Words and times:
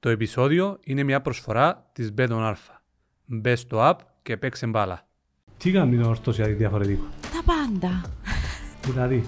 Το 0.00 0.08
επεισόδιο 0.08 0.78
είναι 0.84 1.02
μια 1.02 1.20
προσφορά 1.20 1.90
της 1.92 2.12
Μπέτον 2.12 2.42
Αλφα. 2.42 2.82
Μπε 3.26 3.54
στο 3.54 3.78
app 3.90 3.96
και 4.22 4.36
παίξε 4.36 4.66
μπάλα. 4.66 5.08
Τι 5.56 5.72
κάνει 5.72 5.98
το 6.02 6.08
ορθώσια 6.08 6.46
διαφορετικό. 6.46 7.04
Τα 7.22 7.52
πάντα. 7.52 8.02
Δηλαδή, 8.84 9.24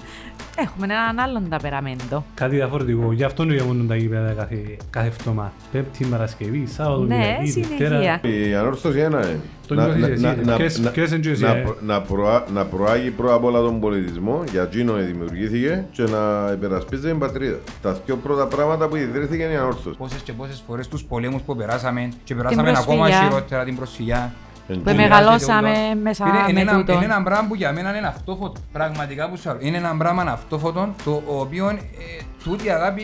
Έχουμε 0.56 0.84
έναν 0.86 1.18
άλλον 1.18 1.48
ταπεραμέντο. 1.48 2.24
κάτι 2.34 2.54
διαφορετικό. 2.54 3.12
Γι' 3.12 3.24
αυτό 3.24 3.44
νοηγούμουν 3.44 3.88
τα 3.88 3.96
γήπεδα 3.96 4.32
κάθε, 4.32 4.76
κάθε 4.90 5.06
εβδομάδα. 5.06 5.52
Πέμπτη, 5.72 6.04
Παρασκευή, 6.04 6.66
Σάββατο, 6.66 7.02
Ναι, 7.02 7.14
Κυριακή, 7.16 7.50
συνεχεία. 7.50 7.88
Δευτέρα. 7.88 8.34
Η 8.48 8.54
ανόρθωση 8.54 8.98
ένα 8.98 9.18
είναι. 9.28 9.40
Το 9.66 9.74
Να- 9.74 9.84
νιώθεις 9.86 10.20
να- 10.22 10.28
εσύ, 10.30 10.44
να- 10.44 10.56
ποιες- 10.56 10.78
να- 10.78 10.90
ποιες 10.90 11.10
είναι 11.10 11.18
και 11.20 11.30
εσύ, 11.30 11.42
να- 11.42 11.48
ε; 11.56 11.64
να 11.80 12.00
προά- 12.00 12.50
Να 12.54 12.64
προάγει 12.64 13.10
πρώτα 13.10 13.34
απ' 13.34 13.44
όλα 13.44 13.60
τον 13.60 13.80
πολιτισμό, 13.80 14.44
για 14.50 14.62
εκείνο 14.62 14.92
δημιουργήθηκε 14.94 15.84
και 15.92 16.02
να 16.02 16.52
υπερασπίζει 16.52 17.02
την 17.08 17.18
πατρίδα. 17.18 17.58
Τα 17.82 17.92
δύο 18.06 18.16
πρώτα 18.16 18.46
πράγματα 18.46 18.88
που 18.88 18.96
ιδρύθηκε 18.96 19.42
είναι 19.42 19.52
η 19.52 19.56
ανόρθωση. 19.56 19.96
πόσες 19.96 20.20
και 20.22 20.32
πόσες 20.32 20.62
φορές 20.66 20.88
τους 20.88 21.04
πολέμους 21.04 21.42
που 21.42 21.56
περάσαμε 21.56 22.08
και 22.24 22.34
περάσαμε 22.34 22.62
προσφυγιά. 22.72 23.04
ακόμα 23.04 23.10
χειρότερα 23.28 23.64
την 23.64 23.76
προσφυγιά. 23.76 24.32
Που 24.66 24.82
Και- 24.84 24.92
μεγαλώσαμε 24.92 25.94
μέσα 26.02 26.26
είναι, 26.28 26.38
είναι, 26.38 26.52
με 26.52 26.60
ένα, 26.60 26.78
τούτο. 26.78 26.92
είναι 26.92 27.04
ένα 27.04 27.22
πράγμα 27.22 27.48
που 27.48 27.54
για 27.54 27.72
μένα 27.72 27.96
είναι 27.96 28.06
αυτόφωτο. 28.06 28.60
Πραγματικά 28.72 29.28
που 29.30 29.36
σου 29.36 29.48
λέω. 29.48 29.58
Είναι 29.60 29.76
ένα 29.76 29.96
πράγμα 29.96 30.22
αυτόφωτο 30.22 30.94
το 31.04 31.22
οποίο 31.26 31.68
ε, 31.68 31.78
τούτη 32.44 32.70
αγάπη 32.70 33.02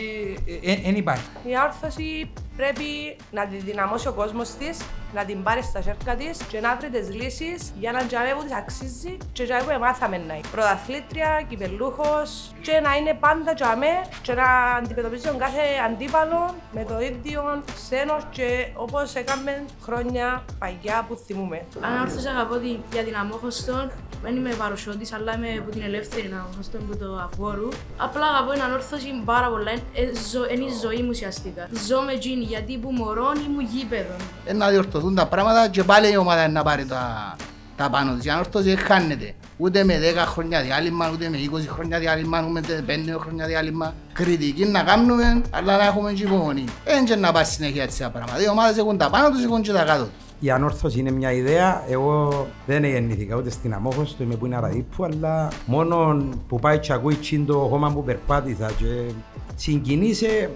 δεν 0.83 0.95
υπάρχει. 0.95 1.23
Η 1.43 1.55
άρθρωση 1.55 2.29
πρέπει 2.59 3.15
να 3.31 3.45
τη 3.47 3.55
δυναμώσει 3.57 4.07
ο 4.07 4.13
κόσμος 4.13 4.49
της, 4.49 4.77
να 5.13 5.25
την 5.25 5.43
πάρει 5.43 5.61
στα 5.63 5.81
χέρια 5.81 6.15
της 6.15 6.37
και 6.51 6.59
να 6.59 6.75
βρει 6.75 6.89
τις 6.89 7.13
λύσεις 7.13 7.59
για 7.79 7.91
να 7.91 8.05
τζαμέ 8.05 8.31
που 8.37 8.43
τη 8.47 8.53
αξίζει 8.61 9.17
και 9.33 9.43
τζαμέ 9.43 9.73
που 9.73 9.79
μάθαμε 9.79 10.17
να 10.17 10.33
είναι. 10.33 10.47
Πρωταθλήτρια, 10.51 11.29
κυπελούχος 11.49 12.51
και 12.61 12.79
να 12.85 12.95
είναι 12.95 13.13
πάντα 13.19 13.53
τζαμέ 13.53 13.93
και 14.21 14.33
να 14.33 14.47
αντιμετωπίζει 14.77 15.27
τον 15.27 15.37
κάθε 15.37 15.63
αντίπαλο 15.87 16.55
με 16.71 16.83
το 16.89 16.99
ίδιο 16.99 17.63
σένο 17.87 18.17
και 18.31 18.47
όπως 18.75 19.15
έκαμε 19.15 19.65
χρόνια 19.85 20.43
παγιά 20.59 21.05
που 21.07 21.15
θυμούμε. 21.25 21.65
Ανόρθωσα 21.81 22.29
αγαπώ 22.29 22.55
την, 22.55 22.77
για 22.93 23.03
την 23.03 23.15
αμόχωστον. 23.15 23.91
Δεν 24.23 24.35
είμαι 24.35 24.53
παρουσιώτης, 24.53 25.13
αλλά 25.13 25.35
είμαι 25.35 25.51
από 25.61 25.69
την 25.71 25.81
ελεύθερη 25.81 26.33
αμόχωστον 26.41 26.87
που 26.87 26.97
το 26.97 27.15
αυγόρου. 27.27 27.69
Απλά 27.97 28.25
αγαπώ 28.25 28.51
την 28.51 28.61
ανόρθωση 28.61 29.21
πάρα 29.25 29.47
πολλά. 29.49 29.71
Είναι 29.71 29.81
ε, 29.93 30.11
ζω- 30.31 30.51
είναι 30.51 30.63
η 30.63 30.73
ζωή 30.83 31.01
μου 31.01 31.09
ουσιαστικά. 31.09 31.67
Ζω 31.87 32.01
με 32.01 32.17
τζίνι 32.17 32.48
γιατί 32.49 32.77
που 32.77 32.91
μωρών 32.91 33.35
ήμουν 33.47 33.67
γήπεδο. 33.73 34.15
Ε, 34.45 34.53
να 34.53 34.69
διορθωθούν 34.69 35.15
τα 35.15 35.25
πράγματα 35.27 35.67
και 35.69 35.83
πάλι 35.83 36.11
η 36.11 36.17
ομάδα 36.17 36.47
να 36.47 36.63
πάρει 36.63 36.85
τα, 36.85 37.35
τα 37.75 37.89
πάνω 37.89 38.15
της. 38.15 38.25
Η 38.25 38.29
ανόρθωση 38.29 38.67
δεν 38.69 38.77
χάνεται. 38.77 39.33
Ούτε 39.57 39.83
με 39.83 39.99
10 40.15 40.17
χρόνια 40.25 40.61
διάλειμμα, 40.61 41.09
ούτε 41.13 41.29
με 41.29 41.37
20 41.37 41.65
χρόνια 41.69 41.99
διάλειμμα, 41.99 42.45
ούτε 42.49 42.83
με 42.87 43.13
5 43.15 43.19
χρόνια 43.19 43.45
διάλειμμα. 43.45 43.93
Κριτική 44.13 44.65
να 44.65 44.83
κάνουμε, 44.83 45.41
αλλά 45.49 45.77
να 45.77 45.85
έχουμε 45.85 46.13
και 46.13 46.23
υπομονή. 46.23 46.63
Δεν 46.85 47.05
και 47.05 47.15
να 47.15 47.31
πάει 47.31 47.43
συνέχεια 47.43 47.83
έτσι 47.83 47.99
τα 47.99 48.09
πράγματα. 48.09 48.43
Οι 48.43 48.49
ομάδες 48.49 48.77
έχουν 48.77 48.97
τα 48.97 49.09
πάνω 49.09 49.29
τους, 49.29 49.43
έχουν 49.43 49.61
και 49.61 49.71
τα 49.71 49.83
κάτω 49.83 50.03
τους. 50.03 50.11
Η 50.39 50.49
ανόρθωση 50.51 50.99
είναι 50.99 51.11
μια 51.11 51.31
ιδέα. 51.31 51.83
Εγώ 51.89 52.47
δεν 52.65 52.83
γεννήθηκα 52.83 53.35
ούτε 53.35 53.49
στην 53.49 53.73
Αμόχωστο, 53.73 54.23
είμαι 54.23 54.35
που 54.35 54.45
είναι 54.45 54.55
Αραδίπου, 54.55 55.03
αλλά 55.03 55.47
μόνο 55.65 56.23
που 56.47 56.59
πάει 56.59 56.79
και 56.79 56.93
ακούει 56.93 57.15
τσιν 57.15 57.45
το 57.45 57.53
χώμα 57.53 57.91
που 57.91 58.03
περπάτησα 58.03 58.71
και 58.77 59.13
συγκινήσε 59.55 60.49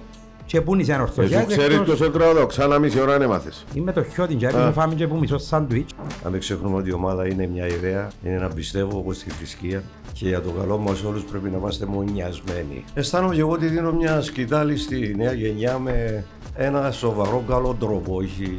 και 0.54 0.62
πούν 0.62 0.80
είσαι 0.80 0.94
ανορθωσιά. 0.94 1.40
Εσύ 1.40 1.48
ξέρεις 1.48 1.80
ποιος 1.80 2.02
έτρωγα 2.02 2.34
το 2.34 2.46
ξάνα 2.46 2.80
μισή 2.80 3.00
ώρα 3.00 3.18
να 3.18 3.28
μάθεις. 3.28 3.66
Είμαι 3.74 3.92
το 3.92 4.04
χιότι 4.04 4.36
και 4.36 4.46
έπρεπε 4.46 4.72
φάμε 4.72 4.96
και 4.96 5.08
που 5.08 5.18
μισό 5.18 5.38
σάντουιτς. 5.38 5.94
Να 6.24 6.30
μην 6.30 6.40
ξεχνούμε 6.40 6.78
ότι 6.78 6.90
η 6.90 6.94
ομάδα 6.94 7.28
είναι 7.28 7.48
μια 7.48 7.68
ιδέα, 7.68 8.12
είναι 8.26 8.38
να 8.38 8.48
πιστεύω 8.48 8.98
όπως 8.98 9.16
στη 9.16 9.30
θρησκεία 9.30 9.84
και 10.14 10.28
για 10.28 10.42
το 10.42 10.50
καλό 10.50 10.78
μας 10.78 11.04
όλους 11.04 11.24
πρέπει 11.24 11.50
να 11.50 11.58
είμαστε 11.58 11.86
μονιασμένοι. 11.86 12.84
Αισθάνομαι 12.94 13.34
και 13.34 13.40
εγώ 13.40 13.52
ότι 13.52 13.66
δίνω 13.66 13.92
μια 13.92 14.22
σκητάλη 14.22 14.78
στη 14.78 15.16
νέα 15.18 15.34
γενιά 15.34 15.80
με 15.80 16.26
ένα 16.56 16.92
σοβαρό 16.92 17.44
καλό 17.50 17.76
τρόπο, 17.80 18.16
όχι 18.16 18.56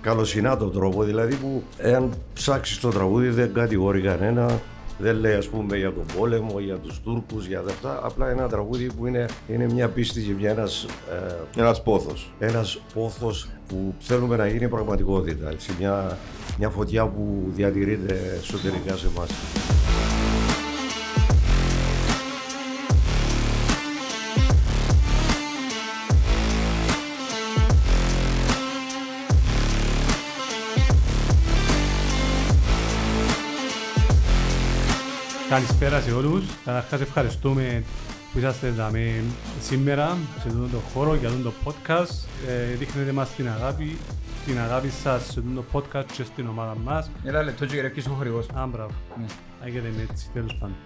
καλοσυνάτο 0.00 0.66
τρόπο, 0.66 1.02
δηλαδή 1.02 1.34
που 1.34 1.62
εάν 1.78 2.10
ψάξεις 2.34 2.80
το 2.80 2.88
τραγούδι 2.88 3.28
δεν 3.28 3.52
κατηγορεί 3.52 4.00
κανένα, 4.00 4.60
δεν 5.02 5.16
λέει 5.16 5.34
ας 5.34 5.48
πούμε 5.48 5.76
για 5.76 5.92
τον 5.92 6.04
πόλεμο, 6.16 6.60
για 6.60 6.76
τους 6.76 7.00
Τούρκους, 7.00 7.46
για 7.46 7.62
αυτά, 7.68 8.00
απλά 8.02 8.30
ένα 8.30 8.48
τραγούδι 8.48 8.92
που 8.92 9.06
είναι, 9.06 9.26
είναι 9.48 9.66
μια 9.72 9.88
πίστη 9.88 10.20
και 10.20 10.32
μια 10.38 10.50
ένας, 10.50 10.86
ε, 11.56 11.60
Ένας 11.60 11.82
πόθος. 11.82 12.32
ένας 12.38 12.80
πόθος 12.94 13.48
που 13.68 13.94
θέλουμε 14.00 14.36
να 14.36 14.46
γίνει 14.46 14.68
πραγματικότητα. 14.68 15.50
Έτσι, 15.50 15.72
μια, 15.78 16.18
μια 16.58 16.68
φωτιά 16.68 17.06
που 17.06 17.50
διατηρείται 17.54 18.20
εσωτερικά 18.40 18.96
σε 18.96 19.06
εμάς. 19.16 19.28
Καλησπέρα 35.50 36.00
σε 36.00 36.12
όλους. 36.12 36.44
Καταρχάς 36.64 37.00
ευχαριστούμε 37.00 37.84
που 38.32 38.38
είσαστε 38.38 38.66
εδώ 38.66 38.88
με 38.92 39.22
σήμερα 39.60 40.16
σε 40.40 40.48
αυτό 40.48 40.66
το 40.72 40.78
χώρο 40.92 41.14
για 41.14 41.28
αυτό 41.28 41.42
το 41.42 41.52
podcast. 41.64 42.26
Ε, 42.48 42.74
δείχνετε 42.74 43.12
μας 43.12 43.34
την 43.34 43.48
αγάπη, 43.48 43.96
την 44.46 44.58
αγάπη 44.58 44.88
σας 44.88 45.22
σε 45.22 45.40
αυτό 45.40 45.62
το 45.62 45.64
podcast 45.72 46.04
και 46.16 46.22
στην 46.22 46.46
ομάδα 46.48 46.76
μας. 46.84 47.10
Έλα 47.24 47.42
λεπτό 47.42 47.66
και 47.66 47.74
γυρεύκεις 47.74 48.06
ο 48.06 48.10
χορηγός; 48.10 48.46
Α, 48.54 48.66
μπράβο. 48.66 48.90
Ναι. 49.18 49.24
Άγεται 49.64 49.92
με 49.96 50.06
έτσι, 50.10 50.30
τέλος 50.32 50.56
πάντων. 50.60 50.76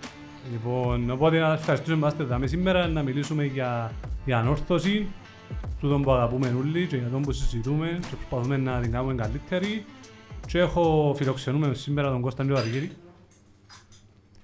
Λοιπόν, 0.53 1.11
οπότε 1.11 1.39
να 1.39 1.53
ευχαριστούμε 1.53 1.97
που 1.97 2.07
είστε 2.07 2.23
εδώ 2.23 2.39
με 2.39 2.47
σήμερα 2.47 2.89
να 2.89 3.03
μιλήσουμε 3.03 3.45
για, 3.45 3.93
για 4.25 4.39
ανόρθωση, 4.39 5.07
τούτον 5.81 6.03
που 6.03 6.13
αγαπούμε 6.13 6.55
όλοι 6.59 6.87
και 6.87 6.97
για 6.97 7.09
τον 7.09 7.23
που 7.23 7.33
συζητούμε 7.33 7.99
και 8.11 8.17
προσπαθούμε 8.17 8.57
να 8.57 8.81
την 8.81 8.93
κάνουμε 8.93 9.15
καλύτερη. 9.15 9.85
Και 10.47 10.59
έχω 10.59 11.15
φιλοξενούμε 11.17 11.75
σήμερα 11.75 12.11
τον 12.11 12.21
Κώστα 12.21 12.45
Νιωβαργύρη. 12.45 12.91
Ε, 12.91 12.91
μου 12.91 12.93
αγγελίκη 12.93 12.93
ρε. 12.93 14.44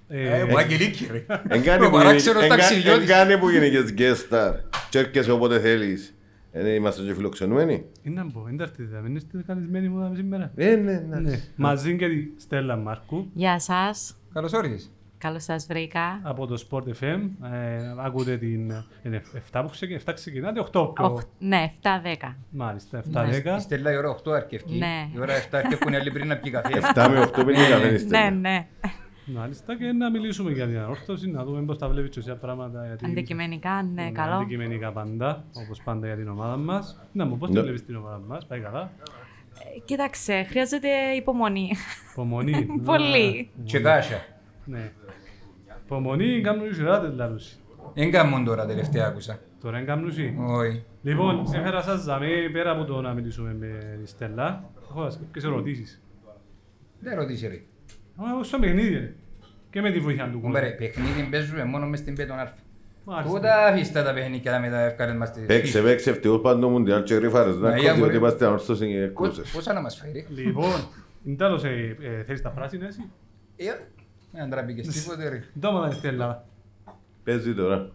κα- 2.47 2.47
ταξιδιώτης. 2.47 3.01
εν 3.01 3.07
κάνει 3.07 3.37
που 3.37 3.49
γίνηκες 3.49 3.93
guest 3.97 4.33
star. 4.33 4.53
Και 4.89 4.99
έρχεσαι 4.99 5.31
όποτε 5.31 5.59
θέλεις. 5.59 6.15
Ε, 6.51 6.73
είμαστε 6.73 7.01
και 7.03 7.13
φιλοξενούμενοι. 7.13 7.85
Είναι 8.03 8.21
να 8.23 8.31
πω, 8.31 8.41
δεν 8.41 8.57
τα 8.57 8.63
έρθετε, 8.63 8.99
δεν 9.01 9.15
είστε 9.15 9.43
καλεσμένοι 9.47 9.87
μου 9.89 9.99
εδώ 10.05 10.15
σήμερα. 10.15 10.51
Ε, 10.55 10.75
ναι, 10.75 11.03
ναι. 11.09 11.19
Ναι. 11.19 11.39
Μαζί 11.55 11.95
και 11.95 12.07
τη 12.07 12.41
Στέλλα 12.41 12.75
Μάρκου 12.75 13.29
Γεια 13.33 13.59
σας. 13.59 14.15
Καλώς 14.33 14.53
όρισες. 14.53 14.91
Καλώς 15.17 15.43
σας 15.43 15.65
βρήκα. 15.69 16.19
από 16.23 16.47
το 16.47 16.63
Sport 16.69 16.83
FM. 16.83 17.19
Ε, 17.53 17.93
ακούτε 18.05 18.37
την 18.37 18.59
είναι 19.03 19.21
7 19.51 19.61
που 19.63 19.69
ξεκινά, 19.69 19.99
7 20.05 20.11
ξεκινάτε, 20.13 20.59
8 20.59 20.93
πιο... 20.93 21.05
Οχ- 21.05 21.23
Ναι, 21.39 21.71
7-10. 21.81 22.35
Μάλιστα, 22.49 22.97
Η 22.97 23.11
7-10. 23.13 23.55
Στέλλα 23.59 23.91
η 23.91 23.97
ώρα 23.97 24.15
8 24.23 24.31
αρκευκεί. 24.31 24.77
Ναι. 24.77 25.09
Η 25.15 25.19
ώρα 25.19 25.33
7 25.37 25.47
αρκευκούν 25.51 25.93
οι 25.93 25.95
άλλοι 25.95 26.11
πριν 26.11 26.27
να 26.27 26.35
πιει 26.37 26.51
καφέ. 26.51 26.79
7 26.95 27.07
με 27.09 27.19
8 27.21 27.45
πίνει 27.45 27.57
καφέ 27.69 27.87
Ναι, 27.87 27.93
είστε. 27.95 28.29
ναι. 28.29 28.67
Μάλιστα 29.25 29.77
και 29.77 29.91
να 29.91 30.09
μιλήσουμε 30.11 30.51
για 30.51 30.67
την 30.67 30.77
ανόρθωση, 30.77 31.31
να 31.31 31.43
δούμε 31.43 31.61
πώς 31.61 31.77
τα 31.77 31.89
βλέπεις 31.89 32.09
και 32.09 32.19
εσύ 32.19 32.35
πράγματα. 32.41 32.85
Γιατί 32.85 33.05
Αντικειμενικά, 33.05 33.83
ναι, 33.93 34.01
είναι 34.01 34.11
καλό. 34.11 34.33
Αντικειμενικά 34.35 34.91
πάντα, 34.91 35.43
όπως 35.65 35.81
πάντα 35.83 36.05
για 36.07 36.15
την 36.15 36.27
ομάδα 36.29 36.57
μας. 36.57 36.99
Να 37.11 37.25
μου 37.25 37.37
πώς 37.37 37.49
τη 37.49 37.55
Ναι. 37.55 37.61
βλέπεις 37.61 37.85
την 37.85 37.95
ομάδα 37.95 38.21
μας, 38.27 38.45
πάει 38.45 38.59
καλά; 38.59 38.91
Ε, 39.75 39.79
Κοίταξε, 39.85 40.43
χρειάζεται 40.43 40.87
υπομονή. 41.17 41.71
Υπομονή. 42.11 42.65
Πολύ. 42.85 43.49
Και 43.63 43.79
κάσα. 43.79 44.25
Ναι. 44.65 44.91
Υπομονή, 45.85 46.41
κάνουν 46.41 46.69
οι 46.69 46.73
σειράτες 46.73 47.13
λαλούσι. 47.15 47.55
Εν 47.93 48.11
κάμουν 48.11 48.45
τώρα 48.45 48.65
τελευταία 48.65 49.07
άκουσα. 49.07 49.39
Τώρα 49.61 49.77
είναι 49.77 49.85
κάνουν 49.85 50.09
Όχι. 50.49 50.83
Λοιπόν, 51.01 51.45
έφερα 51.53 51.81
σας 51.81 52.01
ζαμί, 52.01 52.49
πέρα 52.51 52.71
από 52.71 52.83
το 52.85 53.01
να 53.01 53.13
μιλήσουμε 53.13 53.53
με 53.53 53.97
τη 54.01 54.07
Στέλλα, 54.09 54.69
έχω 54.89 55.01
κάποιες 55.01 55.43
ερωτήσεις. 55.43 56.01
Δεν 56.99 57.15
ρωτήσει 57.15 57.47
ρε. 57.47 57.61
Αλλά 58.17 58.37
όσο 58.39 58.59
παιχνίδι 58.59 58.89
ρε. 58.93 59.13
Και 59.69 59.81
με 59.81 59.91
τη 59.91 59.99
βοήθεια 59.99 60.29
του 60.31 60.41
Κομπέρε, 60.41 60.69
παιχνίδι 60.69 61.27
παίζουμε 61.31 61.63
μόνο 61.63 61.85
μες 61.85 61.99
στην 61.99 62.15
πέτον 62.15 62.39
άρθρο. 62.39 62.63
Μάλιστα. 63.05 63.33
Τούτα 63.37 63.65
αφήστε 63.65 64.03
τα 64.03 64.13
παιχνίδια 64.13 64.59
με 64.59 64.69
τα 64.69 64.79
ευκάρες 64.81 65.15
μας 65.15 65.27
στις 65.27 65.45
Παίξε, 65.45 65.81
παίξε, 65.81 66.09
ευτυχώς 66.09 66.41
πάντο 66.41 66.69
Μουντιάλ 66.69 67.03
και 67.03 67.13
γρήφαρες. 67.15 67.55
Να 67.55 67.61
Ναι, 67.61 67.67
κόψει 67.67 67.81
για 67.81 67.91
ότι 67.91 68.01
μπορεί. 68.01 68.15
είμαστε 68.15 68.45
ανόρθωση 68.45 68.87
και 68.87 69.07
Πώς- 69.07 69.33
κρούσες. 69.35 69.51
Πόσα 69.51 69.73
να 69.73 69.81
μας 69.81 69.97
φάει 69.97 70.11
ρε. 70.11 70.25
Λοιπόν, 70.41 70.71
είναι 71.25 71.35
τέλος, 71.35 71.63
ε, 71.63 71.97
ε, 72.01 72.23
θέλεις 72.23 72.41
τα 72.41 72.49
πράσινα 72.49 72.87
εσύ; 72.87 73.09
Ε, 73.55 73.65
Με 74.33 74.41
αντραπήκες 74.41 74.87
τίποτε 74.87 75.29
ρε. 75.29 75.43
Δώμα 75.53 75.87
τα 75.87 75.91
Στέλλα. 75.91 76.45
Παίζει 77.23 77.53
τώρα. 77.53 77.91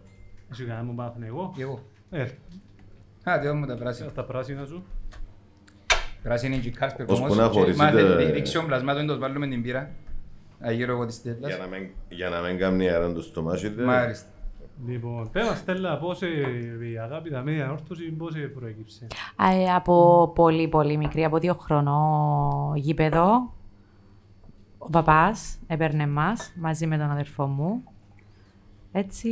Εσύ 0.51 0.63
κανένα 0.63 0.83
μου 0.85 0.95
πάθουν 0.95 1.23
εγώ. 1.23 1.53
Και 1.55 1.61
εγώ. 1.61 1.85
Ε, 2.11 2.25
Α, 3.23 3.39
δυο 3.39 3.55
μου 3.55 3.65
τα 3.65 3.75
πράσινα. 3.75 4.11
τα 4.11 4.23
πράσινα 4.23 4.65
σου. 4.65 4.85
Πράσινη 6.23 6.53
είναι 6.55 6.63
και 6.63 6.71
κάσπερ 6.71 7.09
Ώσπου 7.09 7.21
κομμός. 7.21 7.37
να 7.37 7.47
Και 7.47 7.57
χωρίσετε- 7.59 7.93
Μάθε 7.93 8.31
ρίξω 8.31 8.63
πλασμάτων, 8.65 9.07
τους 9.07 9.17
βάλουμε 9.17 9.47
την 9.47 9.61
πύρα. 9.61 9.91
Αγύρω 10.59 10.91
εγώ 10.91 11.05
της 11.05 11.15
Στέλλας. 11.15 11.49
Για 11.55 11.57
να 11.57 11.65
μην- 11.67 11.89
Για 12.09 12.29
να 12.29 12.41
μην 12.41 12.57
κάνει 12.57 12.89
αέρα 12.89 13.13
το 13.13 13.21
στομάχι. 13.21 13.67
δε. 13.69 13.83
Μάλιστα. 13.83 14.27
Λοιπόν, 14.87 15.29
πέρα 15.31 15.55
Στέλλα, 15.55 15.97
πώς 15.97 16.21
ε, 16.21 16.27
η 16.91 16.97
αγάπη 16.97 17.29
τα 17.29 17.41
μία 17.41 17.71
όρθωση, 17.71 18.03
πώς 18.03 18.35
ε, 18.35 18.39
προέκυψε. 18.39 19.07
Ε, 19.51 19.73
από 19.73 20.31
πολύ 20.35 20.67
πολύ 20.67 20.97
μικρή, 20.97 21.23
από 21.23 21.37
δύο 21.37 21.53
χρονών 21.53 22.75
γήπεδο. 22.75 23.53
Ο 24.77 24.89
παπάς 24.89 25.57
έπαιρνε 25.67 26.07
μας 26.07 26.53
μαζί 26.55 26.87
με 26.87 26.97
τον 26.97 27.11
αδερφό 27.11 27.45
μου. 27.45 27.83
Έτσι 28.91 29.29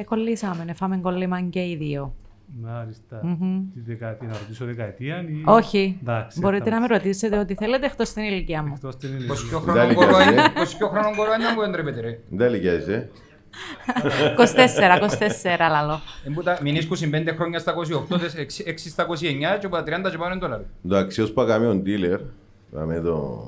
ε, 0.00 0.04
κολλήσαμε, 0.04 0.72
φάμε 0.72 0.96
κολλήμαν 0.96 1.50
και 1.50 1.60
οι 1.68 1.76
δύο. 1.76 2.14
Μάλιστα. 2.62 3.20
Μμμ. 3.22 3.62
Τη 3.74 3.80
δεκαετία, 3.80 4.28
να 4.28 4.38
ρωτήσω 4.38 4.64
δεκαετία 4.64 5.20
ή... 5.28 5.42
Όχι. 5.44 5.98
Εντάξει, 6.00 6.40
Μπορείτε 6.40 6.70
να 6.70 6.78
με 6.80 6.84
εντάξει. 6.84 7.02
ρωτήσετε 7.04 7.38
ό,τι 7.38 7.54
θέλετε 7.54 7.86
εκτός 7.86 8.12
την 8.12 8.22
ηλικία 8.22 8.62
μου. 8.62 8.72
Εκτός 8.76 8.96
την 8.96 9.26
Πώς 9.26 9.40
ηλικία. 9.40 9.58
πιο 9.60 9.72
Δεν 9.72 9.74
χρόνο 9.74 9.84
ηλικιάζει, 9.84 10.12
κοροϊδιά, 10.12 10.44
ε. 10.44 10.58
πώς 10.58 10.76
πιο 10.76 10.88
χρόνο 10.88 11.16
κοροϊδιά 11.16 11.54
που 11.54 11.60
δεν 11.60 11.72
τρέπεται 11.72 12.00
ρε; 12.00 12.18
Δεν 12.30 12.48
ηλικιάζεις, 12.48 12.86
ε. 12.88 13.10
24, 14.38 14.98
24 14.98 15.68
λαλό. 15.70 16.00
Εμπούτα, 16.26 16.58
Μην 16.62 16.74
ίσκουσιν 16.74 17.10
5 17.14 17.28
χρόνια 17.36 17.58
στα 17.58 17.74
28, 18.10 18.18
τες 18.20 18.34
έξι- 18.34 18.66
έξι 18.68 18.88
στα 18.88 19.06
29 19.06 19.58
και 19.60 19.66
από 19.66 19.76
τα 19.76 19.82
30 19.82 20.10
και 20.10 20.16
πάνω 20.18 20.30
είναι 20.30 20.40
τώρα. 20.40 20.64
Εντάξει, 20.84 21.20
ως 21.22 21.32
παγαμί 21.32 21.66
ο 21.66 21.82
dealer, 21.86 22.20
δάμε 22.70 23.00
το... 23.00 23.38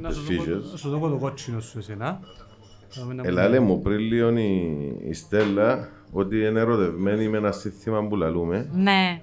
Να 0.00 0.08
τις 0.08 0.16
σου 0.18 0.22
δω- 0.22 0.42
φύσες. 0.42 0.70
να 0.70 0.76
σου 0.76 0.88
δω 0.90 1.08
το 1.08 1.16
κότσινο 1.16 1.60
σου 1.60 1.78
εσένα. 1.78 2.20
Πάμε 2.98 3.14
να 3.14 3.22
Ελά, 3.26 3.42
πούμε. 3.44 3.58
λέ 3.58 3.64
μου 3.64 3.80
πριν 3.80 3.98
λίγο 3.98 4.28
η, 4.36 4.52
η 5.08 5.12
Στέλλα 5.12 5.88
ότι 6.16 6.44
είναι 6.44 6.60
ερωτευμένη 6.60 7.28
με 7.28 7.36
ένα 7.36 7.52
σύστημα 7.52 8.06
που 8.06 8.16
λαλούμε 8.16 8.68
Ναι. 8.72 9.20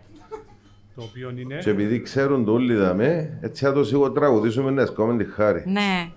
Το 0.95 1.03
οποίο 1.03 1.33
είναι... 1.35 1.57
και 1.57 1.69
επειδή 1.69 2.01
ξέρουν 2.01 2.45
το 2.45 2.51
όλοι 2.51 2.75
δαμε, 2.75 3.37
έτσι 3.41 3.65
θα 3.65 3.73
το 3.73 3.83
σίγουρα 3.83 4.11
τραγουδήσουμε 4.11 4.71
να 4.71 4.85
σκόμεν 4.85 5.17
τη 5.17 5.25
χάρη. 5.25 5.63
Ναι. 5.67 6.09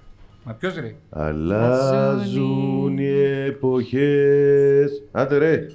Μα 0.44 0.53
ποιος 0.53 0.75
ρε; 0.75 0.94
Αλλάζουν 1.11 2.99
οι 2.99 3.12
εποχές. 3.47 5.03
Άντε 5.12 5.38
ρε. 5.38 5.67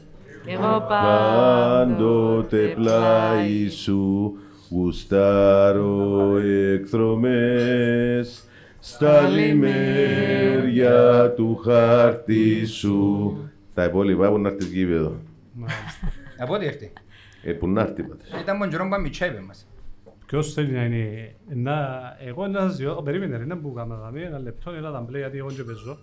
Εγώ 0.46 0.86
Πάντοτε 0.90 2.74
πλάι 2.76 3.70
σου 3.70 4.34
γουστάρω 4.70 6.38
εκδρομές 6.74 8.44
στα 8.80 9.22
λιμέρια 9.22 10.94
του 11.36 11.56
χάρτη 11.56 12.66
σου. 12.66 13.38
Τα 13.80 13.86
υπόλοιπα 13.86 14.30
που 14.30 14.38
να 14.38 14.50
έρθεις 14.50 14.68
γήπεδο. 14.68 15.16
Μάλιστα. 15.54 16.12
Από 16.38 16.54
ό,τι 16.54 16.66
έρθει. 16.66 16.94
Ε, 17.44 17.54
που 17.54 17.68
να 17.68 17.82
έρθει 17.82 18.04
πάντως. 18.04 18.28
Ήταν 18.42 18.60
τον 18.60 18.70
καιρό 18.70 18.84
που 18.84 18.90
πάμε 18.90 19.10
τσάιπε 19.10 19.40
μας. 19.40 19.68
Ποιος 20.26 20.54
θέλει 20.54 20.72
να 20.72 20.84
είναι... 20.84 21.36
Να... 21.54 21.76
Εγώ 22.26 22.48
να 22.48 22.60
σας 22.60 22.78
δω... 22.78 23.02
Περίμενε 23.02 23.38
ρε, 23.38 23.46
να 23.46 23.58
που 23.58 23.74
κάναμε 23.74 24.22
ένα 24.22 24.40
λεπτό, 24.40 24.72
έλα 24.72 24.92
τα 24.92 25.00
μπλε 25.00 25.18
γιατί 25.18 25.38
εγώ 25.38 25.48
και 25.52 25.64
παίζω. 25.64 25.98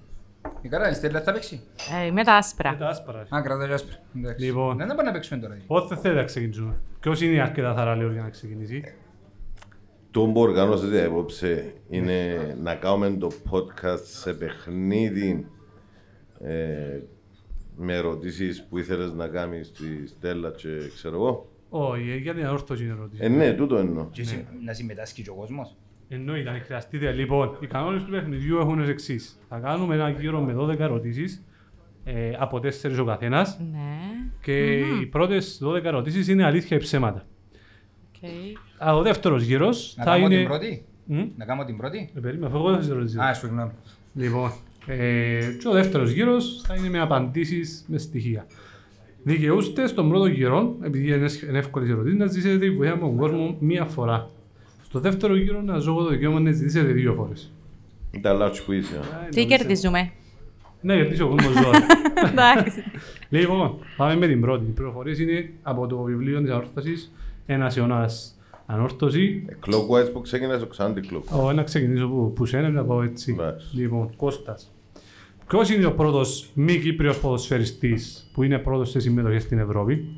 Η 0.61 0.69
καλά, 0.69 0.91
η 0.91 0.95
Στέλλα 0.95 1.21
θα 1.21 1.33
παίξει; 1.33 1.61
Ε, 2.07 2.11
με 2.11 2.25
τα 2.25 2.33
Με 2.33 2.39
άσπρα. 2.39 2.77
τα 2.77 2.89
άσπρα. 2.89 3.27
Α, 3.29 3.41
κρατάει 3.43 3.73
άσπρα. 3.73 3.97
Εντάξει. 4.17 4.45
Λοιπόν. 4.45 4.77
Δεν 4.77 4.89
θα 4.89 4.95
πάμε 4.95 5.09
να 5.09 5.15
παίξουμε 5.15 5.41
τώρα. 5.41 5.57
Πότε 5.67 5.97
θέλετε 5.97 6.21
να 6.21 6.27
ξεκινήσουμε; 6.27 6.81
Ποιος 7.01 7.21
είναι 7.21 7.41
αρκετά 7.41 7.75
θαραλέος 7.75 8.13
για 8.13 8.23
να 8.23 8.31
ξεκινήσει; 8.31 8.83
Το 10.11 10.21
που 10.21 10.41
οργάνωσες 10.41 11.05
απόψε 11.05 11.73
είναι 11.89 12.37
να 12.63 12.75
κάνουμε 12.75 13.11
το 13.11 13.31
podcast 13.51 14.03
σε 14.05 14.33
παιχνίδι 14.33 15.47
ε, 16.41 17.01
με 17.77 17.95
ερωτήσεις 17.95 18.65
που 18.69 18.79
ήθελες 18.79 19.13
να 19.13 19.29
κάνεις 19.29 19.67
στη 19.67 20.07
Στέλλα 20.07 20.51
και 20.51 20.69
ξέρω 20.95 21.15
εγώ. 21.15 21.49
Όχι, 21.69 22.11
ε, 22.11 22.17
για 22.17 22.35
την 22.35 22.45
ανόρθωση 22.47 22.85
είναι 22.85 22.93
ερώτηση. 22.93 23.25
Ε, 23.25 23.29
ναι, 23.29 23.53
τούτο 23.53 23.77
εννοώ. 23.77 24.09
Και 24.11 24.21
εσύ 24.21 24.47
να 24.65 24.73
συμμετάσχει 24.73 25.23
και 25.23 25.31
ο 25.31 25.35
κόσμος. 25.35 25.77
Εννοείται, 26.09 26.51
αν 26.51 26.61
χρειαστείτε. 26.61 27.13
Λοιπόν, 27.13 27.57
οι 27.61 27.67
κανόνες 27.67 28.05
του 28.05 28.11
παιχνιδιού 28.11 28.59
έχουν 28.59 28.81
ως 28.81 28.89
εξής. 28.89 29.39
Θα 29.49 29.59
κάνουμε 29.59 29.95
ένα 29.95 30.11
γύρο 30.11 30.41
με 30.41 30.55
12 30.55 30.79
ερωτήσεις, 30.79 31.43
ε, 32.05 32.31
από 32.39 32.61
4 32.61 33.01
ο 33.01 33.05
καθένας. 33.05 33.59
Ναι. 33.73 33.79
Και 34.43 34.79
οι 34.79 35.07
πρώτες 35.07 35.59
12 35.63 35.85
ερωτήσεις 35.85 36.29
είναι 36.29 36.45
αλήθεια 36.45 36.77
ή 36.77 36.81
ψέματα. 36.81 37.27
Οκ. 38.09 38.31
Α, 38.89 38.95
ο 38.97 39.03
δεύτερος 39.03 39.43
γύρος 39.43 39.95
Να 39.97 40.05
θα 40.05 40.11
κάνω 40.11 40.25
είναι... 40.25 40.37
την 40.37 40.47
πρώτη; 40.47 40.85
Μμ, 41.05 41.23
Να 41.37 41.45
κάνω 41.45 41.65
την 41.65 41.77
πρώτη; 41.77 42.11
ε, 42.15 42.21
περίμενε, 42.21 42.47
αφού 42.47 42.57
εγώ 42.57 42.71
δεν 42.71 42.83
σας 42.83 42.97
ρωτήσω. 42.97 43.21
Α, 43.21 43.35
συγγνώμη. 43.35 43.71
Λοιπόν, 44.15 44.53
ε, 44.87 45.39
και 45.61 45.69
ο 45.69 45.73
δεύτερος 45.73 46.11
γύρος 46.11 46.63
θα 46.67 46.75
είναι 46.75 46.89
με 46.89 47.01
απαντήσεις 47.01 47.85
με 47.89 47.99
στοιχεία. 47.99 48.47
Δικαιούστε 49.23 49.87
στον 49.87 50.09
πρώτο 50.09 50.27
γύρο, 50.27 50.77
επειδή 50.83 51.07
είναι 51.15 51.25
έσχ- 51.25 51.43
είναι 51.49 51.59
εύκολες 51.59 51.89
ερωτήσεις, 51.89 52.19
να 52.19 52.27
ζητήσετε 52.27 52.59
τη 52.59 52.71
βοήθεια 52.71 52.95
από 52.95 53.07
τον 53.07 53.17
κόσμο 53.17 53.57
μία 53.61 53.85
φορά. 53.85 54.31
Στο 54.85 55.01
δεύτερο 55.01 55.37
γύρο 55.37 55.61
να 55.63 55.79
ζω 55.79 55.91
εγώ 55.91 56.03
το 56.03 56.11
δικαίωμα 56.11 56.41
να 56.41 56.51
ζητήσετε 56.53 56.93
δύο 56.93 57.13
φορές. 57.15 57.53
Τα 58.21 58.33
λάθος 58.33 58.63
που 58.63 58.73
είσαι. 58.73 58.97
Α, 58.97 59.01
Τι 59.31 59.41
εννοείται. 59.41 59.57
κερδίζουμε; 59.57 60.11
Να 60.81 60.95
κερδίσει 60.97 61.23
ο 61.23 61.29
κόσμος 61.29 61.53
ζώα. 61.53 61.71
Εντάξει. 62.31 62.83
λοιπόν, 63.29 63.79
πάμε 63.97 64.17
με 64.17 64.27
την 64.27 64.41
πρώτη. 64.41 64.65
Οι 64.65 64.73
πληροφορίες 64.73 65.19
είναι 65.19 65.51
από 65.63 65.87
το 65.87 65.99
βιβλίο 66.03 66.41
της 66.41 66.51
ανόρθωσης, 66.51 67.13
ένας 67.47 67.77
αιώνας 67.77 68.39
ανόρθωση. 68.67 69.45
Ε, 69.49 69.55
Clockwise 69.67 70.13
που 70.13 70.21
ξεκινάς 70.21 70.61
το 70.61 70.67
ξανά 70.67 70.95
clockwise. 71.11 71.45
Ω, 71.45 71.53
να 71.53 71.63
ξεκινήσω 71.63 72.09
που, 72.09 72.33
που 72.35 72.45
σένα 72.47 72.69
να 72.69 72.85
πάω 72.85 73.03
έτσι. 73.03 73.33
Εντάξει. 73.33 73.77
Λοιπόν, 73.77 74.17
Κώστας. 74.17 74.71
Ποιος 75.49 75.71
είναι 75.71 75.87
ο 75.87 75.95
πρώτος 75.95 76.51
μη 76.55 76.79
Κύπριος 76.79 77.21
ποδοσφαιριστής 77.21 78.31
που 78.33 78.43
είναι 78.43 78.59
πρώτος 78.59 78.91
σε 78.91 79.01
συμμετοχή 79.01 79.39
στην 79.39 79.59
Ευρώπη; 79.59 80.09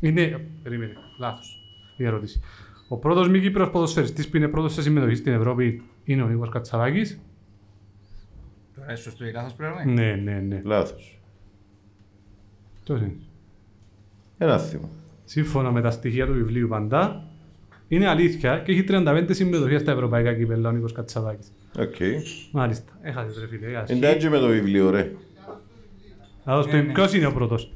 Είναι, 0.00 0.46
περίμενε, 0.62 0.92
λάθος 1.18 1.60
η 1.96 2.04
ερώτηση. 2.04 2.40
Ο 2.88 2.96
πρώτος 2.96 3.28
μη 3.28 3.40
Κύπριος 3.40 3.70
ποδοσφαιριστής 3.70 4.28
που 4.28 4.36
είναι 4.36 4.48
πρώτος 4.48 4.72
σε 4.72 4.82
συμμετοχή 4.82 5.14
στην 5.14 5.32
Ευρώπη 5.32 5.82
είναι 6.04 6.22
ο 6.22 6.26
Νίκος 6.26 6.48
Κατσαβάκης. 6.48 7.20
Τώρα 8.74 8.86
είναι 8.88 8.98
σωστό 8.98 9.26
ή 9.26 9.32
λάθος 9.32 9.52
πλέον. 9.52 9.92
Ναι, 9.92 10.12
ναι, 10.12 10.40
ναι. 10.40 10.60
Λάθος. 10.64 11.20
Ποιος 12.84 13.00
είναι; 13.00 13.16
Ένα 14.38 14.58
θύμα. 14.58 14.88
Σύμφωνα 15.24 15.70
με 15.70 15.80
τα 15.80 15.90
στοιχεία 15.90 16.26
του 16.26 16.32
βιβλίου 16.32 16.68
Παντά, 16.68 17.28
είναι 17.88 18.08
αλήθεια 18.08 18.58
και 18.58 18.72
έχει 18.72 18.84
35 18.88 19.26
συμμετοχές 19.30 19.80
στα 19.80 19.92
ευρωπαϊκά 19.92 20.34
κύπελα 20.34 20.68
ο 20.68 20.72
Νίκος 20.72 20.92
Κατσαβάκης. 20.92 21.52
Οκ. 21.78 21.94
Μάλιστα, 22.52 22.92
έχασες 23.02 23.38
ρε 23.40 23.46
φίλε, 23.46 23.66
έχασες. 23.66 23.96
Εντάξει 23.96 24.28
με 24.28 24.38
το 24.38 24.46
βιβλίο 24.46 24.90
ρε. 24.90 25.12
Να 26.44 26.54
δώσω 26.54 26.68
το- 26.68 26.92
Ποιος 26.92 27.14
είναι 27.14 27.26
ο 27.26 27.32
πρώτος; 27.32 27.72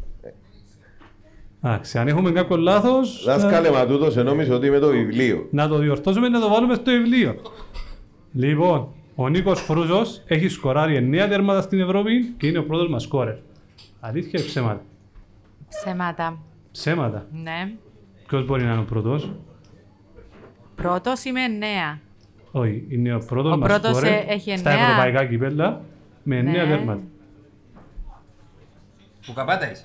Εντάξει, 1.64 1.98
αν 1.98 2.08
έχουμε 2.08 2.30
κάποιο 2.30 2.56
λάθος, 2.56 3.24
Δάσκαλε 3.24 3.70
μα 3.70 3.86
τούτος 3.86 4.16
ενόμισε 4.16 4.52
ότι 4.52 4.70
με 4.70 4.78
το 4.78 4.88
βιβλίο. 4.88 5.46
να 5.50 5.68
το 5.68 5.78
διορθώσουμε 5.78 6.28
να 6.28 6.40
το 6.40 6.48
βάλουμε 6.48 6.74
στο 6.74 6.90
βιβλίο. 6.90 7.36
Λοιπόν, 8.32 8.88
ο 9.14 9.28
Νίκος 9.28 9.60
Φρούζος 9.60 10.22
έχει 10.26 10.48
σκοράρει 10.48 10.96
9 10.96 11.28
τέρματα 11.28 11.60
στην 11.60 11.80
Ευρώπη 11.80 12.34
και 12.36 12.46
είναι 12.46 12.58
ο 12.58 12.64
πρώτος 12.64 12.88
μας 12.88 13.02
σκόρερ. 13.02 13.36
Αλήθεια 14.00 14.40
ή 14.40 14.44
ψέματα; 14.46 14.82
Ψέματα. 15.68 16.38
Ψέματα. 16.72 17.26
Ναι. 17.42 17.72
Ποιος 18.26 18.46
μπορεί 18.46 18.62
να 18.64 18.72
είναι 18.72 18.80
ο 18.80 18.84
πρώτος; 18.84 19.32
Πρώτος 20.74 21.24
είμαι 21.24 21.48
νέα. 21.48 22.00
Όχι, 22.52 22.86
είναι 22.88 23.14
ο 23.14 23.18
πρώτος 23.18 23.52
Ο 23.52 23.56
μας 23.56 23.68
πρώτος, 23.68 23.90
σκόρερ 23.96 24.12
ε, 24.12 24.24
έχει 24.28 24.56
στα 24.56 24.70
εννέα. 24.70 24.86
ευρωπαϊκά 24.86 25.24
κυπέλα 25.26 25.80
με 26.22 26.38
9 26.38 26.42
Ναι. 26.44 26.52
τέρματα. 26.52 27.00
Που 29.26 29.32
καπάτα 29.32 29.70
είσαι. 29.70 29.84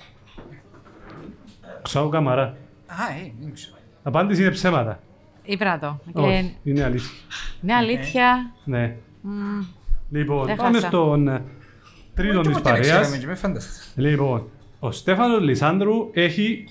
Ξάου 1.82 2.08
Καμαρά. 2.08 2.42
Α, 2.42 3.14
ε, 3.24 3.32
δεν 3.40 3.52
ξέρω. 3.52 3.76
Απάντηση 4.02 4.42
είναι 4.42 4.50
ψέματα. 4.50 5.00
Ήπρα 5.42 5.78
το. 5.78 5.98
Και 6.14 6.20
Όχι, 6.20 6.56
είναι 6.62 6.84
αλήθεια. 6.84 7.10
είναι 7.62 7.74
αλήθεια. 7.74 8.50
Ναι. 8.64 8.96
Μμ, 9.20 9.60
Λοιπόν, 10.10 10.48
Έχασα. 10.48 10.62
πάμε 10.62 10.78
στον 10.78 11.28
ε, 11.28 11.42
τρίτον 12.14 12.42
Και 12.42 12.48
της 12.48 12.56
ποτέ 12.58 12.70
δεν 12.72 12.80
ξέραμε 12.80 13.02
παρέας. 13.04 13.20
και 13.20 13.26
με 13.26 13.34
φανταστείς. 13.34 13.92
Λοιπόν, 13.96 14.48
ο 14.78 14.90
Στέφανος 14.90 15.40
Λισάνδρου 15.42 16.10
έχει 16.12 16.64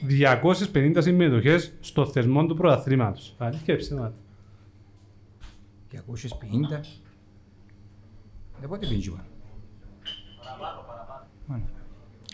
250 0.73 0.91
συμμετοχές 0.97 1.73
στο 1.79 2.05
θεσμό 2.05 2.45
του 2.45 2.55
πρωταθλήματος. 2.55 3.35
Αλήθεια 3.37 3.73
ή 3.73 3.77
ψέματα. 3.77 4.13
250. 5.91 5.97
Δεν 8.59 8.69
πότε 8.69 8.87
πήγαινε 8.87 9.15
πάνω. 11.47 11.61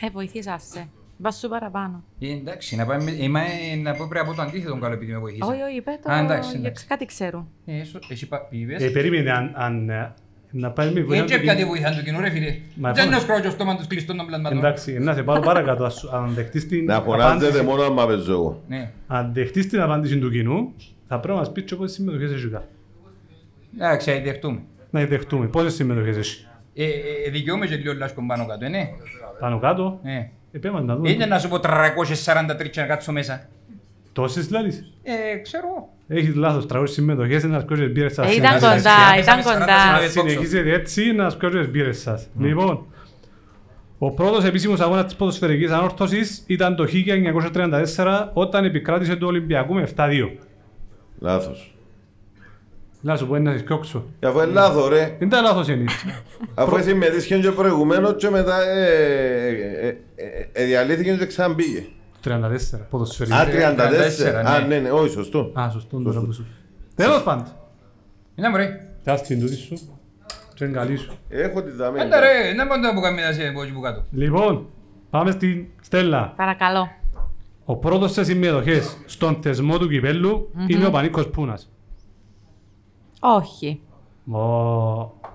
Ε, 0.01 0.09
βοηθήσας 0.09 0.63
σε. 0.63 0.87
Πας 1.21 1.35
σου 1.37 1.49
παραπάνω. 1.49 2.03
Ε, 2.19 2.31
Εντάξει, 2.31 2.75
να 2.75 2.85
πάμε, 2.85 3.11
είμαι, 3.11 3.41
να 3.83 3.91
πω 3.95 4.05
πρέπει 4.09 4.25
να 4.25 4.31
πω 4.31 4.37
το 4.37 4.41
αντίθετο 4.41 4.77
καλό 4.77 4.93
επειδή 4.93 5.11
με 5.11 5.17
βοηθήσα. 5.17 5.45
Όχι, 5.45 5.61
όχι, 5.61 5.81
πέτω. 5.81 6.11
Α, 6.11 6.19
εντάξει, 6.19 6.49
για 6.49 6.59
εντάξει. 6.59 6.85
κάτι 6.87 7.05
ξέρουν. 7.05 7.47
Ε, 7.65 7.79
έσο- 7.79 7.99
Εσύ 8.09 8.27
πα- 8.27 8.47
είπες. 8.49 8.83
Ε, 8.83 8.89
περίμενε, 8.89 9.31
αν, 9.31 9.51
αν, 9.55 9.89
ε, 9.89 10.13
να 10.51 10.71
πάει 10.71 10.91
με 10.93 11.01
βοήθεια... 11.01 11.21
Έτσι 11.23 11.35
έπιατε 11.35 11.65
βοηθάν 11.65 11.95
του 11.97 12.03
κοινού 12.03 12.19
ρε 12.19 12.29
φίλε. 12.29 12.57
Μα 12.75 12.91
Δεν 12.91 13.03
φώνα- 13.03 13.15
είναι 13.15 13.25
σκρότιο 13.25 13.49
στόμα 13.51 13.75
τους 13.75 13.87
κλειστών 13.87 14.17
των 14.17 14.25
πλασματών. 14.25 14.57
Εντάξει, 14.57 14.99
να 14.99 15.13
σε 15.13 15.23
πάρω 15.23 15.41
παρακάτω. 15.41 15.83
ας- 15.85 16.03
Αν 16.11 16.33
δεχτείς 16.33 16.67
την, 16.67 16.85
Να 16.85 17.01
φωνάζετε 17.01 17.45
απάντηση, 17.45 17.63
μόνο 17.65 17.83
άμα 17.83 18.05
παίζω 18.05 18.31
εγώ. 18.31 18.61
Ναι. 18.67 18.91
αν 19.07 19.33
δεχτείς 19.33 19.67
την 19.67 19.81
απάντηση 19.81 20.19
του 20.19 20.29
κοινού, 20.31 20.73
θα 21.07 21.19
πρέπει 21.19 21.33
να 21.33 21.39
μας 21.39 21.51
πεις 21.51 21.63
και 21.63 21.75
πόσες 21.75 21.95
συμμετοχές 21.95 22.31
έχει 22.31 22.47
κάνει. 22.47 22.65
Εντάξει, 23.77 24.11
ε, 24.11 24.21
δεχτούμε. 24.21 24.59
Να 24.89 25.05
δεχτούμε. 25.05 25.45
Πόσες 25.47 25.73
συμμετοχές 25.73 26.17
έχεις; 26.17 26.47
Ε, 26.75 26.83
ε, 27.25 27.29
δικαιούμαι 27.31 27.65
και 27.67 27.75
λίγο 27.75 27.93
λάσκον 27.93 28.27
πάνω 28.27 28.45
κάτω, 28.45 28.65
ε, 28.65 28.69
ναι. 28.69 28.89
Πάνω 29.39 29.59
κάτω; 29.59 29.99
Ε. 30.03 30.17
Ε, 30.51 30.59
πέμε 30.59 30.81
να 30.81 30.95
δούμε. 30.95 31.09
Είναι 31.11 31.25
να 31.25 31.39
σου 31.39 31.49
πω 31.49 31.59
343 31.59 32.69
και 32.71 32.81
να 32.81 32.87
κάτσω 32.87 33.11
μέσα. 33.11 33.47
Τόσες 34.13 34.49
λάλεις; 34.49 34.93
Ε, 35.03 35.37
ξέρω 35.37 35.67
εγώ. 35.67 35.89
Έχεις 36.07 36.35
λάθος, 36.35 36.65
300 36.65 36.83
συμμετοχές, 36.93 37.43
να 37.43 37.59
σκόρεις 37.59 37.91
μπύρες 37.91 38.13
σας. 38.13 38.27
Ε, 38.31 38.35
ήταν 38.35 38.55
εντάξει, 38.55 38.65
κοντά, 38.65 38.75
εντάξει, 38.77 39.19
ήταν 39.21 39.39
εντάξει, 39.39 39.59
κοντά. 39.59 39.63
εντάξει, 39.63 40.19
Αν 40.19 40.27
συνεχίζετε 40.27 40.71
έτσι, 40.73 41.11
να 41.11 41.29
σκόρεις 41.29 41.69
μπύρες 41.69 42.01
σας. 42.01 42.27
Λοιπόν, 42.39 42.85
ο 43.97 44.11
πρώτος 44.11 44.43
επίσημος 44.43 44.79
αγώνας 44.79 45.05
της 45.05 45.15
ποδοσφαιρικής 45.15 45.71
ανόρθωσης 45.71 46.43
ήταν 46.47 46.75
το 46.75 46.85
1934 46.85 48.29
όταν 48.33 48.65
επικράτησε 48.65 49.15
του 49.15 49.27
Ολυμπιακού 49.27 49.73
με 49.73 49.81
7-2. 49.81 50.37
Λάθος. 51.19 51.72
Να 53.05 53.17
σου 53.17 53.27
πω 53.27 53.35
ένα 53.35 53.57
σκιόξο. 53.57 54.05
Και 54.19 54.25
αφού 54.25 54.39
είναι 54.39 54.51
λάθος 54.51 54.89
ρε. 54.89 55.15
Δεν 55.19 55.27
ήταν 55.27 55.43
λάθος 55.43 55.67
είναι. 55.67 55.85
Αφού 56.53 56.75
εσύ 56.75 56.93
μετήσχεν 56.93 57.41
και 57.41 57.51
προηγουμένως 57.51 58.15
και 58.17 58.29
μετά 58.29 58.61
ε, 58.61 58.87
ε, 59.47 59.87
ε, 59.87 59.97
ε, 60.15 60.49
ε, 60.51 60.65
διαλύθηκε 60.65 61.15
και 61.15 61.25
ξαναμπήγε. 61.25 61.85
34, 62.23 62.29
ποδοσφαιρικό. 62.89 63.35
Α, 63.35 63.45
34. 63.45 63.47
34, 63.47 64.45
Α, 64.45 64.59
ναι. 64.59 64.65
ναι, 64.67 64.79
ναι, 64.79 64.91
όχι, 64.91 65.11
σωστό. 65.11 65.51
Α, 65.53 65.69
σωστό, 65.69 66.01
τώρα 66.01 66.19
που 66.19 66.31
σου. 66.33 66.45
Τέλος 66.95 67.23
πάντων. 67.23 67.45
Είναι 68.35 68.49
μωρέ. 68.49 68.69
Τας 69.03 69.21
την 69.21 69.39
τούτη 69.39 69.55
σου. 69.55 69.75
Και 70.53 70.65
είναι 70.65 70.73
καλή 70.73 70.97
σου. 70.97 71.17
Έχω 71.29 71.63
τη 71.63 71.71
δαμή. 71.71 71.99
Άντα 71.99 72.19
ρε, 72.19 72.53
δεν 72.55 72.67
μπορώ 72.67 72.79
να 72.81 73.01
κάνω 73.01 73.15
μια 73.15 73.33
σε 73.33 73.47
από 73.47 73.61
εκεί 73.63 73.71
που 73.71 73.81
κάτω. 73.81 74.03
Λοιπόν, 74.11 74.65
πάμε 75.09 75.31
στην 75.31 75.65
Στέλλα. 75.81 76.33
Παρακαλώ. 76.35 76.87
Ο 77.65 77.75
πρώτος 77.75 78.11
σε 78.11 78.23
συμμετοχές 78.23 78.97
στον 79.05 79.37
θεσμό 79.41 79.77
του 79.77 79.89
κυπέλλου 79.89 80.51
είναι 80.67 80.85
ο 80.85 80.91
Πανίκος 80.91 81.27
Πούνας. 81.27 81.72
Όχι. 83.23 83.81
Ω, 84.31 84.37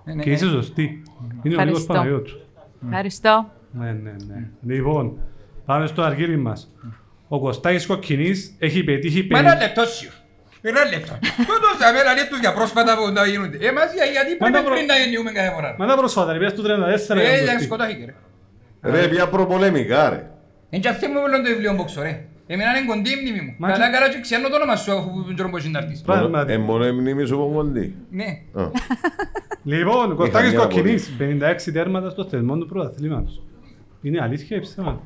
Ναι, 0.05 0.15
ναι, 0.15 0.23
Και 0.23 0.31
είσαι 0.31 0.45
ναι. 0.45 0.51
σωστή. 0.51 0.83
Είναι 0.83 1.33
ο 1.33 1.43
Νίκος 1.43 1.53
Ευχαριστώ. 1.59 1.93
Παναγιώτου. 1.93 2.41
Ευχαριστώ. 2.89 3.51
Ναι, 3.73 3.93
ναι, 3.93 4.15
ναι. 4.29 4.49
Λοιπόν, 4.67 5.19
πάμε 5.65 5.87
στο 5.87 6.03
αργύρι 6.03 6.37
μας. 6.37 6.73
Ο 7.29 7.41
Κωστάκης 7.41 7.87
Κοκκινής 7.87 8.55
έχει 8.59 8.85
πετύχει 8.85 9.27
Μα 9.31 9.39
ένα 9.39 9.57
50... 9.57 9.59
λεπτό 9.61 9.85
σιω. 9.85 10.11
Ένα 10.63 10.85
λεπτό. 10.85 11.13
Τούτος 11.37 11.75
θα 11.79 11.93
με 11.93 11.99
λέει 12.15 12.29
τους 12.31 12.39
για 12.39 12.53
πρόσφατα 12.55 12.97
που 12.97 13.13
να 13.13 13.27
γίνονται. 13.27 13.57
Ε, 13.67 13.73
μας 13.73 13.93
για- 13.95 14.05
γιατί 14.05 14.31
Μα 14.31 14.37
πρέπει 14.39 14.53
τα 14.53 14.63
προ- 14.63 14.75
πριν 14.75 14.87
να 14.87 14.97
γεννιούμε 14.97 15.31
κάθε 15.33 15.51
φορά. 15.55 15.75
Μα 15.79 15.87
τα 15.87 15.97
πρόσφατα, 15.97 16.33
ρε, 16.33 16.39
πήγες 16.39 16.55
του 16.55 16.63
34 16.63 16.67
Ε, 16.67 17.15
ρε, 17.15 17.37
δεν 17.37 17.45
Κωστή. 17.47 17.65
σκοτώθηκε 17.65 18.05
ρε. 18.05 18.15
Ρε, 19.01 19.09
πια 19.09 19.29
προπολεμικά, 19.29 20.09
ρε. 20.11 20.31
Εν 20.71 20.81
και 20.81 20.89
αυτή 20.89 21.07
μου 21.07 21.21
βέλον 21.23 21.43
το 21.43 21.49
βιβλίο 21.51 21.75
μπόξο 21.75 22.03
ρε. 22.03 22.25
Εμένα 22.51 22.71
είναι 22.79 22.87
κοντή 22.87 23.11
η 23.11 23.17
μνήμη 23.21 23.41
μου. 23.47 23.55
Μα 23.59 23.69
Καλά 23.73 23.87
τι- 23.87 23.93
καλά 23.93 24.09
και 24.09 24.21
ξιάνω 24.21 24.49
το 24.49 24.55
όνομα 24.57 24.77
σου 24.77 24.93
αφού 24.93 25.25
τον 25.27 25.37
τρόπο 25.37 25.51
μπορείς 25.51 25.69
να 25.69 25.79
έρθεις. 25.79 26.01
Πράγματι. 26.01 26.53
Ε, 26.53 26.59
μόνο 26.59 26.87
η 26.87 26.93
μνήμη 26.93 27.27
σου 27.27 27.37
πονκοντή. 27.37 27.95
Ναι. 28.11 28.25
Α. 28.63 28.71
Λοιπόν, 29.65 30.13
ο 30.13 30.15
Κωστάκης 30.15 30.51
μια 30.51 30.59
Κοκκινής, 30.61 31.11
56 31.19 31.73
τέρματα 31.73 32.11
στο 32.11 32.25
θεσμό 32.25 32.57
του 32.59 32.67
πρωταθλήματος. 32.67 33.43
Είναι 34.03 34.23
αλήθεια 34.23 34.57
ή 34.57 34.61
ψέμα. 34.61 35.01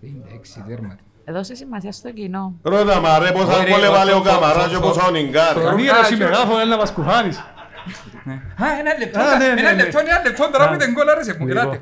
56 0.00 0.62
τέρματα. 0.68 0.98
Δώσε 1.26 1.54
σημασία 1.54 1.92
στο 1.92 2.10
κοινό. 2.12 2.54
Ρώτα 2.62 3.00
μα 3.00 3.18
ρε, 3.18 3.30
πόσα 3.32 3.56
Ωραία, 3.58 3.64
γκολ 3.74 3.82
έβαλε 3.82 4.12
ο 4.12 4.14
το- 4.16 4.22
το- 4.22 4.28
Καμαράς 4.30 4.62
το- 4.64 4.68
και 4.68 4.74
το- 4.74 4.80
πόσα 4.80 5.06
ο 5.06 5.10
Νιγκάρ. 5.10 5.54
το- 5.54 5.60
Καμία 5.60 5.92
Α, 5.92 5.94
ρε, 5.94 6.00
εσύ 6.00 6.16
και- 6.16 6.24
μεγάφωνο, 6.24 6.58
έλα 6.60 6.70
να 6.70 6.76
μας 6.76 6.92
κουφάνεις. 6.92 7.38
Α, 7.38 8.66
ένα 8.80 8.92
λεπτό, 8.98 9.18
Α, 9.20 9.36
ναι, 9.38 9.44
ναι, 9.54 9.60
ένα 9.60 9.72
ναι. 9.72 9.82
λεπτό, 9.82 9.98
ένα 9.98 10.20
λεπτό, 10.26 10.50
τώρα 10.52 10.64
Α. 10.64 10.70
που 10.70 10.76
την 10.76 10.94
κόλλα 10.94 11.14
ρε 11.14 11.22
σε 11.22 11.36
μου, 11.38 11.46
Λοιπόν. 11.46 11.80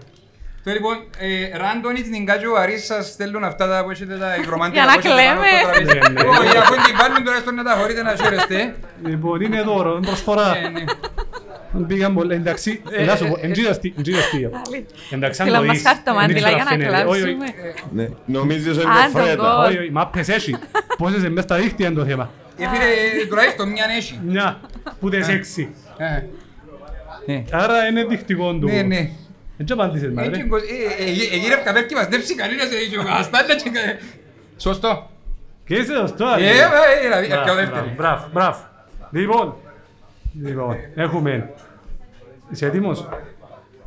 Κράτε. 0.64 0.64
Το 0.64 0.70
λοιπόν, 0.70 0.96
ε, 1.18 1.58
Ράντονιτς, 1.58 2.08
Νιγκά 2.08 2.36
και 2.36 2.46
ο 2.46 2.56
Αρής 2.56 2.84
σας 2.84 3.06
στέλνουν 3.06 3.44
αυτά 3.44 3.68
τα 3.68 3.84
που 3.84 3.90
έχετε 3.90 4.14
τα 4.16 4.36
υγρομάντια 4.40 4.82
Για 4.82 4.84
να 4.84 4.92
που 4.92 5.08
έχετε 5.08 5.22
πάνω 5.24 5.40
στο 5.40 5.50
κλαίμε. 5.50 5.84
τραπέζι. 5.84 6.12
Ναι, 6.12 6.22
ναι. 6.22 6.28
Όχι, 6.38 6.56
αφού 6.58 6.74
την 6.74 6.94
βάλουν 7.00 7.24
τώρα 7.24 7.38
στον 7.38 7.54
να 7.54 7.64
τα 7.64 7.70
χωρείτε 7.78 8.02
να 8.02 8.14
χαίρεστε. 8.22 8.74
Λοιπόν, 9.06 9.40
είναι 9.40 9.62
δώρο, 9.62 9.96
είναι 9.96 10.06
προσφορά. 10.06 10.56
Ε, 10.56 10.68
ναι. 10.68 10.84
Πήγαν 11.86 12.14
πολλά, 12.14 12.34
εντάξει, 12.34 12.82
Ε, 12.90 13.04
να 13.04 13.16
σου 13.16 13.26
πω, 13.28 13.36
ε, 13.42 13.46
εν 13.46 13.52
τζίραστη, 13.52 13.94
εν 13.96 14.02
τζίραστη. 14.02 14.50
Εντάξει, 15.10 15.42
αν 15.42 15.46
Στείλα 15.48 15.60
το 15.60 15.66
μας 15.66 15.76
δεις, 15.76 15.86
χαρτομάτιλα 15.86 16.32
δεν 16.40 16.42
ξέρω 16.42 16.54
για 16.56 16.64
να 16.64 16.70
αν 16.70 16.78
φαίνεται. 16.80 17.08
Όχι, 17.10 17.22
όχι. 17.22 17.34
κλάψουμε. 17.34 17.86
Ναι, 17.92 18.08
Νομίζεις 18.24 18.76
ότι 18.76 18.86
Αν 18.86 18.92
είναι 18.92 19.12
τον 19.12 19.22
φρέτα. 19.22 19.54
κόλ. 19.56 19.66
Όχι, 19.68 19.78
όχι, 19.78 19.90
μάπες 19.90 20.28
έχει. 20.28 20.56
Πόσες 20.98 21.18
είναι 21.18 21.28
μες 21.28 21.44
στα 21.44 21.56
δίχτυα 21.56 21.86
είναι 21.86 21.98
το 21.98 22.04
θέμα. 22.04 22.30
Ε, 22.58 22.68
φίλε, 22.68 23.26
τουλάχιστον 23.28 23.68
μιαν 23.68 23.90
έχει. 23.90 24.20
Μια, 24.26 24.60
που 25.00 25.08
τις 25.08 25.28
έξι. 25.28 25.74
Ε. 25.96 26.22
Ναι. 27.26 27.44
Άρα 27.50 27.86
είναι 27.86 28.04
δεικτικό 28.04 28.52
του. 28.54 28.66
Ναι, 28.68 28.82
ναι. 28.82 29.10
Δεν 29.60 29.66
και 29.68 29.72
απαντήσεις, 29.82 30.12
μα, 30.12 30.22
Έτσι, 30.22 30.40
ρε. 30.40 30.46
ε, 30.46 31.04
ε, 31.04 31.10
ε, 31.10 31.34
Εγύρευκα 31.36 31.72
πέρκι 31.72 31.94
μας, 31.94 32.06
δεν 32.06 32.20
ψυχανίνας, 32.20 32.64
ε, 32.72 32.88
και 32.90 32.98
ο 32.98 33.02
Αστάλια 33.18 33.54
και 33.54 33.70
κα- 33.70 33.80
Σωστό. 34.56 35.10
Και 35.64 35.74
είσαι 35.74 35.94
σωστό, 35.94 36.24
Ε, 36.26 36.36
ρε. 36.36 36.44
ε, 36.44 36.50
ε, 36.50 37.00
δηλαδή, 37.02 37.26
Μπράβο, 37.26 37.40
έρχεται 37.40 37.50
ο 37.50 37.54
δεύτερη. 37.54 37.94
Μπράβο, 37.96 38.28
μπράβο. 38.32 38.58
Λοιπόν, 39.10 39.54
λοιπόν, 40.42 40.76
έχουμε. 40.94 41.50
Είσαι 42.52 42.66
έτοιμος; 42.66 43.08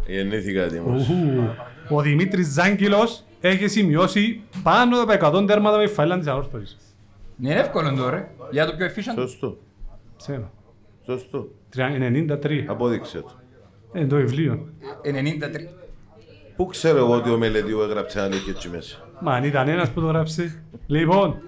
Γεννήθηκα 0.07 0.61
έτοιμος. 0.63 1.07
Ου, 1.09 1.55
Ο 1.89 2.01
Δημήτρης 2.01 2.47
Ζάγκυλος 2.47 3.23
έχει 3.41 3.67
σημειώσει 3.67 4.41
πάνω 4.63 5.01
από 5.01 5.11
100 5.11 5.45
τέρματα 5.47 5.77
με 5.77 5.87
φάιλαν 5.87 6.19
της 6.19 6.27
ανόρθωσης. 6.27 6.77
Ναι, 7.35 7.49
είναι 7.51 7.59
εύκολο 7.59 7.93
τώρα. 7.95 8.29
Για 8.51 8.65
το 8.65 8.73
πιο 8.75 8.85
efficient. 8.85 9.13
Σωστό. 9.15 9.57
Ψέμα. 10.17 10.51
Σωστό. 11.05 11.47
Τρια- 11.69 11.89
93. 11.89 12.65
Απόδειξε 12.67 13.17
το. 13.21 13.31
Είναι 13.93 14.07
το 14.07 14.15
βιβλίο. 14.15 14.69
93. 15.03 15.09
Πού 16.55 16.65
ξέρω 16.65 16.97
εγώ 16.97 17.13
ότι 17.15 17.29
ο 17.29 17.37
Μελετίου 17.37 17.81
έγραψε 17.81 18.19
ένα 18.19 18.29
και 18.45 18.51
έτσι 18.51 18.69
μέσα. 18.69 18.97
Μα 19.21 19.33
αν 19.33 19.43
ήταν 19.43 19.67
ένας 19.67 19.89
που 19.89 20.01
το 20.01 20.07
γράψε. 20.07 20.63
Λοιπόν, 20.87 21.41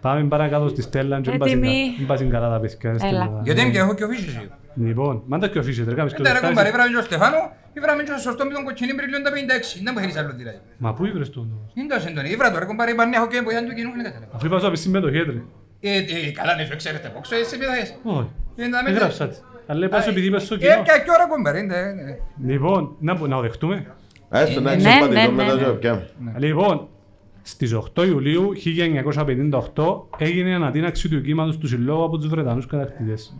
πάμε 0.00 0.24
παρακάτω 0.28 0.68
στη 0.68 0.82
Στέλλα. 0.82 1.20
και 1.20 1.30
μην 1.30 1.38
πας 1.38 1.50
Έτοιμοι. 1.50 1.68
in- 1.94 1.98
Μην 1.98 2.06
πας 2.06 2.20
in 2.20 2.26
καλά 2.30 2.50
τα 2.50 2.60
παιδιά. 2.60 2.90
Έλα. 2.90 2.98
Στέλλα. 2.98 3.40
Γιατί 3.44 3.60
είμαι 3.60 3.70
και 3.70 3.78
εγώ 3.78 3.94
και 3.94 4.04
ο 4.04 4.08
Φίσης. 4.08 4.34
ε. 4.34 4.48
Λοιπόν, 4.76 5.22
μάντα 5.26 5.48
και 5.48 5.58
ο 5.58 5.62
Φίσες, 5.62 5.86
ρε, 5.88 5.94
κάνεις 5.94 6.12
και 6.14 6.20
ο 6.20 6.24
Εντάξει, 6.24 6.40
ρε 6.42 6.48
κουμπάρε, 6.48 6.68
Δευτάρης. 6.70 6.90
ήβραμε 6.92 7.06
και 7.08 7.14
ο 7.14 7.18
Στεφάνο, 7.18 7.40
ήβραμε 7.78 8.02
και 8.02 8.12
ο 8.12 8.18
σωστό 8.26 8.42
με 8.48 8.52
τον 8.56 8.64
κοτσινή 8.64 8.94
πριλιόν 8.94 9.22
τα 9.26 9.30
56. 9.30 9.80
Δεν 9.84 9.92
μου 9.94 10.00
θέλεις 10.02 10.16
άλλο 10.20 10.32
δηλαδή. 10.40 10.58
Μα 10.84 10.90
πού 10.94 11.02
ήβρες 11.10 11.28
το 11.34 11.38
όνομα; 11.44 11.64
Είναι 11.78 11.88
τόσο 11.94 12.06
έντονη. 12.10 12.28
Ήβρα 12.36 12.48
τώρα, 12.54 12.64
κουμπάρε, 12.70 12.90
είπα 12.94 13.04
ναι, 13.10 13.16
έχω 13.16 13.26
και 13.32 13.40
βοηθάν 13.46 13.64
του 13.68 13.74
κοινού, 13.78 13.90
δεν 13.98 14.04
κατάλαβα. 14.08 14.32
Αφού 14.36 14.44
είπα 14.46 14.56
σου 14.60 14.66
απ' 14.70 14.76
συμμετοχή, 14.84 15.20
ρε. 15.28 15.42
Ε, 15.86 15.90
ε, 15.96 16.30
καλά, 16.38 16.52
ναι, 16.56 16.64
σου 16.70 16.76
ξέρετε 16.82 17.06
πόξο, 17.14 17.34
εσύ 17.42 17.54
πειδαίες. 17.60 17.88
Όχι. 18.16 18.30
Ε, 18.56 18.64
να 19.66 19.74
με- 19.74 19.84
Έγραψα 19.84 19.86
τη. 19.86 19.86
Αλλά 19.86 19.86
είπα 19.86 20.00
σου 20.00 20.10
επειδή 20.10 20.26
είπες 20.26 20.42
στο 20.44 20.54
Ε, 20.54 20.58
κοινό. 20.58 20.72
και 20.74 20.82
και 21.04 21.10
ώρα 21.18 21.28
κουμπάρε, 21.28 21.62
ναι, 21.62 21.92
ναι. 21.92 22.18
Λοιπόν, 22.52 22.96
να 23.00 23.14
μπο- 23.14 23.26
να 23.26 23.36
το 23.36 23.42
δεχτούμε. 23.42 23.86
Έστω 24.30 24.60
να 24.60 24.70
ναι, 24.70 24.76
ξεπατήσω 24.76 25.08
ναι, 25.12 25.28
μετά 25.28 25.54
ναι. 25.54 25.62
και 25.62 25.68
πια. 25.70 26.08
Λοιπόν, 26.38 26.88
στις 27.42 27.72
8 27.74 28.04
Ιουλίου 28.06 28.52
1958 29.74 30.06
έγινε 30.18 30.48
η 30.48 30.52
ανατείναξη 30.52 31.08
του 31.08 31.20
κύματος 31.22 31.58
του 31.58 31.66
Συλλόγου 31.68 32.04
από 32.04 32.18
τους 32.18 32.28
Βρετανούς 32.28 32.66
κατακτητές. 32.66 33.36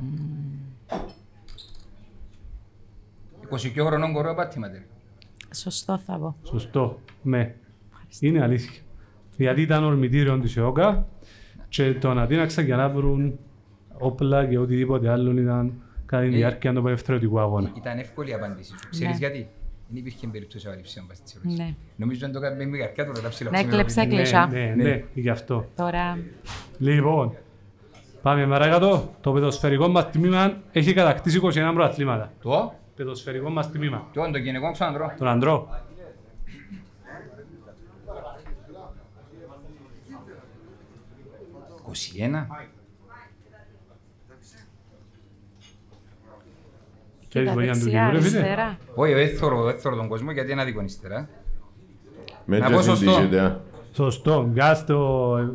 22 3.50 3.84
χρονών 3.86 4.12
κορώ 4.12 4.34
πάτημα 4.34 4.70
τέλει. 4.70 4.84
Σωστό 5.54 5.98
θα 6.06 6.18
πω. 6.18 6.36
Σωστό. 6.42 6.98
Ναι. 7.22 7.54
Είναι 8.20 8.42
αλήθεια. 8.42 8.80
Γιατί 9.36 9.60
ήταν 9.62 9.84
ορμητήριο 9.84 10.38
της 10.38 10.56
ΕΟΚΑ 10.56 11.06
και 11.68 11.94
το 11.94 12.10
ανατείναξαν 12.10 12.64
για 12.64 12.76
να 12.76 12.88
βρουν 12.88 13.38
όπλα 13.98 14.46
και 14.46 14.58
οτιδήποτε 14.58 15.08
άλλο 15.10 15.30
ήταν 15.30 15.72
κατά 16.06 16.22
τη 16.22 16.28
Ε. 16.28 16.30
διάρκεια 16.36 16.72
του 16.72 16.86
ελευθερωτικού 16.86 17.40
αγώνα. 17.40 17.70
Ήταν 17.76 17.98
εύκολη 17.98 18.30
η 18.30 18.32
απάντηση 18.32 18.68
σου. 18.70 18.88
Ξέρεις 18.90 19.12
Ναι. 19.12 19.18
γιατί; 19.18 19.48
Δεν 19.88 19.96
υπήρχε 19.96 20.26
περίπτωση 20.26 20.66
απαλήψεων 20.66 21.06
πας 21.06 21.16
στις 21.16 21.34
ερωτήσεις. 21.34 21.58
Ναι. 21.58 21.74
Νομίζω 21.96 22.26
ότι 22.26 22.38
το 22.38 22.44
έκανε 22.44 22.64
με 22.66 22.78
καρκιά 22.78 23.06
του 23.12 23.22
να 23.22 23.28
ψηλά. 23.28 23.50
Ναι, 23.50 23.58
έκλεψε, 23.58 24.00
Ναι, 24.00 24.06
έκλεισα. 24.06 24.46
ναι, 24.46 24.72
ναι, 24.76 25.04
γι' 25.14 25.28
αυτό. 25.30 25.66
Τώρα, 25.76 26.18
Λοιπόν, 26.78 27.36
πάμε 28.22 28.46
παρακάτω. 28.46 29.14
Το 29.20 29.32
παιδοσφαιρικό 29.32 29.88
μας 29.88 30.10
τμήμα 30.10 30.56
έχει 30.72 30.92
κατακτήσει 30.94 31.40
21 31.42 31.70
πρωταθλήματα. 31.74 32.32
Το, 32.42 32.74
Παιδοσφαιρικό 32.96 33.50
μας 33.50 33.70
τμήμα. 33.70 34.06
το, 34.12 34.30
το 34.30 34.38
γυναικό 34.38 34.72
ξαναδρώ. 34.72 35.14
Τον 35.18 35.28
αντρό. 35.28 35.68
«21». 47.34 47.36
Ξέρεις 47.36 47.48
κοίτα, 47.48 47.52
βοήθεια 47.52 47.72
τους 47.72 47.82
δεξιά, 47.82 48.00
κοινού, 48.08 48.12
ρε 48.12 48.20
φίλε. 48.28 48.38
αριστερά. 48.38 48.78
Όχι, 48.94 49.12
έθωρο, 49.12 49.68
έθωρο 49.68 49.96
τον 49.96 50.08
κόσμο 50.08 50.30
γιατί 50.30 50.52
είναι 50.52 50.60
άδικο 50.62 50.82
ύστερα. 50.82 51.28
Με 52.44 52.58
Να 52.58 52.66
και 52.66 52.72
πω 52.72 52.82
σωστό. 52.82 53.10
συντύχεται, 53.10 53.40
α. 53.40 53.60
Σωστό. 53.94 54.48
Γκάς 54.52 54.84
το... 54.86 54.98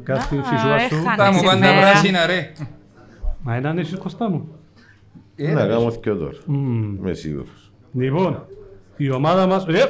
Γκάς 0.03 0.27
την 0.27 0.39
Α, 0.39 0.43
φυσούα 0.43 0.79
σου. 0.79 0.95
έχανε. 0.95 1.15
Τα 1.17 1.31
μου 1.31 1.41
πάντα 1.41 1.55
σήμερα. 1.65 1.79
πράσινα 1.79 2.25
ρε. 2.25 2.51
Μα 3.43 3.55
έναν 3.55 3.77
έχεις 3.77 3.97
κοστά 3.97 4.29
μου. 4.29 4.47
Ε, 5.35 5.51
Να 5.53 5.63
ρε. 5.65 5.69
κάνω 5.73 5.91
και 5.91 6.09
τώρα. 6.09 6.37
Μμμ. 6.45 6.95
Είμαι 6.95 7.13
σίγουρος. 7.13 7.71
Λοιπόν, 7.93 8.45
η 8.97 9.11
ομάδα 9.11 9.45
μας... 9.47 9.65
Ε, 9.67 9.71
ε, 9.71 9.81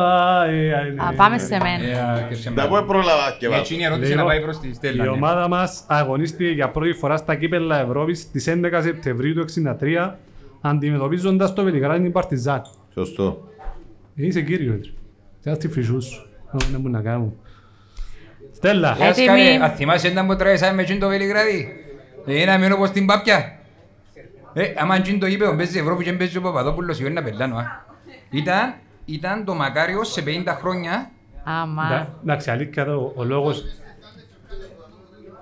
α, 0.00 0.44
ε, 0.44 0.72
α, 0.72 0.80
ε, 0.80 0.94
Α, 0.98 1.12
ε, 1.12 1.14
πάμε 1.16 1.34
ε, 1.34 1.38
σε 1.38 1.58
μένα. 1.62 1.84
Ε, 1.84 2.00
α, 2.00 2.26
και 2.28 2.34
σε 2.34 2.50
Να 2.50 2.66
πω 2.66 2.74
μένα. 2.74 2.86
πρόλαβα 2.86 3.36
και 3.38 3.46
Η 3.46 3.48
βάζω. 3.48 3.60
εκείνη 3.60 3.84
ερώτηση 3.84 4.08
Λοιπόν, 4.10 4.24
να 4.24 4.30
πάει 4.30 4.40
προς 4.42 4.58
τη 4.58 4.74
Στέλλα. 4.74 5.04
Η 5.04 5.06
ναι. 5.06 5.12
ομάδα 5.12 5.48
μας 5.48 5.84
αγωνίστηκε 5.88 6.50
για 6.50 6.68
πρώτη 6.70 6.92
φορά 6.92 7.16
στα 7.16 7.34
κύπελα 7.34 7.80
Ευρώπης 7.80 8.20
στις 8.20 8.48
11 8.48 8.78
Σεπτεμβρίου 8.82 9.34
του 9.34 9.44
1963 9.80 10.10
αντιμετωπίζοντας 10.60 11.52
το 11.52 11.62
Βελιγράδι 11.62 12.02
την 12.02 12.12
Παρτιζάν. 12.12 12.62
Σωστό. 12.94 13.48
Είσαι 14.14 14.42
κύριος, 14.42 14.74
έντρε. 14.74 14.90
Θέλω 15.40 15.56
τη 15.56 15.68
φυσού 15.68 16.02
σου. 16.02 16.26
Δεν 16.70 16.80
μου 16.82 16.88
να 16.88 17.00
κάνω. 17.00 17.32
Στέλλα. 18.52 18.96
Ε, 19.00 19.08
Έτοιμοι. 19.08 19.28
Άσκαρε, 19.28 19.58
ας 19.64 19.74
θυμάσαι 19.76 20.08
όταν 20.08 20.26
που 20.26 20.36
τραβήσαμε 20.36 20.72
με 20.74 20.82
εκείνο 20.82 20.98
το 20.98 21.08
Βελιγράδι; 21.08 21.68
Ε, 22.26 22.44
να 22.44 22.58
μείνω 22.58 22.74
όπως 22.74 22.90
την 22.90 23.06
Πάπια. 23.06 23.58
Ε, 24.52 24.72
άμα 24.76 24.96
εκείνο 24.96 25.18
το 25.18 25.26
είπε, 25.26 25.54
παίζεις 25.56 25.76
Ευρώπη 25.76 26.04
και 26.04 26.12
παίζεις 26.12 26.36
ο 26.36 26.40
Παπαδόπουλος, 26.40 27.00
είναι 27.00 27.08
να 27.08 27.22
πελάνω. 27.22 27.56
α. 27.56 27.64
Ήταν, 28.30 28.74
ήταν 29.04 29.44
το 29.44 29.54
μακάριο 29.54 30.04
σε 30.04 30.22
50 30.26 30.56
χρόνια. 30.60 31.10
Άμα. 31.44 31.82
Εντά- 31.86 32.08
Εντάξει, 32.22 32.50
αλήθεια 32.50 32.82
εδώ, 32.82 33.12
ο 33.16 33.24
λόγος... 33.24 33.64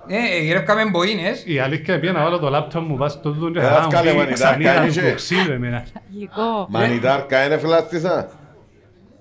Ε, 0.07 0.39
γυρεύκαμε 0.41 0.85
μποίνες. 0.89 1.43
Η 1.45 1.59
αλήθεια 1.59 1.99
πήγα 1.99 2.11
να 2.11 2.23
βάλω 2.23 2.39
το 2.39 2.49
λάπτοπ 2.49 2.87
μου 2.87 2.97
πας 2.97 3.11
στο 3.11 3.31
τούτο 3.31 3.49
και 3.49 3.59
Ε, 3.59 3.61
θα 3.61 3.69
μου 3.69 3.75
εύκαλε 3.91 4.09
πει 4.11 4.15
μανιτάρκα, 4.17 4.33
ξανοίδα 4.33 4.85
είσαι. 4.85 5.01
του 5.09 5.15
ξύλου 5.15 5.51
εμένα. 5.53 5.83
Τραγικό. 5.93 6.67
Μανιτάρκα 6.69 7.45
είναι 7.45 7.57
φλάστησα. 7.57 8.29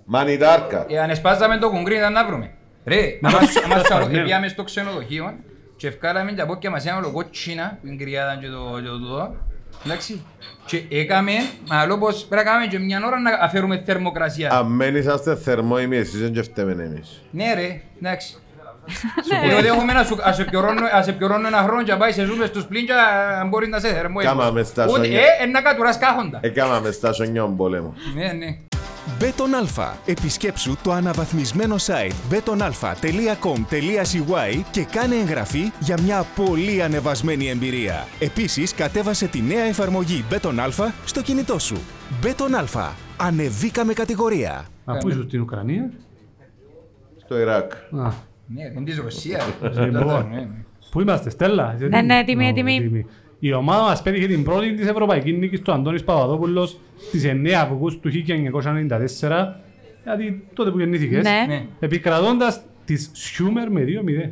Μανιτάρκα. 0.04 0.86
Ε, 0.88 0.98
αν 0.98 1.10
εσπάζαμε 1.10 1.56
το 1.58 1.70
κουγκρί 1.70 1.96
ήταν 1.96 2.12
να 2.12 2.26
βρούμε. 2.26 2.50
Ρε, 2.84 3.18
άμα 3.22 3.40
σου- 3.40 3.64
άμα 3.64 3.78
σου 3.84 3.94
αρέσει, 3.94 4.22
πήγαμε 4.22 4.48
στο 4.48 4.62
ξενοδοχείο 4.64 5.34
και 5.76 5.86
ευκάλαμε 5.86 6.32
τα 6.32 6.46
πόκια 6.46 6.70
μας 6.70 6.86
ένα 6.86 7.00
κότσινα 7.12 7.78
που 7.80 7.86
είναι 7.86 8.04
κρυάδα 8.04 8.36
και 8.40 8.46
το 8.46 8.80
και 8.82 8.88
το 8.88 8.98
τούτο. 8.98 9.34
Εντάξει. 9.84 10.24
Και 10.66 10.82
έκαμε, 10.90 11.32
άλλο 11.68 11.98
πως 11.98 12.24
πρέπει 12.24 12.44
να 12.44 12.50
κάνουμε 12.50 12.66
και 12.70 12.78
μια 12.78 13.02
ώρα 13.06 13.20
να 13.20 13.30
αφαιρούμε 13.40 13.82
θερμοκρασία. 13.86 14.52
Αν 14.52 14.66
μένεις 14.66 15.06
είστε 15.06 15.36
θερμόιμοι 15.36 15.96
εσείς 15.96 16.20
δεν 16.20 16.32
και 16.32 16.42
φταίμε 16.42 16.72
εμείς. 16.72 17.22
Ναι 17.30 17.54
ρε, 17.54 17.80
εντάξει. 18.02 18.36
Διότι 19.48 19.66
έχουμε 19.66 19.92
να 19.92 20.04
σου- 20.04 20.18
ας 20.22 20.36
σε 20.36 20.44
πιωρώνω- 20.44 20.88
ας 20.92 21.04
σε 21.04 21.12
πιωρώνω 21.12 21.46
ένα 21.46 21.62
χρόνο 21.62 21.82
και 21.82 21.94
πάει 21.94 22.12
σε 22.12 22.24
ζούμε 22.24 22.46
στους 22.46 22.64
πλήν 22.64 22.86
και 22.86 22.92
αν 23.40 23.48
μπορεί 23.48 23.68
να 23.68 23.78
σε 23.78 23.88
θερμό. 23.92 24.20
Κάμαμε 24.20 24.62
στα 24.62 24.84
Ούτε, 24.84 24.92
σόνια. 25.04 25.20
ε, 25.20 25.24
ε, 25.42 25.46
να 25.46 25.60
κατουράς 25.60 25.98
κάχοντα. 25.98 26.38
Έκαναμε 26.42 26.90
στα 26.90 27.12
σονιών 27.12 27.56
πολέμου. 27.56 27.94
Ναι, 28.14 28.32
ναι. 28.32 28.46
Bet 29.18 29.40
on 29.40 29.54
Alfa. 29.54 29.96
Επισκέψου 30.06 30.76
το 30.82 30.92
αναβαθμισμένο 30.92 31.76
site 31.86 32.12
betonalfa.com.cy 32.34 34.62
και 34.70 34.84
κάνε 34.84 35.14
εγγραφή 35.14 35.72
για 35.78 35.96
μια 36.02 36.24
πολύ 36.34 36.82
ανεβασμένη 36.82 37.48
εμπειρία. 37.48 38.06
Επίσης, 38.18 38.74
κατέβασε 38.74 39.26
τη 39.26 39.40
νέα 39.40 39.64
εφαρμογή 39.64 40.24
Bet 40.28 40.47
on 40.47 40.60
Alfa 40.60 40.92
στο 41.04 41.22
κινητό 41.22 41.58
σου. 41.58 41.76
Bet 42.20 42.40
on 42.40 42.54
Alfa. 42.54 42.92
Ανεβήκαμε 43.16 43.92
κατηγορία. 43.92 44.64
Μα 44.84 44.96
πού 44.98 45.08
είσαι 45.08 45.22
στην 45.26 45.40
Ουκρανία; 45.40 45.90
Στο 47.24 47.38
Ιράκ. 47.38 47.72
Α, 47.72 48.10
Ναι, 48.46 48.62
είναι 48.62 48.84
της 48.84 48.98
Ρωσίας. 48.98 49.46
Λοιπόν. 49.62 50.28
Ναι, 50.30 50.36
ναι. 50.36 50.48
Πού 50.90 51.00
είμαστε, 51.00 51.30
Στέλλα. 51.30 51.76
Ναι, 51.88 52.00
ναι, 52.02 52.18
έτοιμη, 52.18 52.44
Ω, 52.44 52.48
έτοιμη. 52.48 53.06
Η 53.38 53.52
ομάδα 53.52 53.82
μας 53.82 54.02
πέτυχε 54.02 54.26
την 54.26 54.44
πρώτη 54.44 54.74
της 54.74 54.88
Ευρωπαϊκής 54.88 55.36
νίκης 55.38 55.60
του 55.60 55.72
Αντώνης 55.72 56.04
Παπαδόπουλος 56.04 56.78
στις 57.08 57.24
9 57.24 57.48
Αυγούστου 57.50 58.00
του 58.00 58.08
1994 58.10 59.60
γιατί 60.04 60.46
τότε 60.54 60.70
που 60.70 60.78
γεννήθηκες 60.78 61.22
Ναι. 61.22 61.44
Ναι. 61.48 61.66
επικρατώντας 61.80 62.60
της 62.84 63.10
Σιούμερ 63.12 63.70
με 63.70 63.80
2-0 63.84 64.30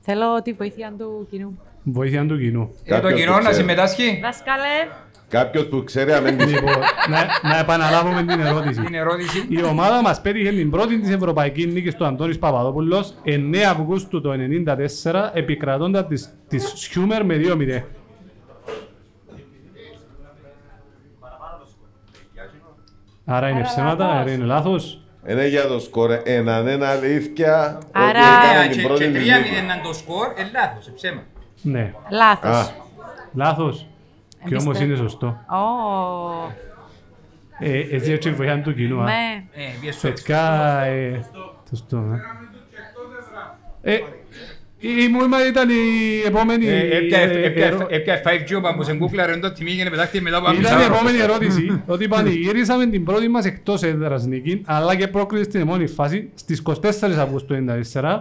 Θέλω 0.00 0.42
τη 0.42 0.52
βοήθεια 0.52 0.92
του 0.98 1.26
κοινού. 1.30 1.58
βοήθεια 1.82 2.26
του 2.26 2.38
κοινού. 2.38 2.70
Ε, 2.84 2.88
Το 2.88 3.00
Κάποιος 3.00 3.20
κοινό 3.20 3.30
το 3.32 3.36
να 3.36 3.40
ξέρει. 3.40 3.54
συμμετάσχει; 3.56 4.18
Δάσκαλε. 4.22 4.88
Κάποιος 5.28 5.66
που 5.66 5.84
ξέρει 5.84 6.12
αμέν 6.12 6.36
της 6.36 6.52
Λοιπόν, 6.52 6.74
να, 7.08 7.48
να 7.50 7.58
επαναλάβουμε 7.58 8.22
την 8.24 8.40
ερώτηση. 8.40 8.80
Την 8.80 8.94
ερώτηση. 8.94 9.46
Η 9.48 9.62
ομάδα 9.62 10.02
μας 10.02 10.20
πέτυχε 10.20 10.50
την 10.50 10.70
πρώτη 10.70 11.00
της 11.00 11.10
Ευρωπαϊκής 11.10 11.66
νίκης 11.66 11.94
του 11.94 12.04
Αντώνης 12.06 12.38
Παπαδόπουλος 12.38 13.14
9 13.24 13.56
Αυγούστου 13.70 14.20
του 14.20 14.34
1994 15.04 15.30
επικρατώντας 15.32 16.06
της, 16.06 16.28
της 16.48 16.72
Σιούμερ 16.76 17.24
με 17.24 17.34
2-0. 17.36 17.82
Άρα 23.24 23.48
είναι 23.48 23.62
ψέματα, 23.62 24.06
άρα 24.18 24.30
είναι 24.30 24.44
λάθος. 24.44 25.02
Είναι 25.28 25.46
για 25.46 25.66
το 25.66 25.78
σκορ 25.80 26.10
έναν 26.24 26.66
ένα 26.66 26.88
αλήθεια 26.88 27.76
ότι 27.78 27.86
Άρα- 27.92 28.18
έκαμε 28.18 28.64
Ε, 28.64 28.68
την 28.68 28.76
και- 28.80 28.86
πρώτη 28.86 29.04
Και 29.04 29.10
της 29.10 29.22
3-0 29.22 29.42
νίκης. 29.42 29.62
να 29.76 29.80
το 29.82 29.92
σκορ, 29.92 30.26
ε, 30.26 30.42
λάθος, 30.52 30.86
ε, 30.86 30.90
ψέμα. 30.90 31.22
Ναι, 31.62 31.92
Λάθος. 32.10 32.50
Α, 32.56 32.70
λάθος. 33.34 33.86
Και 34.46 34.54
όμως 34.54 34.64
Εμπιστεύω. 34.64 34.84
είναι 34.84 34.96
σωστό. 34.96 35.26
Ω, 35.26 36.52
Ε, 37.60 37.78
έτσι 37.90 38.12
έτσι 38.12 38.30
βοηθάνε 38.30 38.62
το 38.62 38.72
κοινό. 38.72 39.00
α. 39.00 39.04
Ναι. 39.04 39.44
Ε, 39.52 39.60
πιες 39.80 39.94
σου. 39.94 40.00
Θετικά, 40.00 40.80
ε, 40.84 41.24
σωστό. 41.68 42.04
ε. 43.82 43.92
Ε, 43.94 43.98
η 44.80 45.08
μου 45.08 45.24
είπα 45.24 45.46
ήταν 45.48 45.68
η 45.68 45.72
επόμενη... 46.26 46.66
Ε, 46.66 46.96
έπια- 46.96 47.18
ε, 47.18 47.42
έπια- 47.44 47.66
ερώ- 47.66 47.86
έπια 47.92 48.22
5G 48.24 48.56
ο 48.56 48.60
Παμπος 48.60 48.88
εγκούκλαρε 48.88 49.36
το 49.36 49.52
τιμή 49.52 49.70
και 49.76 49.84
να 49.84 49.90
πετάχτη 49.90 50.20
μετά 50.20 50.36
από 50.36 50.52
Ήταν 50.52 50.80
η 50.80 50.82
επόμενη 50.82 51.18
ερώτηση 51.18 51.82
ότι 51.86 52.08
πανηγύρισαμε 52.08 52.86
την 52.86 53.04
πρώτη 53.04 53.28
μας 53.28 53.44
εκτός 53.44 53.82
έδρας 53.82 54.26
νίκη 54.26 54.62
αλλά 54.66 54.94
και 54.96 55.08
πρόκριση 55.08 55.44
στην 55.44 55.60
επόμενη 55.60 55.86
φάση 55.86 56.30
στις 56.34 56.62
24 56.64 56.74
Αυγούστου 57.18 57.54
του 57.54 57.64
1994. 57.92 58.20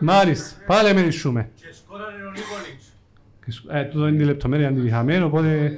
Μάλιστα, 0.00 0.56
πάλι 0.66 0.94
με 0.94 1.00
νησούμε. 1.02 1.48
Και 3.48 3.54
σκ- 3.54 3.70
Ε, 3.72 3.84
τούτο 3.84 4.08
είναι 4.08 4.22
η 4.22 4.26
λεπτομέρεια 4.26 4.68
αντιληχαμένη, 4.68 5.22
οπότε... 5.22 5.72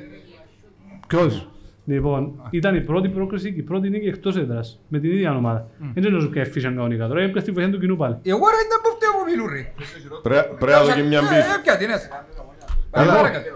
Ποιος; 1.06 1.48
Λοιπόν, 1.84 2.48
ήταν 2.50 2.74
η 2.74 2.80
πρώτη 2.80 3.08
πρόκριση 3.08 3.52
και 3.52 3.60
η 3.60 3.62
πρώτη 3.62 3.88
νίκη 3.90 4.06
εκτός 4.06 4.36
έδρας, 4.36 4.80
με 4.88 4.98
την 4.98 5.10
ίδια 5.10 5.36
ομάδα. 5.36 5.68
Δεν 5.78 5.90
είναι 5.96 6.08
νομίζω 6.08 6.26
και 6.30 6.40
εφήσαν 6.40 6.74
κανονικά 6.74 7.06
τώρα, 7.08 7.20
έπιασε 7.22 7.46
τη 7.46 7.52
βοήθεια 7.52 7.72
του 7.72 7.78
κοινού 7.80 7.96
πάλι. 7.96 8.16
Εγώ 8.22 8.44
ρε 8.52 8.56
ήταν 8.66 8.78
που 8.82 8.90
φταίω 8.96 9.10
που 9.16 9.24
μιλούν 9.30 9.48
ρε. 9.54 9.62
πρέ- 10.22 10.48
Πρέπει 10.58 10.78
να 10.78 10.84
δω 10.84 10.92
και 10.92 11.02
μια 11.02 11.20
μπίφ. 11.20 11.30
Ε, 11.32 11.54
Έπια 11.58 11.76
την 11.76 11.90
έτσι. 11.90 12.08
Πάρα, 12.90 13.12
πάρα 13.12 13.28
κάτι. 13.30 13.48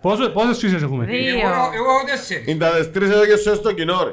Πόσο- 0.00 0.30
Πόσες 0.30 0.58
φύσες 0.58 0.82
έχουμε; 0.82 1.04
Δύο. 1.04 1.18
Εγώ 1.38 1.48
εγώ 1.78 1.90
έχω 1.94 2.04
τέσσερις. 2.10 2.46
Είναι 2.46 2.58
τα 2.64 2.70
τις 2.78 2.90
τρεις 2.90 3.10
εδώ 3.10 3.24
και 3.26 3.36
σου 3.36 3.54
στο 3.54 3.72
κοινό 3.72 3.98
ρε. 4.06 4.12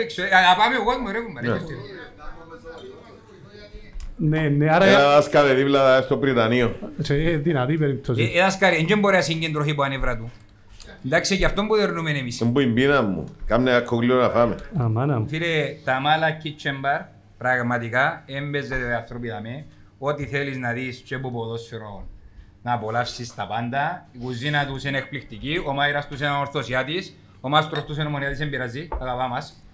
Ε, 0.00 0.04
ξέρω, 0.10 0.28
α, 0.50 0.56
Πάμε 0.60 0.74
εγώ 0.80 0.90
μου 1.00 1.08
ρε 1.14 1.20
κουμπάρε. 1.24 1.46
Ναι, 4.16 4.40
ναι, 4.40 4.70
άρα... 4.70 4.84
Ένα 4.84 4.98
δάσκαλε 4.98 5.54
δίπλα 5.54 6.02
στο 6.02 6.16
Πριτανείο. 6.16 6.76
σε 6.98 7.14
δυνατή 7.14 7.76
περίπτωση. 7.78 8.32
Ε, 8.34 8.40
δάσκαλε, 8.40 8.84
δεν 8.88 8.98
μπορεί 8.98 9.16
να 9.16 9.22
συγκεντρωθεί 9.22 9.70
από 9.70 9.82
ανέβρα 9.82 10.16
του. 10.16 10.30
Εντάξει, 11.04 11.34
γι' 11.34 11.44
αυτό 11.44 11.66
που 11.66 11.76
δερνούμε 11.76 12.10
εμείς. 12.10 12.38
Δεν 12.38 12.52
που 12.52 12.60
η 12.60 12.66
πείνα 12.66 13.02
μου. 13.02 13.24
Κάμνε 13.46 13.70
ένα 13.70 13.80
κοκλείο 13.80 14.20
να 14.20 14.28
φάμε. 14.28 14.56
Αμάνα 14.76 15.18
μου. 15.18 15.28
Φίλε, 15.28 15.76
τα 15.84 16.00
μάλα 16.00 16.26
kitchen 16.42 16.84
bar, 16.84 17.04
πραγματικά, 17.38 18.22
έμπαιζε 18.26 18.74
άνθρωποι 19.00 19.28
δαμέ, 19.28 19.64
ό,τι 19.98 20.26
θέλεις 20.26 20.56
να 20.56 20.72
δεις 20.72 21.02
και 21.06 21.14
από 21.14 21.30
ποδόσφαιρο 21.30 22.08
να 22.62 22.72
απολαύσεις 22.72 23.34
τα 23.34 23.46
πάντα. 23.46 24.06
Η 24.12 24.18
κουζίνα 24.18 24.66
τους 24.66 24.84
είναι 24.84 24.98
εκπληκτική, 24.98 25.62
ο 25.66 25.72
μάιρας 25.72 26.08
τους 26.08 26.20
είναι 26.20 26.30
ορθωσιάτης, 26.40 27.16
ο 27.40 27.48
μάστρος 27.48 27.84
τους 27.84 27.96
είναι 27.96 28.06
ομονιάτης, 28.06 28.38
δεν 28.38 28.50
πειράζει, 28.50 28.88
αγαπά 29.00 29.28
μας. 29.28 29.64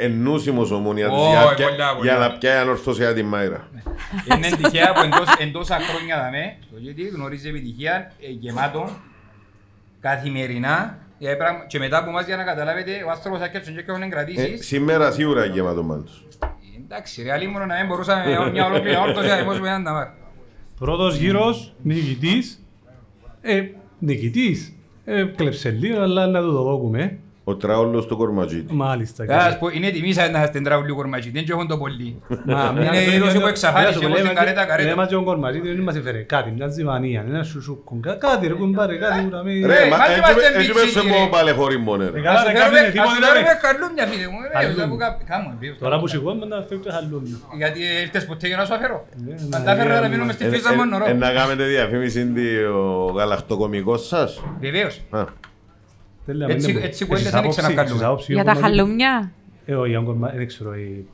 Άμα 0.00 0.04
Ε, 0.04 0.06
είναι- 0.06 0.14
Ενούσιμος 0.28 0.70
ομονία 0.70 1.08
της 1.08 1.16
Ω, 1.18 1.28
για- 1.30 1.40
πολλά, 1.40 1.74
για- 1.76 1.94
πολλά. 1.96 2.12
για 2.12 2.28
να 2.28 2.38
πιάει 2.38 2.56
ανορθώσια 2.56 3.14
τη 3.14 3.22
μάιρα. 3.22 3.68
Είναι 4.36 4.48
τυχαία 4.56 4.92
που 4.92 5.00
εντός, 5.04 5.34
εν 5.38 5.52
τόσα 5.52 5.78
χρόνια 5.78 6.16
δαμέ, 6.16 6.56
το 6.70 6.76
γιατί 6.78 7.02
γνωρίζει 7.02 7.48
επιτυχία, 7.48 8.12
ε, 8.20 8.28
γεμάτο, 8.30 8.90
καθημερινά, 10.00 10.98
ε, 11.18 11.34
πράγμα- 11.34 11.66
και 11.66 11.78
μετά 11.78 11.98
από 11.98 12.08
εμάς 12.10 12.26
για 12.26 12.36
να 12.36 12.42
καταλάβετε, 12.44 12.90
ο 13.06 13.10
άνθρωπος 13.10 13.40
άκεψε 13.40 13.70
και 13.72 13.84
έχουν 13.86 14.02
Ε, 14.02 14.06
κρατήσεις. 14.08 14.66
Σήμερα 14.66 15.10
σίγουρα 15.10 15.44
γεμάτο 15.44 15.82
πάντως. 15.84 16.24
Εντάξει, 16.84 17.22
ρε, 17.22 17.32
αλίμονο 17.32 17.66
να 17.66 17.76
μην 17.76 17.86
μπορούσαμε 17.86 18.50
μια 18.52 18.66
ολόκληρη 18.66 18.96
όρθωση 18.96 19.28
να 19.28 19.36
δημόσουμε 19.36 19.68
έναν 19.68 19.84
ταμάρ. 19.84 20.06
Πρώτος 20.78 21.16
γύρος, 21.16 21.74
νικητής. 21.82 22.64
Ε, 23.40 23.62
νικητής. 23.98 24.72
Ε, 25.04 25.24
κλέψε 25.36 25.70
λίγο, 25.70 26.00
αλλά 26.02 26.26
να 26.26 26.40
το 26.40 26.50
δοκούμε. 26.62 27.18
Ο 27.44 27.56
τραόλος 27.56 28.06
του 28.06 28.16
κορματζίτη. 28.16 28.74
Μάλιστα. 28.74 29.24
Θα 29.28 29.40
σας 29.40 29.58
πω, 29.58 29.68
είναι 29.68 29.90
τιμή 29.90 30.12
σαν 30.12 30.30
να 30.32 30.44
στην 30.46 30.64
τραγουλή 30.64 30.92
κορματζή, 30.92 31.30
δεν 31.30 31.44
έχουν 31.50 31.66
το 31.68 31.76
πολύ. 31.78 32.20
Μα, 32.44 32.74
Είναι 32.76 32.96
η 33.10 33.14
είδωση 33.14 33.38
που 33.40 33.46
εξαφάνισε 33.46 34.04
εγώ 34.04 34.16
στην 34.16 34.34
καρέτα 34.34 34.64
καρέτα. 34.64 34.88
Λέμε 34.88 35.06
και 35.06 35.14
ο 35.14 35.22
Κορμαζί, 35.22 35.60
δεν 35.60 35.80
μας 35.80 35.96
έφερε 35.96 36.18
κάτι, 36.18 36.50
μια 36.56 36.68
ζυμανία, 36.68 37.24
ένα 37.28 37.42
σουσούκο, 37.42 37.98
κα- 38.02 38.14
κάτι 38.14 38.46
ρε 38.46 38.52
κουμπάρε, 38.54 38.96
κάτι 38.96 39.26
ουραμί. 39.26 39.60
Ρε, 39.66 39.76
Ε, 39.84 39.88
μα 39.88 39.96
μας 39.96 40.06
τι 40.06 40.12
έτσι 40.12 40.18
είμαστε 40.18 40.50
με- 40.50 40.58
έτσι 40.58 40.72
μπιτσίκι, 40.72 40.96
μέσα 41.06 41.16
ρε. 41.16 41.22
μου 41.24 41.28
πάλι 41.30 41.50
χωρί 41.50 41.78
μόνο 41.78 42.02
Ε, 42.02 42.10
ρε. 42.14 42.20
καλά, 42.20 42.38
Ας 42.38 42.44
ρε, 42.46 42.52
του 42.52 42.58
κάτι 42.58 42.62
φέρουμε- 42.62 42.80
είναι, 42.80 42.90
τίποτε 42.92 43.10
ας 43.10 43.14
του 43.16 43.20
ρε. 43.20 43.26
φέρουμε 43.32 43.54
χαλούμια, 43.64 44.04
φίλε 44.10 44.26
μου, 44.32 44.38
ρε, 44.50 44.54
Χαλούμια. 44.58 44.86
που 44.90 44.96
κα- 45.02 45.18
κάμουν, 45.30 45.52
φίλε. 45.60 45.74
Τώρα 45.84 45.96
που 46.00 46.06
σηκώνουμε 46.12 46.46
να 46.52 46.56
φεύγει 46.68 46.84
το 46.86 46.90
χαλούμι. 46.96 47.28
Γιατί 47.60 47.80
ήρθες 48.04 48.24
ποτέ 48.30 48.44
για 48.50 48.58
να 48.60 48.64
σου 48.68 48.74
αφαιρώ. 48.78 48.98
Ναι, 49.24 49.34
Αν 49.56 49.60
ναι, 49.60 49.66
τα 49.66 49.70
έφερα 49.74 49.88
ναι, 49.94 49.94
να 49.94 50.02
ναι. 50.04 50.08
μείνουμε 50.12 50.32
στη 50.36 50.44
Ε, 50.46 50.50
φύσα 50.52 50.70
ε, 50.72 50.76
μόνο 50.80 50.94
ε, 51.10 51.12
Να 51.24 51.28
κάνετε 51.38 51.64
διαφήμιση 51.74 52.20
ο 52.80 52.84
γαλακτοκομικός 53.18 54.00
σας. 54.12 54.30
Βεβαίως. 54.66 54.94
Α, 56.22 56.24
Τέλεια, 56.26 56.46
Έτσι- 56.50 56.66
μην 56.66 56.76
είναι- 56.76 56.84
έτσι 56.86 57.04
κουβέντες 57.04 57.22
Έχεις 57.22 57.30
δεν 57.32 57.40
άποψη- 57.40 57.60
ξανακαλούμε. 57.60 57.94
έχεις 57.94 58.06
άποψη 58.06 58.32
Για 58.32 58.42
ο 58.42 58.44
τα 58.44 58.52
Κορμαζί; 58.52 58.76
χαλούμια. 58.76 59.32
Ε, 59.66 59.74
όχι, 59.74 59.96
ο 59.96 60.02
Κορμαζί, 60.02 60.36
δεν 60.36 60.46
ξέρω, 60.46 60.74
η- 60.74 61.06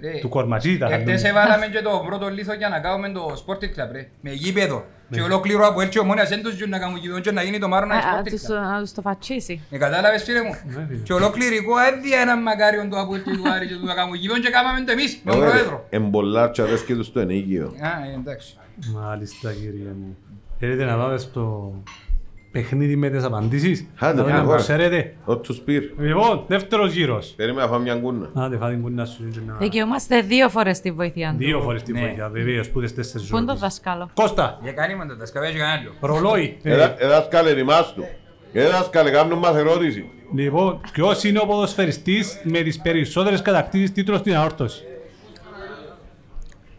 Ρε, 0.00 0.18
του 0.20 0.28
Κορματζή 0.28 0.78
τα 0.78 0.86
Εχθές 0.86 0.98
χαλούμια. 1.22 1.28
έβαλαμε 1.30 1.66
και 1.66 1.82
το 1.82 2.02
πρώτο 2.06 2.28
λίθο 2.28 2.54
για 2.54 2.68
να 2.68 2.78
κάνουμε 2.80 3.08
το 3.08 3.44
Sporting 3.46 3.70
Club 3.76 3.90
ρε. 3.92 4.08
Με 4.20 4.30
γήπεδο. 4.30 4.84
Και 5.10 5.20
ολόκληρο 5.20 5.66
από 5.66 5.80
έλτσι 5.80 5.98
ομόνιας 5.98 6.28
δεν 6.28 6.42
τους 6.42 6.54
γιούν 6.54 6.68
να 6.70 6.78
κάνουν 6.78 6.96
γήπεδο 6.98 7.20
και 7.20 7.30
να 7.30 7.42
γίνει 7.42 7.58
το 7.58 7.68
Μάρονα 7.68 7.94
Α, 7.94 7.98
α, 7.98 8.02
Sporting 8.02 8.30
τους- 8.30 8.42
Club. 8.46 8.72
Να 8.72 8.80
τους 8.80 8.92
το 8.92 9.00
φατσίσει. 9.00 9.60
Ε, 9.70 9.78
κατάλαβες 9.78 10.22
φίλε 10.22 10.42
μου; 10.42 10.54
Ναι, 10.66 10.86
φίλε. 10.88 11.02
Και 11.02 11.12
ολοκληρικό 11.12 11.72
έδια 11.78 12.18
έναν 12.20 12.42
μακάριον 12.42 12.90
του 12.90 12.98
από 12.98 13.16
και 13.16 13.30
του 13.30 13.50
Άρη 13.54 13.66
και 13.66 13.74
του 13.74 13.84
να 13.84 13.94
κάνουν 13.94 14.14
γήπεδο 14.14 14.40
και 14.40 14.50
κάναμε 14.50 14.84
το 14.84 14.92
εμείς 14.92 15.20
με 15.24 15.30
τον 15.30 15.40
ωραία. 15.40 15.50
Πρόεδρο. 15.52 15.86
Εμπολάρτσα 15.90 16.62
αρέσκει 16.62 16.94
τους 16.94 17.06
στο 17.06 17.20
ενίκιο. 17.20 17.66
Α, 17.66 17.88
ε, 18.10 18.14
εντάξει. 18.14 18.56
Μάλιστα, 18.94 19.52
κύριε 19.52 19.92
μου. 20.00 20.16
Θέλετε 20.58 20.84
να 20.84 20.96
πάμε 20.96 21.16
στο 21.18 21.72
παιχνίδι 22.60 22.96
με 22.96 23.08
τις 23.10 23.24
απαντήσεις. 23.24 23.86
Άντε, 23.98 24.16
Να 24.20 24.22
δούμε 24.26 24.36
πάμε. 24.38 24.52
αν 24.52 24.58
ξέρετε. 24.58 25.14
Ό 25.24 25.36
του 25.36 25.52
σπίρ. 25.52 25.82
Λοιπόν, 25.98 26.44
δεύτερος 26.46 26.92
γύρος. 26.92 27.32
Περίμενα 27.36 27.66
να 27.66 27.72
φάμε 27.72 27.82
μια 27.82 27.94
κούνα. 27.94 28.30
Άντε, 28.34 28.56
φάτε 28.56 28.72
την 28.72 28.82
κούννα 28.82 29.04
σου. 29.04 29.28
και 29.32 29.38
να- 29.46 29.54
Δικαιούμαστε 29.54 30.20
δύο 30.20 30.48
φορές 30.48 30.80
τη 30.80 30.90
βοήθεια 30.90 31.30
του. 31.30 31.36
Δύο 31.38 31.60
φορές 31.60 31.82
τη 31.82 31.92
Ναι. 31.92 32.00
βοήθεια, 32.00 32.28
βεβαίως, 32.28 32.68
που 32.68 32.80
τις 32.80 32.94
τέσσερις 32.94 33.28
Πού 33.28 33.36
είναι 33.36 33.44
το 33.44 33.50
ώρες. 33.50 33.62
δασκάλο; 33.62 34.10
Κώστα, 34.14 34.58
Για 34.62 34.72
κάνει 34.72 34.94
με 34.94 35.06
το 35.06 35.16
τασκαβέ 35.16 35.50
και 35.50 35.58
κανένα 35.58 35.78
άλλο. 35.80 36.14
ρολόι. 36.14 36.56
Ε, 36.62 36.72
Εδα- 36.72 36.94
Εδάσκαλε 36.98 37.50
ρημάστου. 37.52 38.04
Εδάσκαλε 38.52 39.10
κάνουν 39.10 39.38
μας 39.38 39.56
ερώτηση. 39.56 40.04
Λοιπόν, 40.34 40.80
ποιος 40.92 41.24
είναι 41.24 41.38
ο 41.42 41.46
ποδοσφαιριστής 41.46 42.40
με 42.42 42.60
τις 42.60 42.78
περισσότερες 42.80 43.42
κατακτήσεις 43.42 43.92
τίτλων 43.92 44.18
στην 44.18 44.36
αόρτωση; 44.36 44.82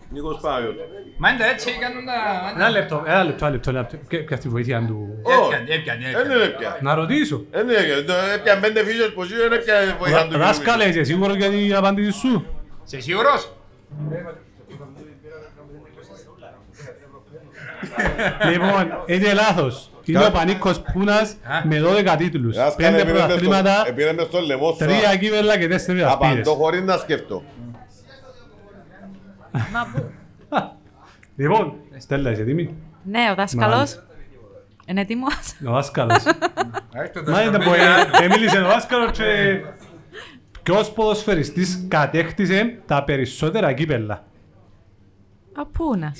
Νίκος 0.09 0.37
Πάγιος. 0.41 0.73
Μα 1.17 1.29
είναι 1.29 1.37
τα 1.39 1.45
έτσι 1.45 1.69
κάνουν 1.79 2.05
τα... 2.05 2.13
Ένα 2.55 2.69
λεπτό, 2.69 3.03
ένα 3.07 3.23
λεπτό, 3.23 3.45
ένα 3.45 3.51
λεπτό, 3.53 3.69
ένα 3.69 3.79
λεπτό. 3.79 3.97
Και 4.07 4.17
ποια 4.17 4.37
στη 4.37 4.49
βοήθεια 4.49 4.83
του. 4.87 5.07
Έπιανε, 5.21 5.73
έπιανε, 5.73 6.01
Δεν 6.03 6.21
έπιανε. 6.21 6.33
είναι 6.43 6.53
πια. 6.57 6.77
Να 6.81 6.93
ρωτήσω. 6.95 7.45
Δεν 7.51 7.67
είναι 7.69 7.77
πια. 8.05 8.15
Έπιαν 8.35 8.59
πέντε 8.59 8.83
φύσες 8.83 9.11
πως 9.13 9.31
είναι 9.31 9.57
πια 9.57 9.75
βοηθάν 9.99 10.29
του. 10.29 10.37
Δάσκαλε, 10.37 10.85
είσαι 10.85 11.03
σίγουρος 11.03 11.35
για 11.35 11.49
την 11.49 11.75
απάντηση 11.75 12.11
σου; 12.11 12.45
Είσαι 12.85 12.99
σίγουρος; 13.01 13.51
Λοιπόν, 18.51 19.03
είναι 19.05 19.33
λάθος. 19.33 19.91
Είναι 20.05 20.25
ο 20.25 20.31
Πανίκος 20.31 20.81
Πούνας 20.93 21.31
Α; 21.31 21.61
με 21.63 21.81
12 21.81 22.15
τίτλους. 22.17 22.55
Δάσκαλε 22.55 22.89
Πέντε 22.97 23.01
επήρε 23.01 23.13
μες 23.13 23.31
στο- 23.31 23.39
πρωταθλήματα, 23.39 23.87
επήρε 23.87 24.13
μες 24.13 24.25
στο 24.25 24.39
λαιμό 24.39 24.71
σου. 24.71 24.77
τρία 24.77 25.15
κύπελα 25.19 25.57
και 25.57 25.67
τέσσερις 25.67 26.03
ασπίδες. 26.03 26.31
Απαντώ 26.33 26.51
χωρίς 26.53 26.81
να 26.81 26.97
σκεφτώ. 26.97 27.43
Μα 29.73 29.87
πού. 29.93 30.11
Λοιπόν, 31.35 31.73
Στέλλα, 31.97 32.31
είσαι 32.31 32.41
έτοιμη; 32.41 32.75
Ναι, 33.03 33.19
ο 33.31 33.35
δάσκαλος. 33.35 33.75
Μάλιστα. 33.75 34.03
Είναι 34.85 35.01
έτοιμος; 35.01 35.55
Ο 35.67 35.71
δάσκαλος. 35.71 36.23
Άι, 36.95 37.09
το 37.13 37.19
Μα 37.19 37.31
δάσκαλο 37.31 37.47
είναι 37.47 37.63
που 37.63 37.69
με 37.69 37.77
ε, 38.21 38.23
εμίλησε 38.25 38.57
ο 38.61 38.67
δάσκαλος 38.67 39.11
και... 39.11 39.61
Ποιος 40.63 40.91
ποδοσφαιριστής 40.91 41.85
κατέκτησε 41.87 42.79
τα 42.85 43.03
περισσότερα 43.03 43.73
κύπελα; 43.73 44.23
Ο 45.57 45.65
Πούνας. 45.65 46.19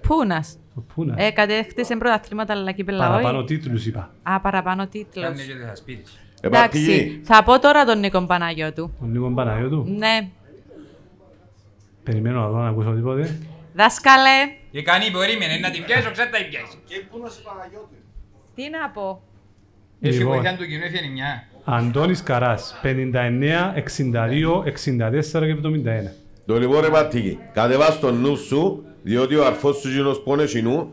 Πούνας. 0.00 0.58
Ο 0.74 0.80
Πού 0.94 1.04
να. 1.04 1.14
Ε, 1.18 1.30
κατέκτησε 1.30 1.96
πρωταθλήματα 1.96 2.52
αλλά 2.52 2.72
κύπελα 2.72 3.08
Παραπάνω 3.08 3.38
όχι. 3.38 3.46
τίτλους 3.46 3.86
είπα. 3.86 4.10
Α, 4.22 4.40
παραπάνω 4.40 4.86
τίτλος. 4.86 5.24
Κάνε 5.24 5.42
και 5.42 5.52
θα 5.66 5.74
σπίτι. 5.74 6.02
Εντάξει, 6.40 6.82
Επαρκή. 6.82 7.20
θα 7.24 7.42
πω 7.42 7.58
τώρα 7.58 7.84
τον 7.84 7.98
Νίκο 7.98 8.26
Παναγιώτου. 8.26 8.90
Ο 9.02 9.06
Νίκο 9.06 9.30
Παναγιώτου; 9.30 9.84
Ναι, 9.96 10.28
Περιμένω 12.06 12.40
να 12.40 12.48
δω 12.48 12.58
να 12.58 12.68
ακούσω 12.68 12.90
τίποτε. 12.90 13.38
δάσκαλε, 13.74 14.38
Και 14.70 14.82
κάνει 14.82 15.10
περίμενε 15.10 15.58
να 15.58 15.70
την 15.70 15.84
πιάσω, 15.84 16.10
ξέρετε 16.10 16.38
τα 16.38 16.44
πιάσει. 16.48 16.78
τι 18.54 18.70
να 18.70 18.90
πω. 18.90 19.22
Εσύ 20.00 20.18
Λοιπόν. 20.18 20.34
βοηθάν 20.34 20.56
του 20.56 20.66
κοινού 20.66 20.84
έφυγε 20.84 21.08
μια. 21.08 21.48
Αντώνης 21.64 22.22
Καράς, 22.22 22.80
59, 22.82 23.72
62, 23.74 24.62
64 24.64 25.46
και 25.46 25.54
71. 25.54 26.12
Το 26.46 26.58
λοιπόν 26.58 26.80
ρε 26.80 26.88
Πατήκη, 26.88 27.38
κατεβάς 27.52 27.98
το 28.00 28.12
νου 28.12 28.36
σου, 28.36 28.84
διότι 29.02 29.34
ο 29.36 29.46
αρφός 29.46 29.76
σου 29.76 29.88
γίνος 29.88 30.22
πόνε 30.22 30.44
νου, 30.62 30.92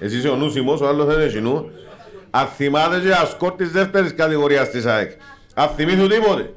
εσύ 0.00 0.16
είσαι 0.16 0.28
ο 0.28 0.36
νους 0.36 0.56
ο 0.80 0.88
άλλος 0.88 1.06
δεν 1.06 1.20
έχει 1.20 1.40
νου, 1.40 1.70
αν 2.30 2.46
θυμάται 2.46 3.00
και 3.00 3.12
ασκόρ 3.12 3.52
της 3.56 3.70
δεύτερης 3.70 4.14
κατηγορίας 4.14 4.70
της 4.70 4.86
ΑΕΚ. 4.86 5.10
Αν 5.54 5.68
θυμήθου 5.68 6.06
τίποτε. 6.06 6.54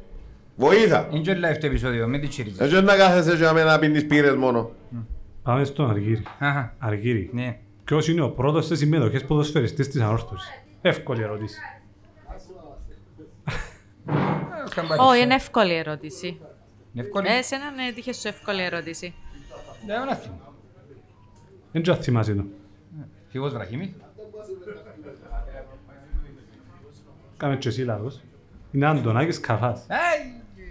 Βοήθα. 0.55 1.07
Είναι 1.11 1.21
και 1.21 1.33
live 1.33 1.57
το 1.59 1.65
επεισόδιο, 1.65 2.07
μην 2.07 2.21
τη 2.21 2.27
τσίριζες. 2.27 2.59
Έτσι 2.59 2.81
να 2.81 2.95
κάθεσαι 2.95 3.37
και 3.37 3.63
να 3.63 3.79
πίνεις 3.79 4.05
πύρες 4.05 4.35
μόνο. 4.35 4.71
Πάμε 5.43 5.63
στον 5.63 5.89
Αργύρι. 5.89 6.23
Αχα, 6.39 6.75
Αργύρι. 6.79 7.29
Ναι. 7.33 7.57
Ποιος 7.83 8.07
είναι 8.07 8.21
ο 8.21 8.29
πρώτος 8.29 8.65
σε 8.65 8.75
συμμετοχές 8.75 9.25
ποδοσφαιριστής 9.25 9.87
της 9.87 10.01
ανόρθωσης. 10.01 10.49
Εύκολη 10.81 11.21
ερώτηση. 11.21 11.59
Όχι, 14.99 15.21
είναι 15.21 15.33
εύκολη 15.33 15.73
ερώτηση. 15.73 16.27
Είναι 16.93 17.03
εύκολη. 17.05 17.27
Ε, 17.27 17.37
εσένα 17.37 17.71
ναι, 17.71 17.91
τύχες 17.91 18.17
σου 18.17 18.27
εύκολη 18.27 18.63
ερώτηση. 18.63 19.13
Δεν 19.85 19.95
έχω 19.95 20.05
να 20.05 20.15
θυμώ. 20.15 20.53
Δεν 21.71 21.81
ξέρω 21.81 21.97
αν 21.97 22.03
θυμάσαι 22.03 22.33
το. 22.33 22.43
Φυγός 23.27 23.53
βραχήμι. 23.53 23.95
Κάμε 27.37 27.57
και 27.57 27.67
εσύ 27.67 27.83
λάθος. 27.83 28.21
Είναι 28.71 28.85
Αντωνάκης 28.85 29.39
Καφάς. 29.39 29.85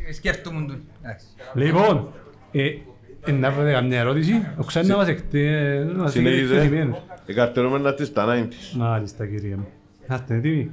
Άι, 0.07 0.13
σκέφτομαι 0.13 0.67
τον. 0.67 0.81
Εντάξει. 1.03 1.27
Λοιπόν, 1.55 2.13
ε, 2.53 2.67
ε, 3.27 3.33
να 3.33 3.51
βρείτε 3.51 3.73
καμιά 3.73 3.99
ερώτηση. 4.01 4.33
Ο 4.59 4.65
Ξάνης 4.65 4.89
να 4.89 4.97
μας 4.97 5.09
εκτε- 5.09 5.85
να 5.97 6.03
μας 6.03 6.13
Συνέχιζε. 6.13 6.55
εκτεθειμένους. 6.55 6.97
Εκαρτερούμενα 7.27 7.95
της 7.95 8.13
τα 8.13 8.25
90's. 8.27 8.77
Μάλιστα 8.77 9.27
κύριε 9.27 9.57
μου. 9.57 9.69
Να 10.07 10.15
είστε 10.15 10.35
έτοιμοι. 10.35 10.71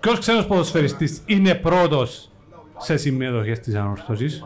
Ποιος 0.00 0.18
ξένος 0.18 0.46
ποδοσφαιριστής 0.46 1.22
είναι 1.26 1.54
πρώτος 1.54 2.30
σε 2.78 2.96
συμμετοχές 2.96 3.60
της 3.60 3.74
ανόρθωσης; 3.74 4.42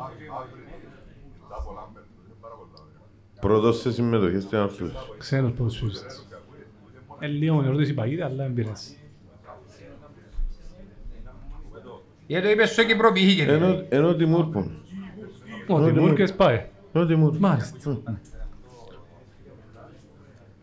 Πρώτος 3.40 3.80
σε 3.80 3.92
συμμετοχές 3.92 4.42
στην 4.42 4.58
ανόρθωσης. 4.58 4.96
Ξένος 5.18 5.52
ποδοσφαιριστής. 5.52 6.26
Ε, 7.18 7.26
λίγο 7.26 7.62
ερώτηση 7.62 7.94
παγίδα, 7.94 8.24
αλλά 8.24 8.37
δεν 8.37 8.54
πειράζει. 8.54 8.96
Γιατί 12.26 12.44
το 12.46 12.50
είπες 12.52 12.70
στο 12.70 12.85
Κύπρο 12.85 13.12
πήγε. 13.12 13.44
Ενώ- 13.52 13.85
Ενώ 13.88 14.14
Τιμούρ 14.14 14.40
Ο 15.68 15.74
Ό,τι 15.76 15.92
Τιμούρ 15.92 16.08
μου- 16.11 16.16
και 16.16 16.26
σπάει. 16.26 16.64
Ενώ 16.92 17.06
Τιμούρ. 17.06 17.37
Μάλιστα. 17.38 17.98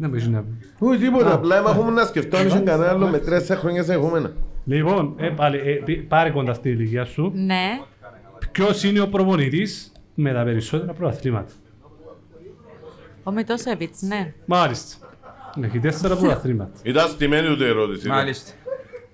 Δεν 0.02 0.10
μπορείς 0.10 0.28
να 0.28 0.42
πει. 0.42 0.48
Όχι 0.80 1.00
τίποτα, 1.00 1.34
απλά 1.34 1.58
έμαθα 1.58 1.76
έχουμε 1.76 1.92
να 1.92 2.06
σκεφτώ 2.06 2.38
αν 2.38 2.48
είχε 2.48 2.60
κανένα 2.60 2.90
άλλο 2.92 3.08
με 3.08 3.18
τρία 3.20 3.40
χρόνια 3.56 3.84
σε 3.84 3.94
εχούμενα. 3.94 4.32
Λοιπόν, 4.66 5.14
ε, 5.18 5.30
πάλι, 5.30 5.58
ε, 5.58 5.72
πι- 5.86 6.08
πάρε 6.08 6.30
κοντά 6.30 6.54
στη 6.54 6.70
ηλικία 6.70 7.06
σου. 7.06 7.32
Ναι, 7.36 7.80
Ποιος 8.52 8.84
είναι 8.84 9.00
ο 9.02 9.08
προπονητής 9.08 9.92
με 10.16 10.34
τα 10.34 10.44
περισσότερα 10.44 10.94
πρωταθλήματα. 10.94 11.52
ο 13.24 13.32
Μητόσεβιτς, 13.32 14.02
ναι. 14.02 14.34
Μάλιστα. 14.46 15.08
Έχει 15.62 15.80
τέσσερα 15.80 16.16
πρωταθλήματα. 16.16 16.72
Ήταν 16.84 17.08
στημένη 17.10 17.52
ούτε 17.52 17.68
ερώτηση. 17.68 18.08
ρε. 18.08 18.14
Μάλιστα. 18.14 18.52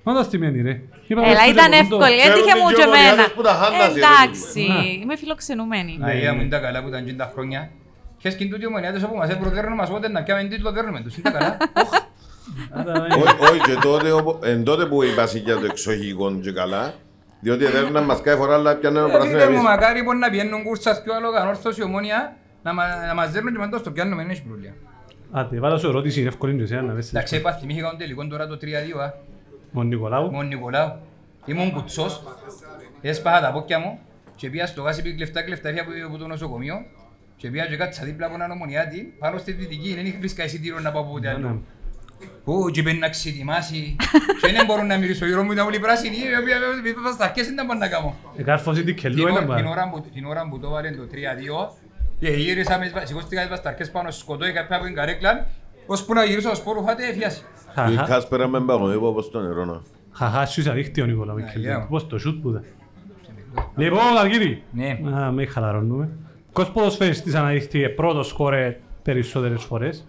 Μα 0.08 0.14
τα 0.14 0.24
στημένη 0.24 0.62
ρε. 0.62 0.74
Είπαμε 1.08 1.28
Έλα, 1.28 1.40
στο 1.40 1.52
ήταν 1.52 1.66
τηλεφωνικό. 1.72 1.96
εύκολη, 1.96 2.18
Ξέρω 2.22 2.34
έτυχε 2.34 2.52
την 2.54 2.62
μου 2.64 2.70
και 2.70 2.76
Γεωργιάδες 2.82 3.12
εμένα. 3.12 3.32
που 3.36 3.42
τα 3.48 3.54
χάντασε, 3.62 3.94
ρε, 4.00 4.06
Εντάξει, 4.06 4.62
Ναι. 4.72 4.88
είμαι 5.04 5.16
φιλοξενούμενη. 5.22 5.94
Αγία 6.10 6.32
μου 6.34 6.42
είναι 6.42 6.50
τα 6.56 6.60
καλά 6.66 6.78
που 6.82 6.88
ήταν 6.92 7.02
και 7.06 7.14
τα 7.14 7.28
χρόνια. 7.34 7.62
Ποιες 8.20 8.36
και 8.36 8.44
είναι 8.44 8.54
τούτοι 8.54 8.66
ομονιάτες 8.72 9.04
όπου 9.04 9.16
μας 9.22 9.30
έπρεπε 9.30 9.70
μας 9.82 9.90
πότε 9.90 10.08
να 10.16 10.24
πιάμε 10.24 10.44
τίτλο 10.44 10.72
δέρνουμε 10.72 11.00
τους. 11.02 11.14
Είναι 11.18 11.30
τα 11.32 11.38
καλά. 11.38 11.58
Άρα, 12.78 12.94
ε, 13.10 13.14
Όχι, 13.24 13.36
όχι, 13.50 13.60
και 13.68 13.76
τότε, 13.82 14.12
οπο- 14.12 14.40
εν 14.44 14.64
τότε 14.64 14.86
που 14.86 15.04
είπα 15.04 15.24
για 15.46 15.56
το 15.60 15.66
εξοχικό 15.66 16.40
και 16.40 16.52
καλά, 16.52 16.94
διότι 17.40 17.66
δεν 17.66 17.92
να 17.92 18.02
μας 18.02 18.22
κάθε 18.22 18.38
φορά 18.38 18.54
αλλά 18.54 18.76
πιάνε 18.76 19.00
ένα 19.00 19.08
πράσινο 19.10 19.32
Φίλε 19.34 19.46
μου, 19.46 19.52
εμείς. 19.52 19.62
μακάρι 19.64 20.04
μπορεί 20.04 20.18
να 20.18 20.30
πιένουν 20.30 20.64
κούρσας 20.64 21.02
πιο 21.04 21.14
άλλο 21.16 21.32
κανόρθωση 21.32 21.82
ομόνια 21.84 22.36
να 22.64 22.74
μα- 22.74 23.06
να 23.08 23.14
μας 23.14 23.32
δέρνουν 23.32 23.54
και 23.54 23.60
μετά 23.60 23.78
στο 23.78 23.92
πιάνουμε, 23.92 24.22
δεν 24.22 24.32
έχει 24.32 24.44
προβλήμα. 24.44 24.74
Άντε, 25.32 25.60
βάλα 25.60 25.78
σου 25.78 25.88
ερώτηση, 25.88 26.20
είναι 26.20 26.30
εύκολη 26.30 26.56
και 26.58 26.64
εσένα 26.64 26.82
να 26.82 26.94
πες. 26.94 27.10
Εντάξει, 27.10 27.36
είπα, 27.36 27.52
θυμήθηκα 27.54 27.90
τον 27.90 27.98
τελικό 27.98 28.28
τώρα 28.28 28.48
το 28.48 28.58
3-2, 28.58 29.14
α. 29.76 29.80
Ο 29.80 29.84
Νικολάου. 29.84 30.32
με 30.32 30.38
τον 30.38 30.48
Νικολάου. 30.48 30.92
Ήμουν 31.46 31.72
κουτσός, 31.72 32.24
έσπαγα 33.02 33.42
τα 33.42 33.52
πόκια 33.52 33.80
μου 33.80 34.00
και 34.36 34.50
πήγα 34.50 34.66
στο 34.68 34.82
γάσι 34.82 35.02
πήγε 35.02 35.16
κλεφτά 35.16 35.42
κλεφτά 35.42 35.70
από, 35.70 35.92
από 36.08 36.18
το 36.18 36.28
νοσοκομείο 36.28 36.76
και 37.38 37.50
πήγα 37.50 37.66
και 37.66 37.76
κάτσα 37.76 38.04
δίπλα 38.06 38.26
από 38.26 38.36
έναν 38.36 38.52
ομονιάτη 38.52 39.14
πάνω 39.20 39.38
στη 39.38 39.52
δυτική, 39.52 39.94
δεν 39.96 40.06
είχε 40.06 40.18
βρίσκα 40.18 40.44
εισιτήριο 40.44 40.80
να 40.80 40.92
πάω 40.92 41.02
από 41.02 41.12
ούτε 41.14 41.28
Ναι, 41.28 41.34
άλλο. 41.34 41.48
ναι. 41.50 41.56
Ού, 42.44 42.70
και 42.70 42.84
πέντε 42.84 42.98
να 42.98 43.10
ξετοιμάσει 43.10 43.96
και 44.42 44.52
δεν 44.52 44.66
μπορούν 44.66 44.86
να 44.88 44.98
μιλήσω, 44.98 45.26
γύρω 45.26 45.44
μου 45.44 45.52
ήταν 45.52 45.66
όλοι 45.66 45.80
πράσινοι, 45.80 46.16
οι 46.16 46.20
οποίοι 46.42 46.94
βέβαια 46.94 47.12
στα 47.12 47.26
αρχές 47.26 47.48
δεν 47.54 47.66
μπορούν 47.66 47.82
να 47.82 47.88
κάνω. 47.88 48.16
Εκάρφωσε 48.38 48.82
την 48.84 48.96
κελού 48.96 49.16
Την 49.16 49.24
ένα 49.28 49.32
ώρα- 49.32 49.56
την 49.56 49.64
μπαρ. 49.64 49.66
ώρα 49.78 49.90
που- 49.90 50.02
Την 50.14 50.26
ώρα 50.26 50.48
που 50.50 50.60
το 50.60 50.70
βάλε 50.70 50.92
το 50.92 51.08
3-2 51.08 51.76
και 52.20 52.30
γύρισα 52.30 52.78
με 52.78 52.92
σηκώστηκα 53.04 53.42
τις 53.42 53.50
βασταρκές 53.50 53.92
πάνω 53.92 54.12
στο 54.12 54.20
σκοτώ, 54.20 54.46
είχα 54.48 54.66
πάει 54.66 54.78
από 54.78 54.88
την 54.88 54.96
καρέκλα 54.96 55.48
ώσπου 55.86 56.14
να 56.14 56.24
γυρίσω 56.24 56.48
στο 56.48 56.56
σπόρο 56.56 56.82
φάτε 56.82 57.08
έφιασε. 57.08 57.42
Η 57.76 57.96
Χαχά. 57.96 58.04
Κάσπερα 58.14 58.48
με 58.48 58.60
μπαγωνίπω 58.60 59.08
όπως 59.08 59.30
το 59.30 59.40
νερό 59.42 59.66
να. 59.66 59.82
Χαχά, 60.12 60.46
σου 60.46 60.60
είσαι 60.60 60.70
αδίκτυο 60.70 61.04
ο 61.04 61.08
Νικολάου. 61.08 61.36
Αγία 61.36 61.54
Μικελού. 61.58 61.80
μου. 61.80 61.88
Πώς 61.90 62.08
το 62.08 62.18
σούτ 62.18 62.42
που 62.42 62.50
ήταν. 62.50 62.64
Λοιπόν, 63.76 64.18
Αργύρι. 64.20 64.64
Ναι. 64.72 65.00
Α, 65.16 65.32
με 65.32 65.46
χαλαρώνουμε. 65.46 66.10
Ποιος 66.54 66.72
ποδοσφαιριστής 66.72 67.36
αναδείχθηκε 67.36 67.90
πρώτος 67.90 68.28
σκόρε 68.28 68.80
περισσότερες 69.04 69.64
φορές; 69.64 70.08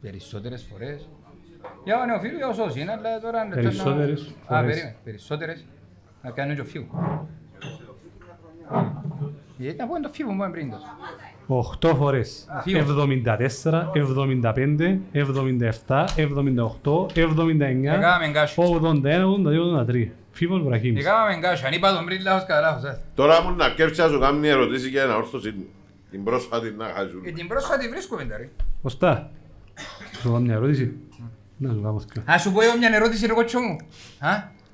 Περισσότερες 0.00 0.66
φορές. 0.70 1.08
Για 1.84 2.00
ο 2.02 2.06
νεοφίλου 2.06 2.38
όσο 2.50 2.78
είναι, 2.80 2.92
αλλά 2.92 3.20
τώρα... 3.20 3.48
Περισσότερες 3.54 4.20
Α, 4.20 4.24
φορές. 4.24 4.64
περίμενε. 4.66 4.96
Περισσότερες. 5.04 5.64
Να 6.22 6.30
κάνω 6.30 6.54
και 6.54 6.60
ο 6.60 6.64
φίου. 6.64 6.86
Γιατί 9.60 9.76
να 9.78 9.86
πω 9.86 9.96
είναι 9.96 10.06
το 10.06 10.12
φίου 10.12 10.30
μου 10.32 10.50
πριν 10.50 10.70
τόσο. 10.70 10.84
8 11.90 11.94
φορές. 11.96 12.46
Δύο. 12.64 12.78
74, 12.78 13.90
75, 13.94 14.98
77, 15.12 16.04
78, 16.16 17.06
79, 17.14 17.94
Έκαναμε 17.94 18.28
γκάσιο. 18.30 18.62
81, 18.62 19.24
82, 19.24 19.84
83. 19.88 20.08
Φίβος 20.32 20.62
Βραχήμης. 20.62 21.04
Έκαναμε 21.04 21.36
γκάσιο. 21.38 21.66
Αν 21.66 21.72
είπα 21.72 21.94
τον 21.94 22.04
πριν 22.04 22.22
λάθος 22.22 22.46
κατά 22.46 22.60
λάθος. 22.60 22.84
ε. 22.90 23.00
Τώρα 23.14 23.42
μου 23.42 23.54
να 23.56 23.68
κέψει 23.70 24.00
να 24.00 24.08
σου 24.08 24.18
κάνει 24.18 24.38
μια 24.38 24.50
ερωτήση 24.50 24.88
για 24.88 25.02
ένα 25.02 25.16
όρθωση 25.16 25.54
την 26.10 26.24
πρόσφατη 26.24 26.74
να 26.78 26.84
χαζούν. 26.84 27.22
Ε, 27.24 27.30
Την 27.30 27.48
πρόσφατη 27.48 27.88
βρίσκουμε 27.88 28.24
τώρα. 28.24 28.48
Κωστά. 28.82 29.30
Σου 30.20 30.28
κάνω 30.28 30.38
μια 30.40 30.54
ερώτηση. 30.54 30.96
Να 31.56 31.72
σου 31.72 31.80
κάνω 31.82 32.02
δυο. 32.12 32.22
Α 32.34 32.38
σου 32.38 32.52
πω 32.52 32.60
εγώ 32.62 32.76
μια 32.78 32.90
ερώτηση 32.94 33.26
ρε 33.26 33.32
κότσο 33.32 33.60
μου. 33.60 33.76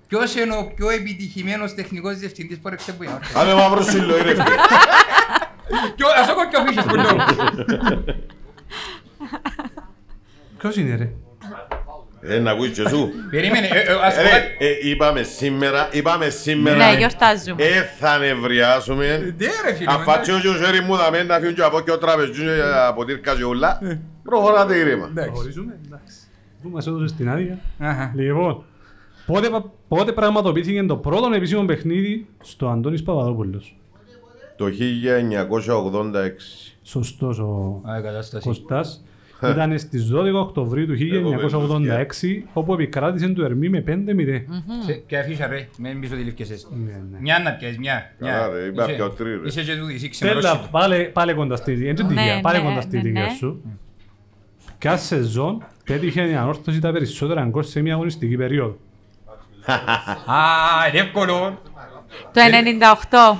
Α, 0.07 0.19
Ποιος 0.19 0.35
είναι 0.35 0.55
ο 0.57 0.73
πιο 0.75 0.91
επιτυχημένος 0.91 1.75
τεχνικός 1.75 2.17
διευθυντής 2.19 2.59
που 2.59 2.69
έρεξε 2.69 2.93
που 2.93 3.03
είναι. 3.03 3.19
Άντε 3.37 3.55
μαύρο 3.55 3.83
σύλλο, 3.83 4.17
ρε 4.17 4.29
φίλε. 4.31 4.45
Ποιο- 5.97 6.09
Ας 6.21 6.27
το 6.27 6.35
κόκκιο 6.35 6.61
φύσες 6.67 6.85
που 6.85 6.95
λέω. 6.95 7.17
Ποιος 10.59 10.77
είναι 10.77 10.97
ρε; 10.97 11.11
Ε, 12.35 12.39
να 12.39 12.51
ακούεις 12.51 12.71
και 12.71 12.89
σου. 12.89 13.11
Περίμενε, 13.31 13.67
ε, 13.67 13.79
ε, 13.79 13.93
ας 14.03 14.15
πω 14.15 14.23
Ρε, 14.23 14.29
κάτι. 14.29 14.47
ε, 14.59 14.89
είπαμε 14.89 15.23
σήμερα, 15.23 15.89
είπαμε 15.93 16.29
σήμερα. 16.29 16.77
Ναι, 16.91 16.97
γιορτάζουμε. 16.99 17.63
Ε, 17.65 17.83
θα 17.99 18.19
νευριάσουμε. 18.19 19.35
Ναι 19.39 19.47
ρε 19.65 19.75
φίλε. 19.75 19.93
Αφάτσι 19.93 20.31
ο 20.31 20.39
χέρι 20.39 20.81
μου 20.81 20.97
δαμε 20.97 21.23
να 21.23 21.39
φύγουν 21.39 21.55
και 21.55 21.63
από 21.63 21.81
και 21.81 21.91
ο 21.91 21.99
τραπεζούς 21.99 22.39
από 22.89 23.05
τύρκα 23.05 23.37
και 23.37 23.45
ούλα. 23.45 23.79
Προχωράτε 24.23 24.77
ήρεμα. 24.77 25.11
Χωρίζουμε, 25.35 25.79
εντάξει. 25.87 26.15
Πού 26.63 26.69
μας 26.69 26.87
έδωσε 26.87 27.07
στην 27.07 27.29
άδεια. 27.31 27.59
Αχα. 27.79 28.13
Λοιπόν, 28.17 28.65
πότε, 29.27 29.49
πα- 29.49 29.71
πότε 29.89 30.13
πραγματοποιήθηκε 30.13 30.83
το 30.83 30.97
πρώτο 30.97 31.31
επίσημο 31.35 31.65
παιχνίδι 31.65 32.27
στο 32.43 32.69
Αντώνης 32.69 33.03
Παπαδόπουλος. 33.03 33.77
Το 34.57 34.67
1986. 34.67 34.71
Σωστός 36.83 37.39
ο 37.39 37.81
Α, 37.85 37.99
η 37.99 38.03
κατάσταση. 38.03 38.47
Κωστάς. 38.49 39.05
ήταν 39.51 39.79
στις 39.79 40.11
12 40.15 40.33
Οκτωβρίου 40.35 40.87
του 40.87 40.95
1986 41.01 42.43
όπου 42.53 42.73
επικράτησε 42.73 43.29
του 43.29 43.43
Ερμή 43.45 43.69
με 43.69 43.85
5-0. 43.87 43.91
Σε- 44.87 44.93
Ποια 45.07 45.21
αφήσα 45.21 45.47
ρε, 45.47 45.69
μην 45.79 46.01
πεις 46.01 46.13
ότι 46.13 46.23
λήφκεσες. 46.23 46.69
Ναι, 46.85 46.91
ναι. 47.11 47.19
Μια 47.21 47.39
να 47.39 47.53
πιάσεις, 47.53 47.79
μια. 47.79 48.13
μια. 48.21 48.31
Καλά, 48.33 48.49
ρε, 48.49 48.65
είπα 48.67 48.85
Είσαι- 48.85 48.93
πιο 48.95 49.11
τρία, 49.11 49.33
ρε. 49.43 49.47
Είσαι 49.47 49.63
και 49.63 49.77
τούτη, 49.77 49.95
εσύ 49.95 50.09
Στέλλα, 50.13 50.39
ξεμερώσει. 50.41 50.71
πάλε, 50.71 50.99
πάλε 51.05 51.33
κοντά 51.33 51.57
στη 51.57 51.73
είναι 51.73 51.93
και 51.93 52.03
Ναι, 52.03 52.09
τυχαία, 52.09 52.41
πάλε 52.41 52.59
ναι, 52.59 52.65
κοντά 52.69 52.81
στη 52.81 52.97
ναι, 52.97 53.03
ηλικία 53.03 53.23
ναι. 53.25 53.31
σου. 53.39 53.63
Κάθε 54.79 55.05
σεζόν 55.05 55.65
πέτυχε 55.85 56.31
η 56.31 56.35
ανόρθωση 56.35 56.81
τα 56.81 56.93
περισσότερα 56.93 57.45
γκολ 57.45 57.63
σε 57.63 57.81
μια 57.81 57.95
αγωνιστική 57.95 58.37
περίοδο. 58.37 58.77
Α, 60.27 60.89
είναι 60.89 60.99
εύκολο. 61.01 61.61
Το 62.33 62.41
98. 63.33 63.37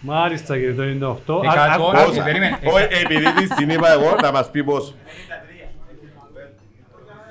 Μάλιστα 0.00 0.54
κύριε 0.58 0.72
το 0.72 0.82
98. 0.82 1.48
Α, 1.48 1.52
Εκατό, 1.52 1.86
α, 1.88 2.00
ε, 2.16 2.22
περίμενε. 2.24 2.58
Όχι, 2.64 2.86
επειδή 3.04 3.32
της 3.32 3.48
την 3.54 3.70
είπα 3.70 3.92
εγώ, 3.92 4.16
να 4.22 4.32
μας 4.32 4.50
πει 4.50 4.64
πώς. 4.64 4.94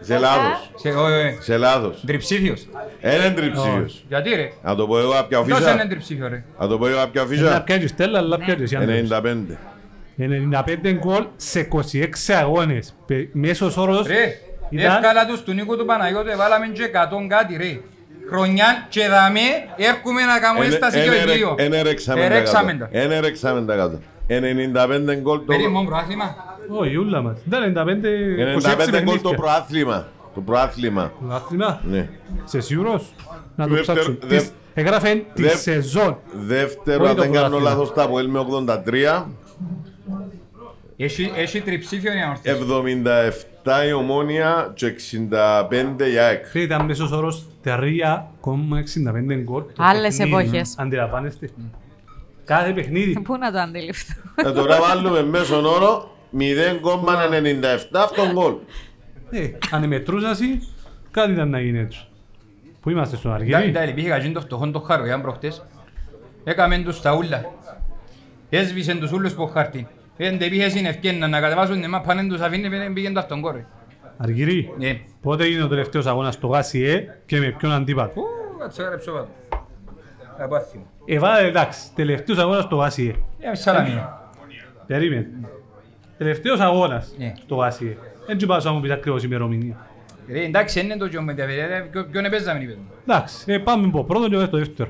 Σε 0.01 0.17
λάθος. 0.17 0.69
Σε- 0.75 0.89
όχι, 0.89 1.13
όχι. 1.13 1.37
Σε 1.41 1.57
λάθος. 1.57 2.03
Τριψήφιος. 2.05 2.67
Ένα 3.01 3.33
τριψήφιος. 3.33 4.03
Γιατί 4.07 4.29
ρε; 4.29 4.51
Να 4.63 4.75
το 4.75 4.87
πω 4.87 4.99
εγώ 4.99 5.11
απ' 5.19 5.27
ποια 5.27 5.41
Ποιος 5.41 5.59
είναι 5.59 5.69
αφίσα. 5.69 5.87
τριψήφιο 5.87 6.27
ρε; 6.27 6.43
Να 6.59 6.67
το 6.67 6.77
πω 6.77 6.87
εγώ 6.87 7.01
απ' 7.01 7.11
ποια 7.11 7.21
Να 7.21 7.27
αφίσα. 7.27 7.61
πιάνεις 7.65 7.85
η 7.85 7.87
Στέλλα, 7.87 8.17
αλλά 8.19 8.37
πιάνεις 8.37 8.61
εσύ 8.63 8.75
Άντρες. 8.75 9.09
95. 9.09 9.57
95 10.17 10.91
γκολ 10.93 11.25
σε 11.35 11.59
26 11.59 12.33
αγώνες. 12.33 12.95
Πε- 13.05 13.29
Μέσος 13.33 13.77
όρος 13.77 14.07
Ρε, 14.07 14.37
ήταν 14.69 14.95
εύκαλα 14.95 15.25
τους 15.25 15.43
του 15.43 15.51
Νίκου 15.53 15.77
του 15.77 15.85
Παναγιώτου, 15.85 16.29
έβαλαμε 16.29 16.67
και 16.67 16.83
100 16.83 17.27
κάτι 17.27 17.55
ρε. 17.57 17.79
Χρονιά 18.29 18.85
και 18.89 19.07
δαμέ 19.07 19.39
έρχομαι 19.75 20.21
να 20.21 20.39
κάνουμε 20.39 20.65
έσταση 20.65 20.99
και 21.01 21.09
ο 21.09 21.33
δύο. 21.33 21.55
Ένα 21.57 21.83
ρεξάμε 21.83 22.19
τα 22.19 22.25
Ερέξαμε 22.25 22.71
κάτω. 22.71 22.91
τα. 22.91 22.99
Ένα 22.99 23.19
ρεξάμε 23.21 23.61
τα 23.65 23.75
κάτω. 23.75 23.99
95 24.27 25.15
γκολ 25.21 25.37
το... 25.37 25.43
Περίμενε 25.45 25.73
μόνο 25.73 25.87
προάθλημα. 25.87 26.35
Όχι, 26.69 26.95
ούλα 26.95 27.21
μας. 27.21 27.37
Ήταν 27.47 27.73
95 27.77 27.77
95 27.77 27.77
γκολ 27.77 27.91
το 28.71 28.89
παιχνίδια. 28.91 29.35
προάθλημα. 29.35 30.07
Το 30.35 30.41
προάθλημα. 30.41 31.11
Άθλημα. 31.29 31.81
Ναι. 31.83 32.09
Σε 32.45 32.59
σίγουρος; 32.59 33.13
Να 33.55 33.67
το 33.67 33.73
Δεύτερο- 33.73 33.99
ψάξω. 34.01 34.17
δε- 34.27 34.35
Τις- 34.37 34.51
Έγραφε 34.73 35.23
τη 35.33 35.41
δε- 35.41 35.49
σεζόν. 35.55 36.17
Δεύτερο, 36.33 37.01
Όχι 37.03 37.09
αν 37.09 37.15
το 37.15 37.21
δεν 37.21 37.31
κάνω 37.31 37.47
πρωτάθλημα. 37.47 37.69
λάθος, 37.69 37.93
τα 37.93 38.03
Αποέλ 38.03 38.29
με 38.29 38.39
83. 38.39 39.29
Έχει, 40.97 41.31
έχει 41.35 41.61
τριψήφιο 41.61 42.13
η 42.13 42.19
ανορθώση. 42.21 42.57
77 43.83 43.87
η 43.87 43.93
Ομόνια 43.93 44.71
και 44.75 44.87
65 44.87 46.11
η 46.13 46.17
ΑΕΚ. 46.17 46.45
Φίλε, 46.45 46.63
Ήταν 46.63 46.85
μέσος 46.85 47.11
όρος 47.11 47.45
3,65 47.63 49.41
γκολ. 49.43 49.63
το 49.63 49.73
Άλλες 49.77 50.17
παιχνίδι. 50.17 50.39
εποχές. 50.47 50.75
Αντιλαμβάνεστε. 50.77 51.49
Κάθε 52.45 52.71
παιχνίδι. 52.71 53.19
Πού 53.21 53.37
να 53.37 53.51
το 53.51 53.59
αντιληφθώ. 53.59 54.13
Ε, 54.35 54.51
τώρα 54.51 54.79
βάλουμε 54.81 55.23
μέσον 55.23 55.65
όρο 55.65 56.09
0,97 56.37 57.99
αυτόν 58.03 58.31
γκολ. 58.33 58.53
Ε, 59.29 59.49
αν 59.71 59.87
μετρούσασαι, 59.87 60.45
κάτι 61.11 61.31
ήταν 61.31 61.49
να 61.49 61.59
γίνει 61.59 61.79
έτσι. 61.79 62.07
Πού 62.81 62.89
είμαστε 62.89 63.15
στον 63.15 63.31
Ήταν 63.41 63.53
Αργύρι. 63.55 63.71
ήταν 63.71 63.93
πήγε 63.93 64.09
καζίν 64.09 64.33
το 64.33 64.41
φτωχόν 64.41 64.71
το 64.71 64.79
Χαρογιάν 64.79 65.21
προχτές. 65.21 65.65
Έκαμε 66.43 66.77
τους 66.77 67.01
τα 67.01 67.15
ούλα. 67.15 67.45
Έσβησε 68.49 68.95
τους 68.95 69.11
ούλους 69.11 69.31
από 69.31 69.45
χάρτη. 69.45 69.87
Δεν 70.17 70.37
πήγες 70.37 70.71
στην 70.71 70.85
ευκαιρία 70.85 71.27
να 71.27 71.39
κατεβάσουν 71.39 71.81
την 71.81 71.89
μάπα, 71.89 72.11
αν 72.13 72.27
τους 72.29 72.41
αφήνεις 72.41 72.69
πήγαινε- 72.69 72.93
πήγαινε 72.93 73.13
το 73.13 73.19
αυτόν 73.19 73.41
κόρε. 73.41 73.65
Αργύρι. 74.17 74.73
Ναι. 74.77 74.99
Πότε 75.21 75.43
έγινε 75.43 75.63
ο 75.63 75.67
τελευταίος 75.67 76.05
αγώνας 76.05 76.33
στο 76.33 76.47
ΓΑΣΙΕ 76.47 77.19
και 77.25 77.39
με 77.39 77.55
ποιον 77.57 77.71
αντίπατο; 77.71 78.21
Ου, 78.21 78.57
κάτσε 78.59 78.89
ρε 78.89 78.97
ψωβάτο. 78.97 79.27
Από 80.37 80.55
άθιμο. 80.55 80.83
Ε, 81.05 81.19
βάλε 81.19 81.47
εντάξει, 81.47 81.93
τελευταίος 81.95 82.37
αγώνας 82.37 82.63
στο 82.63 82.75
ΓΑΣΙΕ. 82.75 83.15
Ε, 83.39 83.55
σαλαμίνα. 83.55 84.31
Περίμενε. 84.87 85.27
Τελευταίος 86.17 86.59
αγώνας 86.59 87.13
Ναι. 87.17 87.33
στο 87.43 87.55
ΓΑΣΙΕ. 87.55 87.97
Έτσι 88.27 88.45
πάω 88.45 88.57
να 88.63 88.71
μου 88.71 88.79
πεις 88.81 88.91
ακριβώς 88.91 89.23
ημερομηνία. 89.23 89.75
Ρε, 90.29 90.43
εντάξει, 90.43 90.79
είναι 90.79 90.97
το 90.97 91.05
γιον 91.05 91.23
με 91.23 91.33
τα 91.33 91.45
παιδιά, 91.45 91.87
ποιο- 91.91 92.05
ποιον 92.11 92.25
επέζαμε 92.25 92.59
είπε. 92.63 92.77
Εντάξει, 93.07 93.51
ε, 93.53 93.57
πάμε 93.57 93.87
από 93.87 94.03
πρώτον 94.03 94.29
και 94.29 94.45
στο 94.45 94.57
δεύτερο. 94.57 94.89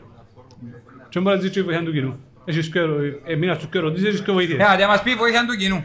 Και 1.09 1.19
μπορεί 1.19 1.35
να 1.35 1.41
ζητήσει 1.41 1.59
η 1.59 1.63
βοήθεια 1.63 1.83
του 1.85 1.91
κοινού. 1.91 2.19
Έχεις 2.45 2.69
και 2.69 2.79
ερω- 2.79 2.99
ε, 3.25 3.35
μείνας 3.35 3.57
στους 3.57 3.69
και 3.69 3.77
ερωτήσεις, 3.77 4.07
έχεις 4.07 4.21
και 4.21 4.31
βοήθεια. 4.31 4.55
Ναι, 4.55 4.81
να 4.83 4.87
μας 4.87 5.01
πει 5.01 5.13
βοήθεια 5.15 5.45
του 5.45 5.55
κοινού. 5.55 5.83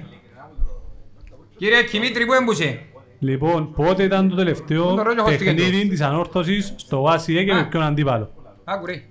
Κύριε 1.56 1.82
Κιμήτρη, 1.82 2.26
πού 2.26 2.32
έμπουσε; 2.32 2.80
Λοιπόν, 3.18 3.72
πότε 3.72 4.02
ήταν 4.02 4.28
το 4.28 4.36
τελευταίο 4.36 4.94
Το 4.94 5.02
ρόλο 5.02 5.22
χωστήκε 5.22 5.52
παιχνίδι 5.54 5.88
της 5.88 6.00
ανόρθωσης 6.00 6.74
στο 6.76 7.00
ΓΑΣΙΕ 7.00 7.44
και 7.44 7.52
με 7.52 7.58
Α. 7.60 7.66
ποιον 7.68 7.82
αντίπαλο; 7.82 8.30
Άκου 8.64 8.86
ρε. 8.86 9.02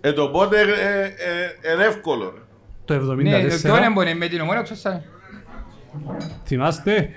Ε, 0.00 0.12
το 0.12 0.28
πότε 0.28 0.60
ε, 0.60 0.64
ε, 0.64 1.74
είναι 1.74 1.84
εύκολο. 1.84 2.32
ρε. 2.34 2.40
Το 2.84 3.14
Ναι, 3.14 3.22
ποιον 3.22 3.80
74, 3.80 3.82
έμπονε 3.84 4.14
με 4.14 4.26
την 4.28 4.40
ομόνια, 4.40 4.62
ξέσαμε. 4.62 5.04
θυμάστε; 6.44 7.10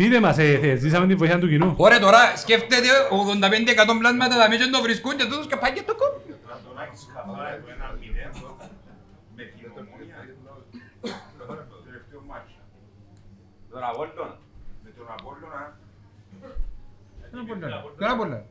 Πείτε 0.00 0.20
μας, 0.20 0.38
ε, 0.38 0.52
ε, 0.52 0.76
ζήσαμε 0.76 1.06
τη 1.06 1.14
βοήθεια 1.14 1.38
του 1.38 1.48
κοινού. 1.48 1.74
Ωραία, 1.76 1.98
τώρα 1.98 2.36
σκέφτεται 2.36 2.88
85% 3.10 3.98
πλάσματα 3.98 4.36
τα 4.36 4.48
μέσα 4.48 4.70
το 4.70 4.82
βρισκούν 4.82 5.16
και 5.16 5.24
τούτος 5.24 5.46
και 5.46 5.56
πάει 5.56 5.72
και 5.72 5.82
το 5.82 5.94
κόμμα. 5.94 6.20
Ποιον 17.96 18.10
Απόλλωνα. 18.10 18.44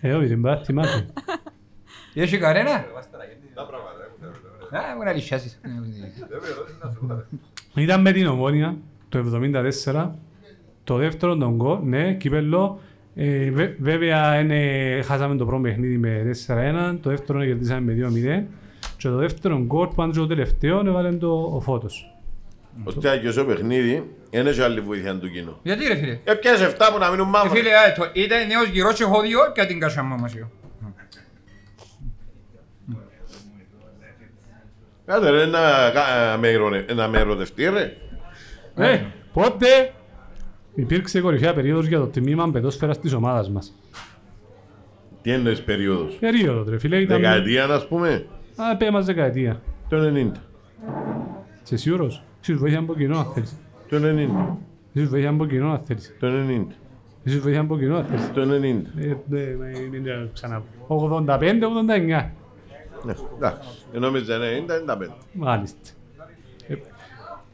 Ε, 0.00 0.14
όχι, 0.14 0.26
δεν 0.26 0.40
πάει, 0.40 0.64
θυμάσαι. 0.64 1.06
Έχει 2.14 2.38
κανένα; 2.38 2.70
Α, 4.70 4.96
μου 4.96 5.02
να 5.04 5.12
λυσιάσεις. 5.12 5.60
Ήταν 7.74 8.00
με 8.00 8.12
την 8.12 8.26
Ομόνια 8.26 8.76
το 9.12 9.40
74, 9.94 10.10
το 10.84 10.96
δεύτερο 10.96 11.36
τον 11.36 11.54
γκολ, 11.54 11.78
ναι, 11.82 12.14
κύπελλο. 12.14 12.80
Ε, 13.14 13.50
βέ- 13.50 13.76
βέβαια 13.80 14.38
είναι, 14.40 14.58
χάσαμε 15.04 15.36
το 15.36 15.44
πρώτο 15.46 15.62
παιχνίδι 15.62 15.98
με 15.98 16.22
4-1, 16.46 16.98
το 17.02 17.10
δεύτερο 17.10 17.44
κερδίσαμε 17.44 17.80
με 17.80 17.92
2-0 17.92 18.44
και 18.96 19.08
το 19.08 19.16
δεύτερο 19.16 19.58
γκολ 19.58 19.86
που 19.86 19.92
ήταν 19.92 20.10
και 20.10 20.18
το 20.18 20.26
τελευταίο 20.26 20.78
έβαλε 20.86 21.12
το 21.12 21.50
ο 21.54 21.60
Φώτος. 21.60 22.16
Ώστε 22.84 23.08
αγιώς 23.08 23.36
ο 23.36 23.44
παιχνίδι, 23.46 24.10
είναι 24.30 24.50
και 24.50 24.62
άλλη 24.62 24.80
βοήθεια 24.80 25.14
του 25.18 25.30
κοινού. 25.30 25.56
Γιατί 25.62 25.86
ρε 25.86 25.94
φίλε; 25.96 26.18
Ε, 26.24 26.34
πιάσε 26.34 26.64
7 26.78 26.88
που 26.92 26.98
να 26.98 27.10
μείνουν 27.10 27.26
Ε, 27.26 27.30
μαύρα. 27.30 27.50
Φίλε, 27.50 27.68
α, 27.76 27.92
το- 27.96 28.10
ήταν 28.12 28.46
νέος 28.46 28.68
γυρός 28.68 28.94
και 28.94 29.02
έχω 29.02 29.20
δύο 29.20 29.38
και 29.54 29.64
την 29.64 29.80
κασάμα 29.80 30.16
μας. 30.16 30.34
εγώ. 30.36 30.50
Κάτε 35.06 35.30
ρε, 35.30 35.46
να, 35.46 35.58
κα- 35.90 36.36
με 36.38 36.48
ηρωνε- 36.48 36.92
να 36.94 37.08
με 37.08 37.18
ερωτευτεί 37.18 37.64
ρε. 37.68 37.96
Ε, 38.76 39.00
πότε 39.32 39.92
υπήρξε 40.74 41.20
κορυφαία 41.20 41.54
περίοδος 41.54 41.86
για 41.86 41.98
το 41.98 42.06
τμήμα 42.06 42.50
παιδόσφαιρας 42.50 42.98
της 42.98 43.12
ομάδας 43.12 43.50
μας; 43.50 43.74
Τι 45.22 45.30
εννοείς 45.32 45.62
περίοδος; 45.62 46.14
Περίοδο, 46.14 46.70
ρε 46.70 46.78
φίλε, 46.78 46.96
ήταν... 47.00 47.20
Δεκαετία, 47.20 47.64
ας 47.64 47.88
πούμε, 47.88 48.26
Α, 48.56 48.76
πέ 48.76 48.90
μας 48.90 49.04
δεκαετία. 49.04 49.60
το 49.88 49.96
90. 50.14 50.32
Είσαι 51.64 51.76
σίγουρος; 51.76 52.22
Είσαι 52.42 52.54
βοήθεια 52.54 52.78
από 52.78 52.94
κοινό, 52.94 53.18
αν 53.18 53.24
θέλεις. 53.34 53.56
Το 53.88 53.96
90. 53.96 54.56
Είσαι 54.92 55.06
βοήθεια 55.06 55.30
από 55.30 55.46
κοινό, 55.46 55.70
αν 55.72 55.80
θέλεις. 55.84 56.16
Το 56.20 56.26
90. 56.26 56.66
Είσαι 57.22 57.38
βοήθεια 57.38 57.60
από 57.60 57.78
κοινό, 57.78 57.96
αν 57.96 58.04
θέλεις. 58.04 58.30
Το 58.32 58.42
90. 58.42 58.44
Ε, 58.98 59.14
ναι, 59.28 59.56
μα, 59.58 59.64
μην 59.90 60.04
το 60.04 60.10
ξαναπώ. 60.32 60.64
85-89. 60.88 62.30
Ναι, 63.04 63.12
εντάξει. 63.36 63.68
Ενώ 63.94 64.10
με 64.10 64.20
90, 64.20 65.04
95. 65.06 65.08
Μάλιστα. 65.32 65.78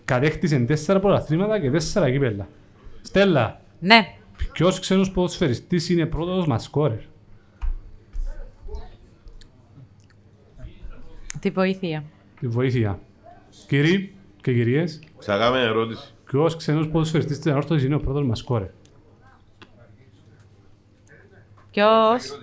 Ε, 0.09 0.15
Κατέκτησε 0.15 0.59
τέσσερα 0.59 1.01
πρωταθλήματα 1.01 1.61
και 1.61 1.71
τέσσερα 1.71 2.11
κύπελα. 2.11 2.49
Στέλλα, 3.03 3.61
Ναι. 3.81 4.15
ποιος 4.53 4.81
ξένος 4.81 5.11
ποδοσφαιριστής 5.11 5.89
είναι 5.89 6.07
πρώτος 6.07 6.47
μας 6.47 6.63
σκόρερ; 6.63 6.99
Τη 11.41 11.51
βοήθεια. 11.51 12.05
Τη 12.41 12.47
βοήθεια. 12.49 12.99
Κύριοι 13.67 14.15
και 14.43 14.53
κυρίες, 14.53 15.01
Ξαγάμε 15.19 15.61
ερώτηση. 15.61 16.15
ποιος 16.25 16.57
ξένος 16.57 16.89
ποδοσφαιριστής 16.89 17.39
της 17.39 17.53
ανόρθωσης 17.53 17.85
είναι 17.85 17.95
ο 17.95 17.99
πρώτος 18.01 18.25
μας 18.27 18.39
σκόρερ; 18.39 18.69
Ποιος; 21.71 22.39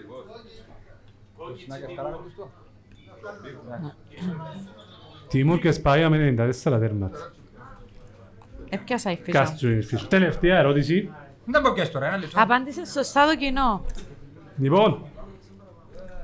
Τιμούρ 5.28 5.60
και 5.60 5.72
Σπάγια 5.72 6.10
με 6.10 6.18
94 6.18 6.80
τέρματα. 6.80 7.32
Έπιασα 8.70 9.12
η 9.12 9.18
φύσα. 9.24 9.40
Κάστρο 9.40 9.70
είναι 9.70 9.82
φύσου. 9.82 10.08
Τελευταία 10.08 10.58
ερώτηση. 10.58 11.12
Δεν 11.46 11.62
πω 11.62 11.72
πιες 11.74 11.92
τώρα, 11.92 12.08
ένα 12.08 12.18
λεπτό. 12.18 12.42
Απάντησε 12.42 12.86
σωστά 12.86 13.26
το 13.28 13.36
κοινό. 13.36 13.86
Λοιπόν, 14.58 15.06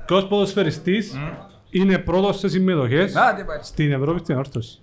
ποιος 0.06 0.26
ποδοσφαιριστής 0.26 1.18
είναι 1.70 1.98
πρώτος 1.98 2.38
σε 2.38 2.48
συμμετοχές 2.48 3.14
Να, 3.14 3.34
τι 3.34 3.44
πάει. 3.44 3.58
στην 3.62 3.92
Ευρώπη 3.92 4.18
στην 4.18 4.32
ανόρθωση. 4.34 4.80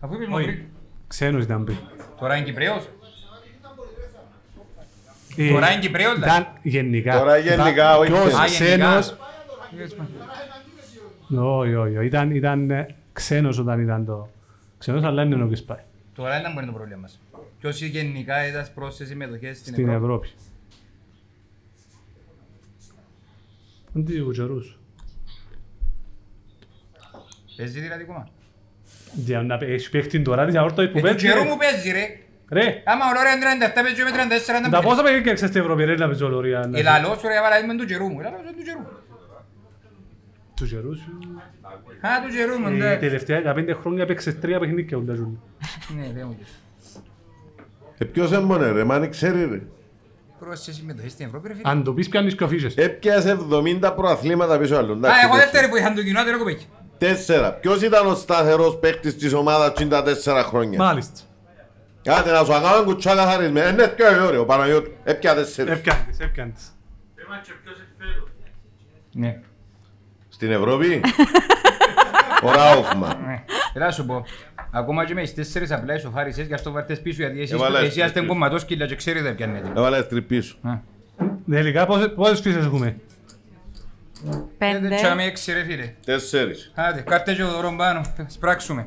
Αφού 0.00 0.14
είπες 0.14 0.26
μου 0.28 0.34
Όχι. 0.36 0.44
πριν. 0.44 0.58
Ξένος 1.06 1.42
ήταν 1.44 1.64
πριν. 1.64 1.76
Τώρα 2.20 2.36
είναι 2.36 2.44
Κυπρέος. 2.44 2.88
Ε, 5.36 5.52
Τώρα 5.52 5.70
είναι 5.72 5.80
Κυπρέος, 5.80 6.14
δηλαδή. 6.14 6.30
Ήταν 6.40 6.52
γενικά. 6.62 7.18
Τώρα 7.18 7.36
γενικά, 7.38 7.98
όχι 7.98 8.10
Ποιος 8.10 8.22
ξένος. 8.22 8.38
Α, 8.38 8.46
γενικά. 8.46 8.58
ξένος 8.58 9.14
Όχι, 11.58 11.74
όχι, 11.74 11.96
όχι. 11.96 12.06
Ήταν, 12.06 12.30
ήταν 12.30 12.70
ε, 12.70 12.86
ξένος 13.12 13.58
όταν 13.58 13.80
ήταν 13.80 14.04
το... 14.04 14.28
Ξένος, 14.82 15.02
αλλά 15.04 15.22
είναι 15.22 15.42
ο 15.42 15.48
Κεσπάι. 15.48 15.78
Τώρα 16.14 16.40
ήταν 16.40 16.52
που 16.52 16.58
είναι 16.58 16.66
το 16.66 16.72
πρόβλημα 16.76 17.00
μας. 17.00 17.20
Ποιος 17.60 17.80
γενικά 17.82 18.46
ήταν 18.48 18.66
προς 18.74 18.96
τις 18.96 19.08
συμμετοχές 19.08 19.58
στην 19.58 19.72
Στην 19.72 19.88
Ευρώπη. 19.88 20.04
Ευρώπη. 20.04 20.28
Τι 24.06 24.20
ο 24.20 24.30
καιρούς. 24.30 24.78
Παίζει 27.56 27.80
δηλαδή 27.80 28.04
κόμμα. 28.04 28.28
Για 29.12 29.42
να 29.42 29.58
έχει 29.60 29.90
παίχτη 29.90 30.22
τώρα 30.22 30.46
της 30.46 30.54
αόρτο 30.54 30.74
που 30.74 30.82
Ε, 30.82 30.86
του 30.92 31.00
παίζει. 31.00 31.26
καιρού 31.26 31.42
μου 31.44 31.56
παίζει 31.56 31.90
ρε. 31.90 32.16
Ρε, 32.50 32.82
Άμα 32.86 33.04
ο 33.10 33.12
Λόρια 33.14 33.32
είναι 33.32 33.66
37 33.68 33.82
παίζει 33.82 34.02
με 34.02 34.10
34 34.10 34.60
να 34.62 34.70
τα 34.70 34.70
παίζει. 34.70 34.86
πόσα 34.86 35.02
παιχνίδια 35.02 35.32
ξέρεις 35.32 35.50
στην 35.50 35.62
Ευρώπη 35.62 35.84
ρε 35.84 35.94
να 35.94 36.06
παίζω 36.08 36.28
λωρία. 36.28 36.66
να- 36.66 36.78
Ε, 36.78 36.82
λαλός 36.82 37.18
σου 37.20 37.26
ρε 37.28 37.34
παράδειγμα 37.42 37.74
του 37.76 37.84
καιρού 37.84 38.06
μου. 38.08 38.20
Ε, 38.20 38.22
λαλός 38.22 38.40
σου 38.46 38.54
του 38.56 38.62
καιρού. 38.68 38.82
Τους 40.62 40.70
καιρούς. 40.70 41.00
Α, 42.00 42.08
τους 42.26 42.34
καιρού 42.36 42.58
μου, 42.58 42.68
Ε, 42.68 42.74
εντάξει. 42.74 42.98
τελευταία 42.98 43.42
15 43.42 43.74
χρόνια 43.80 44.06
παίξες 44.06 44.38
τρία 44.38 44.58
παιχνίδια 44.58 44.96
ούλα 44.96 45.14
ζούλη. 45.14 45.38
Ναι, 45.96 46.12
δεν 46.14 46.26
μου 46.28 46.36
πεις. 46.38 46.58
Ε, 47.98 48.04
ποιος 48.04 48.32
έμμονε 48.32 48.70
ρε, 48.70 48.84
μα 48.84 48.94
αν 48.94 49.10
ξέρει 49.10 49.44
ρε. 49.44 49.62
Προς 50.38 50.60
τις 50.64 50.74
συμμετοχές 50.76 51.12
στην 51.12 51.26
Ευρώπη 51.26 51.48
ρε 51.48 51.54
φίλε. 51.54 51.68
Αν 51.70 51.84
το 51.84 51.92
πεις 51.92 52.08
πιάνεις 52.08 52.34
και 52.34 52.44
αφήσεις. 52.44 52.74
Έπιασε 52.76 53.30
70 53.30 53.92
προαθλήματα 53.96 54.58
πίσω 54.58 54.76
άλλου. 54.76 54.92
Α, 54.92 54.96
εντάξει, 54.96 55.20
εγώ 55.24 55.32
τέσσερα. 55.34 55.50
δεύτερη 55.50 55.68
που 55.68 55.76
είχαν 55.76 55.94
το 55.94 56.02
κοινό, 56.02 56.24
δεν 56.24 56.34
έχω 56.34 56.44
παίξει. 56.44 56.68
Τέσσερα. 56.98 57.52
Ποιος 57.52 57.82
ήταν 57.82 58.06
ο 58.06 58.14
σταθερός 58.14 58.78
παίκτης 58.78 59.16
της 59.16 59.32
ομάδας 59.32 59.72
τσιν 59.72 59.88
τα 59.88 60.02
τέσσερα 60.02 60.42
χρόνια; 60.42 60.78
Μάλιστα. 60.78 61.20
Άντε 62.06 62.30
να 62.30 62.44
σου 62.44 62.54
αγάμε 62.54 62.84
κουτσά 62.84 63.14
καθαρισμένα. 63.14 63.68
Είναι 63.68 63.88
πιο 63.88 64.26
ωραίο, 64.26 64.40
ο 64.40 64.44
Παναγιώτου. 64.44 64.90
Έπια 65.04 65.34
τέσσερις. 65.34 65.72
Έπιαντες, 65.72 66.18
έπιαντες. 66.18 66.62
Ναι. 69.14 69.40
Στην 70.42 70.54
Ευρώπη; 70.54 71.00
Ο 72.42 72.50
Ράουφμαν. 72.52 73.16
Ναι. 73.26 73.44
Έλα 73.74 73.90
σου 73.90 74.06
πω. 74.06 74.24
Ακόμα 74.70 75.04
και 75.04 75.14
με 75.14 75.20
τις 75.22 75.34
τέσσερις 75.34 75.70
απλά 75.70 75.94
ισοφάρισες 75.94 76.46
για 76.46 76.54
αυτό 76.54 76.70
βάρτες 76.70 77.00
πίσω 77.00 77.22
γιατί 77.22 77.40
εσείς 77.40 77.52
Έβαλα 77.52 77.78
εσείς 77.78 77.88
είστε 77.96 78.04
έτσι. 78.04 78.24
κομματόσκυλα 78.26 78.86
και 78.86 78.94
ξέρετε 78.96 79.30
ποια 79.32 79.46
είναι. 79.46 79.62
Έβαλες 79.76 80.08
τρυπήσου. 80.08 80.56
Τελικά 81.50 81.86
πόσες- 81.86 82.12
πόσες 82.14 82.40
φύσες 82.40 82.64
έχουμε; 82.64 82.96
Πέντε. 84.58 84.94
Τσάμε 84.96 85.24
έξι 85.24 85.52
ρε 85.52 85.62
φίλε. 85.64 85.92
Τέσσερις. 86.04 86.72
Άντε, 86.74 87.00
κάρτε 87.00 87.34
και 87.34 87.42
ο 87.42 87.48
δωρόν 87.48 87.76
πάνω. 87.76 88.00
Σπράξουμε. 88.26 88.86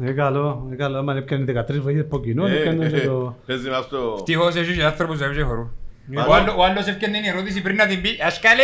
Είναι 0.00 0.12
καλό, 0.12 0.62
είναι 0.66 0.76
καλό. 0.76 0.98
Άμα 0.98 1.14
έπιανε 1.16 1.44
13 1.44 1.80
βοήθειες 1.80 2.04
από 2.04 2.20
κοινό, 2.20 2.46
έπιανε 2.46 2.88
και 2.88 3.00
το... 3.00 3.36
Παίζει 3.46 3.68
μας 3.70 3.88
το... 3.88 4.22
Τυχώς 4.22 4.54
έχει 4.54 4.74
και 4.74 4.84
άνθρωπος 4.84 5.18
που 5.18 5.34
δεν 5.34 5.46
χωρούν. 5.46 5.70
Ναι. 6.06 6.20
Ο 6.28 6.34
άλλο- 6.34 6.54
Ο 6.58 6.64
άλλος 6.64 6.86
έφτιανε 6.86 7.20
την 7.20 7.30
ερώτηση 7.30 7.62
πριν 7.62 7.76
να 7.76 7.86
την 7.86 8.00
πει 8.00 8.08
«Ασκαλέ!» 8.26 8.62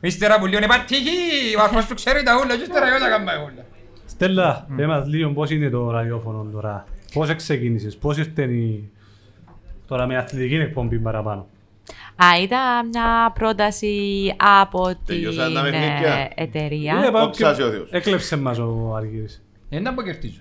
Ύστερα 0.00 0.38
που 0.38 0.46
λίγο 0.46 0.62
«Είπα 0.64 0.84
τύχη, 0.86 1.56
ο 1.58 1.62
αρφός 1.62 1.86
του 1.86 1.94
ξέρει 1.94 2.22
τα 2.22 2.32
ούλα 2.44 2.56
και 2.56 2.62
ύστερα 2.62 2.86
εγώ 2.88 2.98
τα 2.98 3.08
κάμπα 3.08 3.32
όλα». 3.42 3.64
Στέλλα, 4.06 4.66
πες 4.76 4.86
μας 4.86 5.06
λίγο 5.06 5.30
πώς 5.30 5.50
είναι 5.50 5.70
το 5.70 5.90
ραδιόφωνο 5.90 6.46
τώρα. 6.52 6.84
Πώς 7.12 7.34
ξεκίνησες, 7.34 7.96
πώς 7.96 8.16
ήρθε 8.18 8.42
η... 8.42 8.90
Τώρα 9.86 10.06
με 10.06 10.16
αθλητική 10.16 10.54
εκπομπή 10.54 10.98
παραπάνω. 10.98 11.46
Α, 12.16 12.42
ήταν 12.42 12.88
μια 12.88 13.32
πρόταση 13.34 13.94
από 14.60 14.86
την 14.88 14.96
Τελειώσαν 15.06 15.54
τα 15.54 15.66
ε, 15.66 15.70
παιχνίδια. 15.70 16.30
εταιρεία. 16.34 17.02
Ε, 17.06 17.10
πάω 17.10 17.24
Όψας 17.24 17.56
και- 17.56 17.62
ο 17.62 17.70
Θεός. 17.70 17.88
Έκλεψε 17.90 18.36
μας 18.36 18.58
ο 18.58 18.94
Αργύρης. 18.96 19.42
Δεν 19.68 19.82
να 19.82 19.90
αποκερτίζω. 19.90 20.40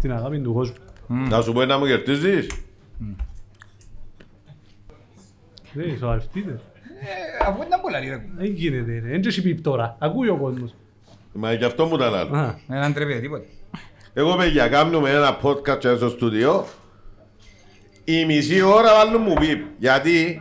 Την 0.00 0.12
αγάπη 0.12 0.40
του 0.40 0.52
κόσμου. 0.52 0.74
Να 1.08 1.40
σου 1.42 1.52
πω 1.52 1.64
να 1.64 1.78
μου 1.78 1.86
κερδίζεις. 1.86 2.46
Δεν 5.72 5.88
είσαι 5.88 6.04
ο 6.04 6.10
αριφτήτες. 6.10 6.60
Ε, 7.00 7.44
Αφού 7.46 7.62
ήταν 7.62 7.80
πολλά 7.80 7.98
λίγα. 7.98 8.24
Δεν 8.36 8.46
γίνεται 8.46 8.92
ρε, 8.92 9.00
δεν 9.00 9.22
έχει 9.26 9.42
πεις 9.42 9.62
τώρα. 9.62 9.96
Ακούει 9.98 10.28
ο 10.28 10.36
κόσμος. 10.36 10.74
Μα 11.32 11.54
και 11.54 11.64
αυτό 11.64 11.86
μου 11.86 11.94
ήταν 11.94 12.14
άλλο. 12.14 12.36
Α, 12.36 12.54
Δεν 12.66 12.92
τρέπεται 12.94 13.20
τίποτα. 13.20 13.44
Εγώ 14.14 14.36
παιδιά 14.36 14.68
κάνουμε 14.68 15.10
ένα 15.10 15.38
podcast 15.42 15.78
και 15.78 15.94
στο 15.94 16.08
στούντιο. 16.08 16.64
Η 18.04 18.24
μισή 18.24 18.60
ώρα 18.62 18.94
βάλουν 18.94 19.22
μου 19.22 19.34
πιπ. 19.34 19.64
Γιατί 19.78 20.40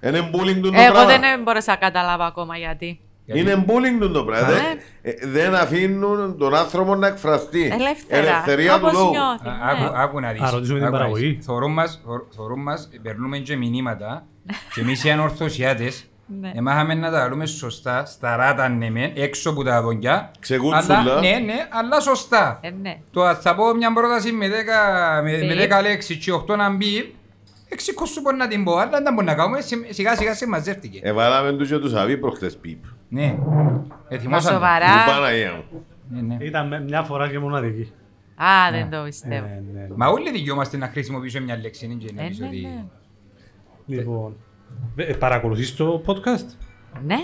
είναι 0.00 0.30
bullying 0.32 0.60
του 0.62 0.70
το 0.70 0.80
Εγώ 0.80 0.92
πράγμα. 0.92 1.18
δεν 1.18 1.42
μπορούσα 1.42 1.70
να 1.70 1.76
καταλάβω 1.76 2.22
ακόμα 2.22 2.56
γιατί. 2.56 3.00
Είναι 3.36 3.64
bullying 3.68 4.00
του 4.00 4.10
το 4.10 4.24
πράγμα. 4.24 4.46
Α, 4.48 4.50
Δεν- 4.52 4.62
ε, 5.02 5.12
Δεν 5.26 5.54
αφήνουν 5.54 6.38
τον 6.38 6.54
άνθρωπο 6.54 6.94
να 6.94 7.06
εκφραστεί. 7.06 7.62
Ελεύθερα. 7.72 8.22
Ελευθερία 8.22 8.72
του 8.72 8.80
Όπως 8.82 8.92
λόγου. 8.92 9.10
νιώθεις. 9.10 9.46
Α, 9.48 9.72
ναι. 9.78 9.84
Άκου, 9.86 9.96
άκου 9.98 10.20
να 10.20 10.32
δεις. 10.32 10.40
Α, 10.42 10.50
ρωτήσουμε 10.50 10.78
την 10.78 10.86
Άκου 10.86 10.96
να 10.96 11.02
δεις. 11.04 11.12
παραγωγή. 11.14 11.38
Θωρούν 11.42 11.72
μας, 11.72 12.00
θωρ- 12.06 12.26
θωρούν 12.36 12.62
μας, 12.62 12.88
περνούμε 13.02 13.38
και 13.38 13.56
μηνύματα 13.56 14.26
και 14.74 14.80
εμείς 14.80 15.04
οι 15.04 15.10
ανορθωσιάτες 15.10 16.04
Ναι. 16.40 16.52
εμάχαμε 16.54 16.94
να 16.94 17.10
τα 17.10 17.28
λέμε 17.28 17.46
σωστά, 17.46 18.04
στα 18.04 18.36
ράτα 18.36 18.68
ναι 18.68 18.90
μεν, 18.90 19.12
έξω 19.14 19.50
από 19.50 19.64
τα 19.64 19.82
δοντιά. 19.82 20.30
Ξεκούτσουλα. 20.40 20.98
Αλλά, 20.98 21.20
ναι, 21.20 21.28
ναι, 21.44 21.66
αλλά 21.70 22.00
σωστά. 22.00 22.58
Ε, 22.62 22.70
ναι. 22.82 22.98
Το 23.10 23.34
θα 23.34 23.54
πω 23.54 23.74
μια 23.74 23.92
πρόταση 23.92 24.32
με 24.32 24.48
10, 24.48 25.22
με, 25.22 25.30
με 25.30 25.54
Μπιπ. 25.54 25.72
10 25.72 25.82
λέξεις 25.82 26.16
και 26.16 26.32
8 26.32 26.56
να 26.56 26.70
μπει, 26.70 27.14
έξι 27.68 27.92
σου 28.12 28.20
μπορεί 28.20 28.36
να 28.36 28.48
την 28.48 28.64
πω, 28.64 28.76
αλλά 28.76 29.00
δεν 29.02 29.14
μπορεί 29.14 29.26
να 29.26 29.34
κάνουμε, 29.34 29.60
σι- 29.60 29.86
σιγά 29.92 30.16
σιγά 30.16 30.34
σε 30.34 30.46
μαζεύτηκε. 30.46 31.00
Εβάλαμε 31.02 31.52
τους 31.52 31.68
και 31.68 31.78
τους 31.78 31.94
αβί 31.94 32.16
προχτές 32.18 32.56
πιπ. 32.56 32.84
Ναι, 33.08 33.38
Μα 33.46 33.96
ετοιμάσαμε. 34.08 34.58
Του 34.58 34.64
σοβαρά. 34.64 35.04
Παναγία 35.06 35.52
μου. 35.70 35.86
Ναι, 36.08 36.20
ναι. 36.20 36.44
Ήταν 36.44 36.68
με- 36.68 36.80
μια 36.80 37.02
φορά 37.02 37.28
και 37.30 37.38
μοναδική. 37.38 37.92
Α, 38.42 38.70
δεν 38.70 38.90
το 38.90 39.02
πιστεύω. 39.04 39.46
Ε, 39.46 39.62
ναι, 39.72 39.80
ναι. 39.80 39.86
Μα 39.96 40.06
όλοι 40.08 40.30
δικαιούμαστε 40.30 40.76
να 40.76 40.86
χρησιμοποιήσουμε 40.88 41.44
μια 41.44 41.56
λέξη, 41.56 41.84
είναι 41.84 41.94
και 41.94 42.12
να 42.14 42.22
Ε, 42.22 42.28
πεις 42.28 42.38
ναι, 42.38 42.46
ότι... 42.46 42.60
ναι. 42.60 42.84
Λοιπόν, 43.86 44.36
ε, 44.96 45.04
παρακολουθείς 45.14 45.76
το 45.76 46.02
podcast; 46.06 46.46
Ναι. 47.04 47.16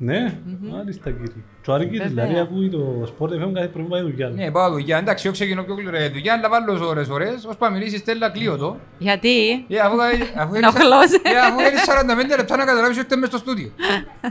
Ναι, 0.00 0.34
μάλιστα 0.60 1.10
κύριε. 1.10 1.26
Και 1.62 1.70
ο 1.70 1.74
Αργύρης 1.74 1.98
Βέβαια. 1.98 2.24
δηλαδή 2.26 2.38
ακούει 2.40 2.68
το 2.70 3.02
Sport 3.18 3.28
FM 3.30 3.52
κάθε 3.54 3.66
πρωί 3.66 3.84
πάει 3.84 4.00
δουλειά. 4.02 4.28
Ναι, 4.28 4.50
πάω 4.50 4.70
δουλειά. 4.70 4.96
Εντάξει, 4.98 5.26
εγώ 5.26 5.34
ξεκινώ 5.34 5.62
πιο 5.62 5.74
γλυκά 5.74 6.10
δουλειά, 6.10 6.32
αλλά 6.32 6.48
βάλω 6.48 6.86
ώρες 6.88 7.08
ώρες, 7.08 7.44
ως 7.48 7.56
πάμε 7.56 7.78
μιλήσεις 7.78 8.00
Στέλλα 8.00 8.30
κλείω 8.30 8.56
το. 8.56 8.76
Γιατί; 8.98 9.64
Ε, 9.68 9.78
αφού, 9.78 9.96
αφού, 10.38 10.54
Ενοχλώς. 10.54 11.12
ε, 11.22 11.38
αφού 11.46 11.60
έρθεις 11.60 11.84
45 11.84 12.36
λεπτά 12.36 12.56
να 12.56 12.64
καταλάβεις 12.64 12.96
ότι 12.96 13.00
είστε 13.06 13.16
μες 13.16 13.28
στο 13.28 13.38
στούντιο. 13.38 13.70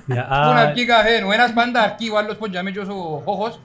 Για- 0.05 0.23
Πού 0.29 0.53
να 0.53 0.61
α, 0.61 0.71
πιει 0.73 0.85
καφέ, 0.85 1.23
ο 1.27 1.31
ένας 1.31 1.53
πάντα 1.53 1.81
αρκεί, 1.81 2.09
ο 2.13 2.17
άλλος 2.17 2.35
ποντζαμί 2.35 2.71
και 2.71 2.79
ο 2.79 3.21
χώχος. 3.25 3.59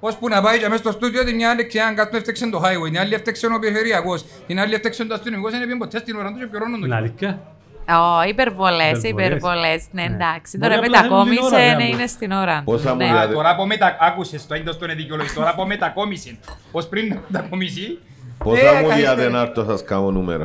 Ώσπου 0.00 0.28
να 0.28 0.42
πάει 0.42 0.58
και 0.58 0.68
μες 0.68 0.78
στο 0.78 0.90
στούντιο, 0.90 1.24
την 1.24 1.34
μια 1.34 1.50
άλλη 1.50 1.66
ξεάν 1.66 1.94
κάτω 1.94 2.16
έφτεξε 2.16 2.50
το 2.50 2.62
highway, 2.64 2.84
την 2.90 2.98
άλλη 2.98 3.14
έφτεξε 3.14 3.46
ο 3.46 3.58
περιφερειακός, 3.58 4.24
την 4.46 4.58
άλλη 4.60 4.74
έφτεξε 4.74 5.04
το 5.04 5.14
αστυνομικός, 5.14 5.50
δεν 5.50 5.60
πήγαινε 5.60 5.78
ποτέ 5.78 5.98
στην 5.98 6.16
ώρα 6.16 6.32
του 6.32 6.38
και 6.38 6.46
πληρώνουν 6.46 6.80
το 6.80 6.86
Είναι 6.86 6.94
κοινό. 6.96 7.06
αλήθεια. 7.06 7.40
Ω, 7.88 8.22
υπερβολές, 8.28 8.98
Υπερβολές. 8.98 9.26
υπερβολές. 9.28 9.84
Ναι, 9.90 10.02
Ναι. 10.02 10.14
εντάξει. 10.14 10.58
Μπορεί 10.58 10.72
Τώρα 10.74 10.84
απλά 10.86 11.00
θέλουν 11.00 11.24
την 11.24 11.38
ώρα, 11.38 11.48
μετακόμισε, 11.48 11.56
ρε, 11.56 11.74
ναι, 11.74 11.82
άμπο. 11.84 11.94
είναι 11.94 12.06
στην 12.06 12.32
ώρα. 12.32 12.58
του. 12.58 12.64
Πόσα 12.64 12.90
μου 12.90 12.96
Ναι. 12.96 13.04
λέτε. 13.04 13.18
Α, 13.18 13.28
Τώρα 13.32 13.50
από 13.50 13.66
μετα... 13.66 13.96
άκουσες 14.00 14.46
το, 14.46 14.54
έντος 14.54 14.78
τον 14.78 14.90
εδικαιολογής, 14.90 15.34
τώρα 15.34 15.50
από 15.50 15.66
μετακόμιση. 15.66 16.38
Ως 16.72 16.88
πριν 16.88 17.08
να 17.08 17.22
μετακομίσει. 17.30 17.98
Πόσα 18.38 18.60
ε, 18.60 18.64
μου 18.82 18.88
καλύτερα. 18.88 19.14
διάτε 19.14 19.28
να 19.30 19.40
έρθω 19.40 19.64
σας 19.64 19.82
κάνω 19.84 20.10
νούμερα. 20.10 20.44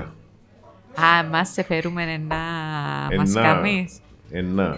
Α, 0.96 1.24
μας 1.32 1.50
σε 1.50 1.64
φέρουμε 1.64 2.18
να 2.18 2.36
μας 3.18 3.36
Εννά. 3.36 3.42
καμείς. 3.42 4.00
Εννά. 4.32 4.78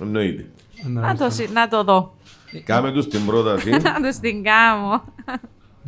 Εννοείται. 0.00 0.46
Να 0.84 1.16
το, 1.16 1.30
συ- 1.30 1.52
να 1.52 1.68
το 1.68 1.84
δω. 1.84 2.14
Κάμε 2.64 2.92
τους 2.92 3.08
την 3.08 3.26
πρόταση. 3.26 3.70
Να 3.82 4.00
το 4.00 4.12
στην 4.12 4.42
κάμω. 4.42 5.02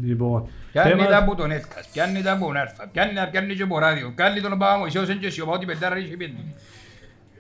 Λοιπόν, 0.05 0.49
Πιάνει 0.83 0.91
θέμα- 1.01 1.07
τα 1.11 1.17
από 1.19 1.35
τον 1.35 1.51
ΕΦΚΑΣ, 1.51 1.87
πιάνει 1.93 2.23
τα 2.23 2.33
από 2.33 2.47
τον 2.47 2.57
ΑΡΦΑ, 2.57 2.89
πιάνει 2.93 3.13
τα 3.15 3.29
πιάνει 3.31 3.55
και 3.55 3.63
από 3.63 3.79
ράδιο, 3.79 4.13
πιάνει 4.17 4.41
τον 4.41 4.51
Παπαμωυσίος 4.59 5.09
εν 5.09 5.19
και 5.19 5.31
σιωπά 5.31 5.53
ότι 5.53 5.67
πεντάρα 5.67 5.99
είχε 5.99 6.17
πέντε. 6.17 6.33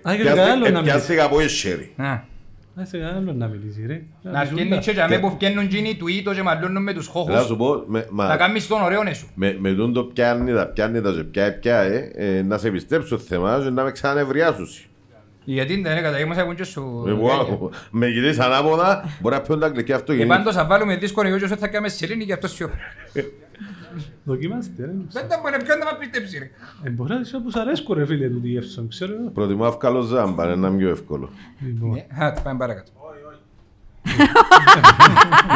Α, 0.09 0.17
και 0.17 0.23
κανένα 0.23 0.51
άλλο 0.51 0.61
να 0.65 0.69
μιλήσει. 0.71 0.83
Πιάστηκα 0.83 1.25
από 1.25 1.41
εσχέρι. 1.41 1.93
Να, 1.97 2.11
Α, 2.11 2.85
σε 2.85 2.99
κανένα 2.99 3.17
άλλο 3.19 3.33
να 3.33 3.47
μιλήσει 3.47 3.85
ρε. 3.87 4.03
να 4.23 4.41
αρκένει 4.41 4.79
και 4.79 4.91
για 4.91 5.09
μέ 5.09 5.19
που 5.19 5.31
φτιάχνουν 5.31 5.65
γίνει 5.67 5.95
του 5.97 6.09
ήτο 6.09 6.35
και 6.35 6.43
μαλλώνουν 6.43 6.83
με 6.83 6.93
τους 6.93 7.07
Να 7.07 7.13
χώχους, 7.13 7.45
σου 7.47 7.57
πω, 7.57 7.83
με- 7.87 8.07
μα- 8.11 8.27
να 8.27 8.37
κάνεις 8.37 8.67
τον 8.67 8.83
ωραίο 8.83 9.03
νέσου. 9.03 9.27
με, 9.35 9.57
με 9.59 9.73
τούν 9.75 9.93
το 9.93 10.05
πιάνει 10.05 10.53
τα 10.53 10.67
πιάνει 10.67 11.01
τα 11.01 11.11
και 11.13 11.23
πιάει 11.23 11.53
πιάει, 11.53 12.11
ε, 12.15 12.43
να 12.43 12.59
σε 12.59 12.71
πιστέψω 12.71 13.19
θέμα 13.19 13.61
και 13.65 13.71
να 13.71 13.83
με 13.83 13.91
ξανανευριάσουν. 13.91 14.69
Γιατί 15.49 15.81
δεν 15.83 15.97
έκατα, 15.97 16.19
είμαστε 16.21 16.43
εγώ 16.43 16.55
και 16.55 16.65
σου... 16.65 17.05
Εγώ, 17.07 17.71
με 17.91 18.07
γυρίσει 18.07 18.41
ανάποδα, 18.43 19.05
μπορεί 19.21 19.35
να 19.35 19.41
πιούν 19.41 19.59
τα 19.61 19.67
αγγλικά 19.67 19.87
Και 19.87 19.93
αυτοκίνητα. 19.95 20.37
πάντως 20.37 20.55
θα 20.55 20.65
βάλουμε 20.67 20.97
δύσκολο 20.97 21.29
εγώ 21.29 21.39
και 21.39 21.45
όσο 21.45 21.57
θα 21.57 21.69
κάνουμε 21.69 21.89
σελήνη 21.89 22.25
και 22.25 22.33
αυτό 22.33 22.49
σιωπά. 22.49 22.75
Δοκιμάστε 24.25 24.85
ρε. 24.85 24.91
Δεν 25.11 25.29
τα 25.29 25.39
μπορεί 25.43 25.63
ποιον 25.65 25.79
να 25.79 25.85
μας 25.85 25.95
πιστέψει 25.99 26.39
ρε. 26.39 26.51
Ε, 26.85 26.91
Μπορεί 26.91 27.15
να 27.15 27.21
είσαι 27.21 27.37
όπως 27.37 27.55
αρέσκω 27.55 27.95
ρε 27.95 28.07
φίλε 28.07 28.29
του 28.29 28.41
διεύθυνσον, 28.43 28.89
ξέρω 28.89 29.13
εγώ. 29.21 29.31
Προτιμώ 29.31 29.65
αυκαλό 29.65 30.01
ζάμπα, 30.01 30.45
είναι 30.45 30.53
ένα 30.53 30.71
πιο 30.77 30.89
εύκολο. 30.89 31.31
Λοιπόν, 31.67 31.91
Ναι, 31.91 32.25
Α, 32.27 32.33
πάμε 32.33 32.59
παρακάτω. 32.59 32.91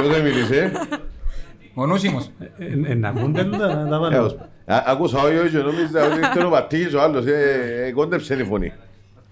Ποιος 0.00 0.08
δεν 0.08 0.22
μίλησε, 0.22 0.72
Ο 1.74 1.86
Νούσιμος. 1.86 2.30
ε, 2.58 2.64
ε, 2.64 2.90
ε, 2.90 2.94
να 2.94 3.08
ακούνται 3.08 3.44
τούτα, 3.44 3.74
να 3.74 3.88
τα 3.88 3.96
ε, 3.96 3.98
βάλω. 3.98 4.24
ως- 4.24 4.36
Α- 4.66 4.82
Άκουσα 4.86 5.18
όχι 5.22 5.36
όχι, 5.36 5.56
νόμιζα 5.56 6.04
ότι 6.06 6.18
ήταν 6.32 6.46
ο 6.46 6.50
Πατήγης 6.50 6.94
ο 6.94 7.00
άλλος, 7.02 7.26
ε, 7.26 7.84
ε, 7.86 7.92
κόντεψε 7.92 8.34
η 8.34 8.44
φωνή. 8.44 8.72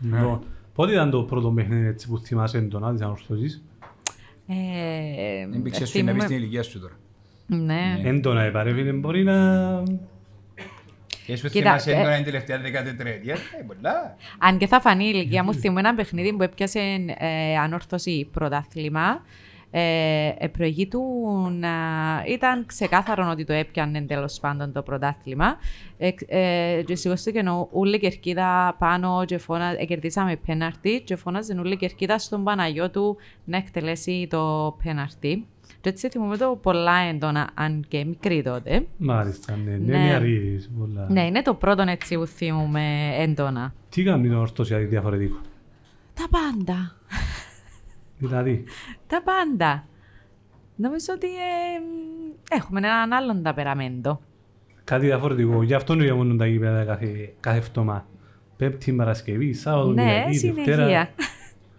Λοιπόν, 0.00 0.40
πότε 0.74 0.92
ήταν 0.92 1.10
το 1.10 1.22
πρώτο 1.22 1.48
παιχνίδι 1.50 1.86
έτσι 1.86 2.08
που 2.08 2.18
θυμάσαι 2.18 2.58
έντονα 2.58 2.92
της 2.92 3.00
ανορθώσης. 3.02 3.62
Ε, 4.48 5.46
Δεν 5.50 5.62
πήξες 5.62 5.88
σου 5.88 5.98
να 6.04 6.12
πεις 6.12 6.12
την 6.12 6.20
θυμούμαι- 6.20 6.30
ηλικία 6.30 6.62
σου 6.62 6.80
τώρα. 6.80 6.94
Ναι. 7.46 8.00
Έντονα 8.04 8.42
ε, 8.42 8.50
παρέ 8.50 8.72
φίλε, 8.74 8.92
μπορεί 8.92 9.24
να... 9.24 9.82
Και 11.26 11.36
σου 11.36 11.48
Κοίτα, 11.48 11.64
θυμάσαι 11.78 11.90
ε, 11.92 12.00
έντονα 12.00 12.14
την 12.16 12.24
τελευταία 12.24 12.58
δεκατετραετία; 12.58 13.34
Ε, 13.34 13.62
πολλά. 13.66 14.16
Αν 14.38 14.58
και 14.58 14.66
θα 14.66 14.80
φανεί 14.80 15.04
η 15.04 15.10
ηλικία 15.14 15.44
μου, 15.44 15.54
θυμούμαι 15.54 15.80
ένα 15.80 15.94
παιχνίδι 15.94 16.32
που 16.32 16.42
έπιασε 16.42 16.78
ε, 17.18 17.56
ανόρθωση 17.58 18.28
πρωτάθλημα. 18.32 19.22
Ε, 19.70 20.28
ε, 20.38 20.48
προηγήτουν, 20.48 21.64
α, 21.64 21.70
ήταν 22.28 22.66
ξεκάθαρο 22.66 23.28
ότι 23.30 23.44
το 23.44 23.52
έπιανε 23.52 24.00
τέλος 24.00 24.38
πάντων 24.40 24.72
το 24.72 24.82
πρωτάθλημα. 24.82 25.56
Ε, 25.98 26.10
ε, 26.26 26.82
και 26.82 26.94
σηκώστηκε 26.96 27.38
ο- 27.48 27.68
όλη 27.72 27.96
η 27.96 27.98
κερκίδα 27.98 28.76
πάνω 28.78 29.24
και 29.24 29.38
φώνα, 29.38 29.74
ε, 29.80 29.84
κερδίσαμε 29.84 30.36
πέναρτη 30.46 31.00
και 31.04 31.16
φώναζε 31.16 31.52
όλη 31.58 31.72
η 31.72 31.76
κερκίδα 31.76 32.18
στον 32.18 32.44
Παναγιώτου 32.44 33.16
να 33.44 33.56
εκτελέσει 33.56 34.26
το 34.30 34.76
πέναρτη. 34.84 35.46
Και 35.80 35.88
έτσι 35.88 36.08
θυμούμαι 36.08 36.36
το 36.36 36.58
πολλά 36.62 36.96
έντονα, 36.98 37.50
αν 37.54 37.84
και 37.88 38.04
μικρή 38.04 38.42
τότε. 38.42 38.86
Μάλιστα, 38.96 39.56
ναι. 39.64 39.70
Ναι. 39.70 39.96
Ναι, 39.98 40.04
νεαρής, 40.04 40.70
πολλά. 40.78 41.06
Ναι, 41.10 41.26
είναι 41.26 41.42
το 41.42 41.54
πρώτο 41.54 41.82
έτσι 41.86 42.16
που 42.16 42.26
θυμούμαι 42.26 43.14
έντονα. 43.18 43.74
Τι 43.88 44.02
κάνει 44.02 44.28
το 44.28 44.38
ορθωσιάδη 44.38 44.84
διαφορετικό. 44.84 45.36
Τα 46.14 46.24
πάντα. 46.30 46.96
Δηλαδή, 48.18 48.64
Τα 49.06 49.22
πάντα. 49.24 49.84
Νομίζω 50.76 51.06
ότι 51.14 51.26
ε, 51.26 51.78
μ, 51.80 52.32
έχουμε 52.50 52.78
έναν 52.78 53.12
άλλον 53.12 53.42
ταπεραμέντο. 53.42 54.20
κάτι 54.84 55.06
διαφορετικό. 55.06 55.62
Γι' 55.62 55.74
αυτό 55.74 55.94
διαμονούν 55.94 56.38
τα 56.38 56.46
γήπεδα 56.46 56.84
κάθε, 56.84 57.32
κάθε 57.40 57.60
φτωμά. 57.60 58.06
Πέμπτη, 58.56 58.92
Παρασκευή, 58.92 59.52
Σάββατο, 59.52 59.88
Ναι, 59.92 60.02
Κυριακή, 60.02 60.36
συνεχεία. 60.36 60.64
Δευτέρα. 60.76 61.08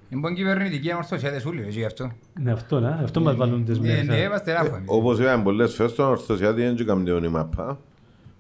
Λοιπόν, 0.09 0.33
κυβερνητική 0.35 0.91
αμορφωσιάδες 0.91 1.45
όλοι, 1.45 1.61
έτσι 1.61 1.79
γι' 1.79 1.85
αυτό. 1.85 2.11
Ναι, 2.39 2.51
αυτό, 2.51 2.79
να, 2.79 2.89
αυτό 2.89 3.21
μας 3.21 3.35
βάλουν 3.35 3.65
τις 3.65 3.79
Ναι, 3.79 3.87
μέρες. 3.87 4.07
ναι, 4.07 4.15
α. 4.15 4.23
είμαστε 4.23 4.53
ράφο 4.53 4.75
εμείς. 4.75 4.87
Όπως 4.89 5.19
είπαμε 5.19 5.43
πολλές 5.43 5.75
φορές, 5.75 5.91
στον 5.91 6.05
Ορθωσιάτη 6.09 6.61
δεν 6.61 6.77
έκαμε 6.79 7.25
η 7.25 7.27
μάπα. 7.29 7.79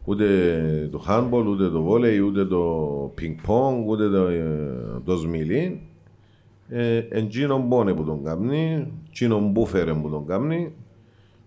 Ούτε 0.05 0.25
το 0.91 1.03
handball, 1.07 1.45
ούτε 1.45 1.69
το 1.69 1.81
βόλεϊ, 1.81 2.19
ούτε 2.19 2.45
το 2.45 2.65
πινκ-πονγκ, 3.15 3.87
ούτε 3.87 4.09
το, 4.09 4.27
ε, 4.27 4.41
το 5.05 5.15
σμιλί. 5.15 5.81
Ε, 6.71 6.97
εν 6.97 7.29
τζίνον 7.29 7.69
πόνε 7.69 7.93
που 7.93 8.03
τον 8.03 8.23
κάνει, 8.23 8.91
τζίνον 9.11 9.53
που 9.53 9.65
φέρε 9.65 9.93
που 9.93 10.09
τον 10.09 10.25
κάνει, 10.25 10.73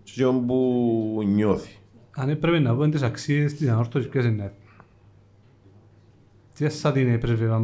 τζίνον 0.03 0.45
που 0.45 1.21
νιώθει. 1.25 1.75
Αν 2.15 2.29
έπρεπε 2.29 2.59
να 2.59 2.73
πούμε 2.73 2.89
τις 2.89 3.01
αξίες 3.01 3.53
της 3.53 3.69
ανόρθωσης, 3.69 4.09
ποιες 4.09 4.25
είναι. 4.25 4.51
Τι 6.55 6.69
θα 6.69 6.91
την 6.91 7.13
έπρεπε. 7.13 7.61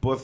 Πώς, 0.00 0.20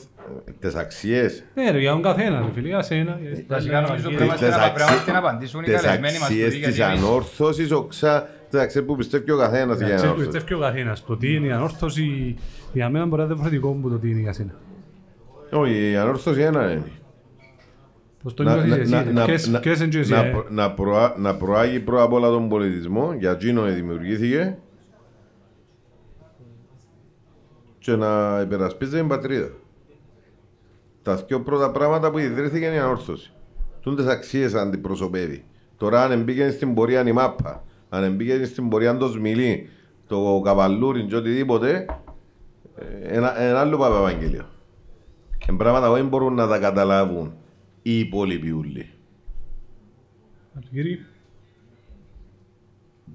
ε, 0.47 0.51
τις 0.59 0.75
αξίες, 0.75 1.43
Ναι 1.55 1.71
ρε, 1.71 1.79
για 1.79 1.91
τον 1.91 2.01
καθένα 2.01 2.39
ρε 2.41 2.51
φίλε, 2.53 2.67
για 2.67 2.81
σένα. 2.81 3.19
για- 3.21 3.43
Βασικά 3.47 3.81
νομίζω 3.81 4.09
για- 4.09 4.17
πρέπει 4.17 4.29
να- 4.31 4.37
τις 4.37 4.47
πρέπει 4.47 4.57
να 4.79 4.85
αξίες- 4.85 5.07
να 5.07 5.17
απαντήσουν 5.17 5.61
οι 5.61 5.63
τις 5.63 5.73
καλεσμένοι 5.81 6.17
μας 6.19 6.27
αξίες 6.29 6.53
τούτοι, 6.53 6.65
της 6.65 6.75
γιατί 6.75 6.91
εμείς- 6.91 7.03
ανόρθωσης, 7.05 7.71
οξά, 7.71 8.29
τις 8.49 8.59
αξίες 8.59 8.85
που 8.85 8.95
πιστεύει 8.95 9.31
ο 9.31 9.37
καθένας 9.37 9.77
για 9.77 9.85
Ξέρεις 9.85 10.01
που 10.01 10.07
ανόρθωση. 10.07 10.29
πιστεύει 10.37 10.53
ο 10.53 10.59
καθένας. 10.59 11.03
Το 11.05 11.17
τι 11.17 11.33
είναι 11.33 11.47
η 11.47 11.51
ανόρθωση, 11.51 12.35
για 12.73 12.89
μένα 12.89 13.05
μπορεί 13.05 13.17
να 13.21 13.23
είναι 13.25 13.33
διαφορετικό 13.33 13.69
από 13.69 13.89
το 13.89 13.97
τι 13.97 14.09
είναι 14.09 14.19
για 14.19 14.33
σένα. 14.33 14.53
Όχι, 15.51 15.91
η 15.91 15.95
ανόρθωση 15.95 16.41
ένα 16.41 16.71
είναι. 16.71 16.91
Πώς 18.23 18.33
το 18.33 18.43
να, 18.43 18.53
νιώθεις 18.65 18.71
να, 18.71 18.77
εσύ, 18.77 18.91
να, 18.91 19.03
ρε. 19.03 19.11
να, 19.11 19.25
Ποιες- 19.25 19.47
να, 19.47 19.59
ποιες 19.59 19.79
είναι 19.79 19.87
και 19.87 19.99
εσύ, 19.99 20.11
να, 20.11 20.25
ε. 20.25 20.29
προ- 20.31 20.49
να, 20.49 20.71
προά, 20.73 21.15
να 21.17 21.35
προάγει 21.35 21.79
πρώτα 21.79 22.03
απ' 22.03 22.13
όλα 22.13 22.29
τον 22.29 22.49
πολιτισμό, 22.49 23.13
για 23.19 23.31
εκείνο 23.31 23.61
δημιουργήθηκε 23.63 24.57
και 27.79 27.95
να 27.95 28.41
υπερασπίζεται 28.43 28.97
την 28.97 29.07
πατρίδα. 29.07 29.49
Τα 31.01 31.15
δύο 31.15 31.41
πρώτα 31.41 31.71
πράγματα 31.71 32.11
που 32.11 32.17
ιδρύθηκε 32.17 32.65
είναι 32.65 32.75
η 32.75 32.79
ανόρθωση. 32.79 33.31
Τούντες 33.81 34.05
αξίες 34.05 34.53
αντιπροσωπεύει. 34.53 35.43
Τώρα 35.77 36.03
αν 36.03 36.23
μπήκε 36.23 36.49
στην 36.49 36.73
πορεία 36.73 37.07
η 37.07 37.11
μάπα, 37.11 37.63
αν 37.89 38.15
μπήκε 38.15 38.45
στην 38.45 38.69
πορεία 38.69 38.97
το 38.97 39.07
σμιλί, 39.07 39.69
το 40.07 40.41
καβαλούρι 40.43 41.03
και 41.03 41.15
οτιδήποτε, 41.15 41.85
ε, 42.75 43.15
ένα, 43.15 43.41
ένα 43.41 43.59
άλλο 43.59 43.77
παπα 43.77 44.13
Ευαγγέλιο. 45.47 45.49
Είναι 45.49 45.57
πράγματα 45.57 45.87
που 45.87 45.93
δεν 45.93 46.07
μπορούν 46.07 46.33
να 46.33 46.47
τα 46.47 46.59
καταλάβουν 46.59 47.33
οι 47.81 47.99
υπόλοιποι 47.99 48.51
ούλοι. 48.51 48.89
Κύριε, 50.71 50.99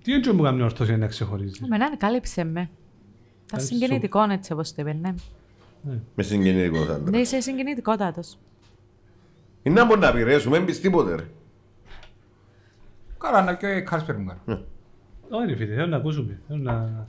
τι 0.02 0.12
έτσι 0.12 0.32
μου 0.32 0.42
κάνει 0.42 0.58
η 0.58 0.62
ορθωσία 0.62 0.96
να 0.96 1.06
ξεχωρίζεις; 1.06 1.60
Εμένα 1.60 1.96
κάλυψε 1.96 2.44
με. 2.44 2.60
Ήταν 2.60 2.70
Κάλυψε 3.46 3.74
συγκινητικό 3.74 4.22
έτσι 4.30 4.52
όπως 4.52 4.74
το 4.74 4.82
είπες, 4.82 4.94
ναι. 4.94 5.14
Με 6.14 6.22
συγγενικό 6.22 6.78
άντρα. 6.82 7.10
Ναι, 7.10 7.18
είσαι 7.18 7.40
συγκινητικότατος. 7.40 8.38
Είναι 9.62 9.80
να 9.80 9.86
μπορεί 9.86 10.00
να 10.00 10.12
πειρέσουμε, 10.12 10.56
δεν 10.56 10.66
πεις 10.66 10.80
τίποτε 10.80 11.14
ρε. 11.14 11.24
Καλά, 13.18 13.42
να 13.42 13.56
πιω 13.56 13.76
η 13.76 13.82
Κάρσπερ 13.82 14.16
μου 14.18 14.26
κάνει. 14.26 14.64
Όχι 15.30 15.46
ρε 15.46 15.56
φίλε, 15.56 15.74
θέλω 15.74 15.86
να 15.86 15.96
ακούσουμε. 15.96 16.40
Θέλω 16.46 16.62
να... 16.62 17.06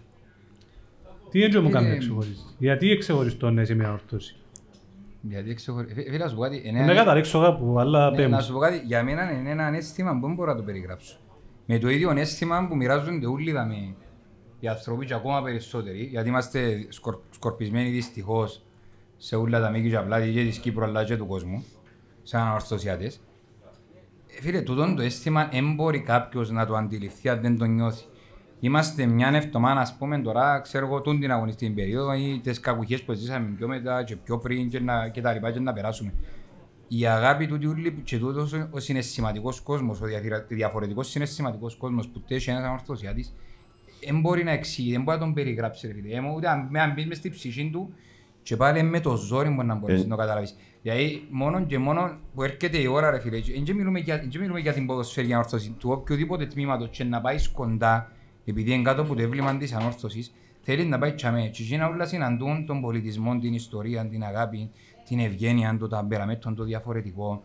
Τι 1.30 1.44
έτσι 1.44 1.60
μου 1.60 1.70
κάνει 1.70 1.86
να 1.86 1.92
Είναι- 1.92 2.00
ξεχωρίζεις; 2.00 2.56
Γιατί 2.58 2.98
ξεχωριστό 2.98 3.50
να 3.52 3.62
είσαι 3.62 3.74
μια 3.74 3.92
ορθώση. 3.92 4.36
Γιατί 5.22 5.54
ξεχωρι- 5.54 5.94
Φι- 5.94 6.10
Φίλε, 6.10 6.18
να 6.24 6.28
σου 6.30 6.36
πω 6.36 6.42
κάτι. 6.42 6.62
είναι 6.66 6.78
Να 6.80 6.84
ένα- 6.84 6.94
καταρρίξω 6.96 7.42
κάπου, 7.42 7.80
αλλά 7.80 8.10
Ναι, 8.10 8.16
πέμπω. 8.16 8.30
Να 8.30 8.42
σου 8.42 8.54
πω 8.54 8.60
κάτι, 8.60 8.82
για 8.86 9.04
μένα 9.04 9.32
είναι 9.32 9.50
ένα 9.50 9.76
αίσθημα 9.76 10.14
που 10.20 10.26
δεν 10.26 10.36
μπορώ 10.36 10.52
να 10.52 10.58
το 10.58 10.64
περιγράψω. 10.64 11.18
Με 11.66 11.78
το 11.80 11.90
ίδιο 11.90 12.12
αίσθημα 12.12 12.68
που 12.68 12.76
μοιράζονται 12.76 13.28
όλοι 13.28 13.52
δαμε, 13.52 13.96
οι 14.60 14.68
άνθρωποι 14.68 15.06
και 15.06 15.14
ακόμα 15.14 15.42
περισσότεροι, 15.44 16.04
γιατί 16.04 16.30
είμαστε 16.30 16.86
σκορ, 16.90 17.20
σκορπισμένοι 17.30 17.90
δυστυχώς 17.90 18.64
σε 19.18 19.36
όλα 19.36 19.60
τα 19.62 19.70
μήκη 19.70 19.90
και 19.90 19.96
απλά 19.96 20.22
και 20.22 20.44
της 20.44 20.58
Κύπρου 20.58 20.84
αλλά 20.84 21.04
και 21.04 21.18
του 21.18 21.28
κόσμου, 21.28 21.64
σαν 22.24 22.42
ανορθωσιάτες. 22.42 23.22
Ε, 24.38 24.42
Φίλε, 24.42 24.62
τούτο 24.62 24.94
το 24.96 25.02
αίσθημα 25.02 25.50
δεν 25.52 25.74
μπορεί 25.74 26.00
κάποιος 26.02 26.52
να 26.52 26.66
το 26.66 26.76
αντιληφθεί 26.76 27.30
αν 27.30 27.42
δεν 27.42 27.58
το 27.58 27.66
νιώθει. 27.66 28.04
Είμαστε 28.64 29.06
μια 29.06 29.28
εβδομάδα, 29.34 29.82
ας 29.82 29.96
πούμε, 29.98 30.20
τώρα, 30.20 30.60
ξέρω 30.60 30.86
εγώ, 30.86 31.02
τούν 31.02 31.20
την 31.20 31.32
αγωνιστική 31.32 31.72
περίοδο 31.72 32.14
ή 32.14 32.40
τις 32.44 32.60
κακουχίες 32.60 33.02
που 33.04 33.14
ζήσαμε 33.14 33.54
πιο 33.58 33.68
μετά 33.68 34.04
και 34.04 34.16
πιο 34.16 34.38
πριν 34.38 34.70
και, 34.70 34.80
να, 34.80 35.08
και 35.10 35.22
τα 35.22 35.34
λοιπά 35.34 35.52
και 35.52 35.60
να 35.60 35.74
περάσουμε. 35.74 36.14
Η 36.88 37.06
αγάπη 37.06 37.48
του 37.48 37.58
Τιούλη 37.58 38.02
και 38.04 38.18
τούτος 38.18 38.54
ο 38.72 38.80
συναισθηματικός 38.80 39.60
κόσμος, 39.62 40.02
ο 40.02 40.06
διαφυρα- 40.06 40.46
διαφορετικός 40.48 41.10
συναισθηματικός 41.10 41.76
κόσμος 41.76 42.08
που 42.08 42.22
τέχει 42.28 42.50
ένας 42.50 42.64
ανορθωσιάτης, 42.64 43.34
δεν 44.06 44.20
μπορεί 44.20 44.44
να 44.44 44.52
εξηγεί, 44.52 44.92
δεν 44.92 45.02
μπορεί 45.02 45.18
να 45.18 45.24
τον 45.24 45.34
περιγράψει. 45.34 45.88
Ρε, 45.88 45.94
φίλε. 45.94 46.16
Ε, 46.16 46.20
Ούτε 46.36 46.50
αν, 46.50 46.68
με- 46.70 46.80
αν 46.82 46.94
μπεις 46.94 47.06
μες 47.06 47.18
στη 47.18 47.30
ψυχή 47.30 47.70
του 47.74 47.94
και 48.44 48.56
πάλι 48.56 48.84
με 48.84 49.00
το 49.00 49.16
ζόρι 49.16 49.50
μπορεί 49.50 49.68
να 49.68 49.76
μπορείς 49.76 50.00
Ε. 50.00 50.04
να 50.04 50.10
το 50.10 50.16
καταλάβεις. 50.16 50.56
Δηλαδή, 50.82 51.28
μόνο 51.30 51.66
και 51.66 51.78
μόνο 51.78 52.18
που 52.36 52.44
έρχεται 52.44 52.78
η 52.78 52.86
ώρα, 52.88 53.12
ρε 53.12 53.20
φίλε, 53.20 53.40
και 53.40 53.62
δεν 53.66 53.76
μιλούμε 53.76 54.00
για, 54.00 54.18
δεν 54.18 54.42
μιλούμε 54.42 54.60
για 54.60 54.74
την 54.74 54.86
ποδοσφαίρια 54.86 55.36
ανόρθωση 55.36 55.70
του 55.80 55.90
οποιοδήποτε 55.92 56.46
τμήματος 56.46 56.90
και 56.90 57.04
να 57.04 57.22
πάεις 57.22 57.50
κοντά, 57.50 58.12
επειδή 58.46 58.74
είναι 58.74 58.84
κάτω 58.84 59.02
από 59.02 59.16
το 59.16 59.22
έβλημα 59.22 59.58
της 59.58 59.74
ανόρθωσης, 59.74 60.32
θέλει 60.62 60.86
να 60.86 60.98
πάει 60.98 61.14
τσαμέ. 61.14 61.48
Και 61.48 61.64
εκείνα 61.64 61.88
όλα 61.88 62.06
συναντούν 62.06 62.66
τον 62.66 62.82
πολιτισμό, 62.82 63.40
την 63.40 63.54
ιστορία, 63.54 64.06
την 64.08 64.24
αγάπη, 64.24 64.70
την 65.08 65.20
ευγένεια, 65.20 65.78
το 65.80 65.88
ταμπεραμέτρο, 65.88 66.54
το 66.54 66.64
διαφορετικό, 66.64 67.44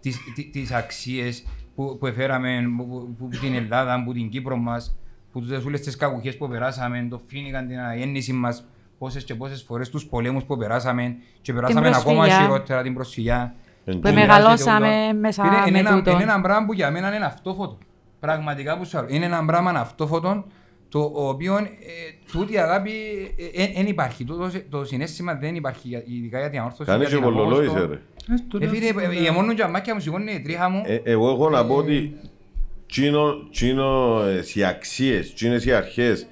τις, 0.00 0.18
τι- 0.34 0.50
τις 0.50 0.72
αξίες 0.72 1.44
που, 1.74 1.96
που 1.98 2.06
έφεραμε 2.06 2.62
που, 2.76 2.86
που, 2.88 3.14
που, 3.18 3.28
την 3.40 3.54
Ελλάδα, 3.54 4.02
που 4.04 4.12
την 4.12 4.28
Κύπρο 4.28 4.56
μας, 4.56 4.96
που 5.32 5.40
τούτες 5.40 5.64
όλες 5.64 5.80
τις 5.80 5.96
κακουχίες 5.96 6.36
που 6.36 6.48
περάσαμε, 6.48 7.06
το 7.10 7.20
φίνικαν 7.26 7.66
την 7.66 7.78
αναγέννηση 7.78 8.32
μας, 8.32 8.64
πόσες 8.98 9.24
και 9.24 9.34
πόσες 9.34 9.62
φορές 9.62 9.88
τους 9.90 10.06
πολέμους 10.06 10.44
που 10.44 10.56
περάσαμε 10.56 11.16
και 11.40 11.52
περάσαμε 11.52 11.88
ακόμα 11.88 12.14
προσφυγιά. 12.16 12.40
χειρότερα 12.40 12.82
την 12.82 12.94
προσφυγιά. 12.94 13.54
Εν 13.84 13.94
Που 13.94 14.00
τούτο- 14.00 14.14
μεγαλώσαμε 14.14 15.12
μέσα 15.20 15.46
Είναι, 15.46 15.56
είναι, 15.56 15.70
με 15.70 15.78
ένα, 15.78 15.96
τούτο. 15.96 16.10
είναι 16.10 16.22
ένα 16.22 16.40
πράγμα 16.40 16.66
που 16.66 16.72
για 16.72 16.90
μένα 16.90 17.14
είναι 17.16 17.24
αυτόφωτο. 17.24 17.78
Πραγματικά 18.20 18.78
που 18.78 18.84
σου 18.84 18.96
λέω. 18.96 19.06
Είναι 19.08 19.24
ένα 19.24 19.44
πράγμα 19.44 19.70
αυτόφωτο 19.70 20.44
το 20.88 21.12
οποίο 21.14 21.56
ε, 21.56 21.64
τούτη 22.32 22.52
η 22.52 22.58
αγάπη 22.58 22.90
δεν 23.74 23.86
υπάρχει. 23.86 24.24
Το, 24.24 24.36
το, 24.36 24.50
το 24.70 24.84
συνέστημα 24.84 25.34
δεν 25.34 25.54
υπάρχει, 25.54 25.88
για- 25.88 26.02
ειδικά 26.06 26.38
για 26.38 26.50
την 26.50 26.58
ανόρθωση. 26.58 26.90
Κάνεις 26.90 27.08
για 27.08 27.18
και 27.18 27.24
την 27.24 27.32
κολολόισε 27.34 27.70
απόστο. 27.78 27.86
ρε. 28.58 28.64
Ε, 28.64 28.68
φίλε, 28.68 28.86
ε, 29.04 29.20
για 29.20 29.32
μόνο 29.32 29.54
τζαμάκια 29.54 29.94
μου 29.94 30.00
σηκώνει 30.00 30.32
η 30.32 30.40
τρίχα 30.40 30.68
μου. 30.68 30.82
Ε, 30.86 31.00
εγώ 31.04 31.30
έχω 31.30 31.50
να 31.50 31.66
πω 31.66 31.74
ότι 31.74 32.16
τσίνο, 32.86 33.34
τσίνο, 33.50 34.20
ε, 34.26 34.42
οι 34.54 34.64
αξίες, 34.64 35.34
τσίνες 35.34 35.64
οι 35.64 35.72
αρχές, 35.72 36.26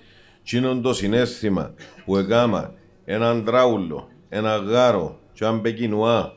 τσίνο 0.45 0.81
το 0.81 0.95
συνέστημα 0.95 1.75
που 2.05 2.17
έκαμα 2.17 2.73
έναν 3.05 3.45
τράουλο, 3.45 4.09
ένα 4.29 4.57
γάρο 4.57 5.19
και 5.33 5.45
έναν 5.45 5.61
πεκινουά 5.61 6.33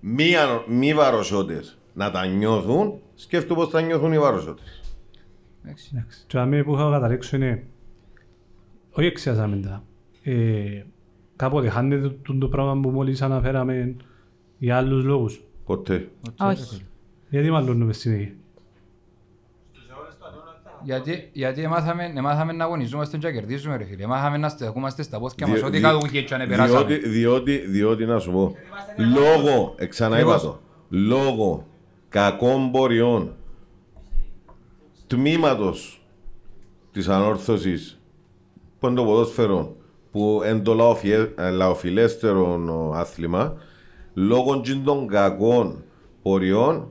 μη, 0.00 0.36
ανο- 0.36 0.64
μη 0.66 0.94
βαροσότες 0.94 1.78
να 1.92 2.10
τα 2.10 2.26
νιώθουν, 2.26 3.00
σκέφτομαι 3.16 3.60
πως 3.60 3.70
θα 3.70 3.80
νιώθουν 3.80 4.12
οι 4.12 4.18
βαροσότες. 4.18 4.80
Εντάξει. 5.64 5.90
Εντάξει. 5.94 6.24
Το 6.26 6.40
αμέ 6.40 6.62
που 6.62 6.74
είχα 6.74 6.90
καταλήξω 6.90 7.36
είναι 7.36 7.66
όχι 8.90 9.06
εξιάζαμε 9.06 9.56
τα. 9.56 9.82
Ε, 10.22 10.82
κάποτε 11.36 11.68
χάνεται 11.68 12.08
το, 12.22 12.38
το 12.38 12.48
πράγμα 12.48 12.80
που 12.80 12.90
μόλις 12.90 13.22
αναφέραμε 13.22 13.96
για 14.58 14.76
άλλους 14.76 15.04
λόγους. 15.04 15.40
Ποτέ. 15.64 16.08
Όχι. 16.40 16.80
Γιατί 17.30 17.50
μάλλον 17.50 17.92
συνέχεια. 17.92 18.32
Γιατί, 20.82 21.30
γιατί 21.32 21.62
εμάθαμε, 21.62 22.12
εμάθαμε 22.16 22.52
να 22.52 22.64
αγωνιζόμαστε 22.64 23.16
και 23.16 23.26
να 23.26 23.32
κερδίζουμε 23.32 23.76
ρε 23.76 23.84
φίλε. 23.84 24.02
Εμάθαμε 24.02 24.36
να 24.36 24.48
στεκούμαστε 24.48 25.02
στα 25.02 25.18
πόδια 25.18 25.46
μας 25.46 25.56
Δι- 25.56 25.64
ό,τι 25.66 25.76
δι- 25.78 25.86
κατοικίε 25.86 26.22
και 26.22 26.34
αν 26.34 26.48
περάσαμε. 26.48 26.84
διότι, 26.84 27.08
διότι, 27.08 27.56
διότι 27.58 28.04
να 28.06 28.18
σου 28.18 28.32
πω, 28.32 28.54
λόγω, 29.14 29.74
εξανά 29.78 30.20
είπα 30.20 30.40
το, 30.40 30.60
λόγω 30.88 31.66
κακών 32.16 32.70
πορεών 32.70 33.34
τμήματος 35.06 36.02
της 36.92 37.08
ανόρθωσης 37.08 38.00
που 38.78 38.86
είναι 38.86 38.96
το 38.96 39.04
ποδόσφαιρο, 39.04 39.76
που 40.10 40.40
είναι 40.50 40.58
το 40.58 40.74
λαοφιέ- 40.74 41.38
ε, 41.38 41.50
λαοφιλέστερο 41.50 42.64
ο, 42.68 42.94
άθλημα, 42.94 43.56
λόγω 44.14 44.60
τζιν 44.60 44.84
των 44.84 45.06
κακών 45.06 45.84
ποριών, 46.22 46.88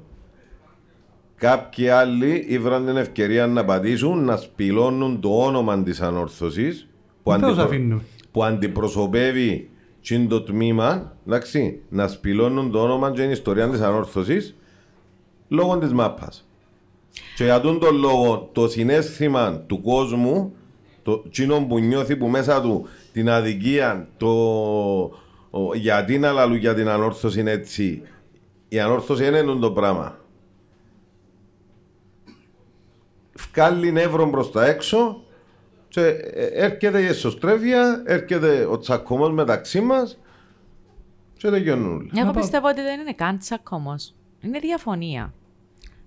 κάποιοι 1.36 1.90
άλλοι 1.90 2.46
ήβραν 2.48 2.86
την 2.86 2.98
ευκαιρία 2.98 3.48
να 3.48 3.66
πατήσουν, 3.66 4.24
να 4.24 4.38
σπηλώνουν 4.38 5.20
το 5.22 5.44
όνομα 5.44 5.84
της 5.84 6.02
ανόρθωσης, 6.02 6.88
που, 7.24 7.32
Δεν 7.32 7.40
θα 7.40 7.48
τους 7.48 7.58
αντιπρο- 7.58 7.74
αφήνουν; 7.74 8.02
που 8.32 8.44
αντιπροσωπεύει 8.44 9.70
τζιν 10.02 10.28
το 10.28 10.42
τμήμα, 10.42 11.16
εντάξει, 11.28 11.82
να 11.90 12.08
σπηλώνουν 12.08 12.72
το 12.72 12.82
όνομα 12.82 13.12
και 13.12 13.22
την 13.22 13.32
ιστορία 13.32 13.70
της 13.70 13.82
ανόρθωσης, 13.82 14.56
λόγω 15.48 15.78
της 15.78 15.94
μάπας. 15.94 16.48
Και 17.36 17.44
για 17.44 17.62
τον 17.62 17.80
τον 17.80 17.96
λόγο, 17.96 18.50
το 18.52 18.68
συνέστημα 18.68 19.54
του 19.68 19.82
κόσμου, 19.82 20.54
το 21.04 21.30
τσίνο 21.30 21.66
που 21.66 21.80
νιώθει 21.80 22.16
που 22.16 22.28
μέσα 22.28 22.62
του 22.62 22.88
την 23.12 23.30
αδικία, 23.30 24.08
το 24.18 24.32
ο, 25.58 25.76
γιατί 25.76 26.20
να 26.20 26.32
λαλού 26.32 26.56
για 26.56 26.74
την 26.74 26.90
ανόρθωση 26.90 27.40
είναι 27.40 27.52
έτσι. 27.52 28.02
Η 28.70 28.80
ανόρθωση 28.80 29.26
είναι 29.26 29.40
αυτό 29.40 29.58
το 29.58 29.72
πράγμα. 29.72 30.18
Βγάλει 33.52 33.92
νεύρο 33.92 34.30
προς 34.30 34.52
τα 34.52 34.66
έξω 34.66 35.24
και 35.88 36.02
ε, 36.02 36.46
έρχεται 36.46 37.02
η 37.02 37.06
εσωστρέφεια, 37.06 38.04
έρχεται 38.06 38.66
ο 38.66 38.78
τσακωμός 38.78 39.32
μεταξύ 39.32 39.82
μας 39.82 40.20
και 41.38 41.50
τελειώνουν 41.50 41.96
όλα. 41.96 42.10
Εγώ 42.14 42.24
πάω. 42.24 42.34
πιστεύω 42.34 42.68
ότι 42.68 42.82
δεν 42.82 43.00
είναι 43.00 43.14
καν 43.14 43.38
τσακωμός. 43.38 44.14
Είναι 44.46 44.60
διαφωνία. 44.60 45.34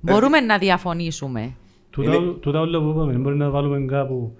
Μπορούμε 0.00 0.40
να 0.40 0.58
διαφωνήσουμε. 0.58 1.54
Τούτα, 1.90 2.14
Είναι- 2.14 2.32
τούτα 2.32 2.60
όλα 2.60 2.80
που 2.80 2.88
είπαμε, 2.88 3.12
μπορεί 3.12 3.36
να 3.36 3.50
βάλουμε 3.50 3.84
κάπου 3.86 4.36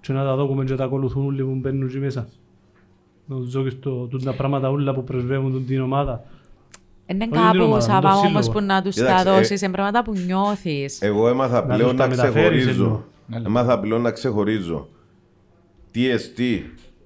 και 0.00 0.12
να 0.12 0.24
τα 0.24 0.36
δούμε 0.36 0.64
και 0.64 0.74
τα 0.74 0.84
ακολουθούν 0.84 1.24
όλοι 1.26 1.44
που 1.44 1.54
μπαίνουν 1.54 1.86
εκεί 1.88 1.98
μέσα. 1.98 2.28
Να 3.26 3.36
τους 3.36 3.50
δω 3.50 3.62
και 3.62 3.70
στο, 3.70 4.06
τούτα 4.06 4.32
πράγματα 4.32 4.70
όλα 4.70 4.94
που 4.94 5.04
πρεσβεύουν 5.04 5.66
την 5.66 5.80
ομάδα. 5.80 6.24
Είναι 7.06 7.24
Όχι 7.24 7.32
την 7.32 7.40
κάπου 7.42 7.62
ομάδα, 7.64 7.80
σαβά 7.80 8.00
τον 8.00 8.10
όμως 8.26 8.44
σύλλογο. 8.44 8.52
που 8.52 8.60
να 8.60 8.82
τους 8.82 8.94
τα 8.94 9.02
Κοίταξε, 9.02 9.28
ε, 9.28 9.32
δώσεις. 9.32 9.62
Είναι 9.62 9.72
πράγματα 9.72 10.02
που 10.02 10.12
νιώθεις. 10.26 11.02
Εγώ 11.02 11.28
έμαθα 11.28 11.66
Να 11.66 11.74
πλέον 11.74 11.88
τους 11.90 11.98
τα 11.98 12.06
να 12.06 12.08
μεταφέρεις 12.16 12.66
εννοώ. 12.66 12.74
ξεχωρίζω. 12.74 13.04
Ναι, 13.26 13.36
Έμαθα 13.46 13.80
πλέον 13.80 14.00
να 14.00 14.10
ξεχωρίζω. 14.10 14.88
TST, 15.94 16.40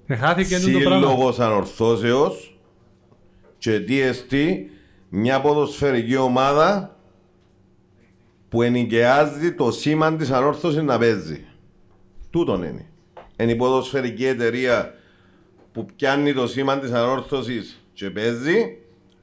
Εχάθηκε 0.07 0.59
το 0.59 0.79
πράγμα. 0.79 1.07
σύλλογος 1.07 1.39
ανορθώσεως 1.39 2.57
και 3.57 3.79
TST, 3.87 4.33
μια 5.15 5.41
ποδοσφαιρική 5.41 6.15
ομάδα 6.15 6.95
που 8.49 8.61
ενοικιάζει 8.61 9.53
το 9.53 9.71
σήμα 9.71 10.15
της 10.15 10.31
ανόρθωσης 10.31 10.81
να 10.81 10.97
παίζει. 10.97 11.45
Τούτον 12.29 12.63
είναι. 12.63 12.85
Είναι 13.37 13.51
η 13.51 13.55
ποδοσφαιρική 13.55 14.25
εταιρεία 14.25 14.93
που 15.71 15.85
πιάνει 15.95 16.33
το 16.33 16.47
σήμα 16.47 16.77
της 16.79 16.91
ανόρθωσης 16.91 17.83
και 17.93 18.09
παίζει 18.09 18.77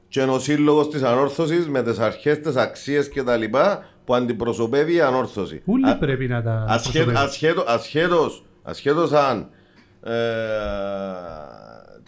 και 0.07 0.21
είναι 0.21 0.31
ο 0.31 0.39
σύλλογος 0.39 0.89
της 0.89 1.03
ανόρθωσης 1.03 1.67
με 1.67 1.83
τις 1.83 1.99
αρχές, 1.99 2.39
τις 2.39 2.55
αξίες 2.55 3.09
και 3.09 3.23
τα 3.23 3.35
λοιπά 3.37 3.85
που 4.05 4.15
αντιπροσωπεύει 4.15 4.93
η 4.93 5.01
ανόρθωση. 5.01 5.61
Όλοι 5.65 5.89
Α- 5.89 5.97
πρέπει 5.97 6.27
να 6.27 6.41
τα 6.43 6.65
ασχέ- 6.67 6.91
προσωπεύουν. 6.93 7.15
ασχέτω- 7.27 7.67
ασχέτως, 7.69 8.45
ασχέτως 8.63 9.11
αν 9.11 9.49
ε, 10.03 10.11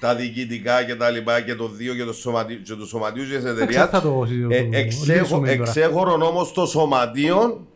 τα 0.03 0.15
διοικητικά 0.15 0.83
και 0.83 0.95
τα 0.95 1.09
λοιπά 1.09 1.41
και 1.41 1.55
το 1.55 1.67
δύο 1.67 1.93
και 1.95 2.03
το 2.03 2.13
σωματείο 2.13 2.57
και 2.63 2.73
το 2.73 2.85
σωματείο 2.85 3.23
της 3.23 3.33
εταιρείας 3.43 3.89
θα 3.89 4.01
το 4.01 4.23
συζητήσουμε. 4.27 4.55
ε, 4.77 4.79
εξέχω- 4.79 5.19
Λύσουμε 5.21 5.47
τώρα. 5.47 5.61
εξέχωρον 5.61 6.21
όμως 6.21 6.51
το 6.53 6.65
σωματείο 6.65 7.67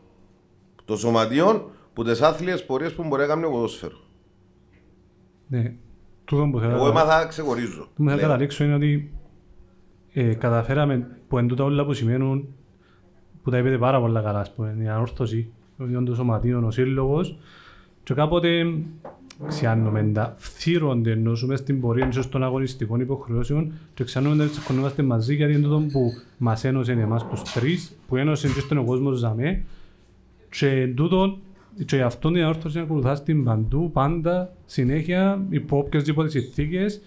το 0.85 0.97
σωματείο 0.97 1.71
που 1.93 2.03
τις 2.03 2.21
άθλιες 2.21 2.65
πορείες 2.65 2.93
που 2.93 3.03
μπορεί 3.07 3.21
να 3.21 3.27
κάνει 3.27 3.43
ο 3.45 3.49
ποδόσφαιρο. 3.49 3.97
Ναι. 5.47 5.73
Τούτο 6.25 6.49
που 6.51 6.59
θέλω 6.59 6.71
Εγώ 6.75 6.83
να- 6.83 6.89
έμαθα 6.89 7.17
να 7.19 7.25
ξεχωρίζω. 7.25 7.79
που 7.81 7.87
θέλω 7.97 8.09
να 8.09 8.15
Λέω. 8.15 8.21
καταλήξω 8.27 8.63
είναι 8.63 8.73
ότι 8.75 9.11
ε, 10.13 10.33
καταφέραμε 10.33 11.07
που 11.27 11.37
εν 11.37 11.47
τούτα 11.47 11.63
όλα 11.63 11.85
που 11.85 11.93
σημαίνουν 11.93 12.47
που 13.43 13.49
τα 13.49 13.57
είπετε 13.57 13.77
πάρα 13.77 13.99
πολλά 13.99 14.21
καλά, 14.21 14.39
ας 14.39 14.53
πούμε, 14.53 14.77
η 14.83 14.87
ανόρθωση, 14.87 15.51
ο 15.77 16.03
το 16.03 16.15
σωματείο, 16.15 16.63
ο 16.65 16.71
σύλλογος 16.71 17.37
και 18.03 18.13
κάποτε 18.13 18.65
ξιάνουμε 19.47 20.11
τα 20.13 20.35
φθύρονται 20.37 21.11
ενώσουμε 21.11 21.55
στην 21.55 21.81
πορεία 21.81 22.07
ίσως 22.07 22.29
των 22.29 22.43
αγωνιστικών 22.43 22.99
υποχρεώσεων 22.99 23.71
και 23.93 24.03
ξιάνουμε 24.03 24.35
να 24.35 24.49
τσακωνόμαστε 24.49 25.03
μαζί 25.03 25.35
γιατί 25.35 25.53
είναι 25.53 25.61
τούτο 25.61 25.85
που 25.91 26.11
μας 26.37 26.63
ένωσε 26.63 26.91
εμάς 26.91 27.27
τους 27.27 27.41
τρεις, 27.41 27.97
που 28.07 28.15
ένωσε 28.15 28.47
και 28.47 28.59
στον 28.59 28.85
κόσμο 28.85 29.11
ζαμέ. 29.11 29.63
Και 30.49 30.69
εν 30.69 30.95
τούτο 30.95 31.37
και 31.85 31.95
γι' 31.95 32.01
αυτόν 32.01 32.35
η 32.35 32.41
ανόρθωση 32.41 32.79
ακολουθά 32.79 33.15
στην 33.15 33.43
παντού, 33.43 33.91
πάντα, 33.91 34.53
συνέχεια, 34.65 35.45
υπό 35.49 35.77
οποιασδήποτε 35.77 36.29
συνθήκες. 36.29 37.01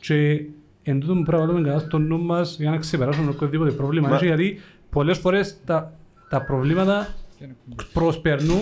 Και 0.00 0.44
εν 0.82 1.00
τούτο 1.00 1.14
που 1.14 1.22
πρέπει 1.22 1.42
να 1.42 1.46
βάλουμε 1.46 1.68
καλά 1.68 1.78
στο 1.80 1.98
νου 1.98 2.18
μας 2.18 2.56
για 2.60 2.70
να 2.70 2.76
ξεπεράσουμε 2.76 3.30
οποιοδήποτε 3.30 3.70
πρόβλημα. 3.70 4.08
Μα- 4.08 4.14
έχει, 4.14 4.26
Γιατί 4.26 4.58
πολλές 4.90 5.18
φορές 5.18 5.60
τα, 5.64 5.92
τα 6.28 6.42
προβλήματα 6.42 7.14
προσπερνούν 7.92 8.60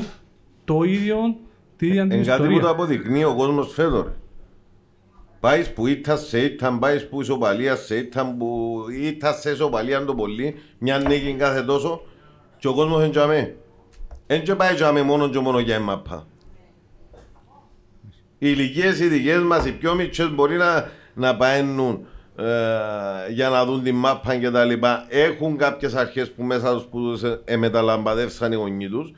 το 0.65 0.83
ίδιο, 0.83 1.37
την 1.77 1.89
ίδια 1.89 2.03
την 2.03 2.13
Εν 2.13 2.25
κάτι 2.25 2.39
που 2.43 2.47
το 2.49 2.51
ιστορία. 2.51 2.71
αποδεικνύει 2.71 3.25
ο 3.25 3.35
κόσμος 3.35 3.73
φέτο. 3.73 4.03
ρε. 4.03 4.13
Πάεις 5.41 5.73
που 5.73 5.87
ήττας 5.87 6.27
σε 6.27 6.41
ήττα, 6.41 6.79
πάεις 6.81 7.09
που 7.09 7.21
ισοπαλίας 7.21 7.85
σε 7.85 7.97
ήττα, 7.97 8.35
που 8.39 8.77
ήττας 9.03 9.41
σε 9.41 9.51
ισοπαλία 9.51 10.05
το 10.05 10.15
πολύ, 10.15 10.55
μια 10.79 10.99
νίκη 10.99 11.35
κάθε 11.39 11.63
τόσο 11.63 12.03
και 12.59 12.69
ο 12.69 12.75
κόσμος 12.75 13.03
εν 13.03 13.11
τζαμέ. 13.11 13.57
Εν 14.27 14.43
και 14.43 14.55
πάει 14.55 14.75
τζαμέ 14.75 15.03
μόνο 15.03 15.29
και 15.29 15.39
μόνο 15.39 15.59
για 15.59 15.75
εμάπα. 15.75 16.27
Οι 18.39 18.49
ηλικίες 18.51 19.01
οι 19.01 19.09
δικές 19.09 19.43
μας, 19.43 19.67
οι 19.67 19.73
πιο 19.73 19.95
μικρές 19.95 20.31
μπορεί 20.35 20.57
να, 20.57 20.91
να 21.15 21.37
παίρνουν 21.37 22.07
ε, 22.37 22.45
για 23.33 23.49
να 23.49 23.65
δουν 23.65 23.83
την 23.83 23.95
μάπα 23.95 24.37
και 24.37 24.51
τα 24.51 24.65
λοιπά. 24.65 25.07
Έχουν 25.09 25.57
κάποιες 25.57 25.95
αρχές 25.95 26.33
που 26.33 26.43
μέσα 26.43 26.73
τους 26.75 26.85
που 26.85 26.99
τους 27.01 27.23
ε, 27.23 27.41
εμεταλαμπαδεύσαν 27.45 28.53
οι 28.53 28.55
γονείς 28.55 28.91
τους. 28.91 29.13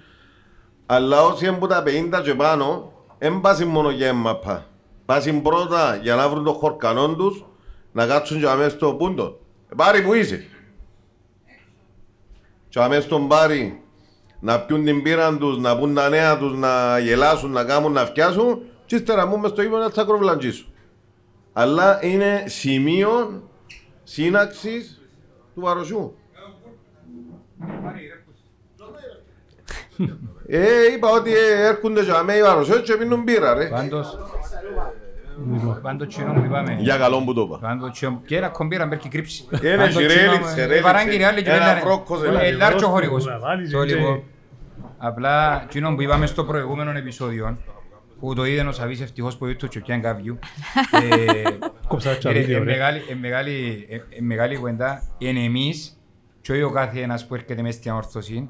Αλλά 0.91 1.23
όσοι 1.23 1.47
είναι 1.47 1.57
που 1.57 1.67
τα 1.67 1.83
50 1.87 2.21
και 2.23 2.35
πάνω, 2.35 2.93
δεν 3.19 3.41
πάσουν 3.41 3.69
μόνο 3.69 3.91
για 3.91 4.13
μαπά. 4.13 4.67
Πάσουν 5.05 5.43
πρώτα 5.43 5.99
για 6.03 6.15
να 6.15 6.29
βρουν 6.29 6.45
το 6.45 6.53
χορκανό 6.53 7.15
τους, 7.15 7.45
να 7.93 8.07
κάτσουν 8.07 8.41
και 8.41 8.49
αμέσως 8.49 8.73
στο 8.73 8.95
πούντο. 8.95 9.39
Ε, 9.69 9.75
Πάρη 9.77 10.03
που 10.03 10.15
είσαι. 10.15 10.45
Και 12.69 12.81
αμέσως 12.81 13.05
στον 13.05 13.29
πάρη 13.29 13.83
να 14.41 14.61
πιούν 14.61 14.85
την 14.85 15.03
πύρα 15.03 15.37
τους, 15.37 15.59
να 15.59 15.79
πούν 15.79 15.95
τα 15.95 16.09
νέα 16.09 16.39
τους, 16.39 16.59
να 16.59 16.99
γελάσουν, 16.99 17.51
να 17.51 17.65
κάνουν, 17.65 17.93
να 17.93 18.05
φτιάσουν 18.05 18.63
και 18.87 18.95
ύστερα 18.95 19.27
μου 19.27 19.39
μες 19.39 19.51
στο 19.51 19.63
ύπνο 19.63 19.79
να 19.79 19.91
τσακροβλαντζήσουν. 19.91 20.67
Αλλά 21.53 22.05
είναι 22.05 22.45
σημείο 22.47 23.43
σύναξης 24.03 25.01
του 25.55 25.61
παροσιού. 25.61 26.17
Ε, 30.47 30.67
είπα 30.95 31.09
ότι 31.11 31.31
ε, 31.31 31.67
έρχονται 31.67 32.03
για 32.03 32.23
μένα 32.23 32.39
οι 32.39 32.43
βαροσιές 32.43 32.81
και 32.81 32.95
πίνουν 32.97 33.23
μπύρα 33.23 33.55
ρε. 33.55 33.67
Πάντως, 33.69 34.19
πάντως 35.83 36.09
τσινό 36.09 36.33
που 36.33 36.43
είπαμε. 36.45 36.77
Για 36.81 36.97
καλό 36.97 37.23
που 37.25 37.35
το 37.35 37.41
είπα. 37.41 37.59
Πάντως 37.59 37.91
τσινό, 37.91 38.23
και 38.27 38.37
ένα 38.37 38.49
κομπίρα 38.49 38.87
μπέρκει 38.87 39.09
κρύψει. 39.09 39.45
Είναι 39.63 39.77
Πάντως 39.77 39.97
και 39.97 40.07
τσινό, 40.07 40.31
ρέλιξε, 40.31 40.53
ε, 40.61 40.65
ρέλιξε. 40.65 40.83
παράγγειλε 40.83 41.25
άλλη 41.27 41.43
και 41.43 41.51
Ένα 41.51 41.65
πέντε- 41.65 41.81
φρόκος, 41.83 42.23
ε, 42.23 42.27
ένα 42.29 42.41
ε, 42.43 42.51
λάρτσο 42.53 42.79
φρόκος 42.79 42.93
χορηγός. 42.93 43.25
που 43.25 43.31
να 43.31 43.39
βάλεις 43.39 43.71
Το 43.71 43.85
και- 43.85 43.95
λοιπόν, 43.95 44.23
Απλά 44.99 45.65
τσινό 45.69 45.95
που 45.95 46.03
είπαμε 46.03 46.27
στο 46.27 46.45
προηγούμενο 46.45 46.91
επεισόδιο, 46.91 47.59
που 48.21 48.35
το 48.35 48.45
είδε 48.45 48.61
ο 48.67 48.73
Σαβής 48.73 49.01
ευτυχώς 49.01 49.37
που 49.37 49.47
ήρθε 49.47 49.67
και 49.71 49.81
πιάνε 49.81 50.03
κάποιου. 50.03 50.39
ε, 50.91 51.43
Κόψα 51.89 52.19
τα 52.19 52.31
ε, 52.31 52.33
βίντεο, 52.33 52.57
ε, 52.57 52.59
ρε. 52.59 52.65
μεγάλη- 52.65 53.03
ε, 53.11 53.15
μεγάλη- 53.15 53.87
ε, 53.89 53.95
ε, 53.95 54.21
Μεγάλη 54.21 54.57
κουβέντα 54.57 55.03
είναι 55.19 55.41
εμείς 55.45 56.01
και 56.41 56.53
όχι 56.53 56.63
ο 56.63 56.71
κάθε 56.71 57.01
ένας 57.01 57.27
που 57.27 57.35
έρχεται 57.35 57.63
μέσα 57.63 57.79
στην 57.79 57.93
όρθωση 57.93 58.49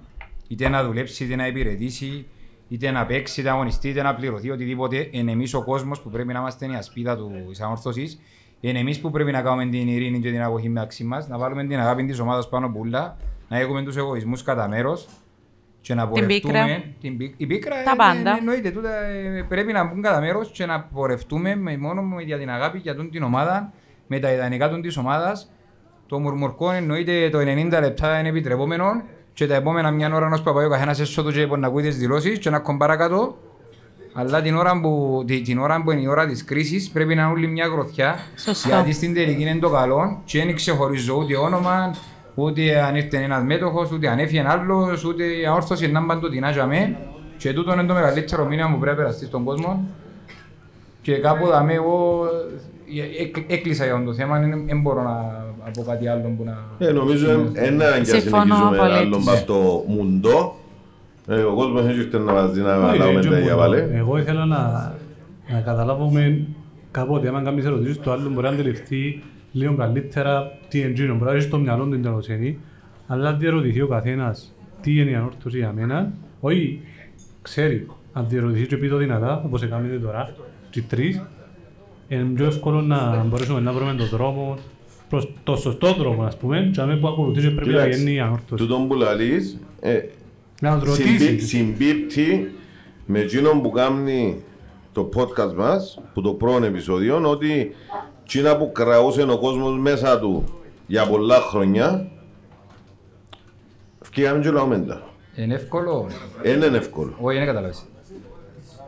είτε 0.49 0.69
να 0.69 0.85
δουλέψει, 0.85 1.25
είτε 1.25 1.37
να 1.37 1.47
υπηρετήσει, 1.47 2.27
είτε 2.69 2.91
να 2.91 3.07
παίξει, 3.07 3.41
είτε 3.41 3.49
να 3.49 3.55
αγωνιστεί, 3.55 3.89
είτε 3.89 4.03
να 4.03 4.15
πληρωθεί, 4.15 4.51
οτιδήποτε. 4.51 5.09
Είναι 5.11 5.33
εμείς 5.33 5.55
ο 5.55 5.65
κόσμος 5.65 6.01
που 6.01 6.11
πρέπει 6.11 6.33
να 6.33 6.39
είμαστε 6.39 6.67
η 6.67 6.75
ασπίδα 6.75 7.17
του 7.17 7.31
της 7.49 7.61
ανόρθωσης. 7.61 8.21
Είναι 8.61 8.79
εμείς 8.79 9.01
που 9.01 9.11
πρέπει 9.11 9.31
να 9.33 9.43
κάνουμε 9.43 9.67
την 9.67 9.89
ειρήνη 9.89 10.21
και 10.21 10.31
την 10.31 10.43
αγωγή 10.43 10.69
μεταξύ 10.69 11.05
μας, 11.05 11.29
να 11.29 11.39
βάλουμε 11.39 11.65
την 11.67 11.79
αγάπη 11.79 12.05
της 12.05 12.19
ομάδας 12.19 12.49
πάνω 12.49 12.69
πουλά, 12.69 13.17
να 13.49 13.59
έχουμε 13.59 13.83
τους 13.83 13.97
εγωισμούς 13.97 14.43
κατά 14.43 14.69
μέρος 14.69 15.09
και 15.81 15.95
να 15.95 16.09
Την 16.09 16.27
πίκρα. 16.27 16.51
πορευτούμε. 16.53 16.95
Την 17.01 17.17
πίκ- 17.17 17.35
Η 17.37 17.47
πίκρα 17.47 17.75
Τα 17.85 17.91
ε, 17.91 17.95
πάντα. 17.97 18.31
ε, 18.35 18.39
εννοείται, 18.39 18.71
τούτα, 18.71 19.05
ε, 19.05 19.45
πρέπει 19.49 19.73
να 19.73 19.85
μπουν 19.85 20.03
κατά 20.03 20.21
μέρος 20.21 20.51
και 20.51 20.67
να 20.67 20.81
πορευτούμε 20.81 21.55
με, 21.57 21.77
μόνο 21.77 22.03
με, 22.03 22.23
για 22.23 22.39
την 22.39 22.51
αγάπη 22.51 22.79
για 22.79 22.95
τον 22.95 23.11
την 23.11 23.23
ομάδα, 23.23 23.73
με 24.07 24.19
τα 24.19 24.33
ιδανικά 24.33 24.69
των 24.69 24.83
της 24.83 24.97
ομάδας. 24.97 25.51
Το 26.07 26.19
μουρμουρκό 26.19 26.71
εννοείται 26.71 27.31
το 27.31 27.39
90 27.39 27.81
λεπτά 27.81 28.19
είναι 28.19 28.29
επιτρεπόμενο 28.29 29.03
και 29.39 29.47
τα 29.47 29.55
επόμενα 29.55 29.91
μια 29.91 30.15
ώρα 30.15 30.27
ενός 30.27 30.43
παπαίου 30.43 30.69
καθένας 30.69 31.01
έσω 31.01 31.23
του 31.23 31.33
και 31.33 31.47
μπορεί 31.47 31.61
να 31.61 31.67
ακούει 31.67 31.83
τις 31.83 31.97
δηλώσεις 31.97 32.39
και 32.39 32.51
να 32.51 32.59
κομπ 32.59 32.79
παρακάτω. 32.79 33.37
Αλλά 34.13 34.43
την 34.43 34.57
ώρα, 34.57 34.81
που, 34.81 35.23
την, 35.27 35.45
την 35.45 35.59
ώρα 35.59 35.83
που 35.83 35.91
είναι 35.91 36.01
η 36.01 36.07
ώρα 36.07 36.27
της 36.27 36.45
κρίσης 36.45 36.91
πρέπει 36.91 37.15
να 37.15 37.23
είναι 37.23 37.31
όλη 37.31 37.47
μια 37.47 37.67
γροθιά 37.67 38.19
Σωστό. 38.37 38.69
γιατί 38.69 38.93
στην 38.93 39.15
τελική 39.15 39.43
είναι 39.43 39.59
το 39.59 39.71
καλό 39.71 40.21
και 40.25 40.45
δεν 40.45 40.55
ξεχωρίζω 40.55 41.15
ούτε 41.15 41.37
όνομα, 41.37 41.95
ούτε 42.35 42.81
αν 42.83 42.97
ήρθε 42.97 43.17
ένας 43.17 43.43
μέτοχος, 43.43 43.91
ούτε 43.93 44.09
αν 44.09 44.19
έφυγε 44.19 44.45
άλλος, 44.49 45.05
ούτε 45.05 45.25
η 45.25 45.47
αόρθωση 45.47 45.91
να 45.91 45.99
είναι 45.99 46.09
παντοτινά 46.09 46.51
για 46.51 46.67
μέ. 46.67 46.97
Και 47.37 47.53
τούτο 47.53 47.73
είναι 47.73 47.85
το 47.85 47.95
μεγαλύτερο 47.95 48.45
μήνυμα 48.45 48.69
που 48.71 48.79
πρέπει 48.79 48.97
να 48.97 49.03
περαστεί 49.03 49.25
στον 49.27 49.45
κόσμο. 49.45 49.89
Και 51.03 51.19
κάπου 51.19 51.47
δαμέ 51.47 51.73
εγώ 51.73 52.25
ε, 53.19 53.23
εκ- 53.23 53.53
έκλεισα 53.53 53.85
για 53.85 54.03
το 54.05 54.15
θέμα, 54.15 54.39
δεν 54.39 54.67
δεν 54.67 54.81
μπορώ 54.81 55.03
να 55.03 55.47
να 55.69 55.83
πω 55.83 55.91
κάτι 55.91 56.09
άλλο 56.09 56.35
που 56.37 56.45
να... 56.45 56.87
Ε, 56.87 56.91
νομίζω 56.93 57.31
ένα 57.55 57.99
και 57.99 58.05
Συμφωνώ 58.05 58.43
συνεχίζουμε 58.43 58.77
απολύτως. 58.77 58.99
άλλο 59.01 59.23
πας 59.25 59.39
στο 59.39 59.85
μουντό. 59.89 60.55
Ε, 61.29 61.41
Ο 61.41 61.55
κόσμος 61.55 61.85
έχει 61.87 61.99
ήρθε 61.99 62.19
να 62.19 62.33
μας 62.33 62.51
δει 62.53 62.61
να 62.61 62.77
Όχι, 62.89 62.99
λάβουμε 62.99 63.17
έτσι 63.19 63.29
τα 63.31 63.37
μου 63.37 63.43
για 63.43 63.53
το. 63.53 63.59
βάλε. 63.59 63.89
Εγώ 63.93 64.19
ήθελα 64.19 64.45
να, 64.45 64.95
να 65.53 65.61
καταλάβουμε 65.61 66.47
κάποτε, 66.91 67.29
άμα 67.29 67.43
κάνεις 67.43 67.65
ερωτήσεις, 67.65 68.01
το 68.01 68.13
άλλο 68.13 68.29
μπορεί 68.29 68.47
να 68.47 68.53
αντιληφθεί 68.53 69.23
λίγο 69.53 69.75
καλύτερα 69.75 70.51
τι 70.69 70.79
είναι 70.79 70.89
εκείνο. 70.89 71.15
Μπορεί 71.15 71.31
να 71.31 71.37
έχει 71.37 71.47
στο 71.47 71.59
μυαλό 71.59 71.85
του 71.85 71.91
την 71.91 72.03
τελοσύνη, 72.03 72.59
αλλά 73.07 73.29
αν 73.29 73.39
διερωτηθεί 73.39 73.81
ο 73.81 73.87
καθένας 73.87 74.55
τι 74.81 75.01
είναι 75.01 75.11
η 75.11 75.15
ανόρθωση 75.15 75.59
για 75.59 75.73
μένα, 75.77 76.13
όχι, 76.41 76.81
ξέρει. 77.43 77.87
Αν 78.13 78.25
διερωτηθεί 78.29 78.67
και 78.67 78.77
πει 78.77 78.89
το 78.89 78.97
δυνατά, 78.97 79.43
όπως 79.45 79.63
έκανατε 79.63 79.99
τώρα, 79.99 80.31
και 80.71 80.83
τρεις, 80.83 81.23
είναι 82.09 82.23
πιο 82.35 82.45
εύκολο 82.47 82.81
να 82.81 83.25
μπορέσουμε 83.29 83.61
να 83.61 83.73
βρούμε 83.73 83.95
τον 83.95 84.07
δρόμο 84.07 84.57
προς 85.09 85.33
το 85.45 85.57
σωστό 85.57 85.93
δρόμο, 85.93 86.23
ας 86.23 86.37
πούμε, 86.37 86.71
και 86.75 86.81
αν 86.81 87.01
που 87.01 87.09
ακολουθείς 87.09 87.43
και 87.45 87.51
πρέπει 87.51 87.71
να 87.71 87.77
Κοίταξε, 87.77 87.99
γίνει 87.99 88.15
η 88.15 88.21
ανόρθωση. 88.21 88.55
τούτον 88.65 88.89
που 88.89 88.95
λαλείς, 88.95 89.59
ε, 89.81 90.01
Να 90.61 90.79
τους 90.81 90.95
συμπί- 90.95 91.11
ρωτήσεις. 91.21 91.49
συμπίπτει 91.49 92.53
με 93.07 93.19
εκείνον 93.19 93.63
που 93.63 93.71
κάνει 93.71 94.43
το 94.93 95.09
podcast 95.17 95.55
μας, 95.57 96.01
που 96.15 96.21
το 96.23 96.31
πρώτο 96.33 96.65
επεισόδιο, 96.65 97.31
ότι 97.31 97.71
εκείνα 98.25 98.57
που 98.57 98.73
κραούσε 98.73 99.23
ο 99.23 99.39
κόσμος 99.39 99.79
μέσα 99.79 100.19
του 100.19 100.45
για 100.87 101.07
πολλά 101.07 101.37
χρόνια, 101.41 102.09
ευκήγαμε 104.03 104.41
και 104.41 104.51
λαούμε 104.51 104.79
τα. 104.79 105.03
Είναι 105.37 105.55
εύκολο; 105.55 106.07
Δεν 106.43 106.63
είναι 106.63 106.77
εύκολο. 106.77 107.15
Όχι, 107.21 107.37
δεν 107.39 107.47
καταλάβεις. 107.47 107.85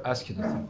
Άσχετο. 0.03 0.41
θέμα. 0.41 0.69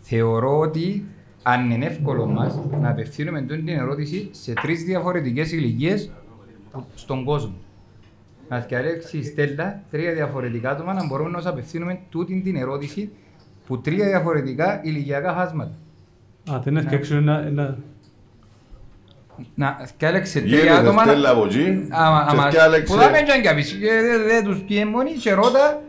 Θεωρώ 0.00 0.58
ότι 0.58 1.06
αν 1.48 1.70
είναι 1.70 1.86
εύκολο 1.86 2.26
μας 2.26 2.58
να 2.80 2.88
απευθύνουμε 2.90 3.40
τούτη 3.40 3.62
την 3.62 3.68
ερώτηση 3.78 4.28
σε 4.32 4.52
τρεις 4.52 4.82
διαφορετικές 4.84 5.52
ηλικίες 5.52 6.10
που- 6.72 6.84
στον 6.94 7.24
κόσμο. 7.24 7.54
Να 8.48 8.58
διαλέξει 8.58 9.18
η 9.18 9.22
Στέλλα 9.22 9.82
τρία 9.90 10.12
διαφορετικά 10.12 10.70
άτομα 10.70 10.92
να 10.92 11.06
μπορούμε 11.06 11.30
να 11.30 11.36
τους 11.36 11.46
απευθύνουμε 11.46 11.98
τούτη 12.10 12.40
την 12.44 12.56
ερώτηση 12.56 13.10
που 13.66 13.80
τρία 13.80 14.06
διαφορετικά 14.06 14.80
ηλικιακά 14.84 15.32
χάσματα. 15.32 15.72
Α, 16.50 16.60
δεν 16.64 16.72
είναι 16.72 16.82
φτιάξει 16.82 17.14
ένα, 17.14 17.46
ένα, 17.46 17.76
Να 19.54 19.76
διάλεξε 19.98 20.40
τρία 20.40 20.58
Γίνεται 20.58 20.76
άτομα 20.78 21.04
να- 21.04 21.10
Στέλλα 21.12 21.30
από 21.30 21.44
εκεί 21.44 21.86
Άμα- 21.90 22.24
και 22.30 22.36
άμα- 22.36 22.48
διάλεξε- 22.50 22.94
Που 22.96 23.02
θα 23.02 23.10
μην 23.10 23.24
και 23.24 23.40
κάποιος. 23.48 23.66
Και 23.72 23.78
δεν- 23.78 24.22
Δεν 24.26 24.44
τους 24.44 24.58
πιέει 24.62 24.84
μόνοι 24.84 25.10
και 25.12 25.32
ρώτα 25.32 25.82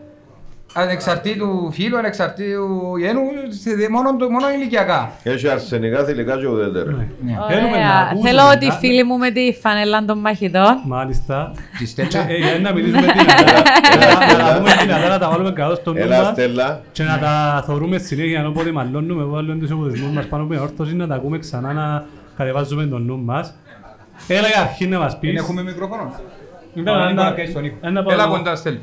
ανεξαρτήτου 0.73 1.71
φίλου, 1.71 1.97
ανεξαρτήτου 1.97 2.97
γένου, 2.97 3.21
σε- 3.49 3.75
δε- 3.75 3.89
μόνο, 3.89 4.15
το- 4.15 4.29
μόνο 4.29 4.49
ηλικιακά. 4.49 5.11
Έχει 5.23 5.49
αρσενικά 5.49 6.03
θηλυκά 6.03 6.37
και 6.37 6.47
ουδέτερα. 6.47 6.91
Ναι. 6.91 7.07
Θέλουμε 7.49 7.69
να 7.69 7.75
Ωραία. 7.77 7.99
ακούσουμε 8.09 8.29
Θέλω 8.29 8.41
ότι 8.55 8.65
οι 8.65 8.67
κάτι. 8.67 8.87
φίλοι 8.87 9.03
μου 9.03 9.17
με 9.17 9.31
τη 9.31 9.53
φανέλα 9.61 10.05
των 10.05 10.19
μαχητών. 10.19 10.81
Μάλιστα. 10.85 11.51
Τη 11.77 11.85
Στέλλα. 11.85 12.29
Ε, 12.29 12.35
για 12.37 12.59
να 12.59 12.73
μιλήσουμε 12.73 13.01
δυνατά. 13.01 13.61
Να 14.37 14.45
τα 14.51 14.57
πούμε 14.57 14.71
δυνατά, 14.81 15.07
να 15.09 15.17
τα 15.19 15.29
βάλουμε 15.29 15.51
κάτω 15.51 15.75
στο 15.75 15.91
νου 15.93 15.99
Έλα 15.99 16.17
μας 16.21 16.27
Στέλλα. 16.27 16.81
και 16.91 17.03
να 17.03 17.19
τα 17.19 17.63
θωρούμε 17.65 17.97
συνέχεια 17.97 18.47
όποτε 18.47 18.71
μαλλώνουμε, 18.71 19.23
βάλουμε 19.23 19.55
τους 19.59 19.69
εμποδισμούς 19.69 20.11
μας 20.11 20.25
πάνω 20.25 20.43
από 20.43 20.53
την 20.53 20.61
όρθωση, 20.61 20.95
να 20.95 21.07
τα 21.07 21.15
ακούμε 21.15 21.37
ξανά, 21.39 21.73
να 21.73 22.05
κατεβάζουμε 22.37 22.85
τον 22.85 23.01
νου 23.05 23.17
μας. 23.17 23.53
Έλα 24.27 24.47
για 24.47 24.61
αρχή 24.61 24.87
να 24.87 24.99
μας 24.99 25.11
Δεν 25.11 25.19
πεις. 25.19 25.39
έχουμε 25.39 25.63
μικρόφωνο. 25.63 26.13
Ένα- 26.75 26.91
Πάμε 26.91 27.11
ένα- 27.11 27.23
να 27.23 27.31
κάνεις 27.31 27.53
τον 27.53 27.65
ήχο. 27.65 27.75
ένα 27.81 28.03
Έλα 28.09 28.23
πάνω. 28.23 28.35
κοντά 28.37 28.55
Στέλλα. 28.55 28.77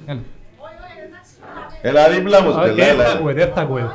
Έλα. 1.88 2.00
Έλα 2.06 2.08
δίπλα 2.14 2.42
μου 2.42 2.48
Όχι, 2.48 2.58
Στέλλα. 2.58 2.74
δεν 2.74 2.96
θα 2.96 3.02
έλα. 3.02 3.12
ακούει, 3.12 3.32
δεν 3.32 3.52
θα 3.54 3.60
ακούει. 3.60 3.90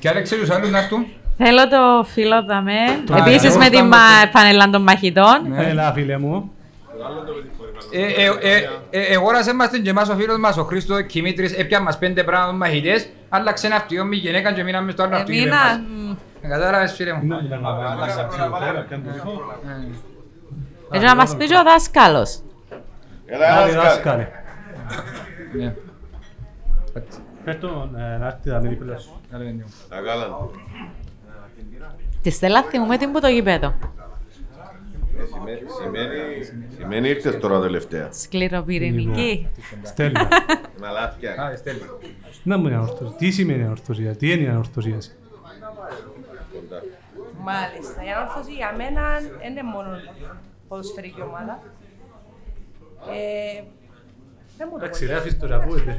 Διάλεξε 0.00 0.36
τους 0.36 0.50
άλλους 0.50 0.70
να 0.70 0.78
έρθουν. 0.78 1.06
Θέλω 1.36 1.68
το 1.68 2.04
φίλο 2.10 2.44
δαμέ. 2.44 2.78
Το 3.06 3.14
Επίσης 3.16 3.50
άλλο 3.50 3.58
με 3.58 3.68
τη 3.68 3.74
στάμπο. 3.76 3.88
μα- 3.88 4.30
φανέλα 4.32 4.70
των 4.70 4.82
μαχητών. 4.82 5.46
Ναι. 5.48 5.66
Έλα 5.66 5.92
φίλε 5.92 6.18
μου. 6.18 6.50
Ε, 7.92 8.02
ε, 8.02 8.54
ε, 8.54 8.68
ε, 8.90 9.00
Εγόρασε 9.14 9.54
μας 9.54 9.68
την 9.68 9.82
και 9.82 9.90
εμάς 9.90 10.08
ο 10.08 10.14
φίλος 10.16 10.38
μας 10.38 10.56
ο 10.56 10.64
Χρήστος 10.64 11.02
Κιμήτρης 11.02 11.52
έπιαν 11.52 11.82
μας 11.82 11.98
πέντε 11.98 12.24
πράγματα 12.24 12.52
μαχητές 12.52 13.08
άλλαξε 13.28 13.66
ένα 13.66 13.76
αυτιό 13.76 14.04
με 14.04 14.16
γυναίκα 14.16 14.52
και 14.52 14.62
μείναμε 14.62 14.90
στο 14.92 15.02
άλλο 15.02 15.16
αυτιό 15.16 15.34
Εμείνα. 15.36 15.56
μας. 15.56 15.78
μ, 15.78 16.10
Ε, 16.42 16.48
Κατάλαβες 16.48 16.92
φίλε 16.92 17.12
μου. 17.12 17.20
Να, 17.26 17.42
να, 17.42 17.56
να, 17.58 17.70
να, 17.72 17.94
να, 17.96 18.06
Έτσι 20.92 21.06
να 21.06 21.14
μας 21.16 21.36
πει 21.36 21.46
και 21.46 21.54
ο 21.56 21.62
δάσκαλος. 21.62 22.42
Έλα 23.30 23.46
Άντε, 23.62 23.72
δάσκαλε. 23.72 23.82
δάσκαλε. 23.82 24.28
Ναι. 25.64 25.74
Πες 27.44 27.58
τον, 27.58 27.96
ε, 27.96 28.16
να 28.16 28.26
έρθει 28.26 28.48
να 28.48 28.58
μην 28.58 28.70
δίπλα 28.70 28.98
σου. 28.98 29.10
Έλα, 29.30 29.38
παιδί 29.38 29.52
μου. 29.52 29.64
Τα 29.88 29.96
καλά. 30.00 30.26
Τη 32.22 32.30
Στέλλα 32.30 32.62
θυμούμε 32.62 32.96
την 32.96 33.12
που 33.12 33.20
το 33.20 33.26
γηπέδο. 33.28 33.66
Ε, 33.66 35.24
σημαίνει- 35.32 35.70
σημαίνει- 35.82 36.72
Σημαίνει 36.78 37.08
ήρθες 37.08 37.38
τώρα 37.38 37.60
τελευταία. 37.60 38.08
Σκληροπυρηνική. 38.12 39.48
Στέλλα. 39.82 40.28
Μαλάθια. 40.82 41.32
Α, 41.42 41.56
Στέλλα. 41.56 41.84
Να 42.42 42.58
μου 42.58 42.66
είναι 42.66 42.76
ανορθωσία. 42.76 43.16
Τι 43.16 43.30
σημαίνει 43.30 43.62
ανορθωσία, 43.62 44.16
τι 44.16 44.32
είναι 44.32 44.42
η 44.42 44.48
ανορθωσία. 44.48 44.98
Κοντά. 46.52 46.82
Μάλιστα. 47.42 48.04
Η 48.04 48.10
ανόρθωση 48.10 48.52
για 48.52 48.74
μένα 48.76 49.02
δεν 49.40 49.50
είναι 49.50 49.62
μόνο 49.62 49.88
ποδοσφαιρική 50.68 51.20
ομάδα. 51.22 51.62
Ε, 53.08 53.62
δεν 54.56 54.68
μου 54.70 54.78
το 54.78 54.84
Εντάξει, 54.84 55.06
ρε 55.06 55.12
πω. 55.12 55.18
αφήστε 55.18 55.46
το 55.46 55.54
ακούετε. 55.54 55.98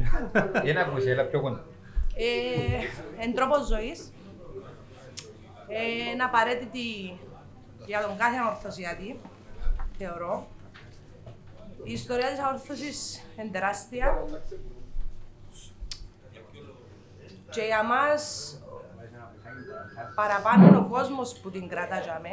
Δεν 0.64 0.78
ακούς, 0.78 1.06
έλα 1.06 1.24
πιο 1.24 1.42
κοντά. 1.42 1.66
Ε, 2.16 3.24
εν 3.24 3.36
τρόπος 3.36 3.68
ζωής. 3.68 4.12
Ε, 5.68 6.10
είναι 6.12 6.24
απαραίτητη 6.24 7.20
για 7.86 8.02
τον 8.02 8.18
κάθε 8.18 8.38
ανορθωσιατή, 8.38 9.20
θεωρώ. 9.98 10.48
Η 11.84 11.92
ιστορία 11.92 12.30
της 12.30 12.40
ανορθώσης 12.40 13.24
είναι 13.38 13.50
τεράστια. 13.52 14.24
Και 17.50 17.62
για 17.62 17.84
μας 17.84 18.56
παραπάνω 20.16 20.68
είναι 20.68 20.78
ο 20.78 20.88
κόσμος 20.90 21.40
που 21.40 21.52
την 21.52 21.68
κρατά 21.68 22.00
για 22.00 22.20
με 22.22 22.30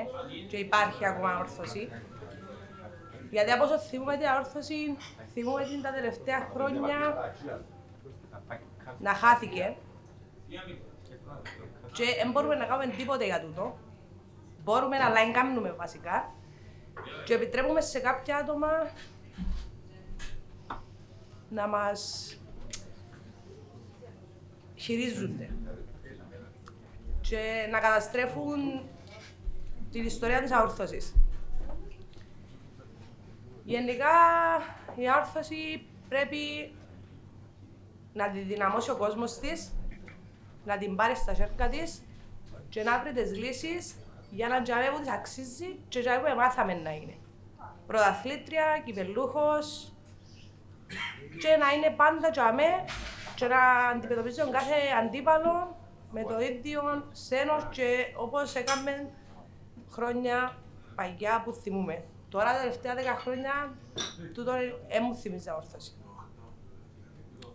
και 0.49 0.57
υπάρχει 0.57 1.07
ακόμα 1.07 1.31
ανόρθωση. 1.31 1.89
Γιατί 3.31 3.51
από 3.51 3.65
όσο 3.65 3.79
θυμούμε 3.79 4.17
την 4.17 4.27
ανόρθωση, 4.27 4.97
θυμούμε 5.33 5.65
την 5.65 5.83
τα 5.83 5.93
τελευταία 5.93 6.49
χρόνια 6.53 6.97
να 8.99 9.15
χάθηκε 9.15 9.77
και 11.93 12.05
δεν 12.23 12.31
μπορούμε 12.31 12.55
να 12.55 12.65
κάνουμε 12.65 12.95
τίποτε 12.97 13.25
για 13.25 13.41
τούτο. 13.41 13.79
Μπορούμε, 14.65 14.97
αλλά 14.97 15.15
δεν 15.15 15.33
κάνουμε 15.33 15.73
βασικά. 15.73 16.33
Και 17.25 17.35
επιτρέπουμε 17.35 17.81
σε 17.81 17.99
κάποια 17.99 18.37
άτομα 18.37 18.69
να 21.49 21.69
μας 21.69 22.33
χειρίζονται 24.75 25.51
και 27.21 27.69
να 27.71 27.81
καταστρέφουν 27.81 28.89
την 29.91 30.05
ιστορία 30.05 30.43
της 30.43 30.53
αόρθωσης. 30.53 31.15
Γενικά, 33.69 34.07
η 34.97 35.09
αόρθωση 35.09 35.87
πρέπει 36.09 36.75
να 38.13 38.31
τη 38.31 38.41
δυναμώσει 38.41 38.91
ο 38.91 38.97
κόσμος 38.97 39.39
της, 39.39 39.75
να 40.65 40.79
την 40.79 40.97
πάρει 40.97 41.15
στα 41.15 41.35
χέρια 41.35 41.69
της 41.69 42.03
και 42.69 42.83
να 42.83 42.99
βρει 43.01 43.13
τις 43.13 43.37
λύσεις 43.37 43.97
για 44.31 44.49
να 44.49 44.63
τζαμέ 44.63 44.91
που 44.95 45.01
της 45.01 45.11
αξίζει 45.11 45.79
και 45.89 46.01
τζαμέ 46.01 46.19
που 46.19 46.27
εμάθαμε 46.27 46.75
να 46.75 46.91
είναι. 46.91 47.15
Πρωταθλήτρια, 47.87 48.83
κυπελούχος 48.85 49.93
και 51.39 51.57
να 51.57 51.73
είναι 51.73 51.95
πάντα 51.97 52.31
τζαμέ 52.31 52.85
και 53.35 53.47
να 53.47 53.61
αντιμετωπίζει 53.95 54.41
τον 54.41 54.51
κάθε 54.51 54.75
αντίπαλο 55.03 55.77
με 56.11 56.23
το 56.23 56.41
ίδιο 56.41 57.09
σένος 57.13 57.67
και 57.71 58.15
όπως 58.17 58.55
έκαμε 58.55 59.11
χρόνια 59.91 60.57
παγιά 60.95 61.43
που 61.45 61.53
θυμούμε. 61.53 62.05
Τώρα 62.29 62.53
τα 62.53 62.59
τελευταία 62.59 62.95
δέκα 62.95 63.17
χρόνια 63.17 63.75
τούτο 64.35 64.53
δεν 64.89 65.03
μου 65.03 65.15
θυμίζει 65.15 65.51
όρθωση. 65.51 65.93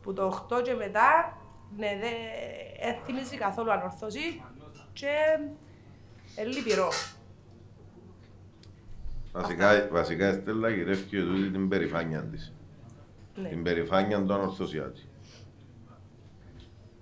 Που 0.01 0.13
το 0.13 0.47
8 0.49 0.63
και 0.63 0.73
μετά 0.73 1.37
ναι, 1.77 1.99
δεν 2.01 2.95
θυμίζει 3.05 3.37
καθόλου 3.37 3.71
ανορθώση 3.71 4.41
και 4.93 5.15
ε, 6.35 6.43
λυπηρό. 6.45 6.89
Βασικά, 9.31 9.87
βασικά 9.91 10.29
η 10.29 10.33
Στέλλα 10.33 10.69
γυρεύει 10.69 11.03
και 11.03 11.21
τούτη 11.21 11.49
την 11.49 11.69
περηφάνεια 11.69 12.21
της. 12.21 12.53
Ναι. 13.35 13.49
Την 13.49 13.63
περηφάνεια 13.63 14.23
του 14.23 14.33
ανορθωσιάτη. 14.33 15.01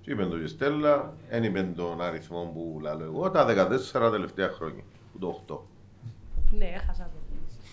Και 0.02 0.12
είπε 0.12 0.26
το 0.26 0.38
και 0.38 0.44
η 0.44 0.48
Στέλλα, 0.48 1.14
δεν 1.30 1.44
είπε 1.44 1.64
τον 1.64 2.02
αριθμό 2.02 2.52
που 2.54 2.80
λέω 2.82 3.04
εγώ, 3.04 3.32
τα 3.32 3.70
14 3.94 4.12
τελευταία 4.12 4.50
χρόνια, 4.50 4.84
που 5.12 5.20
το 5.20 5.44
8. 5.48 5.58
Ναι, 6.58 6.66
έχασα 6.66 7.04
το. 7.04 7.21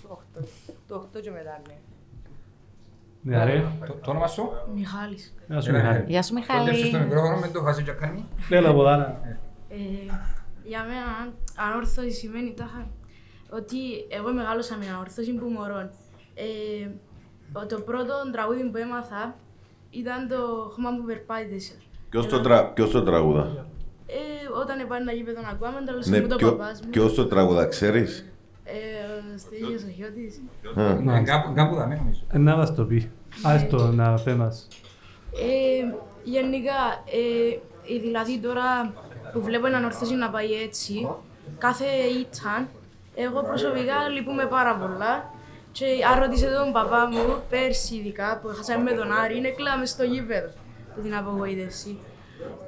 Το 0.08 0.20
8. 0.38 0.42
Το 0.88 1.08
8 1.16 1.20
και 1.20 1.30
μετά, 1.30 1.60
ναι. 1.68 1.74
Ναι, 3.22 3.44
ρε. 3.44 3.64
Το- 3.86 3.92
Το 3.92 4.10
όνομα 4.10 4.26
σου; 4.26 4.48
Μιχάλης. 4.74 5.34
Γεια 5.48 5.60
σου, 5.60 5.70
Έλα, 5.70 5.78
Μιχάλη. 5.82 6.04
Γεια 6.08 6.22
σου, 6.22 6.32
Κόντεψε 6.34 6.70
Μιχάλη. 6.70 6.86
στο 6.88 6.98
μικρόφωνο 6.98 7.36
με 7.38 7.48
το 7.48 7.60
χάσει 7.62 7.82
τζακάνι. 7.82 8.24
Έλα 8.50 8.68
από 8.68 8.82
δάνα. 8.82 9.20
Ε, 9.68 9.76
για 10.64 10.82
μένα, 10.84 11.32
ανόρθωση 11.56 12.10
σημαίνει 12.10 12.54
τάχα 12.54 12.86
ότι 13.50 13.76
εγώ 14.08 14.32
μεγάλωσα 14.32 14.76
με 14.76 14.86
ανόρθωση 14.88 15.32
που 15.34 15.46
μωρών. 15.48 15.90
Ε, 16.34 16.88
ο- 17.52 17.66
το 17.66 17.80
πρώτο 17.80 18.12
τραγούδι 18.32 18.64
που 18.70 18.76
έμαθα 18.76 19.34
ήταν 19.90 20.28
το 20.28 20.36
χώμα 20.74 20.90
που 20.96 21.04
περπάτησε. 21.06 21.74
Ποιος 22.10 22.26
το, 22.26 22.40
τρα... 22.40 22.72
ποιος 22.72 22.90
το 22.90 23.02
τραγούδα; 23.02 23.66
Ε, 24.06 24.14
όταν 24.60 24.78
επάνε 24.80 25.04
να 25.04 25.12
γήπεδο 25.12 25.40
να 25.40 25.48
ακούαμε, 25.48 25.82
τέλος 25.84 26.06
Ναι, 26.06 26.20
μου 26.20 26.26
το 26.26 26.36
ποιο... 26.36 26.50
παπάς 26.56 26.80
μου. 26.82 26.90
ποιος 26.90 27.14
το 27.14 27.26
τραγούδα, 27.26 27.66
ξέρεις; 27.66 28.32
Ε, 29.38 29.54
ο 29.54 29.58
Στέλιος 29.58 29.82
ο 29.82 29.88
Χιώτης. 29.96 30.40
Ναι, 31.02 31.22
Κάπου 31.22 31.52
κάπου 31.54 31.74
δαμε 31.74 31.94
νομίζω. 31.94 32.20
Ε, 32.32 32.38
Να 32.38 32.56
μας 32.56 32.74
το 32.74 32.84
πει. 32.84 33.10
Ας 33.42 33.68
το 33.68 33.86
να 33.92 34.14
πει 34.24 34.32
μας. 34.32 34.68
Ε, 35.32 35.94
γενικά, 36.22 36.72
ε, 37.06 37.94
ε, 37.94 37.98
δηλαδή 38.00 38.38
τώρα 38.38 38.92
που 39.32 39.42
βλέπω 39.42 39.66
έναν 39.66 39.84
ορθώση 39.84 40.14
να 40.14 40.30
πάει 40.30 40.52
έτσι, 40.62 41.08
κάθε 41.58 41.84
ήτταν, 42.20 42.68
εγώ 43.14 43.42
προσωπικά 43.42 44.08
λυπούμαι 44.14 44.46
πάρα 44.46 44.76
πολλά. 44.76 45.30
Και 45.72 45.84
αν 46.12 46.20
ρωτήσετε 46.20 46.54
τον 46.54 46.72
παπά 46.72 47.08
μου, 47.12 47.42
πέρσι 47.50 47.94
ειδικά, 47.94 48.38
που 48.42 48.48
έχασα 48.48 48.78
με 48.78 48.92
τον 48.92 49.12
Άρη, 49.12 49.36
είναι 49.36 49.50
κλάμε 49.50 49.86
στο 49.86 50.04
γήπεδο 50.04 50.48
από 50.92 51.00
την 51.00 51.14
απογοήτευση. 51.16 51.98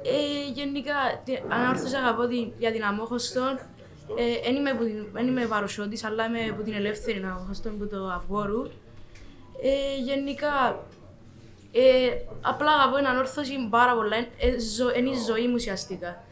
Ε, 0.03 0.51
γενικά, 0.53 0.93
τε- 1.25 1.41
ανόρθωσα 1.49 1.97
αγαπώ 1.97 2.27
την, 2.27 2.51
για 2.57 2.71
την 2.71 2.83
Αμόχωστον. 2.83 3.59
Ε, 4.17 4.47
εν 4.49 4.55
είμαι, 4.55 4.73
που 4.73 4.83
την- 4.83 5.05
εν 5.19 5.27
είμαι 5.27 5.45
παρουσιώτης, 5.45 6.03
αλλά 6.03 6.25
είμαι 6.25 6.39
από 6.51 6.61
την 6.63 6.73
ελεύθερη 6.73 7.23
Αμόχωστον, 7.35 7.77
που 7.77 7.87
το 7.87 8.07
Αυγόρου. 8.07 8.61
Ε, 9.63 10.03
γενικά, 10.05 10.79
ε, 11.71 11.81
απλά 12.41 12.71
αγαπώ 12.71 12.95
την 12.97 13.05
ανόρθωση 13.07 13.51
πάρα 13.69 13.95
πολλά. 13.95 14.15
Ε, 14.17 14.59
ζω, 14.75 14.85
είναι 14.97 15.09
η 15.09 15.17
ζωή 15.27 15.47
μου 15.47 15.53
ουσιαστικά. 15.55 16.23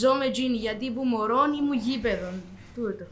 Ζω 0.00 0.14
με 0.14 0.30
τζίνι 0.30 0.56
γιατί 0.56 0.90
που 0.90 1.02
μωρών 1.04 1.52
ήμουν 1.52 1.78
γήπεδο. 1.78 2.26
Τούτο. 2.74 3.04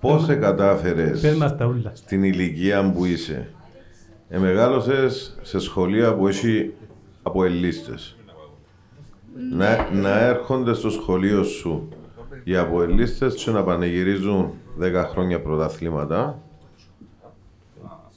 Πώς 0.00 0.24
σε 0.24 0.34
κατάφερες 0.34 1.20
Πες 1.20 1.34
μας 1.34 1.56
τα 1.56 1.66
ούλα. 1.66 1.92
στην 1.94 2.22
ηλικία 2.22 2.90
που 2.92 3.04
είσαι; 3.04 3.50
Εμεγάλωσες 4.28 5.38
σε 5.42 5.58
σχολεία 5.58 6.14
που 6.14 6.28
έχει 6.28 6.72
αποελίστες. 7.22 8.16
Να, 9.52 9.90
να 9.92 10.18
έρχονται 10.18 10.74
στο 10.74 10.90
σχολείο 10.90 11.42
σου 11.42 11.88
οι 12.48 12.56
αποελίστες 12.56 13.34
και 13.34 13.50
να 13.50 13.62
πανηγυρίζουν 13.62 14.52
10 14.80 15.04
χρόνια 15.10 15.40
πρωταθλήματα. 15.40 16.42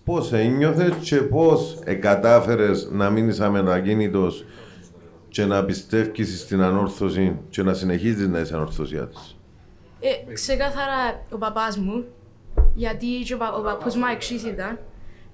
Πώς 0.04 0.34
ένιωθες 0.34 0.94
και 1.02 1.16
πώς 1.16 1.80
εκατάφερες 1.84 2.90
να 2.92 3.10
μείνεις 3.10 3.40
αμενακίνητος 3.40 4.46
και 5.28 5.46
να 5.46 5.66
πιστεύεις 5.66 6.40
στην 6.42 6.62
ανόρθωση 6.62 7.38
και 7.50 7.64
να 7.64 7.74
συνεχίζεις 7.74 8.28
να 8.28 8.40
είσαι 8.40 8.56
ανορθωσιά 8.56 9.08
της; 9.08 9.38
Ε, 10.00 10.34
ξεκάθαρα 10.34 11.24
ο 11.30 11.38
παπάς 11.38 11.78
μου, 11.78 12.06
γιατί 12.74 13.08
και 13.26 13.34
ο, 13.34 13.38
πα, 13.38 13.54
ο 13.54 13.62
παππούς 13.62 13.96
μου 13.96 14.04
εξής 14.14 14.44
ήταν, 14.44 14.80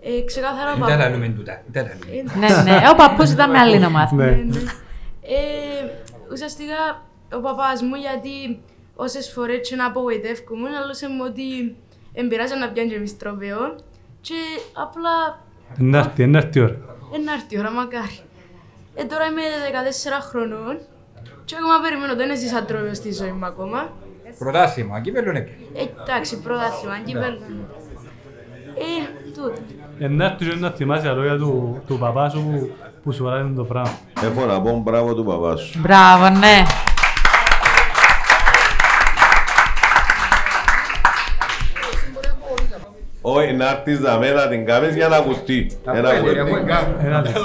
ε, 0.01 0.21
ξεκάθαρα 0.25 0.71
ο 0.71 0.75
Δεν 0.75 0.81
τα 0.81 0.87
παππούς... 0.87 1.03
λαλούμε 1.03 1.27
τούτα. 1.27 1.61
Δεν 1.71 1.83
τα 1.83 1.89
λαλούμε. 1.89 2.63
Ναι, 2.63 2.71
ναι. 2.71 2.89
Ο 2.91 2.95
παππούς 2.95 3.31
ήταν 3.31 3.49
με 3.49 3.57
άλλη 3.57 3.85
ομάδα. 3.85 4.15
Ναι. 4.15 4.25
Ε, 5.21 5.89
ουσιαστικά 6.31 7.05
ο 7.33 7.39
παπάς 7.39 7.81
μου 7.81 7.95
γιατί 7.95 8.59
όσες 8.95 9.31
φορές 9.33 9.69
και 9.69 9.75
να 9.75 9.85
απογοητεύκομαι, 9.85 10.69
άλλωσε 10.83 11.07
μου 11.09 11.23
ότι 11.29 11.75
εμπειράζει 12.13 12.55
να 12.59 12.69
πιάνει 12.69 12.89
και 12.89 12.95
εμείς 12.95 13.17
τροπέο 13.17 13.75
και 14.21 14.33
απλά 14.73 15.15
Να 15.77 15.97
έρθει, 15.97 16.25
να 16.27 16.37
έρθει 16.37 16.59
η 16.59 16.61
ώρα. 16.61 16.77
ένα 17.15 17.33
έρθει 17.33 17.55
η 17.55 17.59
ώρα 17.59 17.71
μακάρι. 17.71 18.19
Ε, 18.95 19.03
τώρα 19.03 19.25
είμαι 19.25 19.41
14 20.21 20.27
χρονών 20.29 20.77
και 21.45 21.55
ακόμα 21.59 21.79
περιμένω, 21.83 22.15
δεν 22.15 22.29
έζησα 22.29 22.63
τρόπαιο 22.65 22.93
στη 22.93 23.13
ζωή 23.13 23.31
μου 23.31 23.45
ακόμα. 23.45 23.91
Πρωτάθλημα, 24.39 25.01
κύπελλο 25.01 25.29
είναι 25.29 25.41
πια. 25.41 25.55
Ε, 25.81 25.85
εντάξει, 26.01 26.39
πρωτάθλημα, 26.41 26.99
κύπελλο. 27.05 27.39
Ε, 28.77 29.29
τούτο. 29.33 29.53
Ε, 29.99 30.07
Να 30.07 30.25
έρθει 30.25 30.45
και 30.49 30.55
να 30.55 30.69
θυμάσαι 30.71 31.03
τα 31.05 31.13
λόγια 31.13 31.37
του, 31.37 31.81
του 31.87 31.97
παπά 31.97 32.29
σου 32.29 32.41
που, 32.43 32.71
που 33.03 33.11
σου 33.11 33.29
άρεσε 33.29 33.53
το 33.55 33.63
πράγμα. 33.63 33.97
Έχω 34.23 34.45
να 34.45 34.61
πω 34.61 34.77
μπράβο 34.83 35.15
του 35.15 35.25
παπά 35.25 35.55
σου. 35.55 35.79
Μπράβο, 35.79 36.29
ναι. 36.29 36.63
Όχι, 43.27 43.53
να 43.53 43.69
έρθεις 43.69 43.99
να 43.99 44.17
με 44.17 44.31
να 44.31 44.47
την 44.47 44.65
κάνεις 44.65 44.95
για 44.95 45.07
να 45.07 45.17
ακουστεί. 45.17 45.79
Ένα 45.85 46.09
Αφού 46.09 46.21
που 46.23 46.29
είναι, 46.29 46.41
αφού 46.41 46.49
είναι. 46.57 47.07
Ένα 47.07 47.21
λεπτό. 47.21 47.41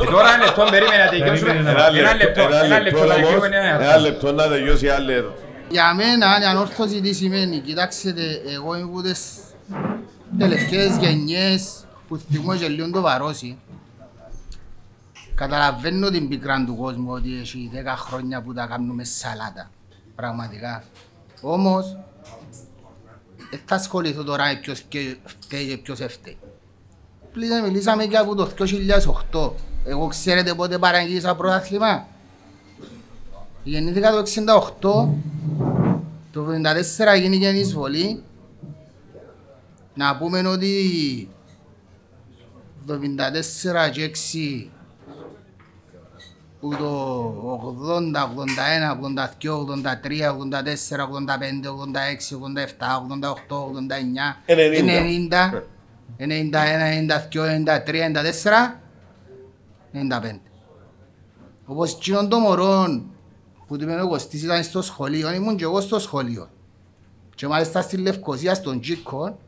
Ε, 0.00 0.04
Τώρα 0.10 0.34
ένα 0.34 0.44
λεπτό 0.44 0.64
περίμενε 0.70 1.04
να 1.04 1.10
τελειώσουμε. 1.10 1.50
Περίμενε, 1.50 1.70
Ένα 2.00 2.14
λεπτό, 2.14 2.42
ένα 2.42 2.78
λεπτό 2.78 3.04
να 3.04 3.14
όμως, 3.14 3.14
τελειώσουμε, 3.14 3.56
ένα 3.80 3.98
λεπτό 3.98 4.32
να 4.32 4.48
τελειώσει 4.48 4.84
η 4.84 4.88
άλλη 4.88 5.12
ερώτηση. 5.12 5.44
Για 5.68 5.94
μένα, 5.94 6.26
η 6.42 6.44
ανόρθωση 6.44 7.00
τι 7.00 7.12
σημαίνει. 7.12 7.58
Κοιτάξτε, 7.58 8.12
εγώ 8.54 8.74
είμαι 8.76 8.84
από 8.84 9.02
τις 9.02 9.36
τελευταίες 10.38 10.96
γενιές 10.96 11.84
που 12.08 12.16
θυμώ 12.32 12.56
και 12.56 12.68
λίγο 12.68 12.90
το 12.90 13.00
βαρώσει. 13.00 13.58
Καταλαβαίνω 15.34 16.10
την 16.10 16.28
πικρά 16.28 16.64
του 16.66 16.76
κόσμου 16.76 17.10
ότι 17.12 17.38
έχει 17.40 17.70
10 17.74 17.76
χρόνια 17.96 18.42
που 18.42 18.54
τα 18.54 18.66
κάνουμε 18.66 19.04
σαλάτα. 19.04 19.70
Πραγματικά. 20.16 20.82
Όμως, 21.40 21.96
δεν 23.54 23.62
θα 23.66 23.74
ασχοληθώ 23.74 24.24
τώρα 24.24 24.44
με 24.46 24.58
ποιος 24.62 24.80
και- 24.80 25.16
φταίει 25.24 25.66
και 25.66 25.76
ποιος 25.76 26.00
έφταίει. 26.00 26.36
Πλήσα, 27.32 27.62
μιλήσαμε 27.62 28.06
και 28.06 28.16
από 28.16 28.34
το 28.34 28.46
2008. 28.46 29.52
Εγώ 29.84 30.06
ξέρετε 30.06 30.54
πότε 30.54 30.78
παραγγείλησα 30.78 31.34
πρωτάθλημα; 31.34 32.06
Γεννήθηκα 33.64 34.10
το 34.10 34.18
68 34.18 35.08
το 36.32 36.44
1974 36.44 37.16
γίνηκε 37.20 37.48
η 37.48 37.58
εισβολή. 37.58 38.22
Να 39.94 40.16
πούμε 40.16 40.48
ότι 40.48 41.28
το 42.86 42.98
1974 42.98 43.90
και 43.92 44.02
6 44.04 44.70
που 46.64 46.76
το 46.76 46.90
80, 47.88 48.24
81, 48.24 48.96
82, 49.00 49.66
83, 49.66 50.32
84, 50.32 51.06
85, 51.06 51.68
86, 51.68 52.30
87, 52.30 53.02
88, 53.18 53.68
89, 53.68 54.36
90, 54.46 55.62
91, 56.18 56.56
92, 56.96 57.48
93, 57.48 58.10
94, 58.12 58.80
95. 59.92 60.40
Όπως 61.66 61.94
εκείνον 61.94 62.28
το 62.28 62.38
μωρό 62.38 63.02
που 63.66 63.76
του 63.76 63.84
είπε 63.84 64.00
ο 64.00 64.08
Κωστής 64.08 64.42
ήταν 64.42 64.62
στο 64.62 64.82
σχολείο, 64.82 65.32
ήμουν 65.32 65.56
και 65.56 65.64
εγώ 65.64 65.80
στο 65.80 65.98
σχολείο. 65.98 66.48
Και 67.34 67.46
μάλιστα 67.46 67.80
στη 67.80 67.96
Λευκοσία, 67.96 68.54
στον 68.54 68.80
Τζίκο, 68.80 69.38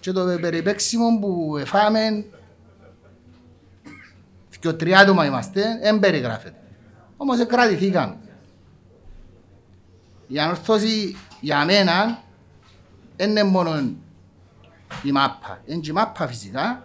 και 0.00 0.12
το 0.12 0.38
περιπέξιμο 0.40 1.18
που 1.20 1.56
εφάμε, 1.60 2.24
και 4.60 4.72
τρία 4.72 4.98
άτομα 4.98 5.26
είμαστε, 5.26 5.62
δεν 5.82 5.98
περιγράφεται. 5.98 6.56
Όμως 7.16 7.46
κρατηθήκαμε. 7.46 8.16
Η 10.26 10.38
ανορθώση 10.38 11.16
για 11.40 11.64
μένα 11.64 12.22
δεν 13.16 13.30
είναι 13.30 13.44
μόνο 13.44 13.80
η 15.02 15.12
μάπα. 15.12 15.60
Είναι 15.66 15.80
και 15.80 15.90
η 15.90 15.92
μάπα 15.92 16.26
φυσικά. 16.26 16.82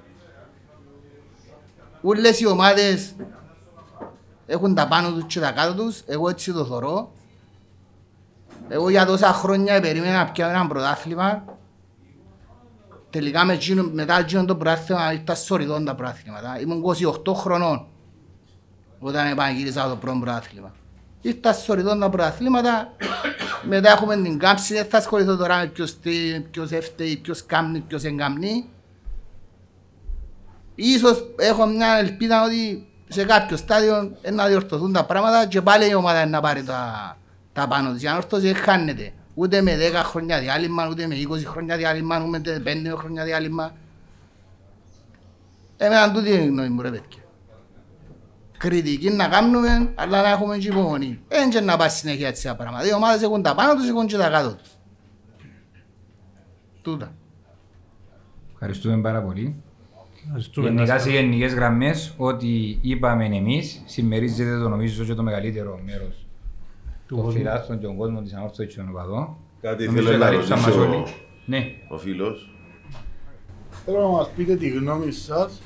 Όλες 2.01 2.39
οι 2.39 2.47
ομάδες 2.47 3.15
έχουν 4.45 4.75
τα 4.75 4.87
πάνω 4.87 5.11
τους 5.11 5.25
και 5.25 5.39
τα 5.39 5.51
κάτω 5.51 5.73
τους, 5.73 6.03
εγώ 6.05 6.29
έτσι 6.29 6.51
το 6.53 6.65
θωρώ. 6.65 7.11
Εγώ 8.67 8.89
για 8.89 9.05
τόσα 9.05 9.33
χρόνια 9.33 9.81
περίμενα 9.81 10.17
να 10.17 10.31
πιάνω 10.31 10.51
ένα 10.51 10.67
πρωτάθλημα. 10.67 11.43
Τελικά 13.13 13.45
με 13.45 13.53
εκείνο, 13.53 13.89
μετά 13.91 14.19
εκείνο 14.19 14.45
το 14.45 14.55
πρωτάθλημα 14.55 15.13
ήρθα 15.13 15.35
σωριδόν 15.35 15.85
τα 15.85 15.95
πρωτάθληματα. 15.95 16.59
Ήμουν 16.59 16.83
28 17.25 17.33
χρονών 17.33 17.85
όταν 18.99 19.27
επαναγύρισα 19.27 19.89
το 19.89 19.95
πρώτο 19.95 20.19
πρωτάθλημα. 20.19 20.71
Ήρθα 21.21 21.53
σωριδόν 21.53 21.99
τα 21.99 22.09
πρωταθλήματα, 22.09 22.95
μετά 23.69 23.91
έχουμε 23.91 24.15
την 24.21 24.39
κάμψη, 24.39 24.73
δεν 24.73 24.85
θα 24.85 24.97
ασχοληθώ 24.97 25.35
τώρα 25.35 25.57
με 25.57 25.65
ποιος, 25.65 25.99
τι, 25.99 26.39
ποιος 26.51 26.71
έφταίει, 26.71 27.17
ποιος 27.17 27.45
κάμνει, 27.45 27.79
ποιος 27.79 28.01
δεν 28.01 28.17
κάμνει. 28.17 28.69
Ίσως 30.75 31.23
έχω 31.37 31.65
μια 31.65 31.97
ελπίδα 31.97 32.43
ότι 32.43 32.87
σε 33.07 33.25
κάποιο 33.25 33.57
στάδιο 33.57 34.17
ε, 34.21 34.31
να 34.31 34.47
διορθωθούν 34.47 34.93
τα 34.93 35.05
πράγματα 35.05 35.45
και 35.45 35.61
πάλι 35.61 35.89
η 35.89 35.93
ομάδα 35.93 36.25
να 36.25 36.41
πάρει 36.41 36.63
τα, 36.63 37.17
τα 37.53 37.67
πάνω 37.67 37.93
της. 37.93 38.03
Η 38.03 38.07
ανόρθωση 38.07 38.45
δεν 38.45 38.55
χάνεται. 38.55 39.13
Ούτε 39.35 39.61
με 39.61 39.77
10 39.91 39.93
χρόνια 40.03 40.39
διάλειμμα, 40.39 40.87
ούτε 40.89 41.07
με 41.07 41.15
20 41.15 41.43
χρόνια 41.45 41.77
διάλειμμα, 41.77 42.23
ούτε 42.27 42.61
με 42.63 42.91
5 42.93 42.95
χρόνια 42.97 43.23
διάλειμμα. 43.23 43.75
Εμένα 45.77 46.11
τούτη 46.11 46.29
είναι 46.31 46.41
η 46.43 46.47
γνώμη 46.47 46.69
μου 46.69 46.81
ρε 46.81 46.89
παιδιά. 46.89 47.21
Κριτική 48.57 49.09
να 49.09 49.27
κάνουμε, 49.27 49.91
αλλά 49.95 50.21
να 50.21 50.29
έχουμε 50.29 50.57
και 50.57 50.67
υπομονή. 50.67 51.19
Δεν 51.27 51.49
και 51.49 51.59
να 51.59 51.77
πάει 51.77 51.89
συνέχεια 51.89 52.27
έτσι 52.27 52.43
τα 52.47 52.55
πράγματα. 52.55 52.87
Οι 52.87 52.93
ομάδες 52.93 53.21
έχουν 53.21 53.41
τα 53.41 53.55
πάνω 53.55 53.75
τους, 53.75 53.89
έχουν 53.89 54.07
και 54.07 54.17
τα 54.17 54.29
κάτω 54.29 54.55
τους. 54.55 54.69
Τούτα. 56.81 57.13
Ευχαριστούμε 58.53 59.01
πάρα 59.01 59.21
πολύ. 59.21 59.63
Να 60.33 60.39
ζητούμε 60.39 60.67
Γενικά 60.69 60.93
να- 60.93 60.99
σε 60.99 61.09
γενικές 61.09 61.53
γραμμές, 61.53 62.13
ό,τι 62.17 62.77
είπαμε 62.81 63.25
εμείς, 63.25 63.81
συμμερίζεται 63.85 64.57
το 64.59 64.69
νομίζω 64.69 65.03
και 65.03 65.13
το 65.13 65.23
μεγαλύτερο 65.23 65.79
μέρος 65.85 66.22
Του 67.13 67.19
των 67.19 67.25
κόσμου. 67.25 67.39
φιλάθλων 67.39 67.79
και 67.79 67.85
των 67.85 67.97
κόσμων 67.97 68.23
της 68.23 68.33
ανόρθωσης 68.33 68.75
των 68.75 68.89
οπαδών. 68.89 69.35
Κάτι 69.61 69.85
Νομίζω 69.85 70.05
θέλω 70.05 70.17
να 70.17 70.25
καλύψαμε 70.25 70.61
ρωτήσω 70.61 70.79
μας 70.79 70.87
όλοι. 70.87 71.03
Ναι. 71.45 71.75
ο 71.89 71.97
φίλος. 71.97 72.49
Θέλω 73.85 73.99
να 73.99 74.07
μας 74.07 74.29
πείτε 74.35 74.55
τη 74.55 74.69
γνώμη 74.69 75.11
σας 75.11 75.61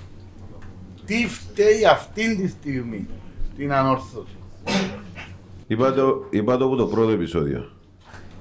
τι 1.06 1.28
φταίει 1.28 1.86
αυτήν 1.92 2.38
τη 2.38 2.48
στιγμή 2.48 3.08
στην 3.54 3.74
ανόρθωση; 3.74 4.36
Είπα 5.68 5.94
το, 5.94 6.26
είπα 6.30 6.58
το 6.58 6.66
από 6.66 6.76
το 6.76 6.86
πρώτο 6.86 7.12
επεισόδιο. 7.12 7.70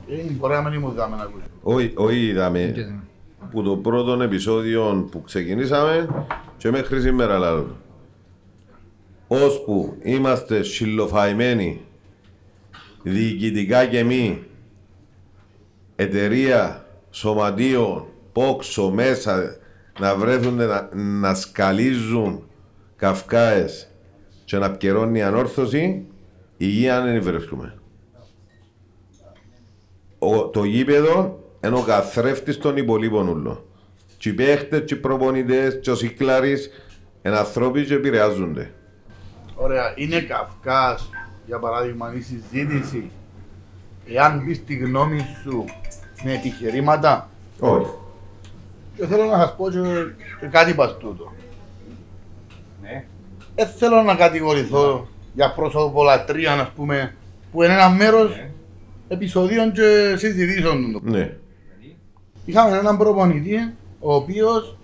Ε, 0.09 0.33
μπορεί 0.33 0.53
να 0.53 0.63
μην 0.63 0.73
ήμουν 0.73 0.93
δάμε 0.93 1.17
να 1.17 1.23
ακούσει. 1.23 1.45
Όχι, 1.63 1.93
όχι 1.95 2.27
είδαμε 2.27 2.75
που 3.51 3.63
το 3.63 3.77
πρώτο 3.77 4.23
επεισόδιο 4.23 5.09
που 5.11 5.23
ξεκινήσαμε 5.23 6.09
και 6.57 6.71
μέχρι 6.71 7.01
σήμερα 7.01 7.39
λάλλον. 7.39 7.77
το. 9.29 9.37
Ώσπου 9.37 9.97
είμαστε 10.03 10.63
συλλοφαϊμένοι 10.63 11.81
διοικητικά 13.09 13.87
και 13.87 14.05
μη 14.05 14.43
εταιρεία, 15.97 16.87
σωματείο, 17.11 18.09
πόξο 18.33 18.91
μέσα 18.91 19.57
να 19.99 20.17
βρέθουν 20.17 20.55
να, 20.55 20.89
να 20.95 21.35
σκαλίζουν 21.35 22.49
καυκάες 22.97 23.89
και 24.45 24.57
να 24.57 24.71
πιερώνει 24.71 25.19
η 25.19 25.23
ανόρθωση, 25.23 26.07
υγεία 26.57 27.01
δεν 27.01 27.23
βρίσκουμε. 27.23 27.79
Ο, 30.19 30.49
το 30.49 30.65
γήπεδο 30.65 31.45
είναι 31.65 31.77
ο 31.77 31.83
καθρέφτης 31.83 32.59
των 32.59 32.77
υπολείπων 32.77 33.29
ούλων. 33.29 33.65
Και 34.19 34.29
οι 34.29 34.33
παίχτες, 34.33 34.83
και 34.85 34.95
οι 34.95 34.97
προπονητές, 34.97 35.79
και 35.81 35.91
ο 35.91 35.95
Σικλάρης 35.95 36.71
είναι 37.23 37.37
ανθρώποι 37.37 37.85
και 37.85 37.95
επηρεάζονται. 37.95 38.73
Ωραία, 39.55 39.93
είναι 39.97 40.21
Καυκάς, 40.21 41.11
για 41.47 41.59
παράδειγμα, 41.59 42.15
η 42.15 42.21
συζήτηση, 42.21 43.11
εάν 44.07 44.45
πεις 44.45 44.65
τη 44.65 44.75
γνώμη 44.77 45.27
σου 45.43 45.65
με 46.25 46.33
επιχειρήματα, 46.33 47.29
Όχι. 47.61 47.91
και 48.97 49.07
θέλω 49.07 49.25
να 49.25 49.37
σας 49.37 49.55
πω 49.57 49.71
και, 49.71 49.79
και 50.41 50.47
κάτι 50.47 50.75
πας 50.75 50.97
τούτο. 50.99 51.33
Ναι. 52.83 53.05
Δεν 53.55 53.67
θέλω 53.67 54.03
να 54.03 54.15
κατηγορηθώ 54.15 55.09
για 55.35 55.53
πρόσωπο 55.53 56.03
λατρεία, 56.03 56.53
ας 56.53 56.71
πούμε, 56.77 57.15
που 57.53 57.63
είναι 57.63 57.73
ένα 57.73 57.91
μέρος 57.91 58.47
επεισοδίων 59.09 59.73
και 59.73 60.15
συζητήσεων 60.17 60.93
του. 60.93 61.01
Ναι. 61.05 61.37
Είχαμε 62.45 62.77
έναν 62.77 62.99
προπονητή, 62.99 63.75
ο 64.01 64.15
οποίος 64.15 64.79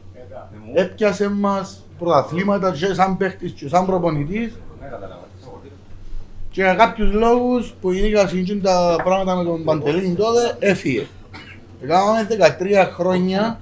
έπιασε 0.75 1.29
μας 1.29 1.87
πρωταθλήματα 1.99 2.73
και 2.73 2.95
σαν 2.95 3.17
παίχτης 3.17 3.53
και 3.53 3.69
σαν 3.69 3.87
προπονητής 3.87 4.59
και 6.53 6.63
για 6.63 6.75
κάποιους 6.75 7.13
λόγους 7.13 7.75
που 7.81 7.93
γίνηκαν 7.93 8.29
συγκεκριμένα 8.29 8.69
τα 8.69 9.03
πράγματα 9.05 9.37
με 9.37 9.45
τον 9.45 9.65
Παντελήνη 9.65 10.15
τότε 10.15 10.57
έφυγε. 10.59 11.07
Κάναμε 11.87 12.27
13 12.59 12.91
χρόνια 12.95 13.61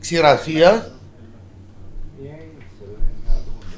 ξηρασίας 0.00 0.90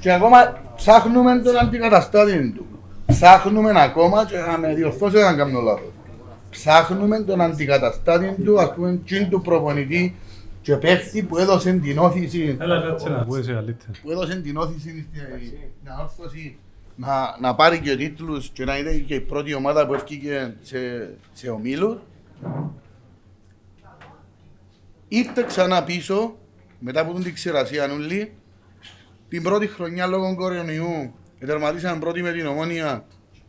και 0.01 0.13
ακόμα 0.13 0.61
ψάχνουμε 0.77 1.39
τον 1.39 1.59
αντικαταστάτη 1.59 2.53
του. 2.57 2.67
Ψάχνουμε 3.07 3.83
ακόμα 3.83 4.27
και 4.27 4.37
να 4.37 4.59
με 4.59 4.75
διορθώσει 4.75 5.21
αν 5.23 5.37
κάνω 5.37 5.61
λάθος. 5.61 5.93
Ψάχνουμε 6.51 7.21
τον 7.21 7.41
αντικαταστάτη 7.41 8.35
του, 8.45 8.61
ας 8.61 8.75
πούμε, 8.75 9.01
τσιν 9.05 9.29
του 9.29 9.41
προπονητή 9.41 10.15
και 10.63 10.77
παίχτη 10.77 11.23
που 11.23 11.39
έδωσε 11.39 11.73
την 11.73 11.99
όθηση 11.99 12.57
Έλα 12.61 12.81
κάτσε 12.81 13.09
να 13.09 13.17
ακούεσαι 13.17 13.53
καλύτερα. 13.53 13.91
που 14.03 14.11
έδωσε 14.11 14.41
την 14.41 14.57
όθηση 14.57 15.07
στην 15.11 15.93
ανόρθωση 15.93 16.59
να, 16.97 17.37
να 17.41 17.55
πάρει 17.55 17.81
και 17.81 17.97
τίτλους 17.97 18.49
και 18.49 18.65
να 18.65 18.79
είναι 18.79 18.93
και 18.93 19.15
η 19.15 19.21
πρώτη 19.21 19.55
ομάδα 19.55 19.87
που 19.87 19.95
έφυγε 19.95 20.55
σε, 20.61 20.79
σε 21.33 21.51
ομίλους. 21.51 21.97
Ήρθε 25.09 25.45
ξανά 25.47 25.85
πίσω, 25.85 26.37
μετά 26.79 27.01
από 27.01 27.21
την 27.21 27.35
ξηρασία 27.35 27.87
νουλή, 27.87 28.33
την 29.29 29.43
πρώτη 29.43 29.67
χρονιά 29.67 30.07
λόγω 30.07 30.35
κορονοϊού, 30.35 31.15
τερματίσαμε 31.39 31.99
πρώτη 31.99 32.23
με 32.23 32.33
την 32.33 32.47
ομόνια 32.47 33.05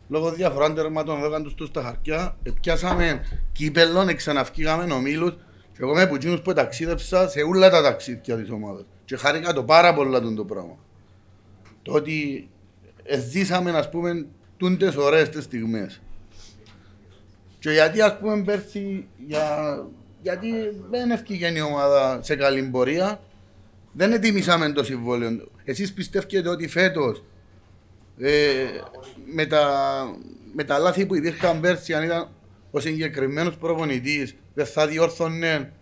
λόγω 0.08 0.30
διαφορά 0.30 0.72
τερμάτων 0.72 1.20
δώκαν 1.20 1.42
τους 1.42 1.54
τους 1.54 1.68
στα 1.68 1.82
χαρτιά, 1.82 2.36
πιάσαμε 2.60 3.20
κύπελλον, 3.52 4.16
ξαναυκήγαμε 4.16 4.92
ομίλους 4.92 5.32
και 5.72 5.78
εγώ 5.82 5.90
είμαι 5.90 6.06
που 6.06 6.14
εκείνους 6.14 6.40
που 6.40 6.52
ταξίδεψα 6.52 7.28
σε 7.28 7.40
όλα 7.40 7.70
τα 7.70 7.82
ταξίδια 7.82 8.36
της 8.36 8.50
ομάδας 8.50 8.84
και 9.04 9.16
χάρηκα 9.16 9.52
το 9.52 9.64
πάρα 9.64 9.94
πολλά 9.94 10.20
τον 10.20 10.34
το 10.34 10.44
πράγμα. 10.44 10.78
Το 11.82 11.92
ότι 11.92 12.48
ζήσαμε, 13.28 13.70
ας 13.70 13.90
πούμε, 13.90 14.26
τούντες 14.56 14.96
ωραίες 14.96 15.28
τις 15.28 15.44
στιγμές. 15.44 16.00
Και 17.58 17.70
γιατί, 17.70 18.00
ας 18.00 18.18
πούμε, 18.18 18.42
πέρσι, 18.42 19.06
για... 19.26 19.86
γιατί 20.22 20.48
δεν 20.90 21.10
ευκήγε 21.10 21.48
η 21.48 21.60
ομάδα 21.60 22.22
σε 22.22 22.36
καλή 22.36 22.62
πορεία, 22.62 23.20
δεν 23.92 24.12
ετοιμήσαμε 24.12 24.72
το 24.72 24.84
συμβόλαιο. 24.84 25.48
Εσείς 25.64 25.92
πιστεύετε 25.92 26.48
ότι 26.48 26.68
φέτος 26.68 27.24
ε, 28.18 28.54
με, 29.34 29.46
τα, 29.46 29.70
με 30.54 30.64
τα 30.64 30.78
λάθη 30.78 31.06
που 31.06 31.14
υπήρχαν 31.14 31.60
πέρσι, 31.60 31.94
αν 31.94 32.02
ήταν 32.02 32.28
ο 32.70 32.80
συγκεκριμένος 32.80 33.56
προπονητής, 33.56 34.36
δεν 34.54 34.66
θα 34.66 34.86
διόρθωνε 34.86 35.72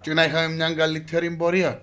και 0.00 0.12
να 0.12 0.24
είχαμε 0.24 0.54
μια 0.54 0.74
καλύτερη 0.74 1.30
πορεία; 1.30 1.82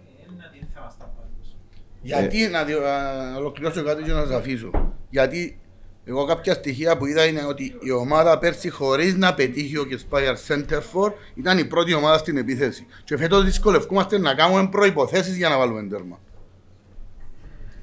Γιατί, 2.01 2.47
να 2.47 2.63
διο- 2.63 2.83
α, 2.85 3.35
ολοκληρώσω 3.37 3.83
κάτι 3.83 4.03
και 4.03 4.11
να 4.11 4.25
σας 4.25 4.31
αφήσω. 4.35 4.93
Γιατί 5.09 5.59
εγώ 6.05 6.25
κάποια 6.25 6.53
στοιχεία 6.53 6.97
που 6.97 7.05
είδα 7.05 7.25
είναι 7.25 7.45
ότι 7.45 7.75
η 7.81 7.91
ομάδα 7.91 8.37
πέρσι 8.39 8.69
χωρίς 8.69 9.15
να 9.15 9.33
πετύχει 9.33 9.77
ο 9.77 9.83
Κεσπάγιαρ 9.85 10.35
Center 10.47 10.79
for 10.93 11.11
ήταν 11.35 11.57
η 11.57 11.65
πρώτη 11.65 11.93
ομάδα 11.93 12.17
στην 12.17 12.37
επίθεση. 12.37 12.85
Και 13.03 13.17
φέτος 13.17 13.43
δυσκολευκούμαστε 13.43 14.17
να 14.17 14.33
κάνουμε 14.33 14.67
προϋποθέσεις 14.67 15.37
για 15.37 15.49
να 15.49 15.57
βάλουμε 15.57 15.83
τέρμα. 15.83 16.19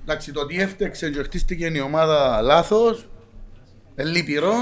Εντάξει, 0.03 0.33
το 0.33 0.41
ότι 0.41 0.61
έφτεξε 0.61 1.11
και 1.11 1.23
χτίστηκε 1.23 1.67
η 1.75 1.81
ομάδα 1.81 2.41
λάθος, 2.43 3.09
ε, 3.95 4.05
λυπηρό 4.05 4.55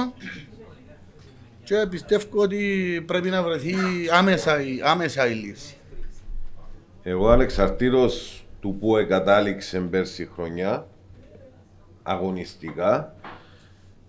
και 1.65 1.87
πιστεύω 1.91 2.27
ότι 2.33 3.03
πρέπει 3.07 3.29
να 3.29 3.43
βρεθεί 3.43 3.75
άμεσα, 4.13 4.61
η- 4.63 4.81
άμεσα 4.85 5.27
η 5.27 5.35
λύση. 5.35 5.77
Εγώ 7.03 7.29
ανεξαρτήτως 7.29 8.44
του 8.65 8.77
που 8.81 8.97
εκατάληξε 8.97 9.81
πέρσι 9.81 10.23
η 10.23 10.29
χρονιά, 10.35 10.87
αγωνιστικά, 12.03 13.15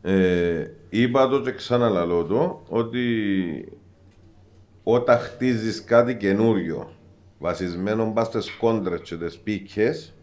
ε, 0.02 0.68
είπα 0.90 1.28
το 1.28 1.42
και 1.42 1.52
ξαναλαλώ 1.52 2.24
το, 2.24 2.64
ότι 2.68 3.02
όταν 4.84 5.18
χτίζεις 5.20 5.84
κάτι 5.84 6.18
καινούριο, 6.18 6.92
βασισμένο 7.40 8.12
πας 8.12 8.28
στις 8.28 8.52
κόντρες 8.52 9.02
και 9.02 9.16
τις 9.16 9.38
πίκες, 9.38 10.14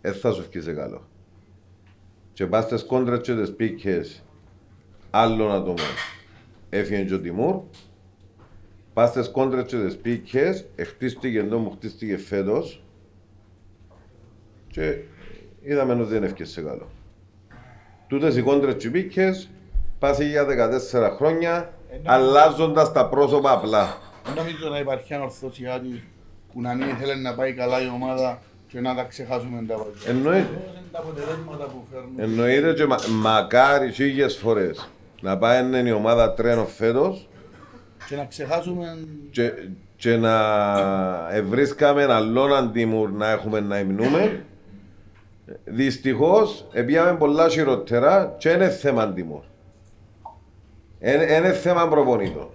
δεν 0.00 0.14
θα 0.14 0.32
σου 0.32 0.46
βγει 0.50 0.60
σε 0.60 0.72
καλό. 0.72 1.08
Και 2.32 2.46
πας 2.46 2.64
στις 2.64 2.84
κόντρες 2.84 3.20
και 3.20 3.34
τις 3.34 3.54
πίκες 3.54 4.22
άλλων 5.10 5.50
ατομών. 5.50 5.94
Έφυγε 6.68 7.04
και 7.04 7.14
ο 7.14 7.20
Τιμούρ, 7.20 7.62
Πας 8.92 9.10
στις 9.10 9.28
κόντρες 9.28 9.64
και 9.66 9.76
τις 9.76 9.96
πίκες, 9.96 10.66
χτίστηκε 10.78 11.38
εδώ 11.38 11.58
μου 11.58 11.70
χτίστηκε 11.70 12.16
φέτος 12.16 12.82
και 14.70 14.96
είδαμε 15.62 15.92
ότι 15.92 16.12
δεν 16.12 16.22
έφυγε 16.22 16.44
σε 16.44 16.60
καλό. 16.60 16.88
Τούτες 18.06 18.36
οι 18.36 18.42
κόντρες 18.42 18.74
και 18.74 18.86
οι 18.86 18.90
πίκες 18.90 19.50
πας 19.98 20.18
για 20.20 20.46
14 20.46 21.10
χρόνια 21.16 21.72
αλλάζοντας 22.04 22.92
τα 22.92 23.08
πρόσωπα 23.08 23.52
απλά. 23.52 23.96
Δεν 24.24 24.34
νομίζω 24.34 24.68
να 24.68 24.78
υπάρχει 24.78 25.14
ανορθωσιά 25.14 25.80
της 25.80 26.02
που 26.52 26.60
να 26.60 26.74
μην 26.74 26.88
ήθελε 26.88 27.14
να 27.14 27.34
πάει 27.34 27.52
καλά 27.52 27.82
η 27.82 27.88
ομάδα 27.88 28.42
και 28.68 28.80
να 28.80 28.94
τα 28.94 29.02
ξεχάσουμε 29.02 29.64
τα 29.68 29.76
βάζια. 29.76 30.10
Εννοείται. 30.10 30.38
Είναι 30.38 30.82
τα 30.92 30.98
αποτελέσματα 30.98 31.64
που 31.64 31.86
φέρνουν. 31.92 32.12
Εννοείται 32.16 32.72
και 32.72 32.86
μα, 32.86 32.96
μακάρι 33.08 33.92
χίλιες 33.92 34.36
φορές 34.36 34.88
να 35.20 35.38
πάει 35.38 35.64
είναι 35.64 35.78
η 35.78 35.92
ομάδα 35.92 36.34
τρένος 36.34 36.74
φέτος 36.74 37.28
Και 38.08 38.16
να 38.16 38.24
ξεχάσουμε 38.24 38.98
και, 39.30 39.52
και 39.96 40.16
να 40.16 40.34
ευρίσκαμε 41.30 42.04
άλλον 42.04 42.54
αντίμουρ 42.54 43.10
να 43.10 43.30
έχουμε 43.30 43.60
να 43.60 43.78
υμνούμε. 43.78 44.44
Δυστυχώς, 45.64 46.66
επίαμε 46.72 47.16
πολλά 47.18 47.48
χειρότερα 47.48 48.34
και 48.38 48.48
είναι 48.50 48.68
θέμα 48.68 49.02
αντίμουρ. 49.02 49.40
Είναι 51.00 51.52
θέμα 51.52 51.88
προπονήτων. 51.88 52.48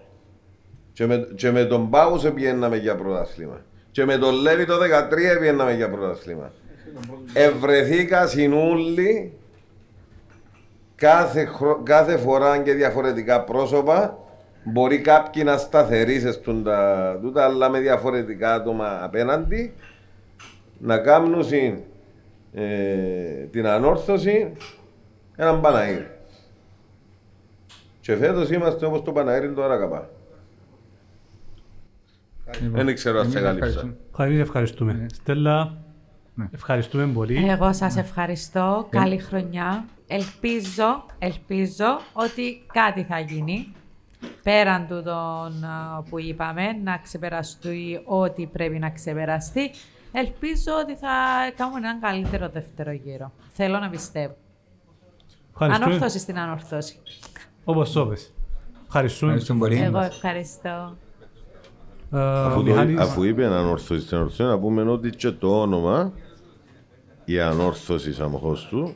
Και 0.94 1.06
με, 1.06 1.28
και 1.36 1.52
με 1.52 1.66
τον 1.66 1.90
Πάγους 1.90 2.24
επιέναμε 2.26 2.78
για 2.78 2.96
πρωτάθλημα. 2.96 3.62
Και 3.92 4.06
με 4.06 4.18
τον 4.18 4.34
Λέβη 4.36 4.66
το 4.66 4.74
13 4.76 5.36
επιέναμε 5.36 5.74
για 5.74 5.90
πρωτάθλημα. 5.90 6.52
Ευρεθήκα 7.34 8.28
συνούλοι 8.28 9.34
κάθε, 10.96 11.46
χρο- 11.46 11.82
κάθε 11.84 12.18
φορά 12.18 12.58
και 12.58 12.74
διαφορετικά 12.74 13.42
πρόσωπα 13.44 14.18
μπορεί 14.64 15.00
κάποιοι 15.00 15.44
να 15.46 15.58
σταθερήσουν 15.58 16.64
τα 16.64 17.20
τούτα, 17.22 17.44
αλλά 17.44 17.70
με 17.70 17.80
διαφορετικά 17.80 18.54
άτομα 18.54 19.00
απέναντι 19.04 19.74
να 20.78 20.98
κάνουν 20.98 21.44
ε, 22.58 23.46
την 23.52 23.68
ανόρθωση 23.68 24.52
έναν 25.36 25.62
Παναήρι. 25.62 26.08
Και 28.02 28.16
φέτος 28.16 28.50
είμαστε 28.50 28.86
όπως 28.86 29.02
το 29.04 29.12
Παναήρι 29.12 29.54
τώρα 29.54 29.78
καπά. 29.78 30.10
Δεν 32.72 32.96
ξέρω 32.96 33.20
αν 33.20 33.30
σε 33.30 33.38
Εμείς 33.38 33.50
κάλυψα. 33.50 33.68
ευχαριστούμε. 33.68 34.26
Εμείς 34.26 34.40
ευχαριστούμε. 34.40 35.06
Στέλλα, 35.14 35.78
ευχαριστούμε 36.52 37.08
πολύ. 37.08 37.50
Εγώ 37.50 37.74
σας 37.74 37.98
ευχαριστώ. 37.98 38.88
Καλή 38.90 39.18
χρονιά. 39.18 39.86
Ελπίζω, 40.08 41.06
ελπίζω 41.20 42.00
ότι 42.14 42.62
κάτι 42.74 43.04
θα 43.04 43.20
γίνει. 43.20 43.74
Πέραν 44.44 44.88
του 44.88 45.04
των 45.04 45.64
α, 45.64 46.04
που 46.10 46.20
είπαμε, 46.20 46.72
να 46.84 46.98
ξεπεραστεί 46.98 48.02
ό,τι 48.06 48.46
πρέπει 48.46 48.80
να 48.80 48.90
ξεπεραστεί. 48.90 49.72
Ελπίζω 50.18 50.72
ότι 50.82 50.96
θα 50.96 51.08
κάνουμε 51.56 51.78
έναν 51.78 52.00
καλύτερο 52.00 52.50
δεύτερο 52.50 52.92
γύρο. 52.92 53.32
Θέλω 53.54 53.80
να 53.80 53.90
πιστεύω. 53.90 54.36
Ευχαριστούμε. 55.52 55.86
Ανόρθωση 55.86 56.20
στην 56.20 56.40
ανόρθωση. 56.40 57.00
Όπως 57.64 57.92
το 57.92 58.06
πες. 58.06 58.34
Ευχαριστούμε. 58.88 59.32
Ευχαριστούμε 59.32 59.60
πολύ. 59.60 59.82
Εγώ 59.82 60.00
ευχαριστώ. 60.00 60.96
Ε, 62.14 62.20
Αφού, 62.20 62.64
το, 62.64 62.64
Μιχάλης, 62.72 63.00
αφού 63.00 63.24
είπε 63.24 63.46
ανόρθωση 63.46 64.02
στην 64.02 64.18
ανόρθωση, 64.18 64.44
να 64.44 64.60
πούμε 64.60 64.82
ότι 64.82 65.10
και 65.10 65.32
το 65.32 65.62
όνομα, 65.62 66.12
η 67.26 67.40
ανόρθωση 67.40 68.14
σαμοχώς 68.14 68.68
του, 68.68 68.96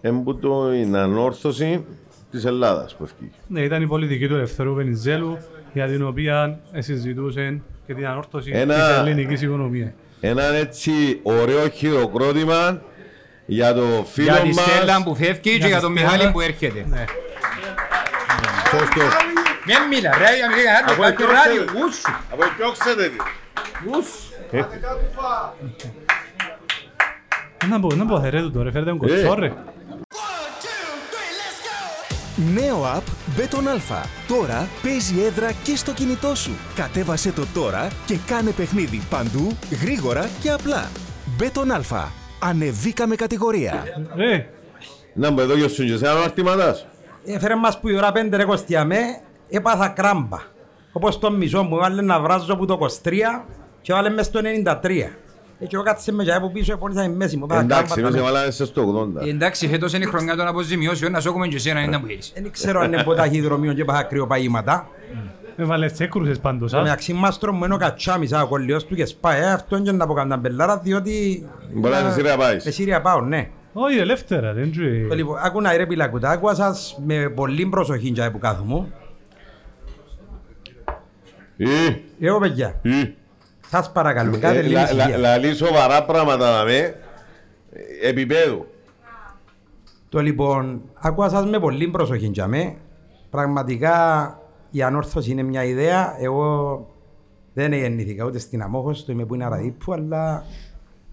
έμπутο 0.00 0.72
είναι 0.72 0.98
ανόρθωση 0.98 1.84
της 2.30 2.44
Ελλάδας 2.44 2.94
που 2.96 3.04
ευκήγε. 3.04 3.30
ναι, 3.48 3.60
ήταν 3.60 3.82
η 3.82 3.86
πολιτική 3.86 4.28
του 4.28 4.34
Ελευθερού 4.34 4.74
Βενιζέλου 4.74 5.38
για 5.72 5.86
την 5.86 6.02
οποία 6.06 6.60
συζητούσε 6.78 7.62
και 7.86 7.94
την 7.94 8.06
ανόρθωση 8.06 8.50
Ένα- 8.54 8.74
της 8.74 8.96
ελληνικής 8.96 9.42
οικονομίας. 9.42 9.90
Ένα 10.24 10.42
έτσι 10.42 11.20
ωραίο 11.22 11.68
χειροκρότημα 11.68 12.82
για 13.46 13.74
το 13.74 14.06
φίλο 14.12 14.24
Για 14.32 14.40
τη 14.40 14.48
μας. 14.54 14.64
Στέλλα 14.64 15.02
που 15.02 15.14
φεύγει 15.14 15.40
και 15.40 15.50
Για 15.50 15.66
για 15.66 15.76
τη 15.76 15.82
τον 15.82 15.92
Στέλλα. 15.96 16.10
Μιχάλη 16.12 16.32
που 16.32 16.40
έρχεται. 16.40 16.86
Ναι. 16.88 17.04
Σωστός. 18.70 19.14
Μην 19.66 19.76
μιλά 19.90 20.10
ρε, 20.18 20.36
για 20.36 20.48
μην 20.48 20.64
κάνω 20.64 20.92
Από 20.92 21.02
κάτι 21.02 21.16
ποιο 21.16 21.26
ράδιο. 21.26 21.64
ξέρετε. 21.64 21.84
Ούσου. 21.86 22.12
Από 22.32 22.42
διώξετε 22.56 23.08
τη. 23.08 23.16
Να 27.68 27.80
πω, 27.80 27.88
να 27.94 28.06
πω, 28.06 28.20
θερέτου 28.20 28.50
τώρα, 28.50 28.70
φέρετε 28.70 28.90
τον 28.90 29.00
Ε. 29.04 29.12
κοτσό, 29.22 29.34
ρε. 29.34 29.52
Νέο 32.36 32.84
app 32.96 33.38
Beton 33.40 33.66
Alpha. 33.76 34.04
Τώρα 34.28 34.68
παίζει 34.82 35.22
έδρα 35.22 35.52
και 35.52 35.76
στο 35.76 35.92
κινητό 35.92 36.34
σου. 36.34 36.50
Κατέβασε 36.74 37.32
το 37.32 37.46
τώρα 37.54 37.88
και 38.06 38.16
κάνε 38.26 38.50
παιχνίδι 38.50 39.02
παντού, 39.10 39.56
γρήγορα 39.82 40.28
και 40.40 40.50
απλά. 40.50 40.90
Beton 41.40 41.76
Alpha. 41.80 42.04
Ανεβήκαμε 42.40 43.14
κατηγορία. 43.14 43.84
Ρε, 44.16 44.48
Να 45.14 45.30
μπω 45.30 45.40
εδώ 45.40 45.56
για 45.56 45.68
σου 45.68 45.84
και 45.84 45.96
σε 45.96 46.08
αναρτήματας. 46.08 46.86
Έφερε 47.24 47.54
μας 47.56 47.80
που 47.80 47.88
η 47.88 47.96
ώρα 47.96 48.12
πέντε 48.12 48.36
ρε 48.36 48.44
Κωστιαμέ, 48.44 49.20
έπαθα 49.48 49.88
κράμπα. 49.88 50.38
Όπως 50.92 51.18
το 51.18 51.30
μισό 51.30 51.62
μου 51.62 51.76
έβαλε 51.76 52.02
να 52.02 52.20
βράζω 52.20 52.52
από 52.52 52.66
το 52.66 52.78
23 53.02 53.44
και 53.80 53.92
έβαλε 53.92 54.10
μες 54.10 54.26
στο 54.26 54.40
93. 54.40 55.10
Ε, 55.62 55.66
Και 55.66 55.74
εγώ 55.76 55.84
κάτσε 55.84 56.12
με 56.12 56.24
και 56.24 56.32
από 56.32 56.50
πίσω 56.50 56.72
επώνυσα 56.72 57.04
η 57.04 57.08
μέση 57.08 57.36
μου. 57.36 57.44
έπαθα 57.44 57.60
Εντάξει, 57.60 57.84
κράμπα, 57.94 58.00
εμείς 58.00 58.12
τα 58.14 58.18
έβαλαμε 58.18 58.50
σε 58.50 58.64
στο 58.64 59.10
80. 59.22 59.26
Εντάξει, 59.26 59.68
φέτος 59.68 59.92
είναι 59.92 60.04
η 60.04 60.06
χρονιά 60.06 60.36
των 60.36 60.46
αποζημιώσεων, 60.46 61.12
να 61.12 61.20
σώκουμε 61.20 61.46
και 61.46 61.56
εσένα 61.56 61.80
είναι 61.80 61.98
που 61.98 62.06
έχεις. 62.08 62.32
Δεν 62.34 62.50
ξέρω 62.50 62.80
αν 62.80 62.92
είναι 62.92 63.00
από 63.00 63.14
ταχυδρομείο 63.14 63.72
και 63.72 63.80
έπαθα 63.80 64.02
κρυοπαγήματα. 64.02 64.88
έβαλες 65.56 66.00
έκρουσες 66.00 66.38
πάντως, 66.38 66.70
Το 66.70 66.78
α. 66.78 66.82
μεταξύ 66.82 67.12
μάστρο 67.12 67.52
μου 67.52 67.64
είναι 67.64 67.74
ο 67.74 67.76
Κατσάμις, 67.76 68.32
α, 68.32 68.42
ο 68.42 68.46
κολλιός 68.46 68.84
του 68.86 68.94
και 68.94 69.04
σπάει. 69.06 69.40
Ε, 69.40 69.52
Αυτό 69.52 69.76
είναι 69.76 69.84
και 69.90 69.92
να 69.96 70.06
πω 70.06 70.14
καμιά 70.14 70.36
μπελάρα, 70.36 70.78
διότι... 70.78 71.46
Μπορεί 71.72 71.94
να 71.94 72.00
είσαι 72.00 72.12
Συρία 72.12 72.36
πάεις. 72.36 72.64
Με 72.64 72.70
Σύρια 72.70 73.00
πάω, 73.00 73.20
ναι. 73.20 73.48
Όχι, 73.72 73.98
ελεύθερα, 73.98 74.52
δεν 74.52 74.70
τζουει. 74.70 75.06
Το 75.08 75.14
Λοιπόν, 75.14 75.36
άκουνα 75.42 75.76
ρε 75.76 75.86
πιλακούτα, 75.86 76.30
άκουα 76.30 76.54
σας 76.54 76.98
με 77.06 77.28
πολύ 77.34 77.66
προσοχή 77.66 78.08
για 78.08 78.30
που 78.30 78.38
κάθομαι. 78.38 78.86
Ή, 81.56 81.66
Εγώ 82.20 82.38
παιδιά, 82.38 82.80
ή. 83.72 83.76
σας 83.76 83.92
παρακαλώ, 83.92 84.38
κάθε 84.40 84.58
Ε, 84.58 84.62
λίγη 84.62 84.72
λα- 84.74 84.80
λα- 84.80 84.86
ησυχία. 85.02 85.18
Λαλεί 85.18 85.54
σοβαρά 85.54 86.04
πράγματα 86.04 86.58
να 86.58 86.64
με 86.64 86.94
επίπεδου. 88.02 88.66
Το 90.08 90.20
λοιπόν, 90.20 90.82
άκουα 90.94 91.28
σας 91.28 91.46
με 91.46 91.58
πολύ 91.58 91.88
προσοχή 91.88 92.26
για 92.32 92.46
με. 92.46 92.74
Πραγματικά 93.30 94.38
η 94.70 94.82
ανόρθωση 94.82 95.30
είναι 95.30 95.42
μια 95.42 95.64
ιδέα. 95.64 96.16
Εγώ 96.20 96.86
δεν 97.52 97.72
γεννήθηκα 97.72 98.24
ούτε 98.24 98.38
στην 98.38 98.62
Αμόχωστο, 98.62 99.12
είμαι 99.12 99.24
που 99.24 99.34
είναι 99.34 99.44
Αραδίπου, 99.44 99.92
αλλά 99.92 100.44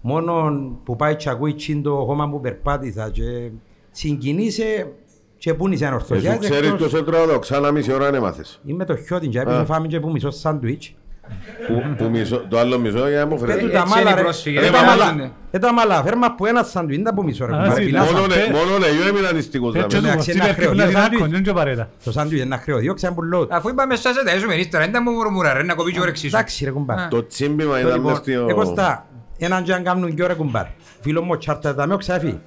μόνο 0.00 0.50
που 0.84 0.96
πάει 0.96 1.16
και 1.16 1.30
ακούει 1.30 1.54
τσιν 1.54 1.82
το 1.82 1.94
χώμα 1.94 2.30
που 2.30 2.40
περπάτησα 2.40 3.10
και 3.10 3.50
συγκινήσε 3.90 4.92
και 5.38 5.54
πού 5.54 5.66
είναι 5.66 5.76
η 5.80 5.84
ανορθωσία. 5.84 6.30
Εσύ 6.30 6.38
ξέρεις 6.40 6.70
εκτός- 6.70 6.88
ποιος 6.88 7.00
έτρωγα 7.02 7.38
ξανά 7.38 7.70
μισή 7.70 7.92
ώρα 7.92 8.06
έμαθες. 8.14 8.60
Είμαι 8.66 8.84
το 8.84 8.96
χιώτιν 8.96 9.30
και 9.30 9.38
Α. 9.38 9.42
έπισε 9.42 9.64
φάμε 9.64 9.86
και 9.86 10.00
που 10.00 10.10
μισό 10.10 10.30
σάντουιτς. 10.30 10.94
Που- 11.66 11.94
που 11.96 12.04
μισό- 12.10 12.44
Το 12.48 12.58
άλλο 12.58 12.78
μισό 12.78 13.08
για 13.08 13.18
να 13.18 13.26
μου 13.26 13.38
Πέτου 13.38 13.46
φέρει. 13.52 13.70
τα 13.70 13.78
έτσι 13.78 13.88
μάλα 13.88 14.00
είναι 14.00 14.10
οι 14.10 14.14
ρε. 14.14 14.20
πρόσφυγες, 14.22 14.62
Ε, 14.62 14.70
δεν 14.70 14.72
τα 14.80 14.84
μάλα. 14.86 15.04
μοιάζονται. 15.04 15.30
Ε, 15.50 15.58
τα 15.58 15.72
μάλα. 15.72 16.02
Φέρμα 16.02 16.34
που 16.34 16.46
ένα 16.46 16.62
σάντουιτς, 16.62 16.96
δεν 16.96 17.04
τα 17.04 17.14
που 17.14 17.22
μισό 17.24 17.46
ρε. 17.46 17.52
Α, 17.52 17.56
κουμπάρε, 17.62 17.82
sì, 17.82 17.84
πεινάσα. 17.84 18.12
Μόνο 18.12 18.24
Ε, 18.34 18.50
μόνο 18.50 18.86
εγώ 18.86 19.08
έμεινα 19.08 19.32
νηστικός 19.32 19.74
να 19.74 19.80
Έτσι 19.80 19.96
με. 19.96 20.02
του 20.02 20.08
εντάξει, 20.08 20.32
κοτσί 20.32 20.44
ένα 20.44 20.54
χρέο. 20.54 20.74
να 20.74 20.86
Διότι- 20.86 21.08
την 21.10 21.16
άκον, 21.16 21.30
δεν 21.30 21.54
παρέτα. 21.54 21.88
Το 22.04 22.12
σάντουιτς 22.12 22.42
είναι 22.44 22.56
χρέο. 22.56 22.78
Διώξε 22.78 23.06
ένα 23.06 23.14
πουλό. 23.14 23.46
Αφού 23.50 23.68
είπαμε 23.68 23.96
σας 23.96 24.14
τα 24.24 24.30
έσουμε 24.30 24.54
ύστερα, 24.54 24.84
δεν 24.84 24.92
τα 24.92 25.02
μου 25.02 25.10
μουρμουρά 25.10 25.52
ρε, 25.52 25.62
να 25.62 25.74
κοπεί 25.74 25.92
και 25.92 26.00
όρεξή 26.00 26.28
σου. 26.28 26.36
Εντάξει 26.36 26.64
ρε 26.64 26.70
κουμπάρε. 26.70 27.06
Το 27.10 27.26
τσίμπημα 27.26 27.72
Το 27.72 27.78
ήταν 27.78 27.92
λοιπόν, 27.92 28.10
μες 28.12 28.16
στο... 28.16 28.46
Εγώ 28.48 28.64
στα, 28.64 29.06
έναν 29.38 29.62
και 29.62 29.72
αν 29.72 29.82
κάνουν 29.82 30.14
και 30.14 30.22
ώρα 30.22 30.34
κουμπάρ. 30.34 30.64
Φίλο 31.00 31.22
μου 31.22 31.30
ο 31.32 31.36
Τσάρτα 31.38 31.74
τα 31.74 31.86
με 31.86 31.96
ξαφεί. 31.96 32.38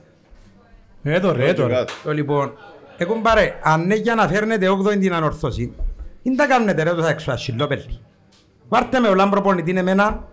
Έτω 1.03 1.31
ρε, 1.31 1.47
έτω 1.47 1.67
ρε. 1.67 1.83
Το 2.03 2.11
λοιπόν, 2.13 2.53
ε 2.97 3.05
κουμπάρε, 3.05 3.53
αν 3.63 3.81
είναι 3.81 3.95
για 3.95 4.15
να 4.15 4.27
φέρνετε 4.27 4.67
8η 4.69 4.97
την 4.99 5.13
ανορθώση, 5.13 5.73
δεν 6.23 6.35
τα 6.35 6.45
κάνετε 6.47 6.83
ρε 6.83 6.89
τόσα 6.89 7.09
έξω 7.09 7.31
ασυλόπελοι. 7.31 7.99
Βάρτε 8.69 8.99
με 8.99 9.07
ο 9.07 9.15
λάμπρο 9.15 9.41
πονητή 9.41 9.71
εμένα, 9.77 10.27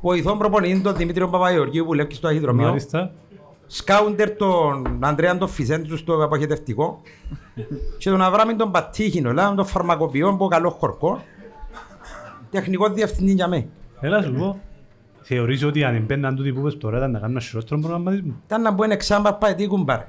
βοηθόν 0.00 0.38
προπονητή 0.38 0.80
τον 0.80 0.96
Δημήτριο 0.96 1.28
Παπαγεωργίου 1.28 1.84
που 1.84 1.94
λέει 1.94 2.06
στο 2.10 2.28
αχυδρομείο, 2.28 2.66
Μάλιστα. 2.68 3.12
σκάουντερ 3.66 4.30
τον 4.30 4.98
Ανδρέα 5.00 5.38
τον 5.38 5.48
Φιζέντου 5.48 5.96
στο 5.96 6.24
αποχετευτικό 6.24 7.00
και 7.98 8.10
τον 8.10 8.22
Αβράμιν 8.22 8.56
τον 8.56 8.70
Πατήχινο, 8.70 9.32
λέει, 9.32 9.44
τον 9.56 9.66
φαρμακοποιό 9.66 10.28
από 10.28 10.46
καλός 10.46 10.72
χορκό, 10.78 11.22
τεχνικό 12.50 12.88
διευθυντή 12.88 13.32
για 13.32 13.48
μέ. 13.48 13.66
Έλα 14.00 14.22
σου 14.22 14.32
πω. 14.32 14.60
Θεωρείς 15.22 15.64
ότι 15.64 15.84
αν 15.84 15.94
εμπαίναν 15.94 16.36
τούτοι 16.36 16.52
που 16.52 16.60
είπες 16.60 16.78
τώρα 16.78 16.96
ήταν 16.96 17.10
να 17.10 17.18
κάνουν 17.18 17.36
ένα 17.36 17.44
χειρότερο 17.44 17.80
προγραμματισμό; 17.80 18.32
Ήταν 18.46 18.62
να 18.62 18.70
μπουν 18.70 18.90
εξάμπα 18.90 19.34
πάει 19.34 19.54
τι 19.54 19.66
κουμπάρε. 19.66 20.06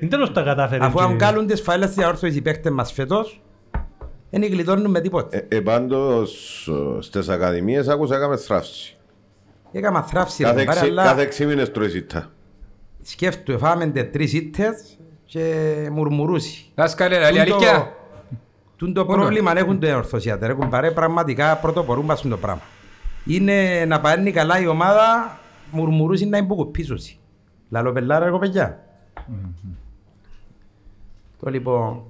Είναι 0.00 0.10
τέλος 0.10 0.32
τα 0.32 0.42
κατάφερε. 0.42 0.84
Αφού 0.84 0.96
και- 0.96 1.02
αν 1.04 1.16
κάνουν 1.16 1.46
τις 1.46 1.60
φαίλες 1.60 1.90
της 1.94 2.04
αόρθωσης 2.04 2.36
οι 2.36 2.42
παίκτες 2.42 2.72
μας 2.72 2.92
φέτος, 2.92 3.40
δεν 4.40 4.42
γλιτώνουν 4.50 4.90
με 4.90 5.00
τίποτε. 5.00 5.46
Ε, 5.48 5.56
ε, 5.56 5.60
πάντως 5.60 6.68
ε, 6.98 7.02
στις 7.02 7.28
ακαδημίες 7.28 7.88
άκουσα 7.88 8.16
έκαμε 8.16 8.36
θράψη. 8.36 8.96
Έκαμα 9.72 10.02
θράψη 10.02 10.42
ρε 10.42 10.48
Κάθε 10.48 10.60
κουμπάρε, 10.60 10.78
έξι- 10.80 10.92
αλλά 10.98 11.04
Κάθε 11.08 11.22
έξι 11.22 11.46
μήνες 11.46 11.70
τρώει 11.70 11.88
ζήτα. 11.88 12.30
σκέφτου, 13.02 13.52
εφάμε 13.52 13.86
τρεις 13.86 14.32
ήττες 14.32 14.98
και 15.24 15.88
μουρμουρούσι. 15.92 16.64
Δάσκαλε, 16.74 17.18
λαλή 17.18 17.38
Τούν 17.38 17.46
το- 17.48 17.54
αλήθεια. 17.54 17.92
Τούν 18.76 18.92
το 18.92 19.04
Πού 19.06 19.12
πρόβλημα 19.12 19.58
έχουν 19.58 19.80
το 19.80 19.96
ορθωσιάτε 19.96 20.46
ρε 20.46 20.52
κουμπάρε, 20.52 20.90
πραγματικά 20.90 21.56
πρωτοπορούν 21.56 22.04
μας 22.04 22.20
το 22.20 22.36
πράγμα. 22.36 22.62
Είναι 23.26 23.84
να 23.84 24.00
παίρνει 24.00 24.30
καλά 24.32 24.60
η 24.60 24.66
ομάδα, 24.66 25.38
μουρμουρούσι 25.70 26.26
να 26.26 26.36
εμποκοπίσουσι. 26.36 27.18
Λαλό 27.70 27.92
πελάρα 27.92 28.26
εγώ 28.26 28.38
παιδιά. 28.38 28.84
Το 31.42 31.50
λοιπόν, 31.50 32.02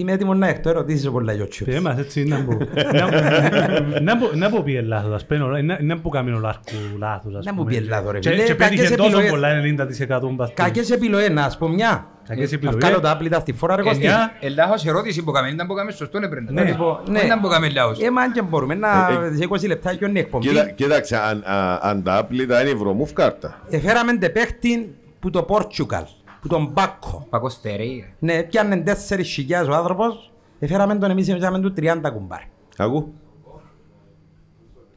είμαι 0.00 0.12
έτοιμος 0.12 0.36
να 0.36 0.48
εκτώ 0.48 0.68
ερωτήσεις 0.68 1.10
πολλά 1.10 1.32
YouTube. 1.32 1.64
Πέ 1.64 1.80
μας 1.80 1.98
έτσι 1.98 2.24
να 2.24 2.40
μπω. 2.40 2.52
Να- 2.92 4.00
να 4.00 4.16
μπω- 4.16 4.30
Να 4.34 4.50
πω 4.50 4.62
πιε 4.64 4.80
λάθος, 4.82 5.14
ας 5.14 5.26
πούμε, 5.26 5.40
να- 5.46 5.62
να- 5.62 5.78
να 5.82 5.98
πω 5.98 6.08
κάμινο 6.08 6.38
λάρκου 6.38 6.72
λάθος, 6.98 7.34
ας 7.34 7.44
Να 7.44 7.52
μου 7.52 7.58
πούμε. 7.58 7.70
πιε 7.70 7.80
λάθος, 7.80 8.12
ρε 8.12 8.18
Και- 8.18 8.30
φίλε, 8.30 8.42
Και 8.42 8.54
κακές 8.54 8.68
πέτυχε 8.76 8.94
τόσο 8.94 9.08
επιλογές. 9.08 9.30
πολλά 9.30 9.48
90% 9.48 10.30
μπας 10.34 10.48
του. 10.48 10.54
Κακές 10.56 10.90
επιλογές, 10.90 11.28
να 11.30 11.44
ας 11.44 11.56
πω 11.58 11.68
μια. 11.68 12.06
Κακές 12.28 12.50
Να 12.50 12.56
επιλογές. 12.56 12.80
βγάλω 12.84 13.00
τα 13.00 13.10
άπλυτα 13.10 13.40
στη 13.40 13.52
φορά 13.52 13.76
ρε 13.76 13.82
Κωστή. 13.82 14.04
Εννιά. 14.04 14.32
Ε, 14.40 14.48
λάθος 14.48 14.86
ερώτηση 14.86 15.22
που 15.24 15.30
κάμε, 15.30 15.48
ήταν 15.48 15.66
που 15.66 15.74
κάμε 15.74 15.90
σωστό 15.92 16.18
ναι 16.18 16.28
πρέπει 16.28 16.44
να 16.44 16.52
Ναι. 16.52 16.60
το 16.60 16.66
Λοιπόν, 16.66 16.96
πω. 17.04 17.12
Δεν 17.12 17.26
ήταν 17.26 17.40
που 17.40 17.48
κάμε 17.48 17.68
λάθος. 17.68 18.00
Ε, 18.00 18.10
μα 18.10 18.32
και 18.32 18.42
μπορούμε 18.42 18.74
να 18.74 18.88
Ε, 18.88 19.26
ε, 19.32 19.36
σε 19.36 19.44
20 19.44 19.66
λεπτά 19.66 19.94
και 19.94 20.04
είναι 20.04 20.18
εκπομπή. 20.18 20.48
Κοίτα- 20.48 20.70
Κοίταξε, 20.70 21.16
αν- 21.16 21.42
α- 21.46 21.78
αν 21.82 22.02
τα 22.02 22.16
άπλυτα 22.16 22.60
είναι 22.62 22.74
βρωμούφ 22.74 23.12
κάρτα. 23.12 23.60
Εφέραμε 23.70 24.16
τε 24.16 24.28
παίχτη 24.28 24.94
που 25.20 25.30
το 25.30 25.42
Πόρτσουκαλ, 25.42 26.02
που 26.46 26.54
τον 26.54 26.70
Μπάκο. 26.72 27.26
Πακό 27.30 27.48
στερεί. 27.48 28.14
Ναι, 28.18 28.42
πιάνε 28.42 28.82
4.000 28.86 29.68
ο 29.70 29.74
άνθρωπος, 29.74 30.32
εφέραμε 30.58 30.94
τον 30.96 31.10
εμείς 31.10 31.28
εμείς 31.28 31.60
του 31.60 31.72
30 31.76 32.10
κουμπάρ. 32.12 32.40
Ακού. 32.76 33.12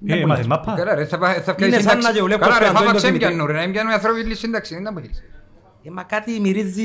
Ε, 0.08 0.26
μάθες 0.26 0.48
μάπα. 0.48 0.74
Καλά 0.78 0.96
ρε, 0.96 1.06
θα 1.06 1.18
πά- 1.18 1.44
θα 1.44 1.56
πιάσει 1.56 1.72
Είναι 1.74 1.82
σαν 1.82 1.90
σύνταξη. 1.90 2.08
να 2.08 2.12
γεωλεύω 2.12 2.40
Καλά 2.40 2.60
ρε, 2.60 2.64
στον 2.66 2.76
φάμα 2.76 2.90
Αντώνη 2.90 3.02
τον 3.02 3.12
ξέμπιανου 3.20 3.46
ρε, 3.46 3.66
να 3.66 3.72
πιάνουμε 3.72 3.94
ανθρώποι 3.94 4.24
τη 4.24 4.36
σύνταξη, 4.36 4.74
δεν 4.74 4.84
τα 4.84 4.92
μπορείς. 4.92 5.24
Ε, 5.84 5.90
μα 5.92 6.04
κάτι 6.04 6.40
μυρίζει 6.40 6.84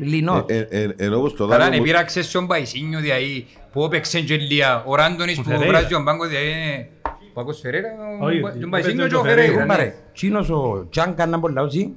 λινό. 0.00 0.44
Ε, 0.48 0.58
ε, 0.58 0.82
ε, 0.82 0.88
Ενώ 0.96 1.16
όπως 1.18 1.34
το 1.34 1.46
Καλά, 1.46 1.58
δάμε 1.58 1.70
ναι, 1.70 1.76
μου- 1.76 1.82
πήραξε 1.82 2.22
στον 2.22 2.46
Παϊσίνιο 2.46 3.00
δηλαδή, 3.00 3.46
που 3.72 3.84
έπαιξε 3.84 4.20
και 4.20 4.36
λίγα, 4.36 4.84
ο 4.84 4.94
Ράντονης 4.94 5.36
που 5.36 5.42
Φερέιρα. 5.42 5.66
βράζει 5.66 5.86
τον 5.86 6.04
πάγκο 6.04 6.26
δηλαδή, 6.26 6.46
είναι- 6.48 6.88
Πακός 7.34 7.60
Φερέρα, 7.60 7.88
Όχι, 8.20 8.40
τον 8.40 8.52
δεν 8.60 8.68
Παϊσίνιο 8.68 8.96
παίζει 8.96 9.08
και 9.10 9.14
ο 9.16 9.18
ο 9.18 9.22
Φερέιρα, 9.22 9.42
Φερέιρα. 9.42 9.60
Κουμπάρε, 9.62 9.84
ναι. 9.84 9.94
τσίνος 10.12 10.50
ο 10.50 10.86
Τζάνκα 10.90 11.26
να 11.26 11.36
μπορεί 11.38 11.52
να 11.52 11.60
λαούσει, 11.60 11.94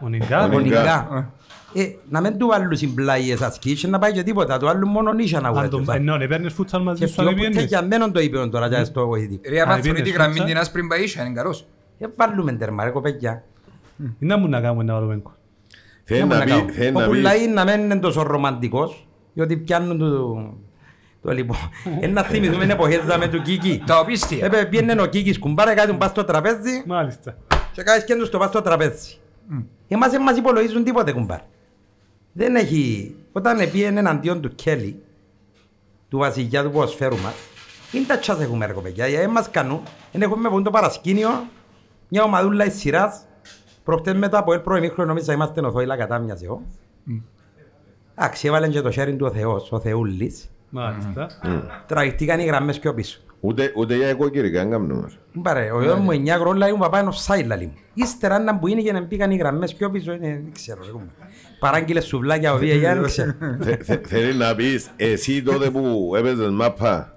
Ο 0.00 0.08
Νιγκά, 0.08 0.40
Ο 0.42 0.44
ο 0.44 0.48
Νιγκά. 0.48 0.60
Νιγκά. 0.60 1.32
Ε, 1.76 1.84
να 2.08 2.20
μην 2.20 2.38
του 2.38 2.46
βάλουν 2.46 2.76
συμπλάιες 2.76 3.40
ασκήσεις 3.40 3.80
και 3.80 3.86
να 3.86 3.98
πάει 3.98 4.12
και 4.12 4.22
τίποτα, 4.22 4.58
του 4.58 4.66
βάλουν 4.66 4.88
μόνο 4.90 5.12
νύσια 5.12 5.40
να 5.40 5.46
αν 5.48 5.52
βγάλει. 5.54 5.68
τον- 5.68 5.84
ε, 5.94 5.98
ναι, 5.98 6.16
ναι, 6.16 6.26
παίρνεις 6.26 6.52
φούτσαλ 6.52 6.82
μαζί 6.82 7.00
Και 7.00 7.06
σου, 7.06 7.22
αν 7.22 7.28
αυτό 7.28 7.40
και 7.40 7.48
πιένεις. 7.48 7.68
για 7.68 7.82
μένον 7.82 8.12
το 8.12 8.20
είπε 8.20 8.46
τώρα 8.46 8.66
για 8.66 8.84
στο 8.84 9.06
βοηθητικό. 9.06 9.42
Ρε, 9.54 9.60
άμα 9.60 9.72
Αν 9.72 9.82
θέλει 9.82 9.94
τη 9.94 10.00
πήγαινες 10.02 10.16
γραμμή 10.18 10.32
φούτσα. 10.38 10.48
την 10.48 10.58
άσπρη 10.58 10.82
μπαΐσια, 10.90 11.26
είναι 11.26 11.34
καλός. 11.34 11.66
Ε, 11.98 12.06
βάλουμε 12.16 12.52
τέρμα 12.52 12.84
ρε 12.84 12.90
κοπέκια. 12.90 13.42
Τι 14.18 14.26
να 14.26 14.36
μου 14.38 14.48
να 14.48 14.60
κάνουμε 14.60 14.82
να 14.84 14.94
βάλουμε 14.94 15.14
εγκο. 15.14 15.34
Θέλει 16.04 16.18
Δεν 16.20 16.28
να 16.28 16.34
μπορούμε 16.34 16.44
πει, 16.44 16.50
κάνουμε. 16.58 16.72
θέλει 16.72 16.96
Ο 16.96 17.00
να 17.00 17.06
πει, 17.06 17.06
Πουλαή 17.16 17.46
να 17.48 17.64
μην 17.64 17.80
είναι 17.80 17.96
τόσο 17.96 18.22
ρομαντικός, 18.22 19.06
διότι 19.34 19.56
πιάνουν 19.56 19.98
το... 19.98 20.52
Το 21.22 21.30
λοιπόν, 21.32 21.56
ένα 22.00 22.22
θυμηθούμε 22.22 22.64
εποχές 22.64 23.00
με 23.18 23.28
του 23.28 23.42
Κίκη. 23.42 23.82
Τα 23.86 23.98
οπίστια. 23.98 24.44
Έπρεπε 24.46 24.64
πιένε 24.66 25.02
ο 25.02 25.06
Κίκης 25.06 25.38
κουμπάρε 25.38 25.74
κάτι 25.74 25.92
πας 25.92 26.10
στο 26.10 26.24
τραπέζι 26.24 26.82
Μάλιστα. 26.86 27.36
και 27.72 27.82
κάνεις 27.82 28.04
και 28.04 28.14
τους 28.14 28.30
το 28.30 28.38
πας 28.38 28.48
στο 28.48 28.62
τραπέζι. 28.62 29.16
Εμάς 29.88 30.10
δεν 30.10 30.22
μας 30.22 30.36
υπολογίζουν 30.36 30.84
τίποτε 30.84 31.12
κουμπάρ. 31.12 31.40
Δεν 32.32 32.56
έχει... 32.56 33.14
Όταν 33.32 33.70
πιένε 33.70 33.98
εναντίον 33.98 34.40
του 34.40 34.54
Κέλλη, 34.54 35.02
του 36.08 36.18
βασιλιά 36.18 36.62
του 36.62 36.70
ποδοσφαίρου 36.70 37.16
μας, 37.16 37.34
είναι 37.92 38.04
τα 38.06 38.18
τσάς 38.18 38.40
έχουμε 38.40 38.66
ρε 38.66 38.72
κοπέκια, 38.72 39.06
γιατί 39.06 39.28
μας 39.28 39.50
κάνουν, 39.50 39.80
δεν 40.12 40.22
έχουμε 40.22 40.48
πούν 40.48 40.62
το 40.62 40.70
παρασκήνιο, 40.70 41.28
μια 42.08 42.22
ομαδούλα 42.22 42.64
εις 42.64 42.74
σειράς, 42.74 43.26
προχτές 43.84 44.14
μετά 44.14 44.38
από 44.38 44.52
ελ 44.52 44.60
προημίχρονο 44.60 45.08
νόμιζα 45.08 45.32
είμαστε 45.32 45.60
νοθόηλα 45.60 45.96
κατά 45.96 46.18
μιας 46.18 46.42
εγώ. 46.42 46.62
Εντάξει, 48.14 48.46
έβαλαν 48.46 48.70
και 48.70 48.80
το 48.80 48.90
χέρι 48.90 49.16
του 49.16 49.26
ο 49.26 49.30
Θεός, 49.30 49.72
ο 49.72 49.80
Θεούλης, 49.80 50.50
Μάλιστα. 50.70 51.26
τραγηστήκαν 51.86 52.40
οι 52.40 52.44
γραμμές 52.44 52.78
πιο 52.78 52.94
πίσω. 52.94 53.20
Ούτε, 53.46 53.72
ούτε 53.76 53.96
για 53.96 54.08
οικοκυρικά 54.08 54.60
δεν 54.60 54.70
κάνουμε. 54.70 55.10
Μπαρε, 55.32 55.70
ο 55.70 55.82
γιος 55.82 55.98
μου 55.98 56.10
9 56.10 56.28
χρόνια 56.28 56.54
λέει 56.66 56.72
μου 56.72 56.78
παπά 56.78 57.00
είναι 57.00 57.10
offside 57.12 57.46
λαλή 57.46 57.66
μου. 57.66 57.74
Ύστερα 57.94 58.38
να 58.38 58.58
που 58.58 58.66
είναι 58.68 58.80
και 58.80 58.92
να 58.92 59.00
μπήκαν 59.00 59.30
οι 59.30 59.36
γραμμές 59.36 59.74
πιο 59.74 59.90
πίσω, 59.90 60.12
είναι, 60.12 60.26
δεν 60.28 60.52
ξέρω. 60.52 60.80
ρε, 60.84 60.90
πούμε. 60.90 61.06
Παράγγειλε 61.58 62.00
σουβλάκια 62.00 62.52
ο 62.54 62.58
Βία, 62.58 62.74
για 62.74 62.94
δεν 62.94 63.04
ξέρω. 63.04 63.34
Θε- 63.60 63.82
θε- 63.82 64.06
Θέλει 64.06 64.34
να 64.34 64.54
πεις, 64.54 64.90
εσύ 64.96 65.42
τότε 65.42 65.70
που 65.70 66.12
έπαιζες 66.16 66.50
μάπα, 66.50 67.14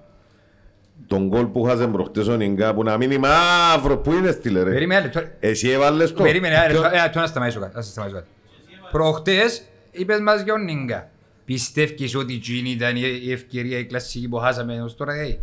τον 1.07 1.27
γκολ 1.27 1.45
που 1.45 1.63
χάσαν 1.63 1.91
προχτές 1.91 2.27
ο 2.27 2.35
Νιγκά, 2.35 2.73
που 2.73 2.83
να 2.83 2.97
μείνει 2.97 3.17
μαύρο, 3.17 3.97
πού 3.97 4.11
είναι 4.13 4.31
στήλε 4.31 4.63
ρε. 4.63 4.71
Περίμενε, 4.71 5.01
λεπτό. 5.01 5.21
Εσύ 5.39 5.69
έβαλες 5.69 6.13
το. 6.13 6.23
Περίμενε, 6.23 6.55
ένα 6.55 6.67
λεπτό, 6.67 6.87
ένα 6.93 7.03
λεπτό 7.03 7.19
να 7.19 7.25
σταματήσω 7.27 7.59
κάτι. 7.59 7.75
να 7.75 7.81
σταματήσω 7.81 8.17
κάτι. 8.19 8.29
Προχτές 8.91 9.63
είπες 9.91 10.19
μας 10.19 10.41
για 10.41 10.53
τον 10.53 10.63
Νίγκα. 10.63 11.09
Πιστεύεις 11.45 12.15
ότι 12.15 12.33
εκείνη 12.33 12.69
ήταν 12.69 12.95
η 12.95 13.01
η 13.23 13.31
ευκαιρία 13.31 13.77
η 13.77 13.85
κλασική 13.85 14.27
που 14.29 14.37
χάσαμε 14.37 14.81
ως 14.81 14.95
τώρα, 14.95 15.13
ε, 15.13 15.39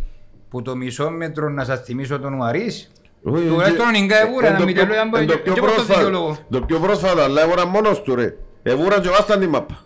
που 0.49 0.61
το 0.61 0.75
μισό 0.75 1.09
μέτρο 1.09 1.49
να 1.49 1.63
σας 1.63 1.79
θυμίσω 1.81 2.19
τον 2.19 2.33
Ουαρίς. 2.33 2.91
Όχι, 3.23 3.45
Τουλάχιστον 3.47 3.87
ο 3.87 3.89
Νίγκα 3.91 4.21
εβούρα, 4.21 4.47
εν 4.47 4.53
να 4.53 4.59
το 4.59 4.65
μην 4.65 4.73
πιο- 4.75 4.85
τελώ, 4.85 4.99
αν 4.99 5.05
εν 5.05 5.11
το 5.13 5.17
μπορεί- 5.25 5.37
πιο 5.41 5.53
και 5.53 5.59
πώς 5.59 5.69
το 5.69 5.75
πρόσφατο- 5.75 5.99
δικαιολογώ. 6.05 6.37
Το 6.49 6.61
πιο 6.61 6.79
πρόσφατο, 6.79 7.21
αλλά 7.21 7.41
έβορα 7.41 7.65
μόνος 7.65 8.01
του 8.01 8.15
ρε. 8.15 8.35
Εβούραν 8.63 9.01
και 9.01 9.09
βάσταν 9.09 9.39
την 9.39 9.49
μάπα. 9.49 9.77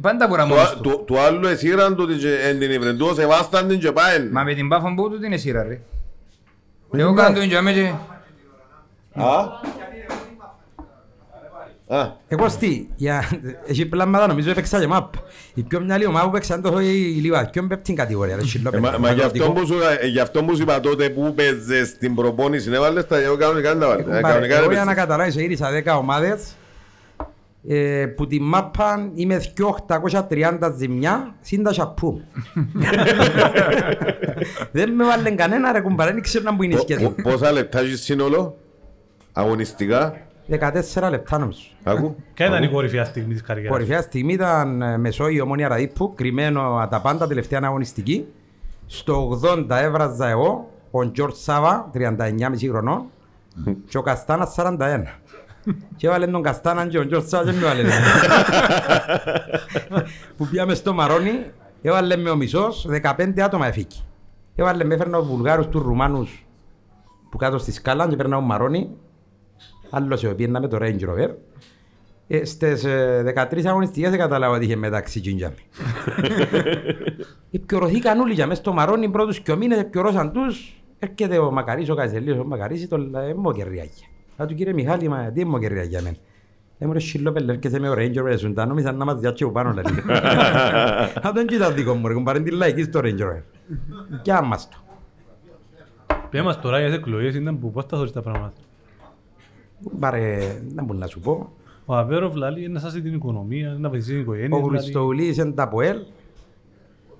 Πάντα 0.00 0.26
μπορεί 0.26 0.40
να 0.40 0.48
Το 0.48 0.54
μόνος 0.54 0.70
α- 0.70 0.74
του. 0.76 0.80
το- 0.82 0.96
Το 1.14 1.20
άλλο 1.20 1.48
εσύραν 1.48 1.96
το 1.96 2.02
ότι 2.02 2.14
εν 2.48 2.58
την 2.58 2.70
υβρεντούω 2.70 3.14
σε 3.14 3.26
βάσταν 3.26 3.68
την 3.68 3.78
και 3.78 3.92
πάεν. 3.92 4.28
Μα 4.32 4.42
με 4.42 4.54
την 4.54 4.68
πάφον 4.68 4.94
που 4.94 5.10
του 5.10 5.18
την 5.18 5.32
εσύρα 5.32 5.62
ρε. 5.62 5.80
Εγώ 6.96 7.14
κάνω 7.14 7.38
τον 7.38 7.48
τζάμε 7.48 7.72
και... 7.72 7.92
Α. 9.14 9.24
Α; 9.26 9.44
Εγώ 12.28 12.48
στη, 12.48 12.88
για, 12.96 13.24
έχει 13.66 13.86
πλάμματα 13.86 14.26
νομίζω 14.26 14.50
έπαιξα 14.50 14.80
και 14.80 14.86
μαπ. 14.86 15.14
Η 15.54 15.62
πιο 15.62 15.80
μυαλή 15.80 16.06
ομάδα 16.06 16.24
που 16.24 16.30
παίξαν 16.30 16.62
τόσο 16.62 16.80
η 16.80 17.18
Λίβα, 17.20 17.48
πιο 17.50 17.66
πέπτην 17.66 17.94
κατηγορία. 17.94 18.36
ρε, 18.36 18.42
Ε, 18.42 18.44
σιλόπεδο, 18.44 18.82
Μα 18.90 18.98
μα 18.98 19.12
γι' 19.12 19.20
αυτό 19.20 19.42
αγροτικό. 19.44 19.52
που 19.60 19.66
σου- 19.66 19.80
ε, 20.00 20.06
γι' 20.06 20.20
αυτό 20.20 20.44
που 20.44 20.56
σου 20.56 20.62
είπα 20.62 20.80
τότε 20.80 21.08
που 21.08 21.34
παίζες 21.34 21.88
στην 21.88 22.14
προπόνηση, 22.14 22.70
έβαλες 22.72 23.06
τα 23.06 23.18
εγώ 23.18 23.36
κανονικά 23.36 23.74
να 23.74 23.80
τα 23.80 23.86
βάλεις. 23.88 24.06
Ε, 24.06 24.08
Πάρε, 24.08 24.20
Κανονικά 24.22 24.54
Εγώ 24.56 24.64
δεν 24.64 24.72
για 24.74 24.84
να 24.84 24.84
παίζεις. 24.84 25.02
καταλάβεις, 25.02 25.34
γύρισα 25.36 25.70
10 25.70 25.96
ομάδες 25.98 26.54
ε, 27.68 28.06
που 28.16 28.26
τη 28.26 28.40
μάπα 28.40 29.10
είμαι 29.14 29.38
2.830 29.38 30.74
ζημιά 30.78 31.34
συν 31.40 31.62
τα 31.62 31.72
σαππού. 31.72 32.20
Δεν 34.72 34.92
με 34.92 35.04
βάλουν 35.04 35.36
κανένα 35.36 35.72
ρε 35.72 35.80
κουμπάρε, 35.80 36.12
δεν 36.12 36.22
ξέρω 36.22 36.44
να 36.44 36.56
που 36.56 36.62
είναι 36.62 36.74
η 36.74 36.76
Πο- 36.76 36.82
σχέση. 36.82 37.04
πο- 37.08 37.22
Πόσα 37.22 37.52
λεπτά 37.52 37.80
έχεις 37.80 38.02
σύνολο, 38.02 38.56
αγωνιστικά, 39.32 40.23
14 40.50 41.10
λεπτά 41.10 41.38
νομίζω. 41.38 41.60
άκου. 41.82 42.16
Ποια 42.34 42.46
ήταν 42.46 42.62
η 42.62 42.68
κορυφαία 42.68 43.04
στιγμή 43.04 43.32
της 43.32 43.42
καριέρας. 43.42 43.72
Κορυφαία 43.72 44.02
στιγμή 44.02 44.32
ήταν 44.32 44.82
ε, 44.82 44.98
Μεσόγειο 44.98 45.42
Ομόνια 45.44 45.68
Ραδίππου, 45.68 46.14
κρυμμένο 46.14 46.86
τα 46.90 47.00
πάντα 47.00 47.26
τελευταία 47.26 47.60
αγωνιστική. 47.62 48.26
Στο 48.86 49.40
80 49.42 49.66
έβραζα 49.70 50.28
εγώ, 50.28 50.70
ο 50.90 51.10
Τζορτ 51.10 51.34
Σάβα, 51.34 51.90
39,5 51.94 52.08
χρονών, 52.68 53.04
και 53.88 53.98
ο 53.98 54.02
Καστάνας 54.02 54.54
41. 54.58 54.76
Και 55.96 56.06
έβαλε 56.06 56.26
τον 56.26 56.42
Καστάνα 56.42 56.86
και 56.86 56.98
ο 56.98 57.06
Τζορτ 57.06 57.28
Σάβα 57.28 57.52
και 57.52 57.58
με 57.58 57.66
έβαλε. 57.66 57.82
Που 60.36 60.46
πήγαμε 60.46 60.74
στο 60.74 60.92
Μαρόνι, 60.92 61.44
έβαλε 61.82 62.16
με 62.16 62.30
ο 62.30 62.36
μισός, 62.36 62.88
15 63.02 63.40
άτομα 63.40 63.66
εφήκη. 63.66 64.04
Έβαλε 64.54 64.84
με 64.84 64.94
έφερνα 64.94 65.18
τους 65.18 65.28
Βουλγάρους, 65.28 65.66
τους 65.66 65.82
Ρουμάνους 65.82 66.44
που 67.34 67.40
κάτω 67.40 67.58
στη 67.58 67.72
σκάλα 67.72 68.08
και 68.08 68.16
παίρνα 68.16 68.36
ο 68.36 68.40
Μαρόνι. 68.40 68.90
Άλλος 69.90 70.24
ο 70.24 70.34
πήγαινα 70.34 70.60
με 70.60 70.68
το 70.68 70.78
Range 70.80 71.00
Rover. 71.00 71.30
Ε, 72.26 72.44
στις 72.44 72.84
ε, 72.84 73.34
13 73.52 73.64
αγωνιστικές 73.64 74.10
δεν 74.10 74.18
καταλάβω 74.18 74.54
ότι 74.54 74.64
είχε 74.64 74.76
μεταξύ 74.76 75.20
τζιντζάμι. 75.20 75.54
Επιωρωθήκαν 77.50 78.20
όλοι 78.20 78.32
για 78.32 78.46
μέσα 78.46 78.60
στο 78.60 78.72
Μαρόνι 78.72 79.08
πρώτους 79.08 79.40
και 79.40 79.52
ο 79.52 79.56
μήνες 79.56 79.78
επιωρώσαν 79.78 80.32
τους. 80.32 80.82
Έρχεται 80.98 81.38
ο 81.38 81.50
Μακαρής, 81.50 81.90
ο 81.90 81.94
Καζελίος, 81.94 82.38
ο 82.38 82.44
Μακαρής, 82.44 82.88
το 82.88 82.96
λέει 82.96 83.34
μοκεριάκια. 83.34 84.06
Θα 84.36 84.46
του 84.46 84.54
κύριε 84.54 84.72
Μιχάλη, 84.72 85.08
μα 85.08 85.30
τι 85.34 85.44
μοκεριάκια 85.44 85.88
για 85.90 86.02
μένα; 86.02 86.16
Ε, 86.78 86.86
μωρέ 86.86 86.98
σιλόπελ, 86.98 87.48
έρχεσαι 87.48 87.78
με 87.78 87.88
ο 87.88 87.92
Ranger 87.92 88.22
ρε 88.22 88.36
σούντα, 88.36 88.66
νόμιζαν 88.66 88.96
να 88.96 89.04
μας 89.04 89.18
διάτσιο 89.18 89.50
πάνω 89.50 89.72
λέει. 89.72 89.84
Θα 91.22 91.32
τον 91.34 91.46
κοίτα 91.46 91.72
δικό 91.72 91.94
μου 91.94 92.08
ρε, 92.08 92.14
κουμπάρε 92.14 92.40
την 92.40 92.54
λαϊκή 92.54 92.82
στο 92.82 93.00
Ranger 93.00 93.18
ρε. 93.18 93.44
Κι 94.22 94.30
άμας 94.30 94.68
το. 94.68 94.76
Πες 96.30 96.42
μας 96.42 96.60
τώρα 96.60 96.78
για 96.78 96.88
τις 96.88 96.96
εκλογές 96.96 97.34
ήταν 97.34 97.58
που 97.58 97.70
πώς 97.70 97.86
τα 97.86 97.96
θωρείς 97.96 98.12
τα 98.12 98.22
πράγματα. 98.22 98.52
Κουμπάρε, 99.84 100.38
δεν 100.74 100.84
μπορώ 100.84 100.98
να 100.98 101.06
σου 101.06 101.20
πω. 101.20 101.52
Ο 101.86 101.94
Αβέροφ 101.94 102.34
λέει 102.34 102.68
να 102.68 102.80
σάσει 102.80 103.02
την 103.02 103.14
οικονομία, 103.14 103.76
να 103.80 103.88
βοηθήσει 103.88 104.10
την 104.12 104.20
οικογένεια. 104.20 104.56
Ο 104.56 104.60
δηλαδή. 104.60 104.76
Χριστοουλής 104.78 105.36
είναι 105.36 105.52
τα 105.52 105.68
ΠΟΕΛ, 105.68 105.96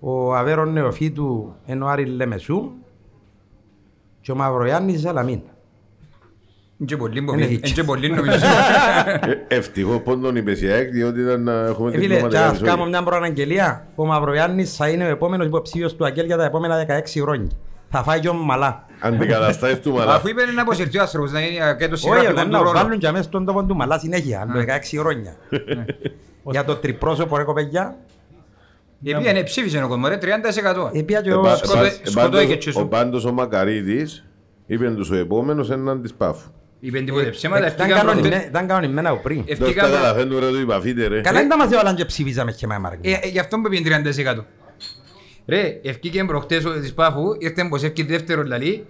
ο 0.00 0.34
Αβέρον 0.34 0.72
Νεοφύτου 0.72 1.54
είναι 1.66 1.84
ο 1.84 1.88
Άρης 1.88 2.08
Λεμεσού 2.10 2.70
και 4.20 4.32
ο 4.32 4.34
Μαυρογιάννης 4.34 5.00
Σαλαμίν. 5.00 5.40
Είναι 6.78 6.88
και 6.88 6.96
πολύ 6.96 7.18
Είναι 7.18 7.26
νομι- 7.30 7.42
έτσι. 7.44 7.56
είναι 7.56 7.68
και 7.74 7.82
πολύ 7.84 8.10
νομίζω. 8.10 8.46
Ε, 9.48 9.54
Ευτυχώς 9.56 10.00
πως 10.02 10.20
τον 10.20 10.36
είπες 10.36 10.62
η 10.62 10.66
ΑΕΚ, 10.66 10.90
διότι 10.90 11.20
ήταν 11.20 11.42
να 11.42 11.52
έχουμε 11.52 11.88
Ε, 11.88 11.92
την 11.92 12.00
φίλε, 12.00 12.12
πνευματικά 12.12 12.40
και 12.40 12.44
ας 12.46 12.50
της 12.50 12.58
ζωής. 12.60 12.70
κάνω 12.70 12.86
μια 12.88 13.02
προαναγγελία. 13.02 13.86
Ο 13.94 14.06
Μαυρογιάννης 14.06 14.76
θα 14.76 14.88
είναι 14.88 15.04
ο 15.04 15.08
επόμενος 15.08 15.46
υποψήφιος 15.46 15.96
του 15.96 16.04
Αγγέλ 16.04 16.26
για 16.26 16.36
τα 16.36 16.44
επόμενα 16.44 16.76
16 16.76 17.20
χρόνια. 17.20 17.49
Θα 17.90 18.02
φάει 18.02 18.20
και 18.20 18.28
ο 18.28 18.34
Μαλά. 18.34 18.86
Αντικαταστάσεις 19.00 19.80
του 19.80 19.92
μαλά. 19.92 20.14
Αφού 20.14 20.28
είπε 20.28 20.42
να 20.54 20.62
αποσυρθεί 20.62 20.98
ο 20.98 21.00
άνθρωπος, 21.00 21.32
να 21.32 21.40
είναι 21.40 21.74
και 21.78 21.86
το 21.88 21.92
Όχι, 21.92 22.02
συγγραφικό 22.02 22.32
εγώ 22.32 22.42
του 22.44 22.50
να 22.50 22.58
ρόλο. 22.58 22.70
βάλουν 22.72 22.98
και 22.98 23.06
αμέσως 23.06 23.28
τον 23.28 23.44
τόπο 23.44 23.64
του 23.64 23.76
Μαλά 23.76 23.98
συνέχεια, 23.98 24.40
άλλο 24.40 24.61
16 24.61 24.98
χρόνια. 24.98 25.36
Για 26.50 26.64
το 26.64 26.76
τριπρόσωπο 26.76 27.36
ρε 27.36 27.42
κοπέγια, 27.42 27.96
Επειδή 29.04 29.28
είναι 29.30 29.42
ψήφισε 29.42 29.82
ο 29.82 29.88
κόσμος, 29.88 30.08
ρε, 30.08 30.18
30%. 30.18 30.90
επία 30.92 31.20
και 31.20 31.30
Ε, 31.30 31.34
ο... 31.34 31.40
πα- 31.40 31.56
σκοτώ- 31.56 31.76
πα- 31.82 31.90
σκοτώει 32.11 32.30
και 32.30 32.46
πάντως- 32.46 32.58
τσίσου. 32.58 32.80
Ο 32.80 32.86
πάντως 32.86 33.24
ο 33.24 33.32
Μακαρίτης 33.32 34.24
είπε 34.66 34.90
τους 34.90 35.11
ο 35.11 35.14
επόμενος 35.16 35.70
έναν 35.70 36.02
της 36.02 36.14
Πάφου. 36.14 36.48
Είπε 36.80 37.00
τίποτε 37.00 37.24
ψέματα, 37.30 37.66
Ήταν 37.66 37.78
ευκήκαν 37.78 37.98
κανονι- 38.06 38.20
προχτές. 38.28 38.48
ήταν 38.48 38.66
κανονισμένα 38.66 39.08
από 39.11 39.20
πριν. 39.22 39.36
Δώσ' 39.46 39.58
τα 39.58 39.64
Ευκήκαν 39.64 39.90
προ- 39.90 40.00
καλαθέντου 40.00 40.38
ρε 40.40 40.48
του 40.48 40.61
είπα 40.61 40.80
φύτε 40.80 41.06
ρε. 41.06 41.20
Καλά 41.20 41.38
δεν 41.38 41.48
τα 41.48 41.56
μας 41.56 41.72
έβαλαν 41.72 41.94
και 41.94 42.04
ψήφιζαμε 42.04 42.52
και 42.52 42.66
με 42.66 42.78
μάρκα. 42.78 42.98
Ε, 43.02 43.12
ε, 43.22 43.28
Γι' 43.28 43.38
αυτό 43.38 43.61
που 43.61 43.74
είπε 43.74 43.82
30%. 43.88 44.44
Ρε, 45.46 45.80
ευκήκε 45.83 46.25
προχτές 46.25 46.64
ο 46.64 46.71
της 46.80 46.95
Πάφου, 46.95 47.34
ήρθε 47.38 47.64
πως 47.68 47.83
ευκεί 47.83 48.03
δεύτερο 48.03 48.42
λαλί, 48.42 48.87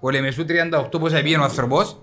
ο 0.00 0.10
Λεμεσού 0.10 0.44
38 0.48 1.00
πόσα 1.00 1.22
πήγαινε 1.22 1.42
ο 1.42 1.44
άνθρωπος, 1.44 2.00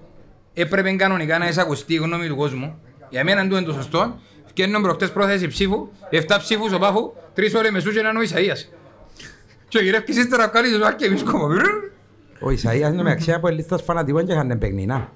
έπρεπε 0.54 0.92
κανονικά 0.92 1.38
να 1.38 1.48
εισακουστεί 1.48 1.94
η 1.94 1.98
γνώμη 1.98 2.28
του 2.28 2.36
κόσμου. 2.36 2.80
Για 3.10 3.24
μένα 3.24 3.48
του 3.48 3.56
είναι 3.56 3.66
το 3.66 3.74
σωστό. 3.74 4.20
Ευκαιρνούν 4.46 4.82
προχτές 4.82 5.12
πρόθεση 5.12 5.48
ψήφου, 5.48 5.88
7 6.12 6.36
ψήφους 6.40 6.74
ο 6.74 6.78
Πάφου, 6.80 7.14
3 7.36 7.42
ο 7.58 7.62
Λεμεσού 7.62 7.92
και 7.92 8.00
έναν 8.00 8.16
ο 8.18 8.20
Ισαΐας. 8.22 8.70
Και 9.68 9.78
ο 9.78 9.82
γυρεύκης 9.82 10.18
ύστερα 10.18 10.48
βγάλεις 10.48 10.72
το 10.72 10.78
ζουάκι 10.78 11.04
εμείς 11.04 11.24
κόμμα. 11.24 11.56
Ο 12.40 12.50
Ισαΐας 12.50 12.92
είναι 12.94 13.04
με 13.04 13.12
αξία 13.12 13.36
από 13.36 13.48
λίστας 13.48 13.82
φανατικών 13.82 14.26
και 14.26 14.32
είχαν 14.32 14.58
παιχνινά. 14.60 15.12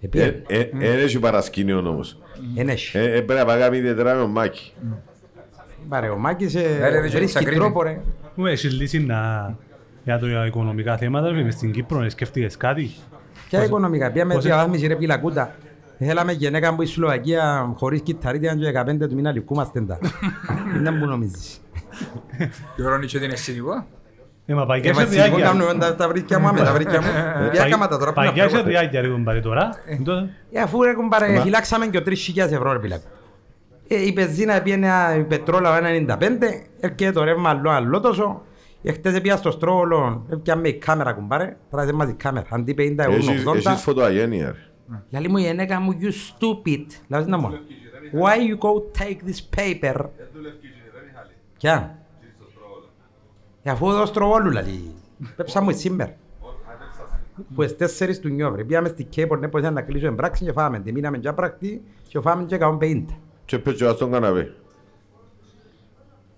Ε, 0.00 0.04
Επίε, 0.06 0.42
ε, 0.46 0.60
Εν 0.60 0.98
έχει 0.98 1.18
παρασκήνιο 1.18 1.78
όμως. 1.78 2.18
εν 2.56 2.68
έχει. 2.68 2.98
Ε, 2.98 3.02
ε, 3.02 3.20
Πρέπει 3.20 3.32
να 3.40 3.44
παγάμε 3.44 3.76
ιδιαίτερα 3.76 4.14
με 4.14 4.20
ο 4.20 4.26
Μάκη. 4.26 4.72
Πάρε, 5.88 6.08
ο 6.08 6.16
Μάκης 6.16 6.54
ε, 6.54 6.60
Ρε, 6.80 6.88
ρε, 6.88 7.00
βρίσκει 7.00 7.24
Τσακρίνη. 7.24 7.56
τρόπο 7.56 7.82
ρε. 7.82 8.00
Μου 8.34 8.46
έχει 8.46 8.68
λύσει 8.68 8.98
να... 9.04 9.16
για 10.04 10.18
τα 10.18 10.46
οικονομικά 10.46 10.96
θέματα, 10.96 11.28
ρε, 11.32 11.42
μες 11.42 11.54
στην 11.54 11.72
Κύπρο, 11.72 12.02
ε, 12.02 12.08
σκέφτηκες 12.08 12.56
κάτι; 12.56 12.90
Ποια 13.48 13.64
οικονομικά, 13.64 14.10
ποια 14.12 14.24
με 14.24 14.34
πώς- 14.34 14.44
διαβάθμιση 14.44 14.86
ρε 14.86 14.96
πιλακούτα. 14.96 15.54
Θέλαμε 15.98 16.32
γυναίκα 16.32 16.74
που 16.74 16.82
η 16.82 16.86
Σλοβακία 16.86 17.72
χωρίς 17.76 18.00
κυταρίτια 18.02 18.54
και 18.54 18.72
15 19.04 19.08
του 19.08 19.14
μήνα 19.14 19.32
λυκούμαστε 19.32 19.80
τα. 19.80 19.98
Είναι 20.76 20.92
που 20.92 21.06
νομίζεις. 21.06 21.60
Και 22.76 22.82
ο 22.82 22.88
Ρόνι 22.88 23.06
και 23.06 23.18
την 23.18 23.30
αισθητικό. 23.30 23.86
Ε, 24.46 24.54
μα 24.54 24.62
Ε, 24.62 24.64
παγιά 24.66 24.94
σε 24.94 25.04
βασικό 25.04 25.22
διάκια. 25.24 25.44
κάνουμε 25.44 25.74
τα- 25.78 25.94
τα 25.94 26.08
βρήκια 26.08 26.38
μου, 26.38 26.48
άμε, 26.48 26.60
τα 26.60 26.72
βρήκια 26.72 27.00
μου. 27.00 27.06
Για 27.52 27.68
κάμα 27.68 27.88
τα 27.88 27.98
τώρα 27.98 28.12
που 28.12 28.20
να 28.20 28.26
Παγιά 28.26 28.42
σε 28.48 28.48
φεύγω. 28.56 28.68
διάκια 28.68 29.00
ρε 29.00 29.08
κουμπάρε 29.08 29.40
τώρα. 29.40 29.70
Τότε- 30.04 30.28
Ε, 30.52 30.60
αφού 30.60 30.82
ρε 30.82 30.92
κουμπάρε, 30.94 31.40
φυλάξαμε 31.40 31.86
και 31.86 31.98
ο 31.98 32.02
3.000 32.02 32.52
ευρώ 32.52 32.72
ρε 32.72 32.78
πιλάκο. 32.78 33.02
Ε, 33.88 34.06
η 34.06 34.12
πεζίνα 34.12 34.62
πήγαινε 34.62 34.88
η 35.18 35.22
πετρόλα 35.22 35.78
1,95, 35.80 36.18
έρχεται 36.80 37.12
το 37.12 37.24
ρεύμα 37.24 37.50
άλλο 37.50 37.70
άλλο 37.70 38.00
τόσο. 38.00 38.42
Ε, 38.82 38.92
χτες 38.92 39.20
πήγα 39.20 39.36
στο 39.36 39.50
στρόβολο, 39.50 40.26
έπιαμε 40.30 40.68
η 40.68 40.74
κάμερα 40.74 41.12
κουμπάρε, 41.12 41.56
τώρα 41.70 41.84
δεν 41.84 41.94
μας 41.94 42.08
η 42.08 42.12
κάμερα, 42.14 42.46
αντί 42.50 42.74
50 42.74 42.98
ευρώ 42.98 43.12
Έχεις- 43.14 43.46
80. 43.46 43.70
Έχεις 43.70 43.82
φωτοαγένεια 43.82 44.46
ρε. 44.46 44.58
Λαλή 45.10 45.28
μου 45.28 45.36
η 45.36 45.46
ενέκα 45.46 45.80
μου, 45.80 45.92
you 46.00 46.06
stupid. 46.06 46.86
Λαλή 47.08 47.26
να 47.26 47.38
μου, 47.38 47.48
why 48.22 48.36
you 48.36 48.58
go 48.58 49.02
take 49.02 49.18
this 49.28 49.56
paper; 49.58 49.94
Ποια; 51.58 51.98
Ε, 53.62 53.70
αφού 53.70 53.90
εδώ 53.90 54.06
στροβόλου 54.06 54.50
λαλή. 54.50 54.94
Πέψα 55.36 55.60
μου 55.60 55.70
σήμερα. 55.72 56.14
Που 57.54 57.62
στις 57.62 57.76
τέσσερις 57.76 58.20
του 58.20 58.28
νιόβρε. 58.28 58.64
Πήγαμε 58.64 58.88
στη 58.88 59.04
Κέιπορ, 59.04 59.38
ναι, 59.38 59.48
πως 59.48 59.62
να 59.62 59.82
κλείσουμε 59.82 60.12
πράξη 60.12 60.44
και 60.44 60.52
φάμε. 60.52 60.80
Τη 60.80 60.92
μείναμε 60.92 61.18
και 61.18 61.32
πρακτή 61.32 61.82
και 62.08 62.20
φάμε 62.20 62.44
και 62.44 62.54
150. 62.54 63.04
Και 63.48 63.58
πες 63.58 63.74
και 63.74 63.84
βάζεις 63.84 63.98
στον 63.98 64.10
καναπέ. 64.12 64.52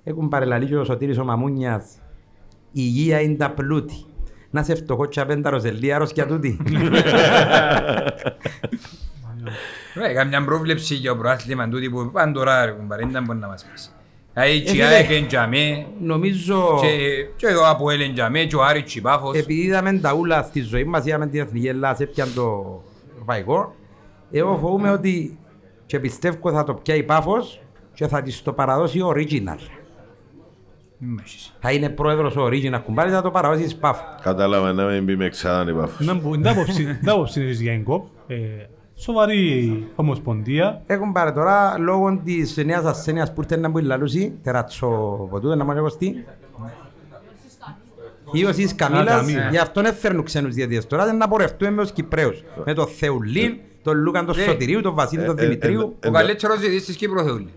Έχουν 0.04 0.28
παρελαλεί 0.28 0.66
και 0.66 0.76
ο 0.76 0.84
Σωτήρης 0.84 1.18
ο 1.18 1.24
Μαμούνιας. 1.24 1.84
Η 2.72 2.82
υγεία 2.82 3.20
είναι 3.20 3.34
τα 3.36 3.50
πλούτη. 3.50 4.04
Να 4.50 4.62
σε 4.62 4.74
φτωχό 4.74 5.06
και 5.06 5.20
απένταρος 5.20 5.64
ελίαρος 5.64 6.12
και 6.12 6.24
τούτη. 6.24 6.58
Ρε, 9.96 10.12
Κάμια 10.12 10.44
πρόβλεψη 10.44 10.94
για 10.94 11.10
το 11.10 11.16
προάθλημα 11.16 11.68
τούτη 11.68 11.90
που 11.90 12.10
πάνε 12.12 12.32
τώρα 12.32 12.64
ρε 12.64 12.70
κουμπάρε, 12.70 13.06
δεν 13.06 13.24
μπορεί 13.24 13.38
να 13.38 13.46
μας 13.48 13.64
πεις. 13.72 13.94
Δηλαδή, 14.34 14.52
Ε, 14.52 14.58
και 14.58 14.70
φίλε, 14.70 14.84
ΑΕΚ 14.84 15.10
εν 15.10 15.26
τζαμέ, 15.26 15.86
Νομίζω... 16.00 16.78
και- 16.80 17.46
και 17.46 17.52
το 17.54 17.66
ΑΠΟΕΛ 17.66 18.00
εν 18.00 18.14
τζαμέ, 18.14 18.44
και 18.44 18.56
ο 18.56 18.62
Άρης 18.64 18.84
Τσιπάφος. 18.84 19.36
Επειδή 19.36 19.60
είδαμε 19.60 19.92
τα 19.98 20.12
ούλα 20.14 20.42
στη 20.42 20.60
ζωή 20.60 20.84
μας, 20.84 21.04
είδαμε 21.06 21.26
την 21.26 21.40
Εθνική 21.40 21.66
Ελλάδα, 21.66 21.96
έπιαν 22.02 22.28
το 22.34 22.80
ευρωπαϊκό, 23.12 23.74
εγώ 24.30 24.58
φοβούμαι 24.60 24.90
ότι 24.90 25.38
και 25.90 26.00
πιστεύω 26.00 26.52
θα 26.52 26.64
το 26.64 26.74
πιάει 26.74 27.02
πάφος 27.02 27.60
και 27.94 28.06
θα 28.06 28.22
της 28.22 28.42
το 28.42 28.52
παραδώσει 28.52 29.00
original. 29.04 29.58
Μη 30.98 31.08
με 31.08 31.22
έχεις. 31.24 31.56
Θα 31.60 31.72
είναι 31.72 31.88
πρόεδρος 31.88 32.36
ο 32.36 32.46
original 32.46 32.80
κουμπάρι, 32.84 33.10
θα 33.10 33.22
το 33.22 33.30
παραδώσει 33.30 33.62
της 33.62 33.76
πάφο. 33.76 34.04
Κατάλαβα 34.22 34.72
να 34.72 34.84
μην 34.84 35.04
μπει 35.04 35.16
με 35.16 35.28
ξανά 35.28 35.74
πάφος. 35.74 36.06
Να 36.06 36.14
μπο- 36.14 36.36
να 36.36 36.50
άποψη- 36.50 36.86
να 37.04 37.12
άποψη 37.12 37.40
είναι 37.42 37.50
για 37.50 37.76
γκοπ. 37.76 38.06
Ε, 38.26 38.36
Σοβαρή 38.94 39.86
ομοσπονδία. 39.94 40.82
Έχουν 40.86 41.12
πάρει 41.12 41.32
τώρα 41.32 41.78
λόγω 41.78 42.20
της 42.24 42.56
νέας 42.56 42.84
ασθένειας 42.84 43.32
που 43.32 43.40
ήρθε 43.40 43.56
να 43.56 43.68
μπουν 43.68 43.84
λαλούσει, 43.84 44.38
τερατσο 44.42 44.88
ποτούτε 45.30 45.54
να 45.54 45.64
μόνοι 45.64 45.80
κοστί. 45.80 46.24
Ή 48.32 48.44
ο 48.44 48.52
Σεις 48.52 48.74
Καμίλας, 48.74 49.20
Καμίλα. 49.20 49.48
γι' 49.50 49.58
αυτόν 49.58 49.84
έφερνουν 49.84 50.24
ξένους 50.24 50.54
διαιτητές. 50.54 50.86
Τώρα 50.86 51.04
δεν 51.04 51.16
να 51.16 51.28
πορευτούμε 51.28 51.70
με 51.70 51.82
τους 51.82 51.92
Κυπρέους. 51.92 52.42
Με 52.64 52.74
τον 52.74 52.86
Θεουλίν, 52.86 53.56
τον 53.82 53.96
Λούκαν 53.98 54.26
τον 54.26 54.38
Ε, 54.38 54.42
Σωτηρίου, 54.42 54.80
τον 54.80 54.94
Βασίλη 54.94 55.24
τον 55.24 55.38
ε, 55.38 55.42
ε, 55.42 55.44
Δημητρίου. 55.44 55.96
ε, 56.00 56.08
Ο 56.08 56.10
καλύτερος 56.10 56.58
διαιτητής 56.58 56.84
της 56.84 56.96
Κύπρου 56.96 57.24
Θεούλη. 57.24 57.48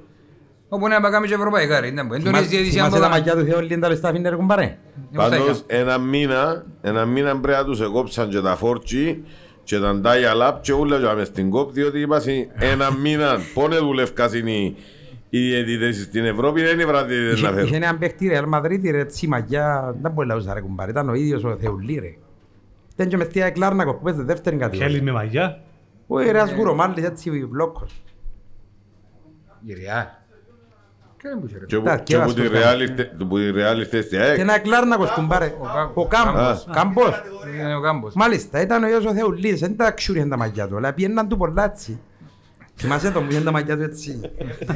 Όπου 0.70 0.88
να 0.88 1.02
πάμε 1.02 1.28
και 1.28 1.34
ευρωπαϊκά 1.34 1.80
ρε, 1.80 1.92
δεν 1.92 2.06
μπορεί. 2.06 2.22
Δεν 2.22 2.32
τον 2.32 2.40
έχεις 2.42 2.50
διαιτησία 2.52 2.84
Θυμάσαι 2.84 2.98
από 2.98 3.12
τα 3.12 3.18
εδώ. 3.18 3.34
μαγιά 3.34 3.36
του 3.46 3.52
Θεουλίν 3.52 3.80
τα 3.80 3.90
λεφτά 3.90 4.10
αφήνε 4.10 4.30
ρε 4.30 4.36
κουμπάρε. 4.36 4.78
Πάντως 5.16 5.64
ένα 5.68 5.98
μήνα, 5.98 6.66
ένα 6.82 7.06
μήνα 7.06 7.40
πρέπει 7.40 7.58
να 7.58 7.66
τους 7.66 7.82
εκόψαν 7.82 8.30
και 8.30 8.40
τα 8.40 8.56
φόρτσι 8.56 9.24
και 9.64 9.80
τα 9.80 9.96
ντάγια 9.96 10.34
λάπ 10.34 10.62
και 10.62 10.72
όλα 10.74 11.00
και 11.00 11.16
μες 11.16 11.28
στην 11.28 11.50
κόπ 11.50 11.72
διότι 11.72 12.00
είπα 12.00 12.20
συ, 12.20 12.48
ένα 12.54 12.94
μήνα 13.04 13.38
πόνε 13.54 13.78
δουλεύκας 13.78 14.34
είναι 14.34 14.52
οι- 14.52 14.76
οι 15.30 15.40
διαιτητές 15.40 16.02
στην 16.02 16.26
Ευρώπη 16.26 16.62
δεν 16.62 16.74
είναι 16.74 16.86
βράδυ 16.86 17.16
να 17.16 17.22
Είχε 17.22 17.32
είχε 17.34 17.54
φέρουν. 17.54 17.74
έναν 17.74 17.98
παίχτη 17.98 18.28
ρε, 18.28 18.38
Αλμαδρίτη 18.38 18.92
ρε, 18.92 19.06
τσι 19.06 19.28
μαγιά, 19.28 19.96
δεν 20.02 20.12
μπορεί 20.12 20.28
να 20.28 20.34
λαούσα 20.34 20.54
ρε 20.54 20.60
κουμπάρε. 20.62 20.92
Ήταν 20.92 21.10
ο 21.10 21.14
ίδιος 21.14 21.44
ο 21.44 21.58
Θεουλί 21.62 22.00
ρε. 22.00 22.16
Ήταν 22.94 23.08
και 23.08 23.18
με 23.18 23.24
στία 23.24 23.50
Κλάρνακο 23.50 23.94
που 23.94 24.04
παίζει 24.04 24.24
δεύτερη 24.24 24.56
Χέλης 24.58 24.70
κατηγορία. 24.80 25.04
με 25.04 25.12
μαγιά. 25.12 25.60
Ο 26.08 26.22
Ιερέας 26.22 26.52
Γουρομάλης 26.54 27.04
έτσι 27.04 27.46
βλόκος. 27.46 28.04
Η 29.66 29.74
Ρεάλ. 29.74 30.06
Και 31.18 31.30
δεν 31.30 31.38
μπορούσε, 31.38 31.58
ρε. 31.60 31.66
Και 31.66 31.78
που- 31.78 31.84
Τα, 31.84 31.98
και 31.98 32.04
και 32.04 32.14
που 32.16 32.22
βάζω 32.22 32.34
τη 32.34 32.50
το 32.50 32.58
Real 32.58 32.80
ήρθε- 32.82 33.16
που 33.28 33.38
τη 33.38 33.50
Real 33.54 33.78
ήρθε 33.78 34.02
στη 34.02 34.18
ΑΕΚ. 34.18 34.36
Και 34.36 34.42
ένα 34.42 34.60
Κλάρνακος 34.60 35.12
κουμπάρε. 35.12 35.54
Ο 35.94 36.08
Κάμπος. 36.08 36.68
Κάμπος. 36.72 37.22
Είναι 37.54 37.76
ο 37.76 37.82
Κάμπος. 37.82 38.14
Μάλιστα, 38.14 38.62
ήταν 38.62 38.84
ο 38.84 38.88
ίδιος 38.88 39.06
ο 39.06 39.14
Θεουλίδης, 39.14 39.60
δεν 39.60 39.76
τα 39.78 39.92
ξούριαν 39.92 40.30
τα 40.30 40.38
μαγιά 40.38 40.68
του, 40.68 40.78
αλλά 40.78 40.94
πιέναν 40.94 41.28
του 41.28 41.38
πολλά 41.38 41.64
έτσι. 41.64 42.00
Θυμάσαι 42.76 43.12
το 43.12 43.20
που 43.20 43.26
πιέναν 43.28 43.46
τα 43.46 43.52
μαγιά 43.52 43.76
του 43.78 43.84
έτσι. 43.84 44.20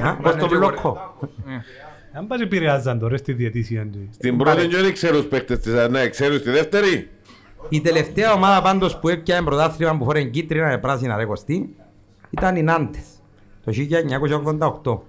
Α, 0.01 0.15
Πώς 0.15 0.35
το 0.35 0.47
βλόκο. 0.47 1.17
Αν 2.13 2.27
πας 2.27 2.41
επηρεάζαν 2.41 2.99
τώρα 2.99 3.17
στη 3.17 3.33
διαιτησία. 3.33 3.87
του. 3.91 4.09
Στην 4.11 4.37
πρώτη 4.37 4.67
και 4.67 4.77
δεν 4.77 4.93
ξέρω 4.93 5.17
τους 5.17 5.27
παίκτες 5.27 5.59
της 5.59 5.73
ΑΕΚ, 5.73 5.89
ναι, 5.89 6.09
ξέρω 6.09 6.33
στη 6.37 6.49
δεύτερη; 6.49 7.09
Η 7.69 7.81
τελευταία 7.81 8.33
ομάδα 8.33 8.61
πάντως 8.61 8.97
που 8.99 9.09
έπιανε 9.09 9.45
πρωτάθλημα 9.45 9.97
που 9.97 10.03
φορέν 10.05 10.31
κίτρινα 10.31 10.67
με 10.67 10.77
πράσινα 10.77 11.15
ρε 11.17 11.25
κοστί 11.25 11.75
ήταν 12.29 12.55
οι 12.55 12.61
Νάντες. 12.63 13.03
Το 13.65 13.71
1988. 14.83 14.99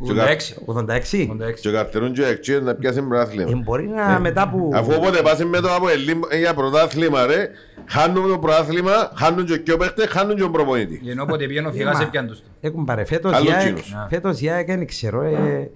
86. 0.00 0.54
86. 0.66 1.28
86. 1.28 1.60
Και 1.60 1.70
καρτερούν 1.70 2.12
και 2.12 2.24
εκτσίες 2.26 2.62
να 2.62 2.74
πιάσουν 2.74 3.04
Ε, 3.04 3.08
πρωτάθλημα. 3.08 3.60
μπορεί 3.64 3.86
να 3.88 4.18
μετά 4.20 4.48
που... 4.48 4.70
Αφού 4.74 4.92
όποτε 4.96 5.22
πας 5.22 5.44
με 5.44 5.60
το 5.60 5.74
από 5.74 5.88
Ελλήν 5.88 6.20
για 6.40 6.54
πρωτάθλημα 6.54 7.26
ρε, 7.26 7.50
χάνουν 7.86 8.28
το 8.28 8.38
πρωτάθλημα, 8.38 9.12
χάνουν 9.14 9.62
και 9.62 9.72
ο 9.72 9.76
παίκτες, 9.76 10.06
χάνουν 10.06 10.36
και 10.36 10.42
ο 10.42 10.50
προπονητή. 10.50 11.02
Ενώ 11.10 11.22
όποτε 11.22 11.46
πήγαινε 11.46 11.68
ο 11.68 11.72
Φιγάς 11.72 12.00
έπιαν 12.00 12.26
τους. 12.26 12.42
Έχουν 12.60 12.84
πάρε 12.84 13.04
φέτος 13.04 13.32
Άλλος 13.32 13.48
η 13.48 13.52
ΑΕΚ, 13.52 13.62
τσίνος. 13.62 14.06
φέτος 14.10 14.40
η 14.40 14.48
ΑΕΚ 14.48 14.66
δεν 14.66 14.86
ξέρω, 14.86 15.22
ε, 15.22 15.70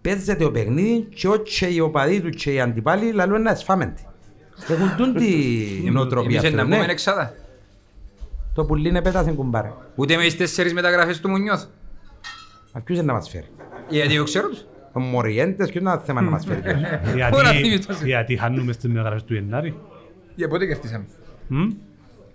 παίζεται 0.00 0.44
ο 0.44 0.50
παιχνίδι 0.50 1.08
και 1.14 1.28
όχι 1.28 1.74
οι 1.74 1.80
οπαδοί 1.80 2.20
του 2.20 2.30
και 2.30 2.52
οι 2.52 2.60
αντιπάλοι 2.60 3.12
λαλούν 3.12 3.42
να 3.42 3.50
εσφάμενται. 3.50 4.00
Έχουν 4.68 4.96
τούν 4.96 5.14
τη 5.14 5.90
νοοτροπία 5.90 6.38
Εμείς 6.38 6.52
να 6.52 6.62
αυτού, 6.62 6.72
πούμε 6.72 6.86
ναι. 6.86 6.92
εξάδα. 6.92 7.34
Το 8.54 8.64
πουλί 8.64 8.88
είναι 8.88 9.02
πέτασε 9.02 9.30
κουμπάρε. 9.32 9.72
Ούτε 9.94 10.16
με 10.16 10.22
τις 10.22 10.36
τέσσερις 10.36 10.72
μεταγραφές 10.74 11.20
του 11.20 11.28
Μουνιώθ. 11.28 11.64
Μα 12.74 12.80
ποιος 12.80 12.98
είναι 12.98 13.06
να 13.06 13.12
μας 13.12 13.28
φέρει; 13.30 13.46
Γιατί 13.88 14.14
εγώ 14.14 14.24
ξέρω 14.24 14.48
τους. 14.48 14.64
Ο 14.92 15.00
Μοριέντες 15.00 15.70
ποιος 15.70 15.82
είναι 15.82 15.90
ένα 15.90 16.00
θέμα 16.00 16.20
να 16.20 16.30
μας 16.30 16.44
φέρει. 16.44 16.60
Γιατί- 17.14 17.36
Ωραία, 17.36 17.52
θυμηθώ. 17.52 17.94
Γιατί 18.06 18.36
χάνουμε 18.36 18.72
στις 18.72 18.90
μεγαλές 18.90 19.24
του 19.24 19.34
Γενάρη. 19.34 19.78
Για 20.34 20.48
πότε 20.48 20.66
κερδίσαμε. 20.66 21.04
Μμ; 21.48 21.70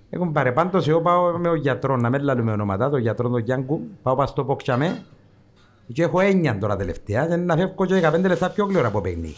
Έχουν 0.10 0.32
πάρε 0.32 0.52
πάντως 0.52 0.88
εγώ 0.88 1.02
πάω 1.02 1.38
με 1.38 1.50
ο 1.50 1.56
γιατρό, 1.56 1.98
να 1.98 2.10
μην 2.10 2.22
λαλούμε 2.24 2.52
ονόματα, 2.52 2.90
το 2.90 2.98
γιατρό 2.98 3.30
τον 3.30 3.40
Γιάνκου, 3.40 3.82
πάω 4.04 4.16
πας 4.16 4.30
στο 4.30 4.44
Ποξαμέ 4.44 5.02
και 5.94 6.04
έχω 6.04 6.20
έννοια 6.20 6.58
τώρα 6.58 6.76
τελευταία 6.76 7.28
και 7.28 7.36
να 7.36 7.56
φεύγω 7.56 7.86
και 7.86 7.94
15 8.14 8.28
λεπτά 8.28 8.50
πιο 8.50 8.66
γλυόρα 8.66 8.88
από 8.88 9.02
παιχνίδι. 9.02 9.36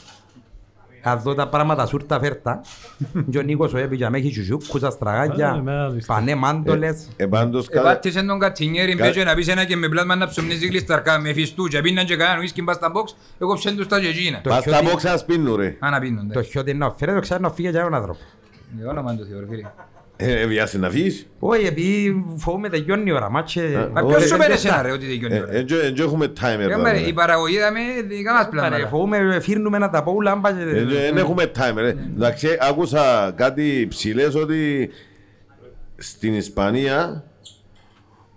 Θα 1.02 1.18
δω 1.18 1.34
τα 1.36 1.48
πράγματα 1.48 1.86
σούρτα 1.86 2.20
φέρτα 2.20 2.62
και 3.32 3.38
ο 3.38 3.42
Νίκος 3.42 3.74
ο 3.74 3.78
έπηγε 3.78 4.10
με 4.10 4.18
έχει 4.18 4.30
τσουτσούκους, 4.30 4.84
Α, 4.84 4.88
αστραγάκια, 4.88 5.56
μάλιστα. 5.56 6.14
πανέ 6.14 6.36
μάντολες. 6.36 7.08
Ε, 7.16 7.26
πάντως 7.26 7.68
κα- 7.70 7.80
Επάτησε 7.80 8.24
τον 8.24 8.40
Κατσινιέρη, 8.40 8.96
Κα- 8.96 9.06
μπέζε 9.06 9.24
να 9.24 9.34
πεις 9.36 9.48
ένα 9.48 9.66
και 9.66 9.76
με 9.76 9.90
πλάσμα 9.90 10.16
να 10.16 10.28
ψωμνίζει 10.28 10.68
γλισταρκά, 10.68 11.20
με 11.20 11.34
φιστού 11.34 11.68
και 11.68 11.82
πίναν 11.82 12.06
και 12.06 12.16
κανέναν 12.16 12.40
ουίσκι 12.40 12.62
μπας 12.62 12.76
στα 12.76 12.92
box, 12.92 13.14
εγώ 13.40 13.54
ψέν 13.54 13.76
τους 13.76 13.88
τα 13.88 14.00
και 14.00 14.08
εκείνα. 14.08 14.42
Το 14.42 14.50
Πας 14.50 14.60
στα 14.62 14.72
χιότι- 14.72 14.90
μπόξα 14.90 15.18
σπίνουν 15.18 15.56
ρε. 15.56 15.76
Α, 15.80 15.90
να 15.90 16.00
πίνουν, 16.00 16.32
Το 16.32 16.40
ναι. 16.40 16.46
χιότι 16.46 16.74
να 16.74 16.92
φέρει, 16.92 17.14
το 17.14 17.20
ξέρω 17.20 17.40
να 17.40 17.50
φύγει 17.52 17.70
για 17.70 17.80
έναν 17.80 17.94
άνθρωπο. 17.94 18.20
Για 18.78 18.90
όνομα 18.90 19.16
του 19.16 19.26
Θεού, 19.30 19.40
ρε 19.40 19.46
φίλε. 19.50 19.62
Ε, 20.20 20.46
βιάσει 20.46 20.80
να 20.80 20.90
φύγεις. 20.90 21.28
Όχι, 21.40 21.66
επειδή 21.66 22.24
φοβούμαι 22.38 22.70
τελειώνει 22.70 23.04
η 23.10 23.12
ώρα, 23.12 23.30
μάτσε... 23.30 23.90
Μα 23.94 24.02
όχι, 24.02 24.10
ποιος 24.14 24.22
σου 24.24 24.30
δεν 24.30 24.38
πέρε 24.38 24.50
λεπτά. 24.54 24.68
εσένα 24.70 24.82
ρε, 24.82 24.92
ότι 24.92 25.06
τελειώνει 25.06 25.36
η 25.36 25.40
ώρα. 25.42 25.52
Ε, 25.54 25.58
εν 25.58 25.94
και 25.94 26.02
έχουμε 26.02 26.34
timer. 26.42 26.58
Ρε, 26.58 26.64
τώρα, 26.64 26.78
μάρε, 26.78 27.00
ρε. 27.00 27.08
Η 27.08 27.14
παραγωγή 27.14 27.56
είδαμε 27.56 27.80
δικά 28.08 28.34
μας 28.34 28.50
Πάρε, 28.50 28.70
πλάνα. 28.70 28.88
Φοβούμαι, 28.88 29.40
φύρνουμε 29.42 29.78
να 29.78 29.90
τα 29.90 30.04
πω 30.04 30.22
λάμπα 30.22 30.50
Ε, 30.50 30.54
και... 30.54 30.84
Δεν 30.86 31.18
έχουμε 31.18 31.52
timer. 31.58 31.78
ε. 31.84 31.88
Εντάξει, 32.16 32.48
άκουσα 32.60 33.34
κάτι 33.36 33.86
ψηλές 33.90 34.36
ότι 34.36 34.90
στην 35.98 36.34
Ισπανία 36.34 37.24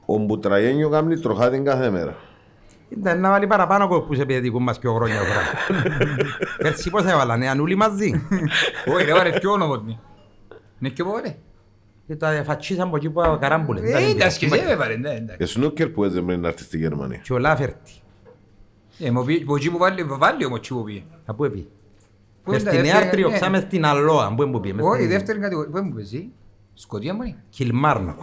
ο 0.06 0.16
Μπουτραγένιο 0.18 0.88
κάνει 0.88 1.18
τροχάτι 1.18 1.60
κάθε 1.60 1.90
μέρα. 1.90 2.16
Ήταν 2.88 3.20
να 3.20 3.30
βάλει 3.30 3.46
παραπάνω 3.46 3.88
κόπους 3.88 4.18
επειδή 4.18 4.40
δικούν 4.40 4.62
μας 4.62 4.78
πιο 4.78 4.94
χρόνια 4.94 5.18
τώρα. 5.18 5.76
Πέρσι 6.62 6.90
πώς 6.90 7.04
έβαλαν, 7.04 7.42
ανούλοι 7.42 7.74
μαζί. 7.74 8.26
Όχι, 8.94 9.04
ρε, 9.04 9.12
βάρε, 9.12 9.30
πιο 9.30 9.50
όνομα 9.52 9.78
του. 9.78 10.00
Είναι 10.80 10.90
πιο 10.92 11.04
πολύ. 11.04 11.22
Και 11.22 11.49
τα 12.16 12.42
φατσίσαν 12.46 12.86
από 12.86 12.96
εκεί 12.96 13.10
που 13.10 13.38
καράμπουλες. 13.40 13.82
Ε, 13.82 14.14
τα 14.14 14.30
σκεσέ, 14.30 14.76
βάρε, 14.76 14.96
ναι, 14.96 15.10
εντάξει. 15.10 15.36
Ε, 15.38 15.44
σνούκερ 15.44 15.88
που 15.88 16.04
έζε 16.04 16.20
πριν 16.20 16.40
να 16.40 16.48
έρθει 16.48 16.62
στη 16.62 16.78
Γερμανία. 16.78 17.20
Και 17.22 17.32
ο 17.32 17.38
Λάφερτη. 17.38 17.92
Ε, 18.98 19.10
μου 19.10 19.24
πει, 19.24 19.40
που 19.44 19.56
εκεί 19.56 19.70
που 19.70 19.78
βάλει, 19.78 20.02
βάλει 20.02 20.44
όμως 20.44 20.58
εκεί 20.58 20.68
που 20.74 20.84
πήγε. 20.84 21.02
Θα 21.26 21.34
πού 21.34 21.44
επί. 21.44 21.68
Πού 22.42 22.50
Μες 22.50 22.60
είναι 22.60 22.70
στην 22.70 22.82
τα 22.82 22.86
δεύτερη, 22.86 23.04
Έαρτριο, 23.04 23.28
ναι. 23.28 23.34
ξάμε 23.34 23.58
στην 23.60 23.84
Αλόα. 23.84 24.34
Πού 24.34 24.42
εμπού 24.42 24.60
πει. 24.60 24.72
μες 24.72 24.84
Όχι, 24.84 24.94
η 25.02 25.04
στην 25.04 25.08
δεύτερη 25.16 25.38
κατηγορία, 25.38 25.70
πού 25.70 25.78
μου 25.86 25.92
παίζει; 25.94 26.28
Σκοτία 26.74 27.14
μου 27.14 27.22
είναι. 27.22 27.42
Κιλμάρνοκ. 27.50 28.22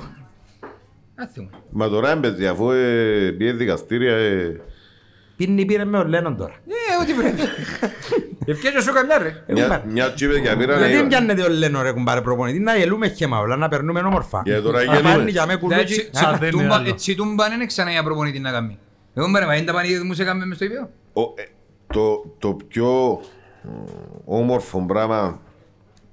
Άθιμα. 1.15 1.49
Μα 1.69 1.89
τώρα 1.89 2.11
έμπαιζε 2.11 2.47
αφού 2.47 2.71
ε, 2.71 3.31
πήγε 3.37 3.51
δικαστήρια. 3.51 4.13
ε, 4.15 4.61
Πίνει 5.37 5.65
πήρε 5.65 5.85
με 5.85 5.97
ο 5.97 6.03
Λένον 6.03 6.37
τώρα. 6.37 6.53
Ε, 6.67 7.01
ό,τι 7.03 7.13
πρέπει. 7.13 7.41
Ευκαιρία 8.51 8.81
σου 8.81 8.93
καμιά 8.93 9.17
ρε. 9.17 9.27
Ε, 9.47 9.53
Μια, 9.53 9.63
κουμπάρε. 9.63 9.81
μια 9.87 10.13
τσίπε 10.13 10.37
για 10.39 10.57
πήρα 10.57 10.77
Γιατί 10.77 11.01
ναι, 11.03 11.07
πιάνετε 11.07 11.41
ο 11.41 11.49
Λένον 11.49 11.81
ρε 11.81 11.91
κουμπάρε 11.91 12.21
προπονητή, 12.21 12.59
να 12.59 12.75
γελούμε 12.75 13.07
χέμα 13.07 13.39
όλα, 13.39 13.55
να 13.55 13.67
περνούμε 13.67 13.99
όμορφα. 13.99 14.41
Για 14.45 14.61
τώρα 14.61 14.77
Να 14.83 14.93
γελούμε. 14.93 15.13
πάνε 15.15 15.29
για 15.29 15.45
με 15.45 15.55
κουλούτσι. 15.55 15.81
Έτσι, 16.07 16.25
Α, 16.25 16.37
δεν 16.39 16.49
είναι 16.53 16.61
τούμπα- 16.63 16.75
άλλο. 16.75 16.87
Έτσι 16.89 17.15
τούμπαν 17.15 17.51
είναι 17.53 17.65
ξανά 17.65 17.91
για 17.91 18.03
προπονητή 18.03 18.39
να 18.39 18.51
κάνει. 18.51 18.77
Εγώ 19.13 19.29
μπαρε, 19.29 19.45
μα 19.45 19.55
είναι 19.55 19.65
τα 19.65 19.73
πανίδια 19.73 20.03
μου 20.05 20.13
σε 20.13 20.23
κάνουμε 20.23 20.45
μες 20.45 20.55
στο 20.55 20.65
ίδιο. 20.65 20.89
ο, 21.13 21.21
ε, 21.21 21.43
το, 21.93 22.35
το 22.39 22.57
πιο 22.67 23.19
όμορφο 24.25 24.85
πράγμα 24.87 25.39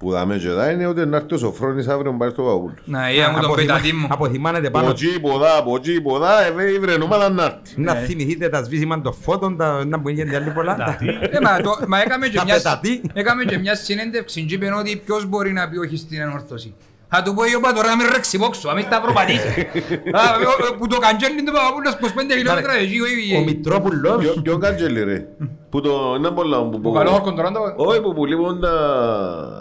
που 0.05 0.11
δάμε 0.11 0.37
και 0.37 0.47
εδώ 0.47 0.69
είναι 0.69 0.85
ότι 0.87 1.05
να 1.05 1.17
έρθει 1.17 1.33
ο 1.33 1.37
Σοφρόνης 1.37 1.87
αύριο 1.87 2.11
να 2.11 2.17
πάρει 2.17 2.31
στο 2.31 2.43
Παπούλος. 2.43 2.73
Να, 2.85 3.11
είδα 3.11 3.29
μου 3.29 3.35
τον 3.35 3.45
Αποθυμα- 3.45 3.73
πετατή 3.73 3.93
μου. 3.93 4.07
Αποθυμάνετε 4.11 4.69
πάνω. 4.69 4.85
Από 4.89 4.95
εκεί, 5.01 5.19
ποδά, 5.19 5.57
από 5.57 5.75
εκεί, 5.75 6.01
ποδά, 6.01 6.41
ε, 6.45 6.71
η 6.75 6.79
βρενούμαδα 6.79 7.29
να 7.29 7.43
έρθει. 7.43 7.81
Να 7.81 7.93
θυμηθείτε 7.93 8.49
τα 8.49 8.63
σβήσιμα 8.63 9.01
των 9.01 9.13
φώτων, 9.13 9.57
τα 9.57 9.85
να 9.85 9.99
που 9.99 10.09
γίνεται 10.09 10.35
άλλη 10.35 10.49
πολλά. 10.51 10.97
Ε, 11.31 11.39
μα, 11.43 11.61
το, 11.61 11.71
μα 11.87 12.01
έκαμε, 12.01 12.27
και 12.27 12.37
Τα 12.37 12.43
μια, 12.43 12.55
πετατή. 12.55 13.01
έκαμε 13.13 13.43
και 13.43 13.57
μια 13.57 13.75
συνέντευξη 13.75 14.43
και 14.45 14.53
είπε 14.55 14.73
ότι 14.79 15.01
ποιος 15.05 15.25
μπορεί 15.25 15.51
να 15.53 15.69
πει 15.69 15.77
όχι 15.77 15.97
στην 15.97 16.21
ανόρθωση. 16.21 16.73
Θα 17.09 17.21
του 17.21 17.33
πω 17.33 17.43
εγώ 17.43 17.57
είπα 17.57 17.73
τώρα 17.73 17.87
να 17.87 17.95
μην 17.95 18.05
ρέξει 18.13 18.37
πόξο, 18.37 18.69
να 18.69 18.75
μην 18.75 18.89
τα 18.89 19.01
προπατήσει. 19.01 19.59
Α, 20.19 20.21
ο- 20.49 20.73
ο- 20.73 20.77
Που 20.77 20.87
το 20.87 20.97
καντζέλι 20.97 21.43
του 21.43 21.51
Παπαπούλος 21.51 21.93
25 22.01 22.31
χιλιόμετρα 22.37 22.73
εκεί. 22.73 22.99
ο- 22.99 23.37
Ο 23.37 23.41
η- 23.41 23.43
Μητρόπουλος, 23.43 24.17
Ποιο- 24.23 24.41
Ποιο 24.41 24.57
καντζέλι 24.57 25.03
ρε; 25.03 25.27
Που 25.69 25.81
το, 25.81 26.15
είναι 26.17 26.29
πολλά. 26.31 26.63
που- 26.63 26.69
Που 26.69 26.79
που- 26.79 26.91
καλό 26.93 27.13
όρκον 27.13 27.35
τώρα 27.35 27.51
το... 27.51 27.59
Όχι 27.75 28.01
που 28.01 28.13
που 28.13 28.25
λείπουν 28.25 28.59
τα 28.59 28.73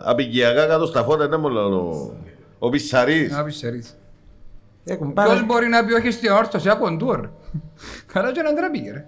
απικιακά 0.05 0.67
κάτω 0.67 0.87
στα 0.87 1.03
φώτα, 1.05 1.25
είναι 1.25 1.39
πολλά. 1.39 1.65
ο- 1.65 2.13
Ο 2.59 2.69
Πισσαρής. 2.69 3.33
Να 3.33 3.45
πεις 3.45 3.57
σερίς. 3.57 3.97
έχουν 4.85 5.13
Ποιος 5.13 5.27
πάρει. 5.27 5.45
μπορεί 5.45 5.69
να 5.69 5.85
πει 5.85 5.93
όχι 5.93 6.11
στην 6.11 6.31
ανόρθωση 6.31 6.69
από 6.69 6.91
ντουόρ. 6.91 7.29
Καλά 8.13 8.33
και 8.33 8.43
να 8.43 8.53
ντραπεί 8.53 8.91
ρε. 8.93 9.07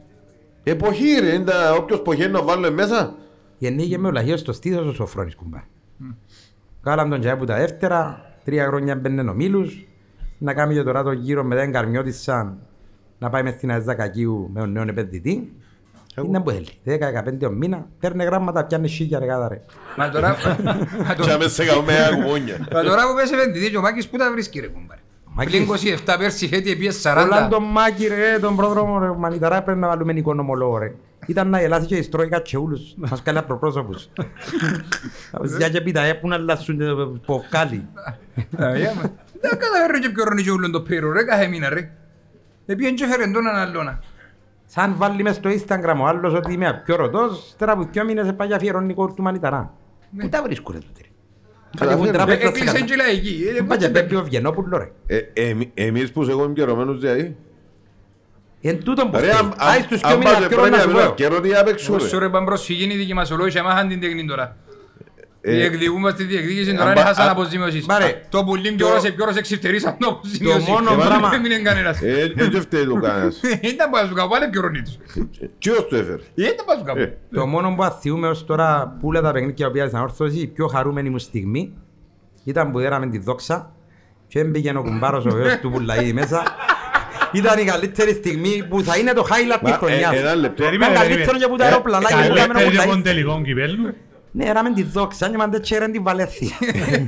Εποχή 0.62 1.18
ρε, 1.20 1.34
είναι 1.34 1.44
τα- 1.44 1.72
όποιος 1.74 2.02
ποχαίνει 2.02 2.32
να 2.32 2.42
βάλουμε 2.42 2.70
μέσα. 2.70 3.14
Γεννήκε 3.58 3.98
με 3.98 4.08
ο 4.08 4.10
λαχείος 4.10 4.40
στο 4.40 4.52
στήθος 4.52 4.86
ο 4.86 4.92
Σοφρόνης 4.92 5.34
κουμπά. 5.34 5.58
Κάλαμε 6.82 7.10
τον 7.10 7.20
τζάι 7.20 7.36
που 7.36 7.44
τα 7.44 7.56
δεύτερα, 7.56 8.25
τρία 8.46 8.66
χρόνια 8.66 8.94
μπαίνουν 8.96 9.28
ο 9.28 9.34
Μίλους, 9.34 9.86
να 10.38 10.54
κάνει 10.54 10.74
και 10.74 10.82
τώρα 10.82 11.02
το 11.02 11.12
γύρο 11.12 11.44
με 11.44 11.60
την 11.62 11.72
καρμιώτισσα 11.72 12.56
να 13.18 13.30
πάει 13.30 13.42
μες 13.42 13.52
στην 13.54 13.72
Αζά 13.72 13.94
Κακίου 13.94 14.50
με 14.52 14.60
τον 14.60 14.72
νέο 14.72 14.82
επενδυτή. 14.88 15.52
Είναι 16.24 16.40
που 16.40 16.50
θέλει. 16.50 16.66
10-15 17.42 17.46
ο 17.46 17.50
μήνα, 17.50 17.86
παίρνει 18.00 18.24
γράμματα, 18.24 18.64
πιάνει 18.64 18.88
σίγια 18.88 19.18
ρε 19.18 19.26
κάτω 19.26 19.48
ρε. 19.48 19.60
Μα 19.96 20.10
τώρα... 20.10 20.28
μα 21.06 21.14
Και 21.14 21.20
τώρα- 21.20 21.34
άμεσα 21.34 21.48
σε 21.50 21.64
κάνουμε 21.64 21.92
ένα 21.96 22.14
κουμούνια. 22.16 22.66
Μα 22.72 22.82
τώρα 22.82 23.08
που 23.08 23.14
πες 23.16 23.32
επενδυτή 23.32 23.70
και 23.70 23.76
ο 23.76 23.80
Μάκης 23.80 24.08
που 24.08 24.16
τα 24.16 24.30
βρίσκει 24.32 24.60
ρε 24.60 24.66
κουμπάρε; 24.66 25.00
Μάκης. 25.24 25.64
Πλην 25.66 25.96
27 26.06 26.14
πέρσι 26.18 26.48
φέτη 26.48 26.70
επίες 26.70 27.02
40. 27.06 27.22
Όλα 27.24 27.48
τον 27.48 27.62
Μάκη 27.62 28.06
ρε, 28.06 28.38
τον 28.40 28.56
πρόδρομο 28.56 28.98
ρε, 28.98 29.12
μανιταρά 29.18 29.62
πρέπει 29.62 29.78
να 29.78 29.88
βάλουμε 29.88 30.12
οικονομολόγο 30.12 30.78
ρε. 30.78 30.94
Ήταν 31.26 31.48
να 31.48 31.60
γελάσει 31.60 31.86
και 31.86 31.96
οι 31.96 32.02
στρώικα 32.02 32.40
και 32.40 32.56
ούλους, 32.56 32.94
μας 32.96 33.22
κάνει 33.22 33.38
απροπρόσωπους. 33.38 34.08
Για 35.58 35.68
και 35.68 35.80
πίτα, 35.80 36.00
έπουν 36.00 36.28
να 36.30 36.34
αλλάσουν 36.36 36.78
το 36.78 37.20
ποκάλι. 37.26 37.86
Δεν 39.40 39.58
καταφέρνει 39.58 39.98
και 40.00 40.08
πιο 40.10 40.24
ρόνι 40.24 40.42
και 40.42 40.50
ούλον 40.50 40.70
το 40.72 40.80
πέρο 40.80 41.12
ρε 41.12 41.22
κάθε 41.24 41.46
μήνα 41.46 41.68
ρε. 41.68 41.90
Επίεν 42.66 42.94
και 42.94 43.06
φέρεν 43.06 43.32
τον 43.32 43.46
έναν 43.46 43.68
άλλον. 43.68 43.98
Σαν 44.66 44.94
βάλει 44.96 45.22
μες 45.22 45.36
στο 45.36 45.50
Instagram 45.50 45.96
ο 46.00 46.06
άλλος 46.06 46.32
ότι 46.34 46.52
είμαι 46.52 46.82
πιο 46.84 46.96
ρωτός, 46.96 47.54
τώρα 47.58 47.72
από 47.72 47.88
δυο 47.92 48.04
μήνες 48.04 48.32
πάει 48.36 48.46
για 48.46 48.56
αφιερώνικο 48.56 49.06
του 49.14 49.22
μανιταρά. 49.22 49.74
Πού 50.18 50.28
τα 50.28 50.42
βρίσκουνε 50.42 50.78
τούτε 50.78 51.00
ρε; 51.02 51.08
Πάει 51.78 51.88
και 51.88 51.94
έχουν 51.94 52.12
τράπεζα 52.12 52.38
στα 52.38 52.48
Έκλεισε 52.48 52.72
καλά. 52.72 52.84
και 52.84 52.96
λαϊκή. 52.96 53.44
Ε, 53.58 53.62
Πάει 53.62 53.78
και 53.78 53.88
πέμπει 53.88 54.14
ο 54.14 54.22
Βιενόπουλο 54.24 54.76
ρε. 54.78 54.90
Ε, 55.06 55.48
εμ- 55.50 55.70
Εμείς 55.74 56.12
που 56.12 56.24
σε 56.24 56.30
εγώ 56.30 56.44
είμαι 56.44 56.52
καιρωμένους 56.52 56.98
δηλαδή. 57.00 57.36
Εν 58.68 58.84
τούτον 58.84 59.10
που 59.10 59.18
Ρε, 59.18 59.26
φταίει. 59.26 59.38
αν- 59.38 59.52
Άι 59.56 59.76
αν- 59.76 59.82
στους 59.82 60.02
αν 60.02 60.10
δυο 60.10 60.18
μήνες 60.18 60.32
πάτε 60.34 60.46
καιρό 60.48 60.60
πρέπει 60.60 60.70
να 60.70 60.76
να 60.76 60.82
σου 60.82 60.88
μιλάω 60.96 61.08
πω. 61.08 61.14
καιρό 61.14 61.40
τι 61.40 61.54
απέξω 61.54 61.94
Όσο 61.94 62.18
ρε. 62.18 62.24
ρε 62.24 62.30
πάνε 62.30 62.44
προσφυγήν 62.46 62.90
οι 62.90 62.94
δικημασολόγοι 62.94 63.60
μάχαν 63.60 63.88
την 63.88 64.00
τέχνη 64.00 64.24
τώρα. 64.26 64.56
Ε, 65.40 65.52
Διεκδικούμαστε 65.54 66.22
τη 66.22 66.28
διεκδίκηση 66.28 66.70
αν 66.70 66.76
τώρα 66.76 66.92
πα- 66.92 67.00
είναι 67.00 67.08
χάσαν 67.08 67.24
αν- 67.24 67.30
αποζημιώσεις. 67.30 67.86
Μάρε, 67.86 68.22
Το 68.30 68.44
πουλί 68.44 68.70
και 68.70 68.76
το- 68.76 68.86
όρος 68.88 69.02
και 69.02 69.14
όρος 69.22 69.36
εξυπτερήσαν 69.36 69.96
το 69.98 70.08
αποζημίωση. 70.08 70.70
μόνο 70.70 70.90
Και 70.90 70.96
πράγμα- 70.96 71.28
δεν 71.28 71.38
έμεινε 71.38 71.58
κανένας. 71.58 72.02
Ε, 72.02 72.32
ε, 72.36 72.48
δεν 72.48 72.60
φταίει 72.60 72.84
το 72.84 72.94
κανένας. 73.06 73.40
Ήταν 73.60 73.90
που 73.90 73.96
να 73.96 74.06
σου 74.06 74.14
καπώ, 74.14 74.34
αλλά 74.34 74.50
πιο 74.50 74.60
ρονί 74.60 74.82
τους. 74.82 74.96
Ποιος 75.58 75.86
το 75.90 75.96
έφερε. 75.96 76.22
Ήταν 76.34 76.54
που 76.56 76.64
να 76.72 76.78
σου 76.78 76.84
καπώ. 76.84 77.00
Ε, 77.00 77.16
Το 77.34 77.46
μόνο 77.46 77.74
που 77.76 77.82
αθιούμε 77.84 78.28
ως 78.28 78.44
τώρα 78.44 78.96
που 79.00 79.08
όλα 79.08 79.20
τα 79.20 79.32
παιχνίδια 79.32 79.66
που 79.66 79.72
πήγα 79.72 79.86
στην 79.86 79.98
όρθωση, 79.98 80.38
η 80.38 80.46
πιο 80.46 80.66
χαρούμενη 80.66 81.08
μου 81.10 81.18
στιγμή 81.18 81.72
ήταν 82.44 82.70
που 82.70 82.78
έραμε 82.78 83.06
τη 83.06 83.18
δόξα 83.18 83.72
και 84.28 84.38
έμπαιγε 84.38 84.70
ο 84.76 84.82
κουμπάρος 84.82 85.24
ο 85.24 85.28
γιος 85.28 85.58
του 85.60 85.70
Πουλαίδη 85.70 86.12
μέσα. 86.12 86.42
Ήταν 87.32 87.58
η 87.58 87.64
καλύτερη 87.64 88.12
στιγμή 88.12 88.66
που 88.68 88.82
θα 88.82 88.98
είναι 88.98 89.12
το 89.12 89.26
highlight 89.30 89.58
της 89.62 89.70
Μα, 89.70 89.76
χρονιάς. 89.76 90.12
ε, 90.14 90.18
ένα 90.18 90.34
λεπτό. 90.34 90.72
Ήταν 90.72 90.92
καλύτερο 90.94 91.38
και 91.38 91.46
που 91.46 91.56
τα 91.56 91.64
Ε, 91.64 91.66
αεροπλανάκια 91.68 92.16
που 92.16 92.22
έκαμε 92.22 92.42
ο 92.42 92.46
Καλύτερη 92.46 92.76
από 92.76 92.84
Πουλαίδης. 92.86 93.02
τελικό 93.02 93.40
κυπέλλου. 93.44 93.94
Ναι, 94.32 94.44
έραμε 94.44 94.72
τη 94.72 94.82
δόξα 94.82 95.28
και 95.30 95.36
μαντέ 95.36 95.58
τσέρεν 95.60 95.92
την 95.92 96.02
Βαλέθια. 96.02 96.50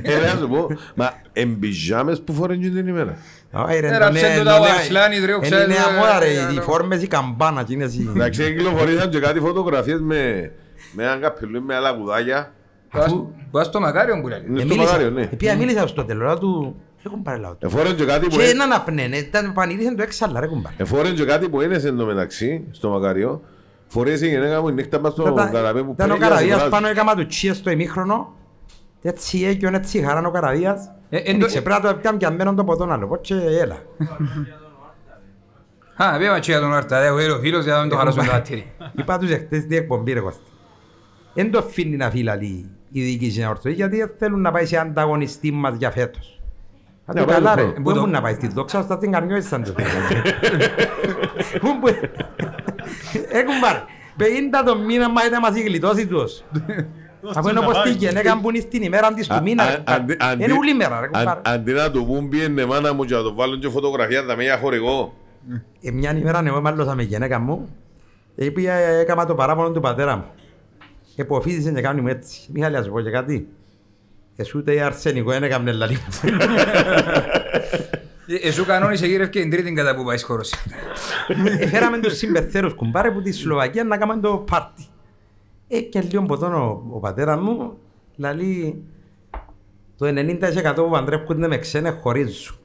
Ε, 0.01 0.19
να 0.19 0.39
σου 0.39 0.47
πω, 0.49 0.67
μα 0.95 1.11
εμπιζάμες 1.33 2.21
που 2.21 2.33
φορούν 2.33 2.59
και 2.61 2.69
την 2.69 2.87
ημέρα. 2.87 3.17
Όχι 3.51 3.79
ρε, 3.79 3.87
Έραψε 3.87 4.27
ναι, 4.27 4.33
το 4.37 4.43
ναι, 4.43 4.49
τα 4.49 4.59
ο 4.59 4.63
ναι. 4.63 4.69
Ασλάνης, 4.69 5.25
ρε, 5.25 5.33
ο 5.33 5.35
Είναι 5.35 5.47
η 5.47 5.49
ξέρεις, 5.49 5.67
νέα 5.67 5.89
ε, 5.89 5.97
μόδα 5.97 6.19
ρε, 6.19 6.25
ε, 6.25 6.53
οι 6.53 6.57
ε, 6.57 6.61
φόρμες, 6.61 7.01
η 7.03 7.07
καμπάνα 7.07 7.63
και 7.63 7.73
είναι 7.73 7.83
εσύ. 7.83 8.09
Εντάξει, 8.15 8.43
κυκλοφορήσαν 8.43 9.09
και 9.09 9.19
κάτι 9.19 9.39
φωτογραφίες 9.39 9.99
με 10.01 10.51
με 10.93 11.03
έναν 11.03 11.21
καπελούι 11.21 11.59
με 11.61 11.75
άλλα 11.75 11.91
κουδάκια. 11.93 12.51
Πας 13.51 13.65
στο 13.65 13.79
μακάριο 13.79 14.21
που 14.21 14.27
λέει. 14.27 14.43
Είναι 14.49 14.61
Ε, 14.61 14.65
στο 14.65 14.73
μίλησα- 14.73 14.91
μαγάριο, 14.93 15.09
ναι. 15.09 15.21
Επία 15.21 15.55
μίλησα 15.55 15.87
στο 15.87 16.03
τέλος, 16.05 16.39
του... 16.39 16.81
Έχουν 17.05 17.21
πάρει 17.21 17.39
λαό 17.39 17.51
του. 17.55 17.65
Εφόρεν 17.65 17.95
και 17.95 18.05
κάτι 18.05 18.27
που 18.27 18.35
Και 18.37 18.43
ε- 18.43 18.49
έναν 18.49 18.71
απνέν, 18.73 19.13
ήταν 19.13 19.53
πανηγύρισαν 19.53 19.95
το 19.95 20.01
έξαλα 20.03 20.39
ρε 20.39 20.47
κουμπάρ. 20.47 20.71
εφόρεν 20.77 21.15
και 21.15 21.25
κάτι 21.25 21.49
που 21.49 21.61
είναι 21.61 21.75
εν 21.75 21.97
τω 21.97 22.05
μεταξύ, 22.05 22.63
στο 22.71 22.89
μακαριό. 22.89 23.41
Φορέσει 23.87 24.25
η 24.25 24.29
γυναίκα 24.29 24.61
μου 24.61 24.67
η 24.67 24.71
νύχτα 24.73 24.99
μας 24.99 25.11
στο 25.11 25.21
Ήταν- 25.27 25.51
καναπέ 25.51 25.83
που 25.83 25.91
Ήταν 25.91 26.11
ο 26.11 26.13
πρέπει 26.15 26.19
να 26.19 26.27
Καραδίας 26.27 26.47
σιγουράζει. 26.49 26.69
πάνω 26.69 26.87
έκαμα 26.87 27.15
του 27.15 27.25
τσίες 27.25 27.57
στο 27.57 27.69
ημίχρονο. 27.69 28.33
Έτσι 29.01 29.43
έκιον, 29.45 29.73
έτσι 29.73 30.01
χαράν 30.03 30.25
ο 30.25 30.31
Καραδίας. 30.31 30.91
Ε, 31.09 31.17
εν 31.17 31.23
το- 31.23 31.29
Ένιξε 31.29 31.61
πρέπει 31.61 31.81
να 31.81 31.89
το 31.91 31.97
έπιαν 31.97 32.17
πιαμμένον 32.17 32.55
το 32.55 32.63
ποτόν 32.63 32.91
άλλο. 32.91 33.07
Πότσε 33.07 33.43
έλα. 33.61 33.77
Α, 35.95 36.17
πήγαμε 36.17 36.39
και 36.39 36.51
για 36.51 36.59
τον 36.59 36.73
Άρτα, 36.73 36.97
έχω 37.03 37.17
έρω 37.17 37.39
φίλος 37.39 37.63
για 37.63 37.73
να 37.73 37.79
μην 37.81 37.89
το 37.89 37.95
χαράσω 37.95 38.17
το 38.17 38.23
δάτηρι. 38.23 38.71
Είπα 38.95 39.17
τους 39.17 39.29
εχθές 39.31 39.65
τι 39.65 39.75
εκπομπή 39.75 40.13
ρε 40.13 40.19
Κώστα. 40.19 40.41
Εν 41.33 41.51
το 41.51 41.57
αφήνει 41.57 41.95
να 41.95 42.09
φύλαλει 42.09 42.69
η 42.91 43.01
διοίκηση 43.01 43.39
να 43.39 43.49
ορθώσει 43.49 43.75
γιατί 43.75 43.97
δεν 43.97 44.11
θέλουν 44.17 44.41
να 44.41 44.51
πάει 44.51 44.65
σε 44.65 44.77
ανταγωνιστή 44.77 45.51
μας 45.51 45.75
για 45.77 45.91
φέτος. 45.91 46.38
Θα 47.11 47.15
Ναι, 47.15 47.19
το 47.19 47.25
πάει 47.25 47.35
καλά 47.35 47.55
το 47.55 47.61
ρε, 47.61 47.67
χρόνο. 47.67 47.81
πού 47.83 47.89
ήμουν 47.89 48.09
να 48.09 48.21
πάει 48.21 48.33
στη 48.33 48.47
δόξα, 48.47 48.81
στα 48.81 48.95
στην 48.95 49.11
καρνιώησαν 49.11 49.63
το. 49.65 49.73
Πού 51.59 51.79
που... 51.79 51.87
Έχουν 53.29 53.59
πάρει. 53.61 53.79
50 54.19 54.23
το 54.65 54.77
μήνα 54.77 55.09
μα 55.09 55.25
ήταν 55.25 55.39
μας 55.41 55.57
η 55.57 55.61
γλιτώση 55.61 56.07
τους. 56.07 56.43
Αφού 57.35 57.49
είναι 57.49 57.59
όπως 57.59 57.81
τη 57.81 57.89
γυναίκα 57.91 58.39
που 58.39 58.49
είναι 58.49 58.59
στην 58.59 58.83
ημέρα 58.83 59.13
της 59.13 59.27
του 59.27 59.33
Α- 59.33 59.41
μήνα. 59.41 59.63
α- 59.63 59.69
ρε, 59.69 59.81
αντί- 59.85 60.23
αντί- 60.23 60.43
Είναι 60.47 60.53
ούλη 60.57 60.73
μέρα 60.73 60.99
ρε 60.99 61.05
αν- 61.05 61.11
κουμπάρε. 61.11 61.39
Αντί 61.43 61.71
να 61.71 61.91
του 61.91 62.05
πούν 62.05 62.29
πήγαινε 62.29 62.65
μάνα 62.65 62.93
μου 62.93 63.03
και 63.03 63.15
να 63.15 63.21
το 63.21 63.33
βάλουν 63.33 63.59
και 63.59 63.69
φωτογραφία 63.69 64.23
θα 64.27 64.35
με 64.35 64.43
για 64.43 64.57
χορηγό. 64.57 65.13
Ε, 65.81 65.91
μια 65.91 66.17
ημέρα 66.17 66.41
εγώ 66.45 66.61
μάλλωσα 66.61 66.95
με 66.95 67.03
γυναίκα 67.03 67.39
μου 67.39 67.69
και 68.35 68.51
πήγα 68.51 68.73
έκαμα 68.73 69.25
το 69.25 69.35
παράπονο 69.35 69.71
του 69.71 69.79
πατέρα 69.79 70.15
μου. 70.15 70.25
Εποφύτησε 71.15 71.71
και 71.71 71.81
κάνει 71.81 72.01
μου 72.01 72.07
έτσι. 72.07 72.39
Μιχάλη, 72.53 72.75
να 72.75 72.83
σου 72.83 72.91
πω 72.91 73.01
και 73.01 73.09
κάτι. 73.09 73.47
Εσύ 74.39 74.57
ούτε 74.57 74.73
η 74.73 74.79
αρσενικό 74.79 75.31
δεν 75.31 75.43
έκαμνε 75.43 75.71
λαλί 75.71 75.93
μου. 75.95 76.39
Ε, 78.31 78.47
Εσού 78.47 78.65
κανόνισε 78.65 79.07
γύρευκε 79.07 79.39
την 79.39 79.49
τρίτη 79.49 79.73
κατά 79.73 79.95
που 79.95 80.03
πάει 80.03 80.21
χώρος. 80.21 80.53
Έφεραμε 81.59 81.99
τους 81.99 82.17
συμπεθέρους 82.17 82.73
κουμπάρε 82.73 83.11
που 83.11 83.21
τη 83.21 83.31
Σλοβακία 83.31 83.83
να 83.83 83.97
κάνουμε 83.97 84.19
το 84.21 84.37
πάρτι. 84.37 84.85
Ε, 85.67 85.79
και 85.79 86.01
λίγο 86.01 86.23
ποτόν 86.23 86.53
ο, 86.53 86.83
ο 86.91 86.99
πατέρας 86.99 87.39
μου 87.39 87.77
λαλεί 88.15 88.83
το 89.97 90.05
90% 90.07 90.73
που 90.75 90.89
παντρεύκονται 90.89 91.47
με 91.47 91.57
ξένες 91.57 91.93
χωρίζουν. 92.01 92.57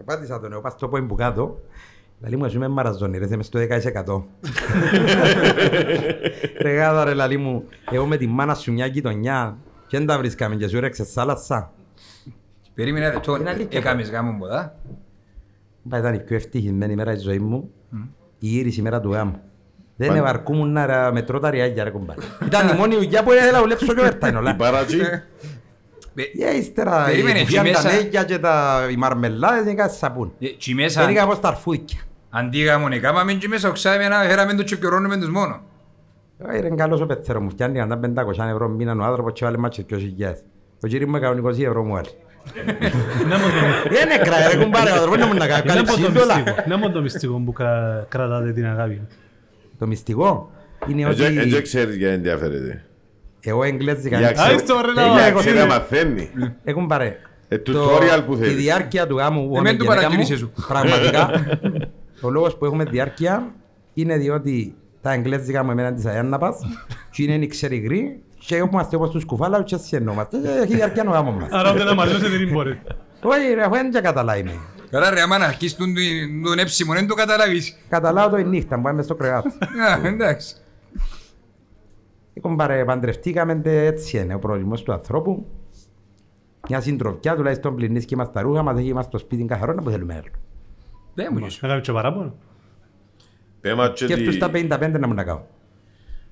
Επάτησα 0.00 0.40
τον 0.40 0.52
εγώ, 0.52 0.74
το 0.78 0.88
πω 0.88 1.06
που 1.08 1.14
κάτω. 1.14 1.60
Λαλή 2.20 2.36
μου, 2.36 2.44
εσύ 2.44 2.56
είμαι 2.56 2.68
μαραζόνι, 2.68 3.18
ρε, 3.18 3.24
είσαι 3.24 3.36
μες 3.36 3.46
στο 3.46 3.58
10%. 3.60 4.22
ρε 6.62 6.72
γάδα 6.74 7.04
ρε, 7.04 7.14
λαλή 7.14 7.36
μου, 7.36 7.64
εγώ 7.90 8.06
με 8.06 8.16
τη 8.16 8.26
μάνα 8.26 8.54
σου 8.54 8.72
μια 8.72 8.86
γειτονιά 8.86 9.56
και 9.86 9.96
δεν 9.98 10.06
τα 10.06 10.18
βρίσκαμε 10.18 10.54
και 10.54 10.68
σου 10.68 10.80
ρέξε 10.80 11.04
σάλασσα. 11.04 11.72
Περίμενε 12.74 13.06
λεπτό, 13.12 13.36
Είναι 13.36 13.50
αλήθεια. 13.50 13.78
έκαμες 13.78 14.10
γάμο 14.10 14.36
ποδά. 14.38 14.76
Μπα, 15.82 15.98
ήταν 15.98 16.14
η 16.14 16.20
πιο 16.20 16.36
ευτυχισμένη 16.36 16.94
μέρα 16.94 17.12
της 17.14 17.22
ζωής 17.22 17.38
μου, 17.40 17.70
η 18.38 18.56
ήρης 18.56 18.76
ημέρα 18.76 19.00
του 19.00 19.10
γάμου. 19.12 19.40
Δεν 19.96 20.08
Πάντα. 20.08 20.20
ευαρκούμουν 20.20 20.72
να 20.72 20.86
ρε, 20.86 21.12
μετρώ 21.12 21.38
τα 21.38 21.50
ριάγια 21.50 21.84
ρε 21.84 21.90
κομπάρε. 21.90 22.20
Ήταν 22.46 22.68
η 22.68 22.72
μόνη 22.78 22.94
δουλειά 22.96 23.22
που 23.22 23.32
ήθελα 23.32 23.52
να 23.52 23.60
δουλέψω 23.60 23.94
και 23.94 24.00
overtime 24.04 24.32
Η 24.32 24.36
όλα. 24.36 24.56
παρατζή. 26.16 26.38
Και 26.38 26.58
ύστερα 26.58 27.04
Περίμενε, 27.04 27.38
η 27.38 27.40
εκεί 27.40 27.56
κουφιά, 27.56 27.72
τα 27.72 27.82
μέσα- 27.82 27.92
νέγια 28.02 28.24
και 28.24 28.38
τα 28.38 28.86
οι 28.90 28.96
μαρμελάδες 28.96 29.64
δεν 29.64 29.76
κάτι 29.76 29.94
σαπούν. 29.94 30.32
Ε, 30.38 30.46
τσι 30.58 30.74
μέσα, 30.74 31.02
Ένικα 31.02 31.22
από 31.22 31.34
στα 31.34 31.48
αρφούδια. 31.48 31.98
αντί 32.30 32.58
γάμον 32.62 32.92
έκαμαμε 32.92 33.32
και 33.32 33.48
μέσα 33.48 33.68
οξάμενα, 33.68 34.18
φέραμε 34.28 34.54
το 34.54 34.62
και 34.62 34.76
πιωρώνουμε 34.76 35.16
τους 35.16 35.28
μόνο. 35.28 35.60
Ε, 36.52 36.56
Είναι 36.56 36.68
καλός 36.76 37.00
ο 37.00 37.06
πεθέρος 37.06 37.42
μου, 37.42 37.50
φτιάνει 37.50 37.78
κατά 37.78 37.96
500 37.98 38.48
ευρώ 38.50 38.68
μήνα 38.68 38.96
ο 39.00 39.02
άνθρωπος 39.04 39.32
και 39.32 39.44
βάλε 39.44 39.56
μάτσες 39.56 39.84
και 39.86 39.94
όσοι 39.94 40.04
χιλιάδες. 40.06 40.42
Ο 40.82 40.86
κύριος 40.86 41.10
μου 41.10 41.16
έκανε 41.16 41.40
20 41.40 41.62
ευρώ 41.64 41.84
μου 41.84 41.92
βάλει. 41.92 42.08
Να 43.28 43.38
μου 43.38 43.44
το- 43.44 43.88
Δεν 43.94 44.08
είναι 44.10 44.18
κράει 44.24 44.52
ρε 44.56 44.62
κουμπάρε, 44.64 44.90
ο 44.90 44.94
άνθρωπος 44.94 45.18
να 45.18 45.26
μου 45.26 45.34
να 45.34 45.46
κάνει 45.46 45.66
να 45.66 45.74
μου 45.76 45.84
το 45.84 45.92
καλύψη 45.92 46.18
όλα. 46.22 46.34
μυστικό- 46.36 46.62
Να 46.68 46.76
μου 46.78 46.90
το 46.92 47.00
μυστικό 47.00 47.42
που 47.44 47.52
κρα- 47.52 48.06
κρατάτε 48.08 48.52
την 48.52 48.66
αγάπη. 48.66 49.00
Το 49.78 49.86
μυστικό 49.86 50.50
είναι 50.88 51.02
Έτσι 51.02 51.22
ότι 51.24 51.48
δεν 51.48 51.62
ξέρεις 51.62 51.96
για 51.96 52.10
ενδιαφέρεται. 52.12 52.84
Εγώ 53.50 53.62
εγγλέζικα 53.64 54.18
Για 54.18 54.26
δεν 54.26 54.36
ξέρω. 54.36 54.50
Άιστο, 54.52 54.80
ρε, 54.84 54.90
Ε, 54.90 54.94
να 54.94 55.02
για 55.02 55.12
μάθει. 55.12 55.28
εγώ 55.28 55.38
ξέρεις 55.38 55.58
ξέρω. 55.58 55.72
να 55.72 55.78
μαθαίνει. 55.78 56.30
Έχουν 56.64 56.86
πάρε. 56.86 57.16
Ε, 57.48 57.58
Το- 57.58 57.72
tutorial 57.72 58.22
που 58.26 58.32
Η 58.34 58.36
θέλεις. 58.36 58.54
διάρκεια 58.56 59.06
του 59.06 59.16
γάμου 59.16 59.40
που 59.48 59.54
Ε, 59.54 59.58
έχουμε 59.58 59.68
μην 59.70 59.78
του 59.78 59.84
γυναίκα 59.84 60.00
παραγγείλεις 60.02 60.42
μου, 60.42 60.50
εσύ. 60.56 60.66
πραγματικά, 60.68 61.30
ο 62.20 62.30
λόγος 62.30 62.56
που 62.56 62.64
έχουμε 62.64 62.84
διάρκεια 62.84 63.46
είναι 63.94 64.16
διότι 64.16 64.74
Τα 65.02 65.12
εγγλέζικα 65.12 65.64
μου 65.64 65.70
εμένα 65.70 65.92
της 65.92 66.04
Αγιάνναπας 66.06 66.56
και 67.10 67.22
είναι 67.22 67.34
η 67.44 67.46
ξεριγρή 67.46 68.22
και 68.46 68.56
είμαστε 68.56 68.96
όπως 68.96 69.10
τους 69.10 69.24
κουφάλα 69.24 69.62
και 69.62 69.76
σιενόμαστε 69.76 70.36
και 70.38 70.48
έχει 70.62 70.74
διαρκεία 70.74 71.04
ο 71.08 71.10
γάμος 71.10 71.34
μας. 71.34 71.48
Άρα 71.52 71.70
όταν 71.70 71.86
να 71.86 71.94
μαζώσετε 71.94 72.28
δεν 72.28 72.48
μπορεί. 72.52 72.80
Όχι 73.22 73.54
ρε, 73.54 73.62
αφού 73.62 73.72
δεν 73.74 73.90
και 73.90 74.00
καταλάβει. 74.00 74.60
Καλά 74.90 75.10
ρε, 75.10 75.20
άμα 75.20 75.38
να 75.38 75.44
αρχίσεις 75.44 75.76
τον, 75.76 75.94
τον 76.44 76.58
έψιμο, 76.58 76.92
δεν 76.92 77.06
το 77.06 77.14
καταλάβεις. 77.14 77.76
Καταλάβω 77.88 78.30
το 78.30 78.36
η 78.38 78.44
νύχτα, 78.44 78.80
που 78.80 78.88
είμαι 78.88 79.02
στο 79.02 79.14
κρεβάτι. 79.14 79.48
Α, 80.04 80.06
εντάξει. 80.06 80.54
Κομπάρε, 82.40 82.84
παντρευτήκαμε 82.84 83.54
τε, 83.54 83.86
έτσι 83.86 84.18
είναι 84.18 84.34
ο 84.34 84.38
προορισμός 84.38 84.82
του 84.82 84.92
ανθρώπου. 84.92 85.46
Μια 86.68 86.80
συντροφιά, 86.80 87.36
τουλάχιστον 87.36 87.74
πλυνείς 87.76 88.04
και 88.04 88.16
μας 88.16 88.32
τα 88.32 88.40
ρούχα 88.40 88.62
μας, 88.62 88.78
έχει 88.78 88.92
μας 88.92 89.08
το 89.08 89.18
σπίτι 89.18 89.44
καθαρό, 89.44 89.72
να 89.74 89.82
που 89.82 89.90
θέλουμε 89.90 90.14
άλλο. 90.14 90.24
Δεν 91.14 91.28
μου 91.32 91.38
γες. 91.38 91.56
Έκαμε 91.62 91.80
και 91.80 91.92
παράπονο. 91.92 92.34
Πέμα 93.60 93.88
και 93.90 94.06
Και 94.06 94.12
αυτούς 94.12 94.32
τη- 94.34 94.38
τα 94.40 94.50
55 94.50 94.98
να 94.98 95.06
μου 95.06 95.14
να 95.14 95.24
κάνω. 95.24 95.46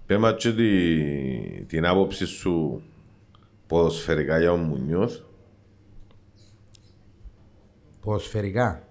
πέμα 0.07 0.33
και 0.33 0.53
τη- 0.53 1.65
την 1.65 1.87
άποψη 1.87 2.27
σου 2.27 2.83
ποδοσφαιρικά 3.67 4.39
για 4.39 4.53
ο 4.53 4.57
Μουνιώθ. 4.57 5.17
Ποδοσφαιρικά; 8.01 8.84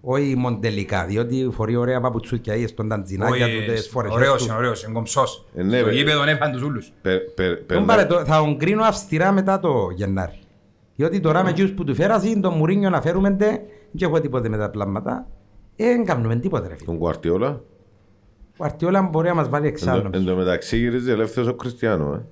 Όχι 0.00 0.34
μοντελικά, 0.36 1.04
διότι 1.06 1.48
φορεί 1.52 1.76
ωραία 1.76 2.00
παπουτσούκια 2.00 2.54
ή 2.54 2.66
στον 2.66 2.88
ταντζινάκια 2.88 3.46
του 3.46 3.72
τις 3.72 3.88
φορές. 3.88 4.12
Ωραίος 4.12 4.44
είναι, 4.46 4.54
ωραίος 4.54 4.82
είναι, 4.84 4.92
κομψός. 4.92 5.46
Ε, 5.54 5.62
ναι, 5.62 5.78
Στο 5.78 5.86
ρε. 5.86 5.92
γήπεδο 5.94 6.22
έφαν 6.22 6.52
τους 6.52 6.62
ούλους. 6.62 6.92
Πε- 7.02 7.34
πε- 7.34 7.56
Τον 7.56 7.66
περνά- 7.66 7.86
πάρε, 7.86 8.04
το- 8.04 8.24
θα 8.24 8.38
τον 8.38 8.58
κρίνω 8.58 8.82
αυστηρά 8.84 9.32
μετά 9.32 9.60
το 9.60 9.88
Γενάρη. 9.94 10.38
Διότι 10.96 11.20
τώρα 11.20 11.42
με 11.44 11.50
εκείνους 11.50 11.72
που 11.72 11.84
του 11.84 11.94
φέρασαν, 11.94 12.40
τον 12.40 12.54
Μουρίνιο 12.54 12.90
να 12.90 13.00
φέρουμε 13.00 13.30
τε, 13.30 13.46
δεν 13.46 14.08
έχω 14.08 14.20
τίποτε 14.20 14.48
με 14.48 14.56
τα 14.56 14.70
πλάμματα. 14.70 15.26
Ε, 15.76 15.84
δεν 15.84 16.04
κάνουμε 16.04 16.36
τίποτε 16.36 16.68
ρε 16.68 16.74
φίλε. 16.74 16.86
Τον 16.86 16.98
Κουαρτιόλα. 16.98 17.60
Ο 18.58 18.64
Αρτιόλα 18.64 19.02
μπορεί 19.02 19.28
να 19.28 19.34
μας 19.34 19.48
βάλει 19.48 19.66
Εν 19.66 19.72
τω- 19.72 19.78
εξάλλου. 19.78 20.10
Εν 20.12 20.24
τω 20.24 20.36
μεταξύ 20.36 20.76
γυρίζει 20.76 21.10
ελεύθερος 21.10 21.48
ο 21.48 21.54
Κριστιανό. 21.54 22.14
Ε. 22.14 22.24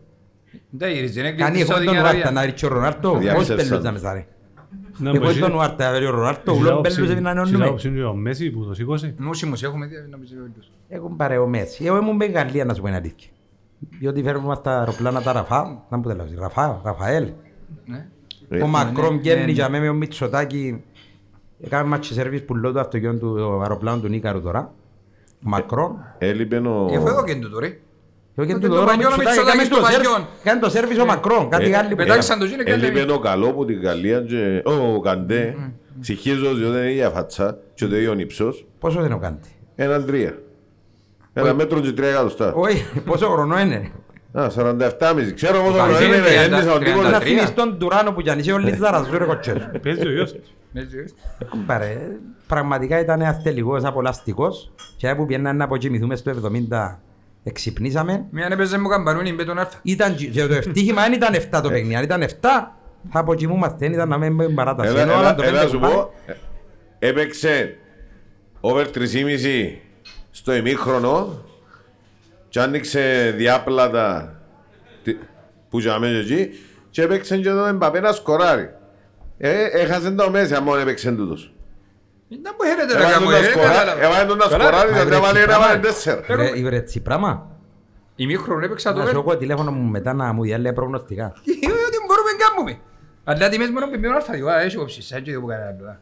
Δεν 0.70 0.90
γυρίζει, 0.92 1.20
είναι 1.20 1.32
Κάνει 1.32 1.40
κλειστή 1.42 1.60
έχω 1.60 1.70
Σαουδική 1.70 1.86
τον 1.94 1.96
Ουάρτα 2.02 2.18
Αραβία. 2.18 2.30
να 2.40 2.44
ρίξει 2.46 2.66
ο 2.66 2.68
Ρονάρτο, 2.68 3.10
πώς 3.10 3.20
Διάξερσαν. 3.20 3.68
πελούζαμε 3.68 3.98
σάρε. 3.98 4.26
Να 4.98 5.10
Εγώ 5.10 5.24
μπορεί- 5.24 5.38
τον 5.40 5.55
Ουάρτα, 5.55 5.90
βέβαια, 5.90 6.09
ο 6.09 6.12
Ρονάρτο, 6.14 6.51
Στην 6.51 6.62
ούλον 6.62 6.72
άποψη- 6.72 6.94
πελούζε 6.94 7.14
να 7.14 7.30
στην 7.30 7.38
ενώνουμε. 7.38 7.64
άποψη 7.64 7.88
είναι 7.88 8.05
ο 8.05 8.14
Μέση 8.14 8.51
που 8.51 8.64
το 8.64 8.74
σήκωσε. 8.74 9.14
Νούσιμους 9.18 9.62
έχουμε 9.62 9.86
δει, 9.86 9.94
νομίζω 10.10 10.34
όλους. 10.40 10.70
Έχουν 10.88 11.16
πάρε 11.16 11.38
ο 11.38 11.46
Μέση. 11.46 11.84
Εγώ 11.84 11.96
ήμουν 11.96 12.16
με 12.16 12.24
Γαλλία 12.24 12.64
να 12.64 12.74
σου 12.74 12.80
πω 12.80 12.86
την 12.86 12.96
αλήθεια. 12.96 13.30
Διότι 13.98 14.22
φέρνουμε 14.22 14.46
μας 14.46 14.60
τα 14.62 14.78
αεροπλάνα 14.78 15.22
τα 15.22 15.32
Ραφά, 15.32 15.84
να 15.90 15.96
μου 15.96 16.02
τελειώσει, 16.02 16.34
Ραφά, 16.38 16.80
Ραφαέλ. 16.84 17.28
Ναι. 17.86 18.06
Ε, 18.48 18.62
Ο 18.62 18.66
Μακρόν 18.66 19.12
ναι, 19.14 19.18
βγαίνει 19.20 19.44
ναι. 19.44 19.51
για 19.51 19.68
μέ 19.68 19.80
με 19.80 19.88
ο 19.88 19.94
Μητσοτάκη. 19.94 20.82
Έκαμε 21.60 21.88
μάτσι 21.88 22.12
σερβίς 22.12 22.44
που 22.44 22.55
λέω 22.56 22.72
το 22.72 22.80
αυτοκίνητο 22.80 23.34
του 23.34 23.60
αεροπλάνου 23.60 24.01
του 24.01 24.09
Νίκαρου 24.09 24.42
τώρα. 24.42 24.72
Ο 25.34 25.48
Μακρόν. 25.48 25.96
Έλειπε 26.18 26.56
ο... 26.56 26.88
Έχω 26.90 27.09
εδώ 27.09 27.24
και 27.24 27.34
τούτο 27.34 27.59
ρε. 27.59 27.66
Εγώ 27.66 27.74
και 27.74 27.74
το 27.74 27.80
του 27.80 27.80
τώρα 27.80 27.80
ο 28.36 28.44
παλιό 28.85 29.09
Μητσοτάκη 29.09 29.19
Μητσοτάκη 29.19 29.40
έκανε 29.48 29.65
στο 29.65 29.77
το 29.78 29.85
σερ- 29.86 29.94
παλιό. 29.97 30.28
έκανε 30.43 30.61
το 30.61 30.70
σερβίς 30.70 30.98
ο 30.98 31.05
Μακρόν. 31.05 31.48
Κάτι 31.48 31.70
Ε, 31.73 31.77
άλλοι 31.77 31.89
που 31.89 31.97
πετάξαν 31.97 32.39
το 32.39 32.44
γίνει 32.44 32.65
και 32.65 32.73
Έλειπε 32.73 32.98
λέμε. 32.98 33.12
ο 33.12 33.19
καλό 33.19 33.52
που 33.52 33.65
την 33.65 33.81
Γαλλία 33.81 34.20
και... 34.20 34.62
Ο 34.65 35.01
Καντέ. 35.01 35.56
Συγχύζω 36.01 36.55
διότι 36.55 36.77
είναι 36.78 36.86
η 36.86 36.93
ίδια 36.93 37.11
φατσά 37.11 37.59
και 37.74 37.86
το 37.86 37.97
ίδιο 37.97 38.15
ύψος. 38.19 38.66
Πόσο 38.78 39.01
δεν 39.01 39.12
ο 39.12 39.19
κάντη. 39.19 39.48
Έναν 39.77 40.06
τρία. 40.06 40.39
Ένα 41.32 41.55
μέτρο 41.55 41.81
και 41.81 41.93
τρία 41.93 42.09
εκατοστά. 42.09 42.52
Όχι, 42.55 42.85
πόσο 43.05 43.28
χρονό 43.28 43.59
είναι; 43.61 43.90
Α, 44.32 44.47
47,5. 44.56 45.32
Ξέρω 45.35 45.62
πόσο 45.62 45.77
Πάλι 45.78 45.93
χρόνο 45.94 46.06
είναι. 46.15 46.16
είναι 46.16 46.28
Ένιωσα 46.44 46.73
ο 46.73 46.77
30, 46.77 46.85
τύπος. 46.85 47.11
Να 47.11 47.19
33. 47.19 47.23
θυμίσεις 47.23 47.55
τον 47.55 47.78
Τουράνο 47.78 48.12
που 48.12 48.20
γιάννησε 48.20 48.52
όλοι 48.52 48.70
τις 48.70 48.78
δαραζού 48.81 49.19
ρε 49.19 49.24
κοτσές. 49.24 49.69
Παίζει 49.82 50.06
ο 50.06 50.11
γιος 50.11 50.32
του. 50.32 50.40
Έτσι, 50.74 50.97
έτσι. 50.98 51.15
Πάρε, 51.66 51.98
Πραγματικά 52.47 53.01
ήταν 53.01 53.20
ένας 53.20 53.43
τελικός 53.43 53.85
απολαστικός 53.85 54.73
και 54.97 55.15
που 55.15 55.27
πιέναν 55.27 55.56
να 55.56 55.65
αποκοιμηθούμε 55.65 56.16
στο 56.16 56.31
70 56.31 56.98
εξυπνήσαμε. 57.44 58.26
Μια 58.30 58.48
έπαιζε 58.50 58.78
μου 58.78 58.88
καμπανούνι 58.88 59.32
με 59.32 59.44
τον 59.44 59.58
Άρθα. 59.58 59.78
Ήταν, 59.82 60.14
και 60.14 60.46
το 60.46 60.54
ευτύχημα 60.54 61.02
δεν 61.02 61.12
ήταν 61.12 61.34
7 61.34 61.60
το 61.62 61.68
παιχνίδι, 61.68 61.94
αν 61.96 62.02
ήταν 62.02 62.22
7 62.22 62.26
θα 63.10 63.18
αποκοιμούμαστε, 63.18 63.76
δεν 63.78 63.92
ήταν 63.92 64.08
να 64.08 64.18
μην 64.18 64.34
μπει 64.34 64.48
παράταση. 64.50 64.88
Έλα, 64.88 65.00
Ενώ 65.00 65.12
έλα, 65.12 65.20
άλλα 65.20 65.34
το 65.34 65.42
έλα 65.42 65.52
πέντε 65.58 65.66
σου 65.70 65.74
κουμπάρε, 65.78 65.94
πω. 65.94 66.12
ε, 66.26 66.34
Έπαιξε 66.98 67.76
over 68.60 68.86
3,5 68.94 69.78
στο 70.30 70.54
ημίχρονο 70.54 71.42
και 72.48 72.60
άνοιξε 72.60 73.34
διάπλατα 73.36 74.34
τι- 75.02 75.16
που 75.68 75.78
για 75.80 75.98
μέσα 75.98 76.18
εκεί 76.18 76.48
και 76.90 77.02
έπαιξε 77.02 77.36
και 77.38 77.48
τον 77.48 77.68
Εμπαπέ 77.68 78.00
να 78.00 78.12
σκοράρει. 78.12 78.70
Ε, 79.38 79.64
έχασε 79.64 80.10
το 80.10 80.30
μέσα 80.30 80.60
μόνο 80.62 80.80
έπαιξε 80.80 81.12
τούτος. 81.12 81.53
Ήταν 82.40 82.52
που 82.56 82.62
χαίρετε 82.69 82.93
ρε 82.93 82.98
Έβαλε 82.98 83.12
καμπό, 83.15 83.31
τον 83.31 83.32
να 83.32 83.47
ε, 83.47 83.51
σκοράρει- 83.51 83.73
κατάλαβα. 83.78 84.02
έβαλε 84.06 84.24
τον 84.31 84.36
να 84.36 84.47
Καλά, 84.47 84.62
σκοράρει, 84.65 84.90
μα 84.90 84.97
γιατί 84.97 85.09
βρε, 85.09 85.16
έβαλε 85.16 85.39
ένα, 85.39 85.47
πράγμα. 85.47 85.65
έβαλε 85.66 85.81
τέσσερα. 85.81 86.20
Ρε, 86.28 86.51
Ήβρε 86.61 86.77
έτσι 86.77 87.01
πράγμα. 87.01 87.31
Ημίχρονο 88.16 88.65
έπαιξα 88.65 88.93
το 88.93 88.98
Να 88.98 89.05
σου 89.06 89.12
βέρ. 89.12 89.20
έχω 89.20 89.36
τηλέφωνο 89.36 89.70
μου 89.70 89.90
μετά 89.90 90.12
να 90.12 90.32
μου 90.32 90.43
διάλεγε 90.43 90.73
προγνωστικά. 90.73 91.24
Ε, 91.24 91.66
Ότι 91.86 91.98
μπορούμε 92.06 92.31
να 92.39 92.44
κάνουμε. 92.47 92.73
Αλλά 93.24 93.48
τιμές 93.48 93.70
μόνο 93.70 93.86
πιμένο 93.86 94.15
Άρθα, 94.16 94.35
εγώ 94.36 94.51
έχει 94.51 94.77
κόψεις, 94.77 95.12
έτσι 95.12 95.31
δεν 95.31 95.40
μπορεί 95.40 95.52
κανένα 95.55 95.70
άλλο. 95.81 95.98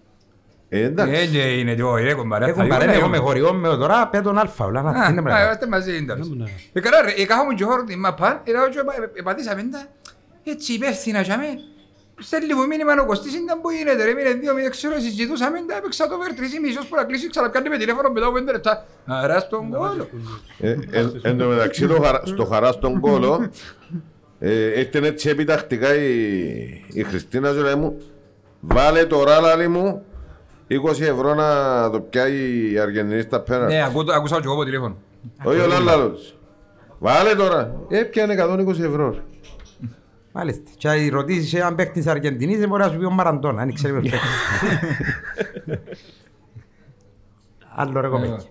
Ε, 0.68 0.82
εντάξει. 0.84 1.14
Ε, 1.14 1.26
ναι, 1.26 1.38
είναι 1.52 1.74
το 1.74 1.94
ρε 1.96 2.14
κομπάρε. 2.14 2.44
Έχουν 2.46 2.68
παρένει 2.68 2.92
εγώ 2.92 3.08
με 3.08 3.16
χωριό 3.16 3.52
με 3.52 3.68
τώρα 3.68 4.08
πέτον 4.08 4.38
αλφα. 4.38 4.64
Όλα 4.64 4.82
να 4.82 4.92
τι 4.92 5.10
είναι 5.10 5.20
Α, 5.20 5.22
πράγμα. 5.22 5.42
είμαστε 5.44 5.66
μαζί 5.68 5.96
ίνταλος. 5.96 6.28
Ναι, 6.28 6.44
ναι. 6.44 6.50
Ε, 6.72 6.80
καλά 6.80 7.02
ρε, 7.02 7.10
ε, 7.22 7.24
κάθομαι 7.26 7.54
και 7.54 7.64
χώρο 7.64 7.84
την 7.84 7.98
μαπά, 7.98 8.40
ε, 8.44 8.50
και 8.70 8.78
επα- 8.78 9.10
επατήσαμε 9.14 9.62
τα, 9.72 9.82
έτσι 10.44 10.72
υπεύθυνα 10.72 11.20
για 11.20 11.36
με. 11.38 11.44
Στέλνει 12.18 12.54
μου 12.54 12.66
μήνυμα 12.66 12.92
ο 13.02 13.06
Κωστής, 13.06 13.34
ήταν 13.34 13.60
που 13.60 13.70
γίνεται 13.70 14.04
ρε, 14.04 14.12
μήνε 14.14 14.30
δύο, 14.32 14.54
μην 14.54 14.70
ξέρω, 14.70 14.94
συζητούσαμε, 14.98 15.58
τα 15.68 15.76
έπαιξα 15.76 16.08
το 16.08 16.18
βέρ, 16.18 16.34
τρεις 16.34 16.54
ή 16.54 16.60
μισός 16.60 16.86
που 16.86 16.96
να 16.96 17.04
κλείσει, 17.04 17.30
ξαναπιάνει 17.30 17.68
με 17.68 17.76
τηλέφωνο 17.76 18.10
μετά 18.10 18.26
από 18.26 18.34
πέντε 18.34 18.52
λεπτά. 18.52 18.84
Άρα 19.06 19.38
στον 19.40 19.70
κόλο. 19.70 20.08
Ε, 20.60 20.70
εν- 20.90 21.20
Εν 21.22 21.38
τω 21.38 21.46
μεταξύ 21.46 21.86
το 21.86 22.00
χαρά- 22.02 22.26
στο 22.26 22.44
χαρά 22.44 22.72
στον 22.72 23.00
κόλο 23.00 23.48
ε, 24.38 24.80
ήρθε 24.80 25.06
έτσι 25.06 25.28
επιτακτικά 25.28 25.94
η, 25.94 26.10
η 26.92 27.02
Χριστίνα 27.02 27.52
και 27.52 27.60
λέει 27.60 27.74
μου 27.74 27.96
βάλε 28.60 29.04
τώρα 29.04 29.40
λάλη 29.40 29.68
μου 29.68 30.02
20 30.70 31.00
ευρώ 31.00 31.34
να 31.34 31.90
το 31.90 32.00
πιάει 32.00 32.70
η 32.72 32.78
Αργεντινής 32.78 33.22
στα 33.24 33.40
πέρα. 33.40 33.66
Ναι, 33.66 33.84
ακού- 33.84 34.10
άκουσα 34.12 34.36
και 34.36 34.42
εγώ 34.44 34.52
από 34.54 34.64
τηλέφωνο. 34.64 34.96
Όχι 35.44 35.60
ο 35.60 35.66
Λάλαλος. 35.66 36.36
Βάλε 36.98 37.34
τώρα. 37.34 37.74
Έπιανε 37.88 38.34
120 38.34 38.68
ευρώ. 38.80 39.16
Μάλιστα. 40.32 40.70
Και 40.76 40.88
αν 40.88 41.08
ρωτήσεις 41.10 41.54
έναν 41.54 41.74
παίκτης 41.74 42.02
της 42.02 42.12
Αργεντινής 42.12 42.58
δεν 42.58 42.68
μπορεί 42.68 42.82
να 42.82 42.88
σου 42.88 42.98
πει 42.98 43.04
ο 43.04 43.10
Μαραντών, 43.10 43.58
αν 43.58 43.72
ξέρει 43.74 44.00
ποιος 44.00 44.10
παίκτη. 44.10 44.26
Άλλο 47.74 48.00
ρε 48.00 48.08
κομμάτι. 48.08 48.44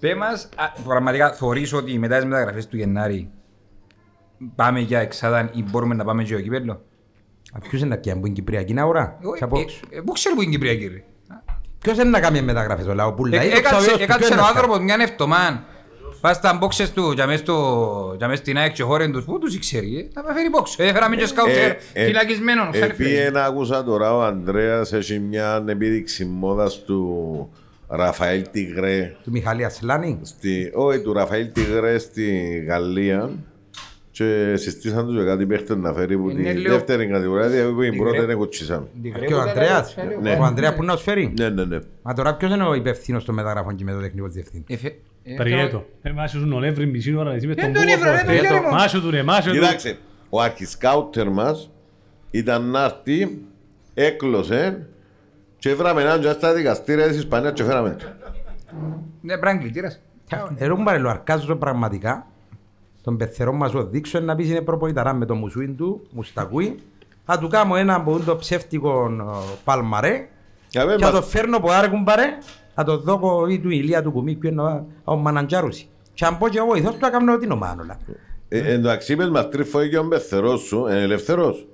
Πέ 0.00 0.14
μας, 0.14 0.48
α, 0.56 0.80
πραγματικά 0.84 1.32
θωρείς 1.32 1.72
ότι 1.72 1.98
μετά 1.98 2.16
τις 2.16 2.24
μεταγραφές 2.24 2.66
του 2.68 2.76
Γενάρη 2.76 3.30
πάμε 4.54 4.80
για 4.80 4.98
εξάδα 5.00 5.50
ή 5.54 5.62
μπορούμε 5.62 5.94
να 5.94 6.04
πάμε 6.04 6.22
και 6.22 6.34
ο 6.34 6.40
κύπελλο; 6.40 6.72
Α, 7.52 7.58
Ποιος 7.58 7.80
είναι 7.80 7.90
να 7.90 7.96
πιάνει 7.98 8.20
που 8.20 8.26
είναι 8.26 8.34
Κυπριακή 8.34 8.78
αγορά. 8.78 9.18
Εγώ, 9.22 9.34
Και 9.34 9.44
από- 9.44 9.58
ε, 9.58 9.64
ε, 9.96 10.00
Πού 10.00 10.12
ξέρω 10.12 10.34
που 10.34 10.42
είναι 10.42 10.50
η 10.50 10.54
Κυπριακή 10.54 10.86
ρε; 10.86 11.04
Ποιος 11.78 11.96
είναι 11.98 12.08
να 12.10 12.20
κάνει 12.20 12.42
μεταγραφές 12.42 12.86
ο 12.86 12.94
Λαό 12.94 13.12
Πουλά. 13.12 13.40
Ε, 13.42 13.46
Έκατσε 13.46 13.90
έκατσε 13.98 14.34
ο 14.34 14.44
άνθρωπος 14.48 14.78
μια 14.78 14.96
εβδομάδα. 15.00 15.64
Πας 16.20 16.36
στα 16.36 16.58
boxes 16.62 16.88
του 16.94 17.12
για 17.12 17.26
μες 17.26 17.38
στο- 17.38 18.14
για 18.18 18.28
μες 18.28 18.38
στην 18.38 18.56
ΑΕΚ 18.58 18.72
και 18.72 18.82
χώρεν 18.82 19.12
τους, 19.12 19.24
πού 19.24 19.38
τους 19.38 19.58
ξέρει, 19.58 19.96
ε, 19.98 20.08
να 20.14 20.22
με 20.22 20.32
φέρει 20.34 20.48
box. 20.58 20.74
Έφεραμε 20.84 21.16
και 21.16 21.26
σκάουτερ 21.26 21.76
φυλακισμένο. 21.94 22.68
ξέρει, 22.72 22.92
φίλε. 22.92 23.08
Επί 23.08 23.16
ένα 23.18 23.44
άκουσα 23.44 23.84
τώρα 23.84 24.16
ο 24.16 24.22
Ανδρέας 24.22 24.92
έχει 24.92 25.18
μια 25.18 25.64
επίδειξη 25.68 26.24
μόδας 26.24 26.82
του 26.84 27.50
Ραφαέλ 27.88 28.44
Τιγρέ 28.50 29.16
Του 29.24 29.30
Μιχαλή 29.30 29.64
Ασλάνη. 29.64 30.18
στη, 30.22 30.70
όχι, 30.74 30.98
του 31.00 31.12
Ραφαήλ 31.12 31.52
Τιγρέ 31.52 31.98
στη 31.98 32.48
Γαλλία 32.68 33.30
και 34.10 34.54
συστήσαν 34.56 35.06
τους 35.06 35.16
και 35.16 35.24
κάτι 35.24 35.46
παίχτες 35.46 35.76
να 35.76 35.92
φέρει 35.92 36.18
που 36.18 36.30
Είναι 36.30 36.52
τη 36.52 36.58
λίγο- 36.58 36.74
δεύτερη 36.74 37.06
κατηγορία 37.06 37.48
διότι 37.48 37.72
που 37.74 37.82
η 37.82 37.90
Τιγρέ. 37.90 38.08
πρώτη 38.08 38.24
είναι 38.24 38.34
κουτσίσαμε. 38.34 38.86
Και 39.26 39.34
ο 39.34 39.40
Ανδρέας. 39.40 39.94
Ναι. 40.22 40.36
Ο 40.40 40.44
Ανδρέας 40.44 40.74
που 40.74 40.84
να 40.84 40.92
τους 40.94 41.02
φέρει. 41.02 41.34
Ναι, 41.38 41.48
ναι, 41.48 41.64
ναι. 41.64 41.78
Μα 42.02 42.12
τώρα 42.14 42.34
ποιος 42.36 42.52
είναι 42.52 42.64
ο 42.64 42.74
υπεύθυνος 42.74 43.24
των 43.24 43.34
μεταγραφών 43.34 43.76
και 43.76 43.84
με 43.84 43.92
το 43.92 43.98
τεχνικό 44.00 44.26
διευθύντη. 44.28 44.64
Εφε- 45.22 45.40
ε, 45.40 45.42
Περιέτο. 45.42 45.84
Ε, 46.02 46.10
μάσου 46.12 46.38
σου 46.38 46.46
νολεύρι 46.46 46.86
μισή 46.86 47.14
ώρα, 47.14 47.32
εσύ 47.32 47.46
με 47.46 47.54
τον 47.54 47.72
τον 47.72 47.88
έβρε, 47.88 48.10
ρε, 48.10 48.16
τον 48.16 48.26
Περιέτο. 48.26 48.46
χέρι 48.54 48.60
μου. 48.66 48.70
Μάσου 48.72 49.00
του 49.02 49.10
ρε, 49.10 49.22
μάσου 49.22 49.48
του. 49.48 49.54
Κοιτάξτε, 49.54 49.96
ο 50.30 50.40
αρχισκάουτερ 50.40 51.28
μας 51.30 51.70
ήταν 52.30 52.70
να 52.70 52.84
έρθει, 52.84 53.38
έκλωσε 53.94 54.86
και 55.58 55.70
έφεραμε 55.70 56.00
έναν 56.02 56.20
και 56.20 56.30
στα 56.30 56.52
δικαστήρια 56.54 57.08
της 57.08 57.16
Ισπανίας 57.16 57.52
και 57.52 57.64
φέραμε 57.64 57.90
του. 57.90 58.06
Ναι, 59.20 59.38
πράγμα 59.38 59.60
κλητήρας. 59.60 60.00
Εγώ 60.56 60.76
μου 60.76 60.84
πάρε 60.84 61.08
αρκάζω 61.08 61.56
πραγματικά 61.56 62.26
τον 63.02 63.16
πεθερό 63.16 63.52
μας 63.52 63.74
ο 63.74 63.84
δείξω 63.86 64.20
να 64.20 64.34
πεις 64.36 64.48
είναι 64.48 64.60
προπονηταρά 64.60 65.12
με 65.14 65.24
το 65.26 65.34
μουσούιν 65.34 65.76
του, 65.76 66.06
μουστακούι. 66.10 66.78
Θα 67.24 67.38
του 67.38 67.48
κάνω 67.48 67.76
ένα 67.76 67.94
από 67.94 68.18
το 68.18 68.36
ψεύτικο 68.36 69.04
ε, 69.20 69.56
παλμαρέ 69.64 70.28
Για 70.70 70.84
μέ 70.84 70.94
και 70.96 71.04
θα 71.04 71.10
μας- 71.12 71.20
το 71.20 71.26
φέρνω 71.26 71.56
από 71.56 71.70
άρε 71.70 71.88
κουμπάρε, 71.88 72.24
θα 72.78 72.84
το 72.84 72.96
δω 72.98 73.46
ή 73.48 73.58
του 73.60 73.70
ηλία 73.70 74.02
του 74.02 74.10
κουμί 74.12 74.34
ποιο 74.34 74.50
είναι 74.50 74.62
ο- 74.62 74.86
ο 75.04 75.16
μαναντζάρουσι. 75.16 75.88
Και 76.14 76.24
αν 76.24 76.38
πω 76.38 76.48
και 76.48 76.58
εγώ 76.58 76.74
ηθός 76.74 76.92
του 76.92 76.98
θα 77.00 77.10
κάνω 77.10 77.38
την 77.38 77.50
ομάδα 77.50 77.82
όλα. 77.82 77.98
Ε, 78.48 78.58
Εν 78.58 78.74
τω 78.82 78.88
μεταξύ 78.88 79.12
είπες 79.12 79.28
μας 79.28 79.48
τρίφω 79.48 79.86
και 79.86 79.98
ο 79.98 80.08
πεθερός 80.08 80.60
σου, 80.60 80.78
είναι 80.78 81.02
ελευθερός. 81.02 81.66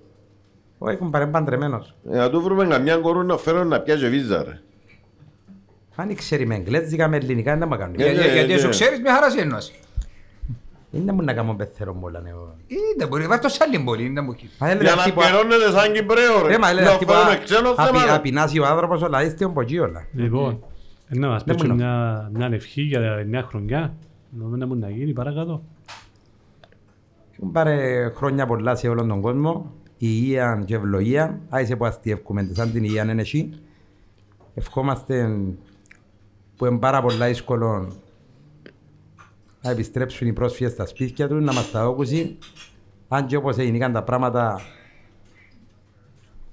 Όχι 0.78 0.96
κουμπάρε 0.96 1.26
παντρεμένος. 1.26 1.94
Ε, 2.10 2.16
Να 2.16 2.30
του 2.30 2.40
βρούμε 2.42 2.66
καμιά 2.66 2.96
κορού 2.96 3.22
να 3.22 3.36
φέρω 3.36 3.64
να 3.64 3.80
πιάσει 3.80 4.08
βίζα 4.08 4.44
ρε. 4.44 4.60
Αν 5.96 6.14
ξέρει 6.14 6.46
με 6.46 6.54
εγγλέζικα, 6.54 7.08
με 7.08 7.16
ελληνικά, 7.16 7.56
δεν 7.56 7.68
μου 7.70 7.78
κάνουν. 7.78 7.94
Ε, 8.00 8.02
Για- 8.02 8.12
για- 8.12 8.22
ναι, 8.26 8.32
Γιατί 8.32 8.52
ναι. 8.52 8.58
σου 8.58 8.68
ξέρεις 8.68 9.00
μια 9.00 9.14
χαρά 9.14 9.30
σε 9.30 9.40
εννοείς. 9.40 9.72
Είναι 10.90 11.12
μου 11.12 11.22
να 11.22 11.32
κάνω 11.32 11.54
πεθερό 11.54 11.92
μου 11.94 12.00
όλα. 12.04 12.20
ναι, 12.20 12.28
εγώ. 12.30 12.54
Είναι 12.66 13.06
μπορεί, 13.06 13.26
βάζει 13.26 13.40
το 13.40 13.48
σε 13.48 13.58
άλλη 13.62 13.78
πόλη, 13.78 14.04
είναι 14.04 14.20
μου 14.20 14.36
Μα 14.58 14.68
έλεγε 14.70 14.84
Για 14.84 14.94
να 14.94 15.00
χτύπω- 15.02 15.22
πληρώνετε 15.22 15.70
σαν 15.70 15.92
Κυπρέο 15.92 16.42
ρε. 16.42 16.48
Ρε, 16.48 16.58
μα 16.58 16.68
έλεγε 16.70 16.86
Να 16.86 16.92
χτύπω- 16.92 17.14
φέρουμε 17.14 17.40
ξένο 17.44 17.70
απει- 17.70 17.84
θέμα. 17.96 18.04
ρε. 18.04 18.12
Απεινάσει 18.14 18.58
ο 18.58 18.66
άνθρωπος 18.66 19.02
όλα, 19.02 19.22
είστε 19.24 19.44
από 19.44 19.60
εκεί 19.60 19.78
όλα. 19.78 20.04
Λοιπόν, 20.12 20.50
ε, 20.50 20.56
να 21.08 21.28
μας 21.28 21.44
Δεν 21.44 21.54
πείτε 21.54 21.68
μου 21.68 21.74
μια, 21.74 22.30
μια 22.32 22.46
ευχή 22.52 22.82
για 22.82 23.16
τη 23.16 23.28
νέα 23.28 23.42
χρονιά. 23.42 23.94
Νομίζω 24.30 24.66
να 24.66 24.74
να 24.74 24.90
γίνει 24.90 25.12
παρακάτω. 25.12 25.62
Έχουν 27.32 27.52
πάρε 27.52 28.08
χρόνια 28.08 28.46
πολλά 28.46 28.74
σε 28.74 28.88
όλον 28.88 29.08
τον 29.08 29.20
κόσμο. 29.20 29.72
Υγεία 29.98 30.62
και 30.66 30.74
ευλογία. 30.74 31.40
Άισε 31.48 31.76
που 31.76 31.84
αστιεύκουμε, 31.84 32.50
σαν 32.52 32.72
την 32.72 32.84
υγεία 32.84 33.02
είναι 33.02 33.20
εσύ. 33.20 33.50
Ευχόμαστε 34.54 35.38
που 36.56 36.66
είναι 36.66 36.78
πάρα 36.78 37.02
πολλά 37.02 37.26
δύσκολο 37.26 37.92
να 39.62 39.70
επιστρέψουν 39.70 40.26
οι 40.26 40.32
πρόσφυγες 40.32 40.72
στα 40.72 40.86
σπίτια 40.86 41.28
τους, 41.28 41.44
να 41.44 41.52
μας 41.52 41.70
τα 41.70 41.84
δόκουσουν. 41.84 42.38
Αν 43.08 43.26
και 43.26 43.36
όπως 43.36 43.56
έγιναν 43.56 43.92
τα 43.92 44.02
πράγματα, 44.02 44.60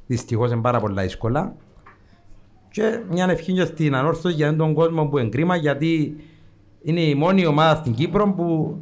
δυστυχώς 0.07 0.51
είναι 0.51 0.61
πάρα 0.61 0.79
πολλά 0.79 1.01
δύσκολα. 1.01 1.55
Και 2.71 2.99
μια 3.09 3.29
ευχή 3.29 3.53
και 3.53 3.65
στην 3.65 3.95
ανόρθωση 3.95 4.35
για 4.35 4.55
τον 4.55 4.73
κόσμο 4.73 5.05
που 5.05 5.17
είναι 5.17 5.29
κρίμα, 5.29 5.55
γιατί 5.55 6.15
είναι 6.81 7.01
η 7.01 7.15
μόνη 7.15 7.45
ομάδα 7.45 7.75
στην 7.75 7.93
Κύπρο 7.93 8.33
που 8.33 8.77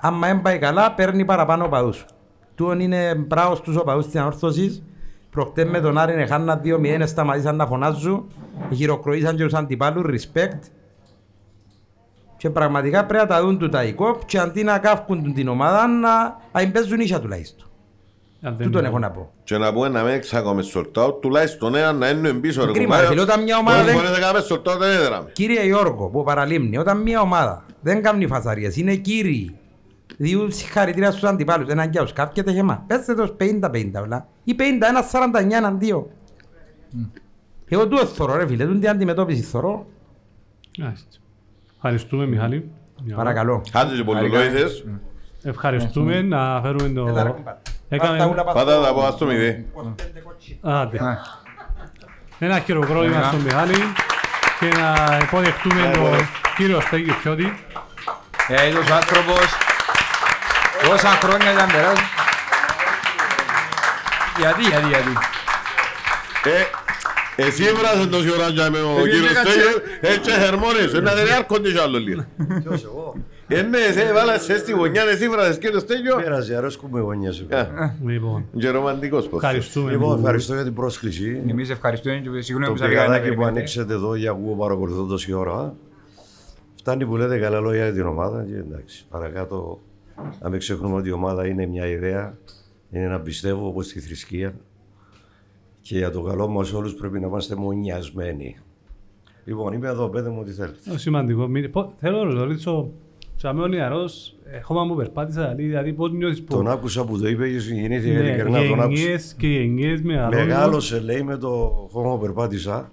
άμα 0.00 0.26
δεν 0.26 0.42
πάει 0.42 0.58
καλά 0.58 0.92
παίρνει 0.92 1.24
παραπάνω 1.24 1.64
οπαδούς. 1.64 2.06
Τούτον 2.54 2.80
είναι 2.80 3.14
μπράβος 3.14 3.58
στους 3.58 3.76
οπαδούς 3.76 4.04
της 4.04 4.16
ανόρθωσης. 4.16 4.82
Προχτές 5.30 5.68
με 5.68 5.80
τον 5.80 5.98
Άρη 5.98 6.12
έχανα 6.12 6.60
2-0, 6.64 7.02
σταματήσαν 7.06 7.56
να 7.56 7.66
φωνάζουν, 7.66 8.26
χειροκροήσαν 8.74 9.36
και 9.36 9.44
τους 9.44 9.54
αντιπάλους, 9.54 10.04
respect. 10.06 10.58
Και 12.36 12.50
πραγματικά 12.50 13.06
πρέπει 13.06 13.22
να 13.28 13.34
τα 13.34 13.42
δουν 13.42 13.58
του 13.58 13.68
τα 13.68 13.84
οικόπ 13.84 14.24
και 14.24 14.38
αντί 14.38 14.62
να 14.62 14.78
καύκουν 14.78 15.34
την 15.34 15.48
ομάδα 15.48 15.86
να 15.86 16.38
να 16.52 16.70
παίζουν 16.70 17.00
ίσια 17.00 17.20
τουλάχιστον. 17.20 17.69
Αν 18.42 18.56
δεν 18.56 18.66
Τούτον 18.66 18.80
είναι- 18.80 18.88
έχω 18.88 18.98
να 18.98 19.10
πω. 19.10 19.30
Και 19.44 19.58
να 19.58 19.72
πούμε 19.72 19.88
να 19.88 20.02
μην 20.02 20.12
εξάγουμε 20.12 20.62
sold 20.74 21.04
out, 21.06 21.20
τουλάχιστον 21.20 21.74
ένα 21.74 21.92
να 21.92 22.08
είναι 22.08 22.32
πίσω 22.32 22.64
ρε 22.64 22.72
Κρίμα, 22.72 22.84
κουμπάρε. 22.86 23.06
φίλε, 23.06 23.20
όταν 23.20 23.42
μια 23.42 23.56
ομάδα 23.58 23.78
Πολλές 23.78 23.94
δεν- 23.94 24.02
φορές 24.04 24.18
έκαμε 24.18 24.38
sold 24.50 24.74
out, 24.74 24.78
δεν 24.78 24.90
έδραμε. 24.90 25.30
Κύριε 25.32 25.64
Γιώργο, 25.64 26.08
που 26.08 26.22
παραλίμνει, 26.24 26.78
όταν 26.78 27.02
μια 27.02 27.20
ομάδα 27.20 27.64
δεν 27.80 28.02
κάνει 28.02 28.26
φασαρίες, 28.26 28.76
είναι 28.76 28.94
κύριοι, 28.94 29.54
διούν 30.16 30.52
συγχαρητήρια 30.52 31.10
στους 31.10 31.24
αντιπάλους, 31.24 31.68
έναν 31.68 31.90
και 31.90 31.98
τους 32.00 32.12
κάπιεται 32.12 32.52
χεμά. 32.52 32.84
Πέστε 32.86 33.14
τους 33.14 33.30
50-50 33.36 34.00
όλα. 34.00 34.26
Ή 34.44 34.54
51-49 34.54 35.56
έναν 35.56 35.78
δύο. 35.78 36.10
Εγώ 37.68 37.88
του 37.88 37.96
θωρώ 38.06 38.36
ρε 38.36 38.46
φίλε, 38.46 38.66
του 38.66 38.78
την 38.78 38.88
αντιμετώπιση 38.88 39.42
θωρώ. 39.42 39.86
Μάλιστα. 40.78 41.08
Ευχαριστούμε 41.76 42.26
Μιχάλη. 42.26 42.70
Παρακαλώ. 43.14 43.62
Χάντε 43.72 43.94
και 43.96 44.04
πολλολόιδες. 44.04 44.84
Ευχαριστούμε 45.42 46.22
να 46.22 46.60
φέρουμε 46.62 46.88
το... 46.88 47.34
Έκαμε... 47.92 48.42
Πάτα 48.54 48.82
τα 48.82 48.92
πω, 48.92 49.02
ας 49.02 49.16
το 49.16 49.26
μηδέ. 49.26 49.64
Άντε. 50.60 50.98
Ένα 52.38 52.58
χειροκρότημα 52.60 53.22
στον 53.22 53.40
Μιχάλη 53.40 53.76
και 54.60 54.66
να 54.78 55.18
υποδεχτούμε 55.22 55.90
τον 55.94 56.28
κύριο 56.56 56.80
Στέγιο 56.80 57.14
Πιώτη. 57.22 57.64
Ε, 58.48 58.68
είδος 58.68 58.90
ο 58.90 58.94
άνθρωπος, 58.94 59.44
πόσα 60.88 61.08
χρόνια 61.08 61.52
ήταν 61.52 61.68
περάσει. 61.72 62.02
Γιατί, 64.38 64.62
γιατί, 64.62 64.88
γιατί. 64.88 65.12
Ε, 66.44 67.42
εσύ 67.44 67.64
έβρασε 67.64 68.06
τόση 68.06 68.30
ώρα 68.32 68.48
για 68.48 68.70
με 68.70 68.80
ο 68.80 68.98
Ε, 68.98 69.08
κύριος 69.08 69.30
έκατσε. 69.30 69.50
Στέγιος, 69.50 69.74
έτσι 70.00 70.30
χερμόνες, 70.30 70.92
να 70.92 71.14
δεν 71.14 71.26
έρχονται 71.26 71.70
κι 71.70 71.78
άλλο 71.78 71.98
λίγο. 71.98 72.24
Ποιος 72.62 72.84
εγώ; 72.84 73.14
Ε, 73.52 73.62
ναι, 73.62 73.78
εσύ 73.78 74.12
βάλασες 74.12 74.42
σε 74.44 74.58
στη 74.58 74.72
γωνιά, 74.72 75.02
εσύ 75.02 75.24
έβρασες 75.24 75.58
κύριο 75.58 75.78
Στέγιο. 75.78 76.16
Πέρασε, 76.16 76.56
αρέσκουμε 76.56 77.00
γωνιά 77.00 77.32
σου. 77.32 77.46
Ε, 77.48 77.66
Λοιπόν, 78.06 78.44
Και 78.58 78.68
ρομαντικός 78.70 79.28
πως. 79.28 79.42
ευχαριστούμε. 79.42 79.90
Λοιπόν, 79.90 80.18
ευχαριστώ 80.18 80.54
για 80.54 80.64
την 80.64 80.74
πρόσκληση. 80.74 81.42
Εμείς 81.48 81.70
ευχαριστούμε 81.70 82.14
και 82.16 82.40
συγγνώμη 82.40 82.66
Το 82.66 82.72
που 82.72 82.78
σας 82.78 82.88
έκανα 82.88 83.00
να 83.00 83.04
πηγαδάκι 83.06 83.22
που 83.22 83.28
περιμένετε. 83.28 83.58
ανοίξετε 83.58 83.92
εδώ 83.92 84.14
για 84.14 84.28
εγώ 84.38 84.54
παρακολουθώ 84.56 85.04
τόση 85.06 85.32
ώρα. 85.32 85.74
Φτάνει 86.78 87.06
που 87.06 87.16
λέτε 87.16 87.38
καλά 87.38 87.60
λόγια 87.60 87.84
για 87.84 87.92
την 87.92 88.06
ομάδα 88.06 88.44
και 88.48 88.54
εντάξει. 88.56 89.04
Παρακάτω, 89.10 89.80
να 90.40 90.48
μην 90.48 90.58
ξεχνούμε 90.58 90.96
ότι 90.96 91.08
η 91.08 91.12
ομάδα 91.12 91.46
είναι 91.46 91.66
μια 91.66 91.86
ιδέα, 91.86 92.38
είναι 92.90 93.06
να 93.06 93.20
πιστεύω 93.20 93.66
όπως 93.66 93.86
στη 93.86 94.00
θρησκεία 94.00 94.54
και 95.80 95.96
για 95.98 96.10
το 96.10 96.22
καλό 96.22 96.48
μας 96.48 96.72
όλους 96.72 96.94
πρέπει 96.94 97.20
να 97.20 97.26
είμαστε 97.26 97.54
μονιασμένοι. 97.56 98.56
Λοιπόν, 99.44 99.72
είμαι 99.72 99.88
εδώ, 99.88 100.08
πέτε 100.08 100.28
μου 100.28 100.38
ό,τι 100.40 100.50
θέλετε. 100.52 100.78
Το 100.90 100.98
σημαντικό. 100.98 101.46
Μη- 101.48 101.68
πο- 101.68 101.92
Θέλω 101.96 102.24
να 102.24 102.44
ρωτήσω, 102.44 102.90
σαν 103.40 103.60
ο 103.60 103.66
νεαρός, 103.66 104.36
χώμα 104.62 104.84
μου 104.84 104.96
περπάτησα, 104.96 105.54
δηλαδή 105.54 105.92
πώς 105.92 106.12
νιώθεις 106.12 106.42
που... 106.42 106.54
Τον 106.56 106.68
άκουσα 106.68 107.04
που 107.04 107.18
το 107.18 107.28
είπε 107.28 107.50
και 107.50 107.58
συγκινήθηκα 107.58 108.20
Ναι, 108.20 108.28
ειλικρινά 108.28 108.66
τον 108.68 108.80
άκουσα. 108.80 109.02
γενιές 109.02 109.34
και 109.38 109.46
γενιές 109.46 110.02
μεγαλώνουν. 110.02 110.46
Μεγάλωσε 110.46 111.00
λέει 111.00 111.22
με 111.22 111.36
το 111.36 111.48
χώμα 111.90 112.14
που 112.14 112.20
περπάτησα. 112.20 112.90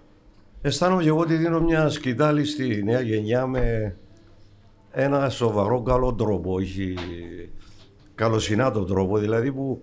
Αισθάνομαι 0.62 1.02
και 1.02 1.08
εγώ 1.08 1.20
ότι 1.20 1.36
δίνω 1.36 1.62
μια 1.62 1.90
σκητάλη 1.90 2.46
στη 2.46 2.84
νέα 2.84 3.02
γενιά 3.02 3.48
με 3.48 3.96
ένα 4.92 5.30
σοβαρό 5.30 5.82
καλό 5.82 6.14
τρόπο, 6.14 6.54
όχι 6.54 6.94
καλοσυνάτο 8.16 8.84
τρόπο, 8.84 9.18
δηλαδή 9.18 9.52
που 9.52 9.82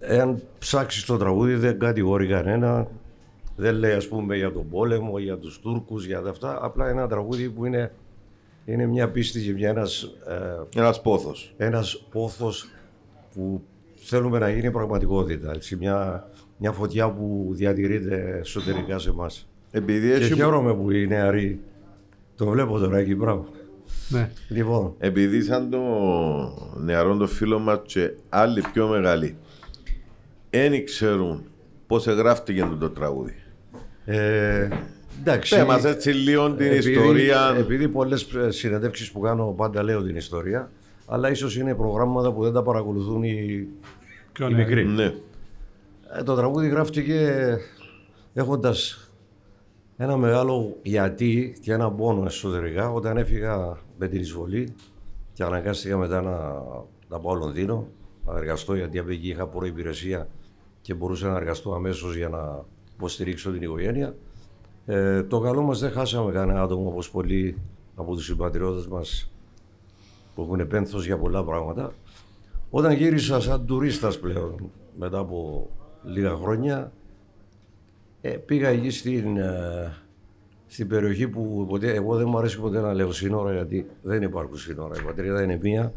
εάν 0.00 0.42
ψάξεις 0.58 1.04
το 1.04 1.16
τραγούδι 1.16 1.54
δεν 1.54 1.78
κατηγορεί 1.78 2.26
κανένα, 2.26 2.86
δεν 3.56 3.74
λέει 3.74 3.92
ας 3.92 4.08
πούμε 4.08 4.36
για 4.36 4.52
τον 4.52 4.68
πόλεμο, 4.68 5.18
για 5.18 5.38
τους 5.38 5.60
Τούρκους, 5.60 6.06
για 6.06 6.22
τα 6.22 6.30
αυτά, 6.30 6.58
απλά 6.62 6.88
ένα 6.88 7.06
τραγούδι 7.06 7.50
που 7.50 7.64
είναι, 7.64 7.92
είναι 8.72 8.86
μια 8.86 9.10
πίστη 9.10 9.40
και 9.40 9.52
μια 9.52 9.68
ένας, 9.68 10.02
ε, 10.74 10.78
Ένας 10.80 11.00
πόθος. 11.00 11.54
ένας 11.56 12.04
πόθος 12.10 12.68
που 13.34 13.62
θέλουμε 13.94 14.38
να 14.38 14.50
γίνει 14.50 14.70
πραγματικότητα. 14.70 15.52
Έτσι, 15.54 15.76
μια, 15.76 16.28
μια 16.56 16.72
φωτιά 16.72 17.10
που 17.10 17.48
διατηρείται 17.50 18.38
εσωτερικά 18.40 18.98
σε 18.98 19.08
εμάς. 19.10 19.48
Επειδή 19.70 20.08
Και 20.08 20.14
έτσι 20.14 20.34
χαίρομαι 20.34 20.74
που 20.74 20.90
οι 20.90 21.06
νεαροί 21.06 21.60
το 22.36 22.46
βλέπω 22.46 22.78
τώρα 22.78 22.98
εκεί, 22.98 23.14
μπράβο. 23.14 23.46
Ναι. 24.08 24.30
Λοιπόν, 24.48 24.94
Επειδή 24.98 25.42
σαν 25.42 25.70
το 25.70 25.80
νεαρό 26.76 27.16
το 27.16 27.26
φίλο 27.26 27.58
μας 27.58 27.80
και 27.84 28.10
άλλοι 28.28 28.62
πιο 28.72 28.86
μεγάλοι 28.88 29.36
δεν 30.50 30.84
ξέρουν 30.84 31.44
πώς 31.86 32.06
εγγράφτηκε 32.06 32.60
το, 32.60 32.76
το 32.76 32.90
τραγούδι. 32.90 33.34
ε, 34.04 34.68
εντάξει. 35.20 35.54
Πέ 35.56 35.64
μας 35.64 35.84
έτσι 35.84 36.10
λίγο 36.10 36.54
την 36.54 36.66
επειδή- 36.66 36.90
ιστορία. 36.90 37.54
Επειδή 37.58 37.88
πολλές 37.88 38.26
συνεντεύξεις 38.48 39.10
που 39.12 39.20
κάνω 39.20 39.54
πάντα 39.56 39.82
λέω 39.82 40.02
την 40.02 40.16
ιστορία, 40.16 40.70
αλλά 41.06 41.30
ίσως 41.30 41.56
είναι 41.56 41.74
προγράμματα 41.74 42.32
που 42.32 42.42
δεν 42.42 42.52
τα 42.52 42.62
παρακολουθούν 42.62 43.22
οι, 43.22 43.66
Πιο 44.32 44.48
οι 44.48 44.54
νεαροί. 44.54 44.64
μικροί. 44.74 44.84
Ναι. 44.86 45.14
Ε, 46.18 46.22
το 46.22 46.34
τραγούδι 46.34 46.68
γράφτηκε 46.68 47.56
έχοντας 48.34 49.08
ένα 49.96 50.16
μεγάλο 50.16 50.76
γιατί 50.82 51.56
και 51.60 51.72
ένα 51.72 51.90
πόνο 51.92 52.24
εσωτερικά 52.26 52.90
όταν 52.90 53.16
έφυγα 53.16 53.78
με 53.98 54.08
την 54.08 54.20
εισβολή 54.20 54.74
και 55.32 55.42
αναγκάστηκα 55.42 55.96
μετά 55.96 56.22
να, 56.22 56.62
να 57.08 57.18
πάω 57.20 57.34
Λονδίνο 57.34 57.88
να 58.26 58.36
εργαστώ 58.38 58.74
γιατί 58.74 58.98
από 58.98 59.10
εκεί 59.10 59.28
είχα 59.28 59.46
προϋπηρεσία 59.46 60.28
και 60.80 60.94
μπορούσα 60.94 61.28
να 61.28 61.36
εργαστώ 61.36 61.74
αμέσως 61.74 62.16
για 62.16 62.28
να 62.28 62.64
υποστηρίξω 62.94 63.50
την 63.50 63.62
οικογένεια. 63.62 64.14
Ε, 64.90 65.22
το 65.22 65.40
καλό 65.40 65.62
μας 65.62 65.78
δεν 65.78 65.90
χάσαμε 65.90 66.32
κανένα 66.32 66.62
άτομο 66.62 66.88
όπως 66.88 67.10
πολλοί 67.10 67.58
από 67.94 68.14
τους 68.14 68.24
συμπατριώτες 68.24 68.86
μας 68.86 69.32
που 70.34 70.42
έχουν 70.42 70.68
πένθος 70.68 71.06
για 71.06 71.18
πολλά 71.18 71.44
πράγματα. 71.44 71.92
Όταν 72.70 72.92
γύρισα 72.92 73.40
σαν 73.40 73.66
τουρίστας 73.66 74.18
πλέον 74.18 74.70
μετά 74.98 75.18
από 75.18 75.70
λίγα 76.04 76.34
χρόνια 76.34 76.92
ε, 78.20 78.30
πήγα 78.30 78.68
εκεί 78.68 78.90
στην, 78.90 79.36
ε, 79.36 79.92
στην 80.66 80.88
περιοχή 80.88 81.28
που 81.28 81.66
ποτέ, 81.68 81.94
εγώ 81.94 82.16
δεν 82.16 82.28
μου 82.28 82.38
αρέσει 82.38 82.60
ποτέ 82.60 82.80
να 82.80 82.94
λέω 82.94 83.12
σύνορα 83.12 83.52
γιατί 83.52 83.86
δεν 84.02 84.22
υπάρχουν 84.22 84.56
σύνορα. 84.56 85.00
Η 85.00 85.04
πατρίδα 85.04 85.42
είναι 85.42 85.58
μία 85.62 85.92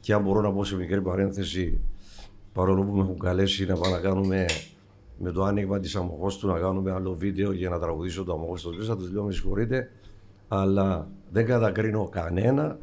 και 0.00 0.12
αν 0.12 0.22
μπορώ 0.22 0.40
να 0.40 0.52
πω 0.52 0.64
σε 0.64 0.76
μικρή 0.76 1.00
παρένθεση 1.02 1.80
παρόλο 2.52 2.84
που 2.84 2.92
με 2.92 3.00
έχουν 3.00 3.18
καλέσει 3.18 3.66
να 3.66 3.76
πάμε 3.76 3.96
να 3.96 4.00
κάνουμε 4.00 4.46
με 5.18 5.30
το 5.30 5.42
άνοιγμα 5.42 5.78
της 5.78 5.96
αμοχώς 5.96 6.38
του 6.38 6.46
να 6.46 6.58
κάνουμε 6.58 6.92
άλλο 6.92 7.14
βίντεο 7.14 7.52
για 7.52 7.68
να 7.68 7.78
τραγουδήσω 7.78 8.24
το 8.24 8.32
αμοχώς 8.32 8.62
του 8.62 8.84
θα 8.84 8.96
τους 8.96 9.10
λέω 9.12 9.24
με 9.24 9.32
συγχωρείτε 9.32 9.90
αλλά 10.48 11.08
δεν 11.30 11.46
κατακρίνω 11.46 12.08
κανένα 12.08 12.78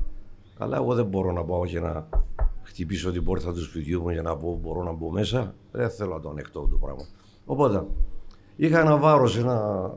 αλλά 0.58 0.78
εγώ 0.78 0.94
δεν 0.94 1.06
μπορώ 1.06 1.32
να 1.32 1.44
πάω 1.44 1.66
και 1.66 1.80
να 1.80 2.08
χτυπήσω 2.66 3.12
την 3.12 3.24
πόρτα 3.24 3.54
του 3.54 3.64
σπιτιού 3.64 4.02
μου 4.02 4.10
για 4.10 4.22
να 4.22 4.38
πω 4.38 4.60
μπορώ 4.64 4.84
να 4.84 4.92
μπω 4.92 5.12
μέσα. 5.12 5.56
Δεν 5.72 5.90
θέλω 5.90 6.14
να 6.14 6.20
το 6.20 6.30
ανοιχτώ 6.30 6.68
το 6.72 6.78
πράγμα. 6.78 7.06
Οπότε 7.46 7.86
είχα 8.56 8.80
ένα 8.80 8.98
βάρος, 8.98 9.38
ένα... 9.38 9.90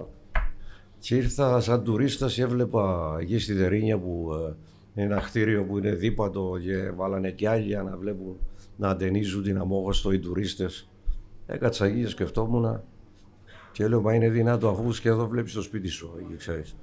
και 0.99 1.17
ήρθα 1.17 1.61
σαν 1.61 1.85
τουρίστας 1.85 2.35
και 2.35 2.43
έβλεπα 2.43 3.17
εκεί 3.21 3.39
στη 3.39 3.53
Δερίνια 3.53 3.99
που 3.99 4.29
ε, 4.33 4.55
είναι 4.95 5.13
ένα 5.13 5.21
κτίριο 5.21 5.65
που 5.65 5.79
είναι 5.79 5.95
δίπατο 5.95 6.59
και 6.63 6.91
βάλανε 6.91 7.31
κι 7.31 7.47
άλλοι 7.47 7.65
για 7.65 7.83
να 7.83 7.97
βλέπουν 7.97 8.37
να 8.77 8.89
αντενίζουν 8.89 9.43
την 9.43 9.59
αμόγωστο 9.59 10.13
οι 10.13 10.19
τουρίστες. 10.19 10.89
Έκατσα 11.51 11.85
εκεί 11.87 12.01
και 12.01 12.09
σκεφτόμουν 12.09 12.81
και 13.73 13.89
λέω 13.89 14.01
μα 14.01 14.15
είναι 14.15 14.29
δυνατό 14.29 14.69
αφού 14.69 14.91
και 14.91 15.09
εδώ 15.09 15.29
βλέπεις 15.29 15.53
το 15.53 15.63
σπίτι 15.63 15.89
σου 15.89 16.17
εκεί 16.21 16.37
ξέρεις. 16.37 16.77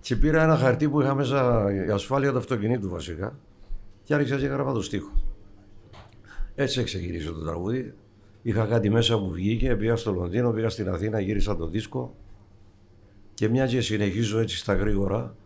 Και 0.00 0.16
πήρα 0.16 0.42
ένα 0.42 0.56
χαρτί 0.56 0.88
που 0.88 1.00
είχα 1.00 1.14
μέσα 1.14 1.66
η 1.86 1.90
ασφάλεια 1.90 2.32
του 2.32 2.38
αυτοκινήτου 2.38 2.88
βασικά 2.88 3.38
και 4.02 4.14
άρχισα 4.14 4.36
και 4.36 4.44
έγραφα 4.44 4.72
το 4.72 4.82
στίχο. 4.82 5.12
Έτσι 6.54 6.82
ξεκινήσει 6.82 7.26
το 7.26 7.42
τραγούδι. 7.42 7.94
Είχα 8.42 8.66
κάτι 8.66 8.90
μέσα 8.90 9.18
που 9.18 9.30
βγήκε, 9.30 9.76
πήγα 9.76 9.96
στο 9.96 10.12
Λονδίνο, 10.12 10.52
πήγα 10.52 10.68
στην 10.68 10.88
Αθήνα, 10.88 11.20
γύρισα 11.20 11.56
το 11.56 11.66
δίσκο 11.66 12.14
και 13.34 13.48
μια 13.48 13.66
και 13.66 13.80
συνεχίζω 13.80 14.38
έτσι 14.38 14.56
στα 14.56 14.74
γρήγορα, 14.74 15.36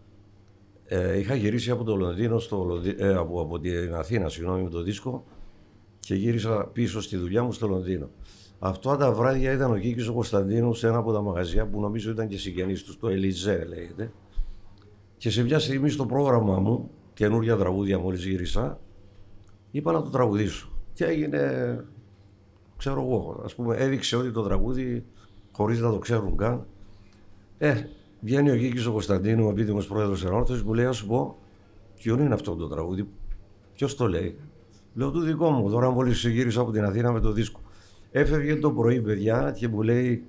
ε, 0.85 1.19
είχα 1.19 1.35
γυρίσει 1.35 1.71
από 1.71 1.85
το 1.85 1.97
Λονδίνο, 1.97 2.39
στο 2.39 2.65
Λονδί- 2.65 3.01
ε, 3.01 3.15
από, 3.15 3.41
από 3.41 3.59
την 3.59 3.95
Αθήνα, 3.95 4.29
συγγνώμη, 4.29 4.63
με 4.63 4.71
το 4.71 4.83
δίσκο 4.83 5.25
και 6.01 6.15
γύρισα 6.15 6.71
πίσω 6.73 7.01
στη 7.01 7.17
δουλειά 7.17 7.43
μου 7.43 7.53
στο 7.53 7.69
Λονδίνο. 7.69 8.11
Αυτά 8.59 8.97
τα 8.97 9.13
βράδια 9.13 9.53
ήταν 9.53 9.73
ο 9.73 9.79
Κίκης 9.79 10.09
ο 10.09 10.13
Κωνσταντίνου 10.13 10.75
σε 10.75 10.87
ένα 10.87 10.97
από 10.97 11.13
τα 11.13 11.21
μαγαζιά 11.21 11.67
που 11.67 11.81
νομίζω 11.81 12.11
ήταν 12.11 12.29
και 12.29 12.39
συγγενής 12.39 12.85
τους, 12.85 12.99
το 12.99 13.09
Ελιζέ 13.09 13.65
λέγεται. 13.65 14.13
Και 15.17 15.31
σε 15.31 15.43
μια 15.43 15.59
στιγμή 15.59 15.91
στο 15.91 16.07
πρόγραμμα 16.07 16.59
μου, 16.59 16.91
καινούργια 17.15 17.57
τραγούδια 17.57 17.99
μόλις 17.99 18.25
γύρισα, 18.25 18.81
είπα 19.71 19.93
να 19.93 20.03
το 20.03 20.11
τραγουδήσω. 20.11 20.69
Και 20.93 21.05
έγινε, 21.05 21.85
ξέρω 22.77 23.01
εγώ, 23.01 23.41
ας 23.45 23.55
πούμε, 23.55 23.77
έδειξε 23.77 24.17
ότι 24.17 24.31
το 24.31 24.43
τραγούδι, 24.43 25.05
χωρίς 25.53 25.81
να 25.81 25.91
το 25.91 25.99
ξέρουν 25.99 26.37
καν, 26.37 26.67
ε, 27.59 27.83
βγαίνει 28.21 28.51
ο 28.51 28.57
Κίκης 28.57 28.87
ο 28.87 28.93
Κωνσταντίνου, 28.93 29.47
ο 29.47 29.51
επίδημος 29.51 29.87
πρόεδρος 29.87 30.25
Ενόρθωσης, 30.25 30.63
μου 30.63 30.75
λέει, 30.75 30.85
να 30.85 30.93
σου 30.93 31.07
πω, 31.07 31.39
ποιον 31.97 32.21
είναι 32.21 32.35
αυτό 32.35 32.55
το 32.55 32.69
τραγούδι, 32.69 33.09
ποιος 33.75 33.97
το 33.97 34.09
λέει. 34.09 34.39
Λέω, 34.95 35.11
του 35.11 35.21
δικό 35.21 35.51
μου, 35.51 35.71
τώρα 35.71 35.91
μόλις 35.91 36.27
γύρισα 36.27 36.61
από 36.61 36.71
την 36.71 36.85
Αθήνα 36.85 37.13
με 37.13 37.21
το 37.21 37.33
δίσκο. 37.33 37.61
Έφευγε 38.11 38.57
το 38.57 38.71
πρωί, 38.71 39.01
παιδιά, 39.01 39.55
και 39.57 39.69
μου 39.69 39.83
λέει, 39.83 40.25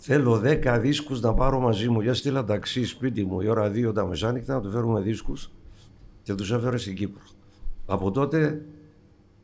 Θέλω 0.00 0.40
10 0.44 0.78
δίσκους 0.80 1.20
να 1.20 1.34
πάρω 1.34 1.60
μαζί 1.60 1.88
μου. 1.88 2.00
Για 2.00 2.14
στείλα 2.14 2.44
ταξί 2.44 2.84
σπίτι 2.84 3.24
μου 3.24 3.40
η 3.40 3.48
ώρα 3.48 3.70
2 3.70 3.92
τα 3.94 4.06
μεσάνυχτα 4.06 4.54
να 4.54 4.60
του 4.60 4.70
φέρουμε 4.70 5.00
δίσκους 5.00 5.50
και 6.22 6.34
τους 6.34 6.52
έφερε 6.52 6.76
στην 6.76 6.94
Κύπρο. 6.94 7.22
Από 7.86 8.10
τότε 8.10 8.64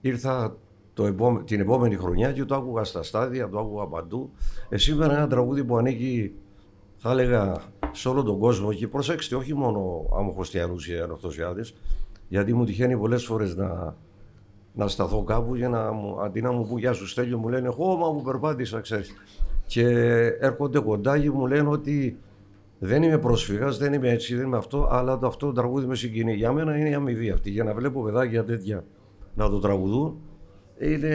ήρθα 0.00 0.56
το 0.94 1.06
επόμε- 1.06 1.44
την 1.46 1.60
επόμενη 1.60 1.96
χρονιά 1.96 2.32
και 2.32 2.44
το 2.44 2.54
άκουγα 2.54 2.84
στα 2.84 3.02
στάδια, 3.02 3.48
το 3.48 3.58
άκουγα 3.58 3.86
παντού. 3.86 4.30
Ε, 4.68 4.76
σήμερα 4.76 5.16
ένα 5.16 5.26
τραγούδι 5.26 5.64
που 5.64 5.76
ανήκει, 5.76 6.32
θα 6.96 7.10
έλεγα, 7.10 7.62
σε 7.92 8.08
όλο 8.08 8.22
τον 8.22 8.38
κόσμο 8.38 8.72
και 8.72 8.88
προσέξτε, 8.88 9.36
όχι 9.36 9.54
μόνο 9.54 10.06
αμοχωστιανούς 10.18 10.88
ή 10.88 10.98
ανορθωσιάδες, 10.98 11.74
γιατί 12.28 12.54
μου 12.54 12.64
τυχαίνει 12.64 12.96
πολλές 12.96 13.24
φορές 13.24 13.56
να, 13.56 13.96
να 14.74 14.88
σταθώ 14.88 15.22
κάπου 15.22 15.54
για 15.54 15.68
να 15.68 15.92
μου, 15.92 16.20
αντί 16.20 16.42
να 16.42 16.52
μου 16.52 16.66
πούν 16.68 16.78
γεια 16.78 16.92
σου 16.92 17.06
Στέλιο 17.08 17.38
μου 17.38 17.48
λένε 17.48 17.68
χώμα 17.68 18.12
που 18.12 18.22
περπάτησα 18.22 18.80
ξέρεις 18.80 19.14
και 19.66 19.86
έρχονται 20.40 20.78
κοντά 20.78 21.18
και 21.18 21.30
μου 21.30 21.46
λένε 21.46 21.68
ότι 21.68 22.18
δεν 22.78 23.02
είμαι 23.02 23.18
πρόσφυγας, 23.18 23.78
δεν 23.78 23.92
είμαι 23.92 24.08
έτσι, 24.10 24.34
δεν 24.36 24.46
είμαι 24.46 24.56
αυτό 24.56 24.88
αλλά 24.90 25.18
το 25.18 25.26
αυτό 25.26 25.46
το 25.46 25.52
τραγούδι 25.52 25.86
με 25.86 25.94
συγκινεί 25.94 26.34
για 26.34 26.52
μένα 26.52 26.76
είναι 26.78 26.88
η 26.88 26.94
αμοιβή 26.94 27.30
αυτή 27.30 27.50
για 27.50 27.64
να 27.64 27.74
βλέπω 27.74 28.02
παιδάκια 28.02 28.44
τέτοια 28.44 28.84
να 29.34 29.48
το 29.50 29.58
τραγουδούν 29.58 30.16
είναι 30.78 31.08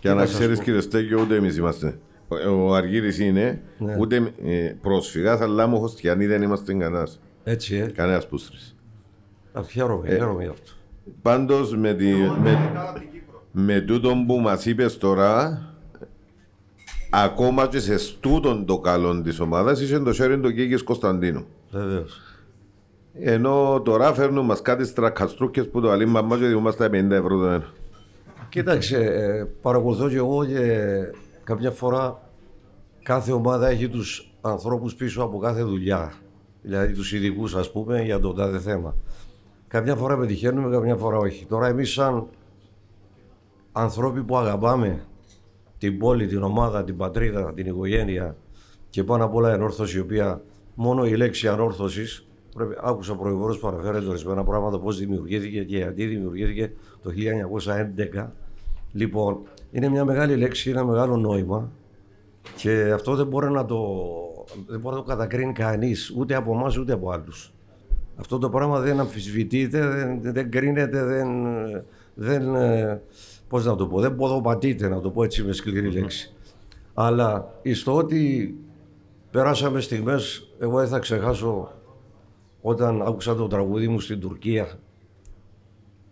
Και 0.00 0.08
τι 0.08 0.14
να 0.14 0.26
σας 0.26 0.34
ξέρει, 0.38 0.56
πω. 0.56 0.62
κύριε 0.62 0.80
Στέγιο, 0.80 1.20
ούτε 1.20 1.34
εμείς 1.36 1.56
είμαστε. 1.56 1.98
Ο- 2.28 2.68
Ο 2.68 2.74
Αργύρης 2.74 3.18
είναι 3.18 3.62
Ναι. 3.78 3.96
ούτε 4.00 4.32
ε, 4.44 4.74
πρόσφυγας, 4.80 5.40
αλλά 5.40 5.66
μου 5.66 5.78
χωστιανοί 5.80 6.26
δεν 6.26 6.42
είμαστε 6.42 6.72
κανένας. 6.74 7.20
έτσι 7.44 7.76
ε, 7.76 7.86
Κανένας 7.90 8.26
πούστρης. 8.28 8.76
Α, 9.52 9.62
χαίρομαι, 9.70 10.08
Ε, 10.08 10.14
χαίρομαι 10.16 10.42
γι' 10.42 10.48
αυτό 10.50 10.72
Πάντως 11.22 11.76
με, 11.76 11.94
τη, 11.94 12.12
με, 12.42 12.58
με 13.52 13.80
τούτον 13.80 14.26
που 14.26 14.38
μας 14.38 14.66
είπες 14.66 14.98
τώρα, 14.98 15.62
ακόμα 17.10 17.66
και 17.66 17.78
σε 17.78 17.98
στούτον 17.98 18.66
το 18.66 18.78
καλό 18.78 19.22
της 19.22 19.40
ομάδας 19.40 19.80
είσαι 19.80 19.98
το 19.98 20.10
sharing 20.18 20.38
του 20.42 20.52
Κίκης 20.52 20.82
Κωνσταντίνου. 20.82 21.46
βεβαίως 21.70 22.20
Ενώ 23.20 23.80
τώρα 23.84 24.14
φέρνουν 24.14 24.44
μας 24.44 24.62
κάτι 24.62 24.84
στρακαστρούκε 24.84 25.62
που 25.62 25.80
το 25.80 25.90
αλήμα 25.90 26.22
μας 26.22 26.38
και 26.38 26.46
δημόμαστε 26.46 26.86
50 26.86 27.10
ευρώ 27.10 27.38
το 27.38 27.46
ένα. 27.46 27.66
Κοίταξε, 28.48 28.98
ε, 28.98 29.44
παρακολουθώ 29.62 30.08
και 30.08 30.16
εγώ 30.16 30.44
και 30.44 30.88
κάποια 31.44 31.70
φορά 31.70 32.22
κάθε 33.02 33.32
ομάδα 33.32 33.68
έχει 33.68 33.88
τους 33.88 34.32
ανθρώπους 34.40 34.94
πίσω 34.94 35.22
από 35.22 35.38
κάθε 35.38 35.62
δουλειά. 35.62 36.12
Δηλαδή 36.62 36.94
τους 36.94 37.12
ειδικούς 37.12 37.54
ας 37.54 37.72
πούμε 37.72 38.02
για 38.02 38.20
το 38.20 38.32
τάδε 38.32 38.58
θέμα. 38.58 38.94
Καμιά 39.68 39.96
φορά 39.96 40.16
πετυχαίνουμε, 40.16 40.70
καμιά 40.70 40.96
φορά 40.96 41.16
όχι. 41.16 41.46
Τώρα 41.46 41.66
εμείς 41.66 41.92
σαν 41.92 42.26
ανθρώποι 43.72 44.22
που 44.22 44.36
αγαπάμε 44.36 45.00
την 45.78 45.98
πόλη, 45.98 46.26
την 46.26 46.42
ομάδα, 46.42 46.84
την 46.84 46.96
πατρίδα, 46.96 47.52
την 47.54 47.66
οικογένεια 47.66 48.36
και 48.90 49.04
πάνω 49.04 49.24
απ' 49.24 49.34
όλα 49.34 49.50
η 49.50 49.52
ανόρθωση 49.52 49.96
η 49.96 50.00
οποία 50.00 50.42
μόνο 50.74 51.06
η 51.06 51.16
λέξη 51.16 51.48
ανόρθωσης 51.48 52.26
πρέπει, 52.54 52.74
άκουσα 52.82 53.14
προηγουμένως 53.14 53.58
που 53.58 53.68
αναφέρεται 53.68 54.06
ορισμένα 54.06 54.44
πράγματα 54.44 54.78
πώς 54.78 54.98
δημιουργήθηκε 54.98 55.64
και 55.64 55.76
γιατί 55.76 56.06
δημιουργήθηκε 56.06 56.72
το 57.02 57.10
1911 58.14 58.26
λοιπόν 58.92 59.42
είναι 59.70 59.88
μια 59.88 60.04
μεγάλη 60.04 60.36
λέξη, 60.36 60.70
ένα 60.70 60.84
μεγάλο 60.84 61.16
νόημα 61.16 61.70
και 62.56 62.90
αυτό 62.94 63.14
δεν 63.14 63.26
μπορεί 63.26 63.50
να 63.50 63.64
το, 63.64 63.78
δεν 64.66 64.80
μπορεί 64.80 64.96
να 64.96 65.02
το 65.02 65.08
κατακρίνει 65.08 65.52
κανείς 65.52 66.12
ούτε 66.16 66.34
από 66.34 66.52
εμάς 66.52 66.76
ούτε 66.76 66.92
από 66.92 67.10
άλλους 67.10 67.52
αυτό 68.18 68.38
το 68.38 68.48
πράγμα 68.48 68.80
δεν 68.80 69.00
αμφισβητείται, 69.00 69.86
δεν, 69.86 70.20
δεν 70.22 70.50
κρίνεται, 70.50 71.04
δεν, 71.04 71.28
δεν, 72.14 72.54
ε, 72.54 73.02
πώς 73.48 73.64
να 73.64 73.76
το 73.76 73.86
πω, 73.86 74.00
δεν 74.00 74.16
ποδοπατείται 74.16 74.88
να 74.88 75.00
το 75.00 75.10
πω 75.10 75.22
έτσι 75.22 75.42
με 75.42 75.52
σκληρή 75.52 75.90
λέξη. 75.90 76.34
Αλλά 76.94 77.60
στο 77.72 77.96
ότι 77.96 78.54
περάσαμε 79.30 79.80
στιγμές, 79.80 80.52
εγώ 80.58 80.78
δεν 80.78 80.88
θα 80.88 80.98
ξεχάσω 80.98 81.72
όταν 82.60 83.02
άκουσα 83.02 83.34
το 83.34 83.46
τραγούδι 83.46 83.88
μου 83.88 84.00
στην 84.00 84.20
Τουρκία 84.20 84.68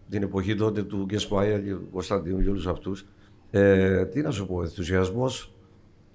την 0.09 0.23
εποχή 0.23 0.55
τότε 0.55 0.83
του 0.83 1.05
Γκεσπάια 1.05 1.59
και 1.59 1.71
του 1.71 1.89
Κωνσταντίνου 1.93 2.43
και 2.43 2.49
όλους 2.49 2.67
αυτούς 2.67 3.07
ε, 3.51 4.05
τι 4.05 4.21
να 4.21 4.31
σου 4.31 4.47
πω, 4.47 4.63
ενθουσιασμός 4.63 5.55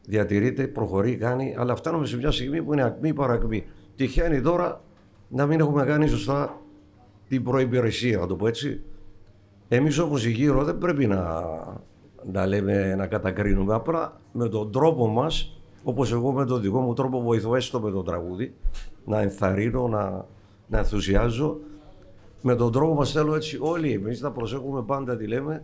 διατηρείται, 0.06 0.68
προχωρεί, 0.68 1.16
κάνει, 1.16 1.56
αλλά 1.58 1.76
φτάνουμε 1.76 2.06
σε 2.06 2.18
μια 2.18 2.32
στιγμή 2.32 2.64
που 2.64 2.74
είναι 2.74 2.84
ακμή 2.84 3.14
παρακμή. 3.14 3.66
Τυχαίνει 3.96 4.42
τώρα 4.42 4.82
να 5.32 5.46
μην 5.46 5.60
έχουμε 5.60 5.86
κάνει 5.86 6.08
σωστά 6.08 6.62
την 7.28 7.44
προϋπηρεσία, 7.44 8.18
να 8.18 8.28
το 8.28 8.36
πω 8.36 8.48
έτσι. 8.48 8.82
Εμείς 9.68 10.00
όμως 10.00 10.26
οι 10.26 10.32
γύρω 10.32 10.64
δεν 10.64 10.78
πρέπει 10.78 11.08
να, 11.08 11.44
να 12.32 12.46
λέμε, 12.46 12.96
να 12.96 13.08
κατακρίνουμε, 13.08 13.74
απλά 13.74 14.22
με 14.32 14.50
τον 14.50 14.72
τρόπο 14.72 15.08
μας, 15.08 15.62
όπως 15.84 16.12
εγώ 16.12 16.32
με 16.32 16.46
τον 16.46 16.62
δικό 16.62 16.80
μου 16.80 16.94
τρόπο 16.94 17.22
βοηθώ 17.22 17.56
έστω 17.56 17.80
με 17.80 17.92
το 17.92 18.02
τραγούδι, 18.02 18.56
να 19.06 19.22
ενθαρρύνω, 19.22 19.88
να, 19.88 20.26
να 20.68 20.78
ενθουσιάζω. 20.78 21.60
Με 22.42 22.56
τον 22.56 22.72
τρόπο 22.72 22.94
μας 22.94 23.12
θέλω 23.12 23.36
έτσι 23.36 23.58
όλοι 23.62 23.92
εμείς 23.92 24.22
να 24.22 24.32
προσέχουμε 24.32 24.84
πάντα 24.84 25.18
τι 25.18 25.28
λέμε 25.28 25.64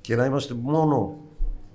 και 0.00 0.16
να 0.16 0.24
είμαστε 0.24 0.54
μόνο 0.54 1.16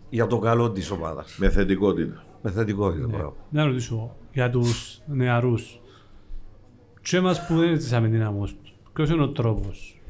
για 0.09 0.27
το 0.27 0.39
καλό 0.39 0.71
της 0.71 0.91
ομάδας. 0.91 1.37
Με 1.39 1.49
θετικότητα. 1.49 2.23
Με 2.41 2.51
θετικότητα, 2.51 3.07
μπράβο. 3.07 3.35
Να 3.49 3.65
ρωτήσω 3.65 4.15
για 4.33 4.49
τους 4.49 5.01
νεαρούς. 5.05 5.81
Και 7.09 7.17
εμά 7.17 7.35
που 7.47 7.57
δεν 7.57 7.79
ζήσαμε 7.79 8.09
την 8.09 8.23
άμμο, 8.23 8.47
ποιος 8.93 9.09
είναι 9.09 9.23
ο 9.23 9.29
τρόπος 9.29 10.01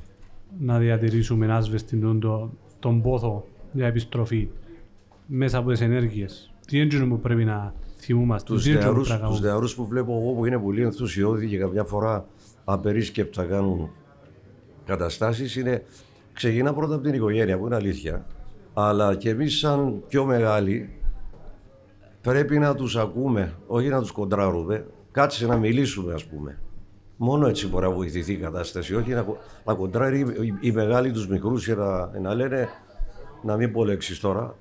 να 0.59 0.77
διατηρήσουμε 0.77 1.53
άσβεστην 1.53 2.01
τον, 2.01 2.51
τον 2.79 3.01
πόθο 3.01 3.47
για 3.71 3.87
επιστροφή 3.87 4.49
μέσα 5.25 5.57
από 5.57 5.69
τις 5.69 5.81
ενέργειες; 5.81 6.53
Τι 6.67 6.79
έντονο 6.79 7.07
που 7.07 7.19
πρέπει 7.19 7.43
να 7.43 7.73
θυμούμαστε, 7.97 8.53
Τους 8.53 8.63
τι 8.63 8.69
έντονο 8.69 8.85
νεαρούς, 8.85 9.07
πρέπει 9.07 9.21
να 9.21 9.27
τους 9.27 9.39
κάνουμε; 9.39 9.51
νεαρούς 9.51 9.75
που 9.75 9.87
βλέπω 9.87 10.11
εγώ 10.11 10.33
που 10.33 10.45
είναι 10.45 10.59
πολύ 10.59 10.81
ενθουσιώδη 10.81 11.47
και 11.47 11.57
καμιά 11.57 11.83
φορά 11.83 12.25
απερίσκεπτα 12.63 13.43
κάνουν 13.43 13.89
καταστάσεις 14.85 15.55
είναι 15.55 15.83
ξεκινά 16.33 16.73
πρώτα 16.73 16.95
από 16.95 17.03
την 17.03 17.13
οικογένεια 17.13 17.57
που 17.57 17.65
είναι 17.65 17.75
αλήθεια 17.75 18.25
αλλά 18.73 19.15
και 19.15 19.29
εμείς 19.29 19.57
σαν 19.57 20.03
πιο 20.07 20.25
μεγάλοι 20.25 20.89
πρέπει 22.21 22.59
να 22.59 22.75
τους 22.75 22.95
ακούμε, 22.95 23.53
όχι 23.67 23.87
να 23.87 23.99
τους 23.99 24.11
κοντράρουμε 24.11 24.87
κάτσε 25.11 25.45
να 25.45 25.57
μιλήσουμε 25.57 26.13
ας 26.13 26.25
πούμε 26.25 26.57
μόνο 27.17 27.47
έτσι 27.47 27.67
μπορεί 27.67 27.85
να 27.85 27.91
βοηθηθεί 27.91 28.33
η 28.33 28.37
κατάσταση 28.37 28.95
όχι 28.95 29.11
να, 29.11 29.21
κο- 29.21 29.37
να 29.65 29.73
κοντράρει 29.73 30.19
οι, 30.19 30.53
οι 30.59 30.71
μεγάλοι 30.71 31.11
τους 31.11 31.27
μικρούς 31.27 31.65
και 31.65 31.75
να, 31.75 32.19
να 32.19 32.33
λένε 32.33 32.69
να 33.41 33.55
μην 33.57 33.71
πω 33.71 33.85
λέξεις 33.85 34.19
τώρα 34.19 34.55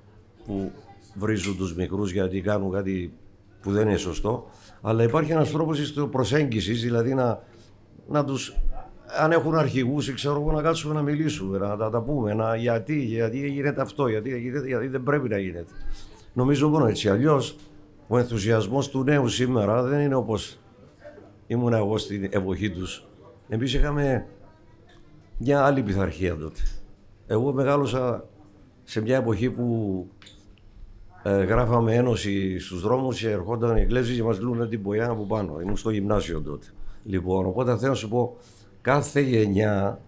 που 0.46 0.72
βρίζουν 1.14 1.56
τους 1.56 1.74
μικρούς 1.74 2.12
γιατί 2.12 2.40
κάνουν 2.40 2.72
κάτι 2.72 3.12
που 3.60 3.72
δεν 3.72 3.88
είναι 3.88 3.96
σωστό 3.96 4.46
αλλά 4.82 5.02
υπάρχει 5.02 5.32
ένας 5.32 5.50
τρόπος 5.50 5.78
της 5.78 5.94
προσέγγισης 6.10 6.82
δηλαδή 6.82 7.14
να, 7.14 7.42
να 8.08 8.24
τους 8.24 8.56
αν 9.18 9.32
έχουν 9.32 9.54
αρχηγούς 9.54 10.08
ή 10.08 10.14
ξέρω 10.14 10.40
εγώ 10.40 10.52
να 10.52 10.62
κάτσουμε 10.62 10.94
να 10.94 11.02
μιλήσουμε, 11.02 11.58
να 11.58 11.76
τα, 11.76 11.90
τα 11.90 12.02
πούμε, 12.02 12.34
να, 12.34 12.56
γιατί, 12.56 12.98
γιατί 12.98 13.48
γίνεται 13.48 13.80
αυτό, 13.80 14.08
γιατί, 14.08 14.38
γίνεται, 14.38 14.66
γιατί 14.66 14.86
δεν 14.86 15.02
πρέπει 15.02 15.28
να 15.28 15.38
γίνεται. 15.38 15.72
Νομίζω 16.32 16.68
μόνο 16.68 16.86
έτσι. 16.86 17.08
Αλλιώς 17.08 17.56
ο 18.08 18.18
ενθουσιασμός 18.18 18.88
του 18.88 19.02
νέου 19.02 19.28
σήμερα 19.28 19.82
δεν 19.82 20.00
είναι 20.00 20.14
όπως 20.14 20.58
ήμουν 21.46 21.72
εγώ 21.72 21.98
στην 21.98 22.28
εποχή 22.30 22.70
τους. 22.70 23.06
Εμείς 23.48 23.74
είχαμε 23.74 24.26
μια 25.38 25.64
άλλη 25.64 25.82
πειθαρχία 25.82 26.36
τότε. 26.36 26.60
Εγώ 27.26 27.52
μεγάλωσα 27.52 28.28
σε 28.84 29.00
μια 29.00 29.16
εποχή 29.16 29.50
που 29.50 30.06
ε, 31.22 31.44
γράφαμε 31.44 31.94
ένωση 31.94 32.58
στους 32.58 32.82
δρόμους 32.82 33.20
και 33.20 33.30
ερχόταν 33.30 33.76
οι 33.76 33.80
Εγγλέζοι 33.80 34.16
και 34.16 34.22
μας 34.22 34.40
λούνε 34.40 34.68
την 34.68 34.82
πογιά 34.82 35.08
από 35.08 35.22
πάνω. 35.22 35.60
Ήμουν 35.60 35.76
στο 35.76 35.90
γυμνάσιο 35.90 36.40
τότε. 36.40 36.66
Λοιπόν, 37.04 37.46
οπότε 37.46 37.76
θέλω 37.76 37.90
να 37.90 37.96
σου 37.96 38.08
πω, 38.08 38.36
κάθε 38.80 39.20
γενιά 39.20 40.00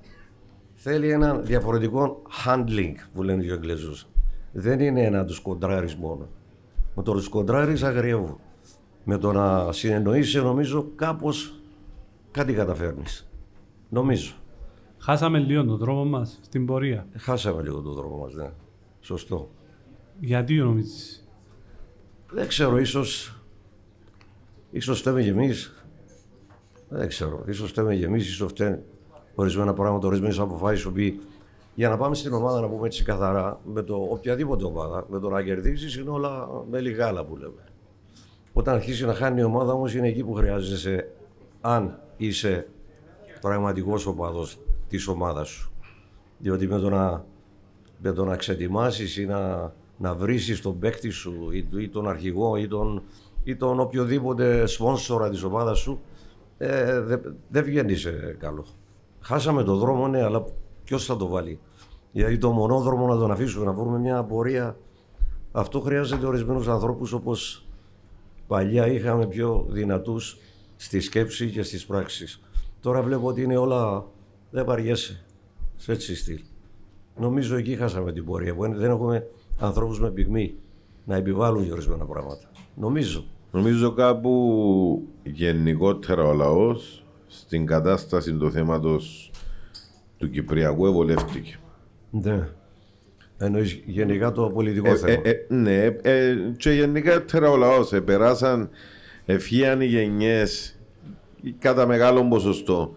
θέλει 0.75 1.11
ένα 1.11 1.35
διαφορετικό 1.39 2.23
handling 2.47 2.95
που 3.15 3.23
λένε 3.23 3.45
οι 3.45 3.51
Αγγλέζους. 3.51 4.09
Δεν 4.53 4.81
είναι 4.81 5.09
να 5.09 5.25
τους 5.25 5.41
κοντράρεις 5.41 5.95
μόνο. 5.95 6.29
Με 6.95 7.03
το 7.03 7.13
να 7.13 7.19
τους 7.19 7.29
κοντράρεις 7.29 7.83
αγριεύουν. 7.83 8.39
Με 9.11 9.19
το 9.19 9.33
να 9.33 9.73
συνεννοείσαι 9.73 10.41
νομίζω 10.41 10.91
κάπως 10.97 11.61
κάτι 12.31 12.53
καταφέρνεις. 12.53 13.29
Νομίζω. 13.89 14.33
Χάσαμε 14.99 15.39
λίγο 15.39 15.65
τον 15.65 15.77
δρόμο 15.77 16.05
μας 16.05 16.39
στην 16.43 16.67
πορεία. 16.67 17.07
Χάσαμε 17.17 17.63
λίγο 17.63 17.81
τον 17.81 17.95
δρόμο 17.95 18.17
μας, 18.17 18.35
ναι. 18.35 18.51
Σωστό. 19.01 19.51
Γιατί 20.21 20.55
νομίζεις; 20.55 21.29
Δεν 22.31 22.49
ξέρω, 22.49 22.79
ίσως... 22.79 23.41
Ίσως 24.71 24.99
φταίμε 25.01 25.23
κι 25.23 25.29
εμείς. 25.29 25.85
Δεν 26.89 27.09
ξέρω. 27.09 27.45
Ίσως 27.47 27.71
φταίμε 27.71 27.97
κι 27.97 28.05
εμείς, 28.05 28.29
ίσως 28.29 28.51
φταίνε 28.51 28.83
ορισμένα 29.35 29.73
πράγματα, 29.73 30.07
ορισμένες 30.07 30.39
αποφάσεις 30.39 30.85
που 30.85 30.93
πει 30.93 31.21
για 31.75 31.89
να 31.89 31.97
πάμε 31.97 32.15
στην 32.15 32.33
ομάδα 32.33 32.61
να 32.61 32.69
πούμε 32.69 32.87
έτσι 32.87 33.05
καθαρά, 33.05 33.61
με 33.65 33.83
το 33.83 33.95
οποιαδήποτε 34.11 34.65
ομάδα, 34.65 35.07
με 35.09 35.19
το 35.19 35.29
να 35.29 35.43
κερδίσεις 35.43 35.97
είναι 35.97 36.11
όλα 36.11 36.49
με 36.71 36.81
λιγάλα 36.81 37.25
που 37.25 37.37
λέμε. 37.37 37.68
Όταν 38.59 38.75
αρχίσει 38.75 39.07
να 39.07 39.15
χάνει 39.15 39.41
η 39.41 39.45
ομάδα 39.45 39.73
όμως 39.73 39.95
είναι 39.95 40.09
εκεί 40.09 40.25
που 40.25 40.33
χρειάζεσαι, 40.33 41.11
αν 41.61 41.99
είσαι 42.17 42.69
πραγματικός 43.41 44.07
οπαδός 44.07 44.59
της 44.89 45.07
ομάδας 45.07 45.49
σου. 45.49 45.73
Διότι 46.39 46.67
με 46.67 46.79
το 46.79 46.91
να, 46.91 47.25
με 47.99 48.13
το 48.13 48.25
να 48.25 48.37
ξετοιμάσεις 48.37 49.17
ή 49.17 49.27
να, 49.27 49.73
να 49.97 50.15
βρει 50.15 50.41
τον 50.63 50.79
παίκτη 50.79 51.11
σου 51.11 51.51
ή, 51.51 51.83
ή, 51.83 51.89
τον 51.89 52.09
αρχηγό 52.09 52.57
ή 52.57 52.69
τον, 52.69 53.03
ή 53.45 53.57
τον 53.57 53.81
οποιοδήποτε 53.81 54.67
σπόνσορα 54.67 55.31
της 55.31 55.43
ομάδας 55.43 55.79
σου, 55.79 56.01
ε, 56.59 57.01
δεν 57.01 57.37
δε 57.49 57.63
βγαίνει 57.63 57.93
ε, 57.93 58.33
καλό. 58.39 58.65
Χάσαμε 59.21 59.63
τον 59.63 59.79
δρόμο, 59.79 60.09
ναι, 60.09 60.23
αλλά 60.23 60.45
ποιος 60.85 61.05
θα 61.05 61.17
το 61.17 61.27
βάλει; 61.27 61.61
Γιατί 62.13 62.39
το 62.39 62.51
μονόδρομο 62.51 63.07
να 63.07 63.17
τον 63.17 63.31
αφήσουμε, 63.31 63.65
να 63.65 63.73
βρούμε 63.73 63.99
μια 63.99 64.19
απορία, 64.19 64.77
αυτό 65.53 65.81
χρειάζεται 65.81 66.27
ορισμένους 66.27 66.69
ανθρώπους 66.69 67.13
όπως 67.13 67.68
παλιά 68.49 68.87
είχαμε 68.87 69.27
πιο 69.27 69.67
δυνατούς 69.69 70.39
στη 70.77 71.01
σκέψη 71.01 71.51
και 71.51 71.63
στις 71.63 71.87
πράξεις. 71.87 72.41
Τώρα 72.81 73.03
βλέπω 73.03 73.27
ότι 73.27 73.43
είναι 73.43 73.57
όλα. 73.57 74.07
Δεν 74.51 74.65
βαριέσαι. 74.65 75.25
Σε 75.77 75.93
έτσι 75.93 76.17
στυλ. 76.17 76.41
Νομίζω 77.17 77.57
εκεί 77.57 77.77
χάσαμε 77.77 78.13
την 78.13 78.25
πορεία. 78.25 78.55
Που 78.55 78.63
δεν 78.63 78.91
έχουμε 78.91 79.27
ανθρώπους 79.59 80.01
με 80.01 80.11
πυγμή 80.11 80.55
να 81.05 81.17
επιβάλλουν 81.17 81.63
για 81.63 81.73
ορισμένα 81.73 82.05
πράγματα. 82.05 82.51
Νομίζω. 82.75 83.25
Νομίζω 83.51 83.93
κάπου 83.93 85.09
γενικότερα 85.23 86.25
ο 86.25 86.33
λαός 86.33 87.05
στην 87.27 87.67
κατάσταση 87.67 88.37
τους 88.37 88.53
θέματο 88.53 89.01
του 90.17 90.31
Κυπριακού 90.31 90.87
ευολεύτηκε. 90.87 91.59
Ναι. 92.11 92.49
Εννοείς 93.39 93.81
γενικά 93.87 94.33
το 94.33 94.43
πολιτικό 94.55 94.91
Ε, 94.91 94.97
θέμα. 94.97 95.21
ε, 95.25 95.31
ε, 95.31 95.45
ναι, 95.49 95.85
ε, 96.03 96.37
και 96.57 96.71
γενικότερα 96.71 97.51
ο 97.51 97.57
λαός. 97.57 97.93
Ε, 97.93 98.01
περάσαν, 98.01 98.69
ευχίαν 99.27 99.81
οι 99.81 99.85
γενιές 99.87 100.79
κατά 101.59 101.87
μεγάλο 101.87 102.25
ποσοστό 102.25 102.95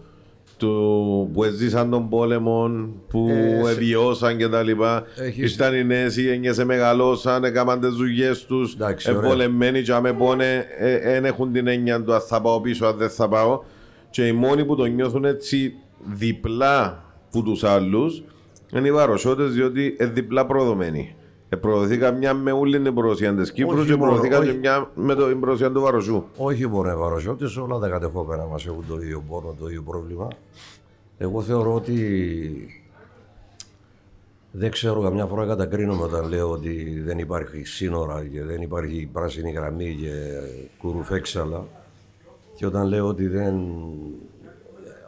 του 0.56 1.30
που 1.32 1.44
έζησαν 1.44 1.90
τον 1.90 2.08
πόλεμο, 2.08 2.70
που 3.08 3.28
Ε, 3.30 3.60
σε- 3.64 3.70
εβιώσαν 3.70 4.36
και 4.36 4.48
τα 4.48 4.62
λοιπά. 4.62 5.04
Έχεις- 5.16 5.54
Ήταν 5.54 5.74
οι 5.74 5.84
νέες 5.84 6.16
οι 6.16 6.22
γενιές, 6.22 6.64
μεγαλώσαν, 6.64 7.44
έκαναν 7.44 7.80
τις 7.80 7.90
δουλειές 7.94 8.44
τους, 8.44 8.74
Εντάξει, 8.74 9.10
ωραία. 9.10 9.22
ευολεμένοι 9.26 9.82
και 9.82 9.92
άμε 9.92 10.12
πόνε, 10.12 10.66
δεν 11.02 11.24
έχουν 11.24 11.52
την 11.52 11.66
έννοια 11.66 12.02
του 12.02 12.12
αν 12.14 12.20
θα 12.20 12.40
πάω 12.40 12.60
πίσω, 12.60 12.86
αν 12.86 12.96
δεν 12.96 13.10
θα 13.10 13.28
πάω. 13.28 13.62
Και 14.10 14.26
οι 14.26 14.32
μόνοι 14.32 14.64
που 14.64 14.76
το 14.76 14.84
νιώθουν 14.84 15.24
έτσι 15.24 15.74
διπλά 16.04 17.04
που 17.30 17.42
τους 17.42 17.64
άλλους 17.64 18.22
είναι 18.72 18.88
οι 18.88 18.92
βαροσότες, 18.92 19.52
διότι 19.52 19.96
είναι 20.00 20.10
διπλά 20.10 20.46
προδομένοι. 20.46 21.14
Ε, 21.48 21.56
προδοθήκα 21.56 22.12
μια 22.12 22.34
με 22.34 22.52
όλη 22.52 22.80
την 22.80 22.94
προδοσία 22.94 23.34
της 23.34 23.52
Κύπρου 23.52 23.78
Όχι 23.78 23.86
και 23.86 23.96
μόνο, 23.96 24.04
προδοθήκα 24.10 24.38
όχι. 24.38 24.50
και 24.50 24.58
μια 24.58 24.90
με 24.94 25.14
το- 25.14 25.28
την 25.28 25.40
προδοσία 25.40 25.70
του 25.72 25.80
Βαροσού. 25.80 26.24
Όχι 26.36 26.66
μόνο 26.66 26.90
οι 26.90 26.94
βαροσιώτες, 26.96 27.56
όλα 27.56 27.78
τα 27.78 27.88
κατεχόμενα 27.88 28.44
μας 28.46 28.66
έχουν 28.66 28.84
το 28.88 29.00
ίδιο 29.00 29.22
πόνο, 29.28 29.54
το 29.60 29.66
ίδιο 29.68 29.82
πρόβλημα. 29.82 30.28
Εγώ 31.18 31.42
θεωρώ 31.42 31.74
ότι 31.74 32.84
δεν 34.52 34.70
ξέρω, 34.70 35.00
καμιά 35.00 35.26
φορά 35.26 35.46
κατακρίνομαι 35.46 36.02
όταν 36.02 36.28
λέω 36.28 36.50
ότι 36.50 37.00
δεν 37.04 37.18
υπάρχει 37.18 37.64
σύνορα 37.64 38.24
και 38.32 38.42
δεν 38.42 38.62
υπάρχει 38.62 39.08
πράσινη 39.12 39.50
γραμμή 39.50 39.96
και 40.00 40.10
κουρουφέξαλα 40.78 41.64
και 42.56 42.66
όταν 42.66 42.86
λέω 42.88 43.06
ότι 43.06 43.26
δεν... 43.26 43.54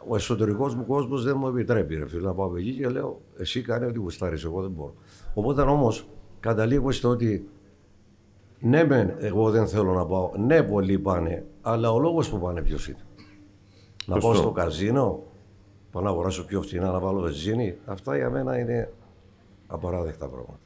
Ο 0.07 0.15
εσωτερικός 0.15 0.75
μου 0.75 0.85
κόσμος 0.85 1.23
δεν 1.23 1.35
μου 1.37 1.47
επιτρέπει 1.47 1.95
ρε 1.95 2.07
φίλε 2.07 2.27
να 2.27 2.33
πάω 2.33 2.55
εκεί 2.55 2.73
και 2.73 2.87
λέω 2.87 3.21
εσύ 3.37 3.61
κάνε 3.61 3.85
ό,τι 3.85 3.99
γουστάρεις, 3.99 4.43
εγώ 4.43 4.61
δεν 4.61 4.71
μπορώ. 4.71 4.93
Οπότε 5.33 5.61
όμως 5.61 6.07
καταλήγω 6.39 6.91
στο 6.91 7.09
ότι 7.09 7.49
ναι, 8.59 8.83
μεν, 8.83 9.15
εγώ 9.19 9.49
δεν 9.49 9.67
θέλω 9.67 9.93
να 9.93 10.05
πάω. 10.05 10.31
Ναι, 10.37 10.63
πολλοί 10.63 10.99
πάνε, 10.99 11.45
αλλά 11.61 11.91
ο 11.91 11.99
λόγος 11.99 12.29
που 12.29 12.39
πάνε 12.39 12.61
ποιος 12.61 12.87
είναι. 12.87 13.05
Να 14.05 14.17
πάω 14.17 14.33
Σωστό. 14.33 14.41
στο 14.41 14.51
καζίνο, 14.51 15.23
πάω 15.91 16.03
να 16.03 16.09
αγοράσω 16.09 16.45
πιο 16.45 16.61
φθηνά, 16.61 16.91
να 16.91 16.99
βάλω 16.99 17.19
βενζίνη. 17.19 17.77
Αυτά 17.85 18.17
για 18.17 18.29
μένα 18.29 18.59
είναι 18.59 18.93
απαράδεκτα 19.67 20.27
πράγματα. 20.27 20.59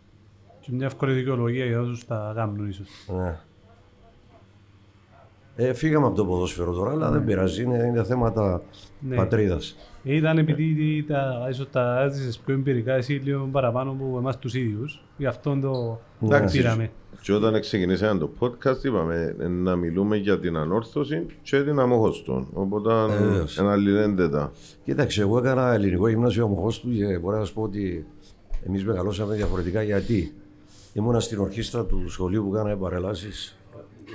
Και 0.59 0.71
μια 0.71 0.85
εύκολη 0.85 1.13
δικαιολογία 1.13 1.65
για 1.65 1.79
όσους 1.79 2.05
τα 2.05 2.31
κάνουν 2.35 2.69
ίσως. 2.69 2.89
Ναι. 3.07 3.39
Ε, 5.61 5.73
φύγαμε 5.73 6.05
από 6.05 6.15
το 6.15 6.25
ποδόσφαιρο 6.25 6.73
τώρα, 6.73 6.91
αλλά 6.91 7.11
δεν 7.11 7.25
πειράζει. 7.25 7.63
Είναι, 7.63 7.83
είναι 7.87 8.03
θέματα 8.03 8.61
Ναι. 8.99 9.15
πατρίδας. 9.15 9.75
Ήταν 10.03 10.37
επειδή 10.37 11.05
τα, 11.07 11.47
ίσως 11.49 11.69
τα 11.71 12.01
έζησες 12.03 12.37
πιο 12.37 12.53
εμπειρικά 12.53 12.93
εσύ 12.93 13.13
λίγο 13.13 13.49
παραπάνω 13.51 13.91
από 13.91 14.17
εμάς 14.17 14.37
τους 14.39 14.53
ίδιους. 14.53 15.03
Γι' 15.17 15.25
αυτό 15.25 15.59
το 15.61 15.99
Εντάξει. 16.25 16.57
πήραμε. 16.57 16.89
Και 17.21 17.33
όταν 17.33 17.59
ξεκινήσαμε 17.59 18.19
το 18.19 18.29
podcast 18.39 18.83
είπαμε 18.83 19.35
ε, 19.39 19.47
να 19.47 19.75
μιλούμε 19.75 20.15
για 20.17 20.39
την 20.39 20.57
ανόρθωση 20.57 21.25
και 21.41 21.63
την 21.63 21.79
αμόχωστον. 21.79 22.47
Οπότε 22.53 22.93
Ε, 22.93 23.05
βεβαίως. 23.17 23.59
αναλυνένται 23.59 24.29
τα. 24.29 24.51
Κοίταξε, 24.83 25.21
εγώ 25.21 25.37
έκανα 25.37 25.73
ελληνικό 25.73 26.07
γυμνάσιο 26.07 26.45
αμοχώστου 26.45 26.89
και 26.91 27.19
μπορώ 27.19 27.37
να 27.37 27.45
σου 27.45 27.53
πω 27.53 27.61
ότι 27.61 28.05
εμείς 28.67 28.85
μεγαλώσαμε 28.85 29.35
διαφορετικά 29.35 29.81
γιατί 29.81 30.33
ήμουνα 30.93 31.19
στην 31.19 31.39
ορχήστρα 31.39 31.85
του 31.85 32.09
σχολείου 32.09 32.43
που 32.43 32.49
κάναμε 32.51 32.75
παρελάσεις. 32.75 33.58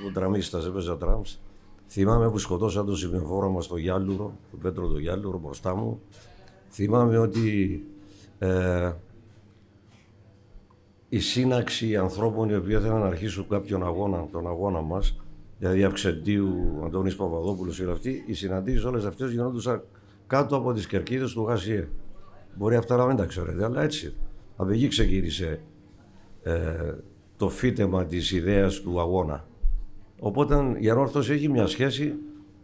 Ο 0.09 0.12
τραμίστα, 0.12 0.62
έπαιζα 0.66 0.97
τραμς. 0.97 1.39
Θυμάμαι 1.87 2.31
που 2.31 2.39
σκοτώσαν 2.39 2.87
τον 2.87 2.97
σημειοφόρο 2.97 3.51
μας 3.51 3.65
στο 3.65 3.77
Γιάλουρο, 3.77 4.37
τον 4.51 4.61
Πέτρο 4.61 4.89
το 4.89 4.99
Γιάλουρο 4.99 5.39
μπροστά 5.39 5.75
μου. 5.75 6.01
Θυμάμαι 6.71 7.19
ότι 7.19 7.85
ε, 8.39 8.93
η 11.09 11.19
σύναξη 11.19 11.97
ανθρώπων 11.97 12.49
οι 12.49 12.55
οποίοι 12.55 12.77
ήθελαν 12.79 13.01
να 13.01 13.07
αρχίσουν 13.07 13.49
κάποιον 13.49 13.85
αγώνα, 13.85 14.29
τον 14.33 14.47
αγώνα 14.47 14.81
μας, 14.81 15.16
δηλαδή 15.59 15.85
Αυξεντίου, 15.85 16.83
Αντώνης 16.85 17.16
Παπαδόπουλος 17.16 17.77
και 17.77 17.83
όλοι 17.83 17.93
αυτοί, 17.93 18.25
οι 18.27 18.33
συναντήσεις 18.33 18.85
όλες 18.85 19.05
αυτές 19.05 19.31
γινόντουσαν 19.31 19.83
κάτω 20.27 20.57
από 20.57 20.73
τις 20.73 20.87
κερκίδες 20.87 21.33
του 21.33 21.43
ΓΑΣΙΕ. 21.43 21.89
Μπορεί 22.55 22.77
αυτά 22.77 22.97
να 22.97 23.07
μην 23.07 23.16
τα 23.16 23.25
ξέρετε, 23.25 23.65
αλλά 23.65 23.83
έτσι. 23.83 24.15
Από 24.57 24.71
εκεί 24.71 24.89
ξεκίνησε 24.89 25.61
ε, 26.43 26.95
το 27.37 27.49
φύτεμα 27.49 28.05
της 28.05 28.33
ιδέας 28.33 28.81
του 28.81 29.01
αγώνα. 29.01 29.47
Οπότε 30.27 30.77
η 30.79 30.91
ανόρθωση 30.91 31.33
έχει 31.33 31.49
μια 31.49 31.67
σχέση, 31.67 32.15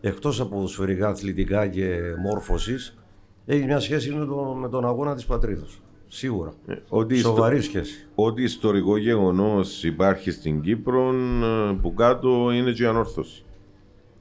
εκτός 0.01 0.41
από 0.41 0.67
σφαιρικά 0.67 1.09
αθλητικά 1.09 1.67
και 1.67 1.99
μόρφωσης, 2.23 2.99
έχει 3.47 3.65
μια 3.65 3.81
σχέση 3.81 4.11
με, 4.15 4.27
τον- 4.27 4.59
με 4.59 4.69
τον 4.69 4.85
αγώνα 4.87 5.15
της 5.15 5.25
πατρίδος. 5.25 5.81
Σίγουρα. 6.09 6.53
Ότι 6.89 7.17
Σοβαρή 7.17 7.61
σχέση. 7.63 8.07
Ό,τι 8.15 8.43
ιστορικό 8.43 8.97
γεγονός 8.97 9.85
υπάρχει 9.85 10.31
στην 10.31 10.61
Κύπρο 10.61 11.13
ε, 11.45 11.77
που 11.83 11.95
κάτω 11.95 12.51
είναι 12.53 12.73
και 12.73 12.83
η 12.83 12.87
ανόρθωση. 12.87 13.45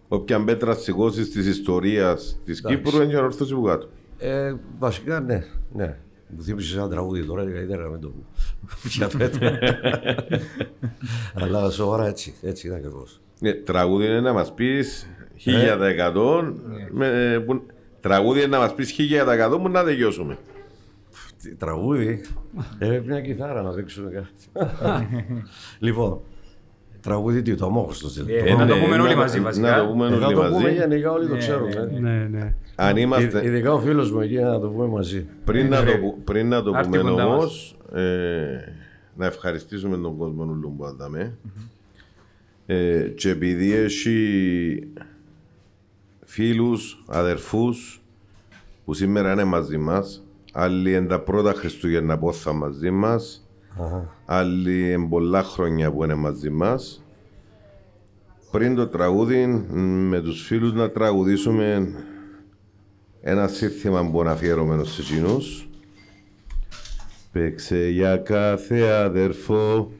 Όποια 0.07 0.43
πέτρα 0.43 0.73
σηκώσεις 0.73 1.31
της 1.31 1.47
ιστορίας 1.47 2.39
της 2.45 2.61
Κύπρου 2.61 2.95
είναι 2.95 3.05
και 3.05 3.13
η 3.13 3.17
ανόρθωση 3.17 3.53
που 3.55 3.61
κάτω. 3.61 3.87
Ε, 4.17 4.53
βασικά 4.79 5.19
ναι, 5.19 5.43
ναι. 5.73 5.97
Μου 6.35 6.43
θύμισε 6.43 6.77
ένα 6.77 6.89
τραγούδι 6.89 7.23
τώρα 7.25 7.45
και 7.45 7.51
καλύτερα 7.51 7.83
να 7.83 7.89
μην 7.89 7.99
το 8.01 8.07
πω. 8.07 8.25
Ποια 8.83 9.07
πέτρα. 9.17 9.59
Αλλά 11.41 11.69
σοβαρά 11.69 12.07
έτσι, 12.07 12.33
έτσι 12.41 12.67
είναι 12.67 12.75
ακριβώς. 12.75 13.21
Ε, 13.41 13.53
τραγούδι 13.53 14.05
είναι 14.05 14.19
να 14.21 14.33
μας 14.33 14.53
πεις 14.53 15.07
1000% 15.45 16.53
με, 16.91 17.07
ε, 17.33 17.39
που- 17.39 17.65
Τραγούδι 18.01 18.39
είναι 18.39 18.47
να 18.47 18.57
μας 18.59 18.73
πεις 18.75 18.95
1000% 18.97 19.57
που 19.61 19.69
να 19.69 19.83
τελειώσουμε. 19.83 20.37
Τι 21.41 21.55
Τραγούδι. 21.55 22.21
Ε, 22.79 23.01
μια 23.05 23.21
κιθάρα 23.21 23.61
να 23.61 23.69
παίξουμε 23.69 24.09
κάτι. 24.11 24.67
λοιπόν, 25.79 26.19
τραγούδι 27.01 27.41
τι, 27.41 27.55
το 27.55 27.65
αμόχωστος 27.65 28.13
δηλαδή. 28.13 28.33
Ε, 28.49 28.53
να 28.55 28.67
το 28.67 28.75
ναι, 28.75 28.81
πούμε 28.83 28.97
να- 28.97 29.03
όλοι 29.03 29.15
μαζί 29.15 29.37
Να 29.37 29.43
βασικά. 29.43 29.77
το 29.79 29.85
πούμε 29.87 30.05
Ε, 30.07 30.09
όλοι 30.11 30.19
θα 30.23 30.27
το 30.31 30.33
πούμε 30.41 30.49
μαζί. 30.49 30.73
γενικά 30.73 31.11
όλοι 31.11 31.27
το 31.27 31.33
Ναι, 31.33 31.39
ξέρουν. 31.39 31.67
ναι, 31.67 31.75
ε. 31.97 31.99
Ναι, 31.99 32.27
ναι. 32.31 32.53
Αν 32.75 32.97
Ε, 32.97 33.01
είμαστε. 33.01 33.45
Ειδικά 33.45 33.73
ο 33.73 33.79
φίλος 33.79 34.11
μου 34.11 34.19
εκεί 34.19 34.35
να 34.35 34.59
το 34.59 34.67
πούμε 34.67 34.87
μαζί. 34.87 35.25
Πριν 35.45 35.69
να, 35.69 35.79
Ναι, 35.79 35.85
το, 35.85 35.91
ρε. 35.91 35.97
που- 35.97 36.21
πριν 36.23 36.47
να 36.47 36.63
το 36.63 36.71
Άρτη 36.75 36.89
πούμε 36.97 37.09
κοντά 37.09 37.25
όμως, 37.25 37.75
μας. 37.91 38.01
ε, 38.03 38.73
να 39.15 39.25
ευχαριστήσουμε 39.25 39.97
τον 39.97 40.17
κόσμο 40.17 40.43
όλου 40.43 40.73
που 40.77 40.85
αντάμε. 40.85 41.37
Ε, 42.65 42.99
και 43.15 43.29
επειδή 43.29 43.73
έχει 43.73 44.79
φίλους, 46.25 47.03
αδερφούς 47.07 48.01
που 48.85 48.93
σήμερα 48.93 49.31
είναι 49.31 49.43
μαζί 49.43 49.77
μας. 49.77 50.23
Άλλοι 50.53 50.93
είναι 50.93 51.07
τα 51.07 51.19
πρώτα 51.19 51.53
Χριστούγεννα 51.53 52.17
που 52.19 52.33
θα 52.33 52.53
μαζί 52.53 52.89
μας. 52.91 53.48
Άλλοι 54.25 54.91
είναι 54.91 55.07
πολλά 55.07 55.43
χρόνια 55.43 55.91
που 55.91 56.03
είναι 56.03 56.15
μαζί 56.15 56.49
μας. 56.49 57.03
Πριν 58.51 58.75
το 58.75 58.87
τραγούδι 58.87 59.45
με 60.09 60.21
τους 60.21 60.45
φίλους 60.45 60.73
να 60.73 60.89
τραγουδήσουμε 60.89 61.93
ένα 63.21 63.47
σύνθημα 63.47 64.09
που 64.11 64.19
είναι 64.19 64.29
αφιερωμένο 64.29 64.83
σε 64.83 65.01
εκείνους. 65.01 65.69
Παίξε 67.31 67.89
για 67.89 68.17
κάθε 68.17 68.87
αδερφό 68.87 69.91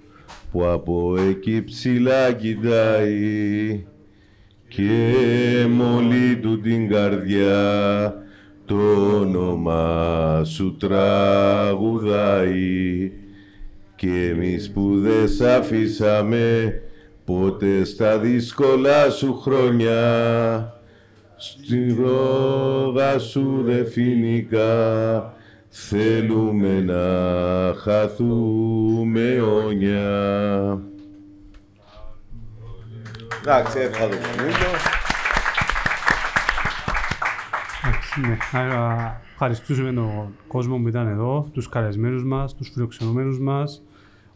που 0.52 0.66
από 0.66 1.18
εκεί 1.18 1.64
ψηλά 1.64 2.34
κοιτάει 2.34 3.86
και 4.68 5.14
μολύ 5.70 6.38
του 6.38 6.62
την 6.62 6.90
καρδιά 6.90 8.14
το 8.66 8.76
όνομα 9.20 10.44
σου 10.44 10.78
τραγουδάει 10.80 11.72
και 14.00 14.30
εμείς 14.30 14.72
που 14.72 15.00
δεν 15.00 15.30
σ' 15.30 15.42
αφήσαμε 15.42 16.74
ποτέ 17.26 17.84
στα 17.84 18.18
δύσκολα 18.18 19.10
σου 19.10 19.40
χρόνια 19.40 20.74
στη 21.36 21.98
ρόγα 22.00 23.20
σου 23.20 23.62
δε 23.66 23.84
φοινικά 23.84 25.34
θέλουμε 25.70 26.82
να 26.82 27.04
χαθούμε 27.76 29.22
αιώνια. 29.22 30.82
Εντάξει, 33.42 33.80
ευχαριστώ. 33.80 34.30
Εντάξει, 37.84 38.20
ναι. 38.22 38.38
Άρα, 38.52 39.22
Ευχαριστούμε 39.42 39.94
τον 39.94 40.36
κόσμο 40.48 40.78
που 40.78 40.88
ήταν 40.88 41.08
εδώ, 41.08 41.50
τους 41.54 41.70
καλεσμένους 41.70 42.24
μας, 42.24 42.56
τους 42.56 42.70
φιλοξενούμενους 42.74 43.40
μας, 43.40 43.84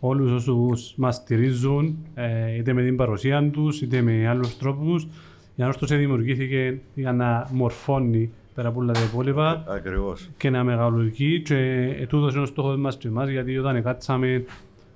όλους 0.05 0.31
όσους 0.31 0.93
μας 0.97 1.15
στηρίζουν, 1.15 1.97
ε, 2.13 2.55
είτε 2.55 2.73
με 2.73 2.83
την 2.83 2.95
παρουσία 2.95 3.49
τους, 3.49 3.81
είτε 3.81 4.01
με 4.01 4.27
άλλους 4.27 4.57
τρόπους. 4.57 5.07
Η 5.55 5.61
ανόρθωση 5.61 5.95
δημιουργήθηκε 5.95 6.79
για 6.93 7.13
να 7.13 7.47
μορφώνει 7.51 8.31
πέρα 8.53 8.67
από 8.67 8.79
όλα 8.79 8.93
τα 8.93 8.99
υπόλοιπα 9.11 9.63
Ακριβώς. 9.67 10.29
και 10.37 10.49
να 10.49 10.63
μεγαλουργεί 10.63 11.41
και 11.41 11.55
ε, 11.99 12.05
τούτος 12.05 12.33
είναι 12.33 12.41
ο 12.41 12.45
στόχος 12.45 12.77
μας 12.77 12.97
και 12.97 13.07
εμάς 13.07 13.29
γιατί 13.29 13.57
όταν 13.57 13.83
κάτσαμε, 13.83 14.45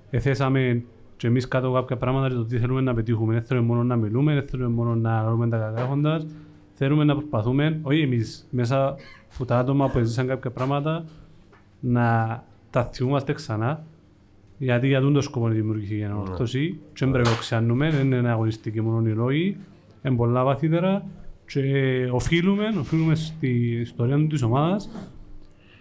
εθέσαμε 0.09 0.83
και 1.17 1.27
εμείς 1.27 1.47
κάτω 1.47 1.71
κάποια 1.71 1.97
πράγματα 1.97 2.35
το 2.35 2.45
τι 2.45 2.59
θέλουμε 2.59 2.81
να 2.81 2.93
πετύχουμε. 2.93 3.33
Δεν 3.33 3.43
θέλουμε 3.43 3.67
μόνο 3.67 3.83
να 3.83 3.95
μιλούμε, 3.95 4.33
δεν 4.33 4.43
θέλουμε 4.43 4.69
μόνο 4.69 4.95
να 4.95 5.23
λέμε 5.23 5.47
τα 5.47 5.57
κατάγοντας. 5.57 6.25
Θέλουμε 6.73 7.03
να 7.03 7.15
προσπαθούμε, 7.15 7.79
όχι 7.81 8.01
εμείς, 8.01 8.47
μέσα 8.51 8.95
από 9.35 9.45
τα 9.45 9.57
άτομα 9.57 9.89
που 9.89 9.97
έζησαν 9.97 10.27
κάποια 10.27 10.51
πράγματα, 10.51 11.05
να 11.79 12.43
τα 12.69 12.83
θυμούμαστε 12.83 13.33
ξανά. 13.33 13.85
Γιατί 14.57 14.87
για 14.87 15.01
τον 15.01 15.13
το 15.13 15.21
σκοπό 15.21 15.47
δημιουργήθηκε 15.47 15.95
η 15.95 16.03
ανορθώση 16.03 16.79
και 16.93 17.05
δεν 17.05 17.11
πρέπει 17.11 17.29
να 17.29 17.35
ξιάνουμε, 17.35 17.89
δεν 17.89 18.11
είναι 18.11 18.29
αγωνιστική 18.29 18.81
μόνο 18.81 19.09
οι 19.09 19.13
λόγοι, 19.13 19.57
είναι 20.03 20.15
πολλά 20.15 20.43
βαθύτερα 20.43 21.05
και 21.45 21.61
οφείλουμε, 22.11 22.65
οφείλουμε 22.79 23.15
στη 23.15 23.77
ιστορία 23.81 24.27
της 24.27 24.41
ομάδας 24.41 24.89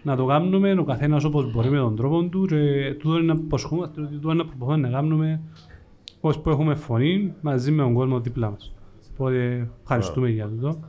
να 0.03 0.15
το 0.15 0.25
κάνουμε 0.25 0.71
ο 0.71 0.83
καθένας 0.83 1.23
όπως 1.23 1.51
μπορεί 1.51 1.69
με 1.69 1.77
τον 1.77 1.95
τρόπο 1.95 2.23
του 2.23 2.45
και 2.45 2.93
τούτο 2.99 3.17
είναι 3.17 3.33
να 3.33 3.39
προσχόμαστε 3.39 4.01
ότι 4.01 4.13
τούτο 4.13 4.31
είναι 4.31 4.43
να 4.43 4.45
προσπαθούμε 4.45 4.77
να 4.77 4.89
κάνουμε 4.89 5.41
ως 6.21 6.39
που 6.39 6.49
έχουμε 6.49 6.75
φωνή 6.75 7.33
μαζί 7.41 7.71
με 7.71 7.83
τον 7.83 7.93
κόσμο 7.93 8.19
δίπλα 8.19 8.49
μας. 8.49 8.73
Οπότε 9.13 9.69
ευχαριστούμε 9.81 10.29
για 10.29 10.47
τούτο. 10.47 10.79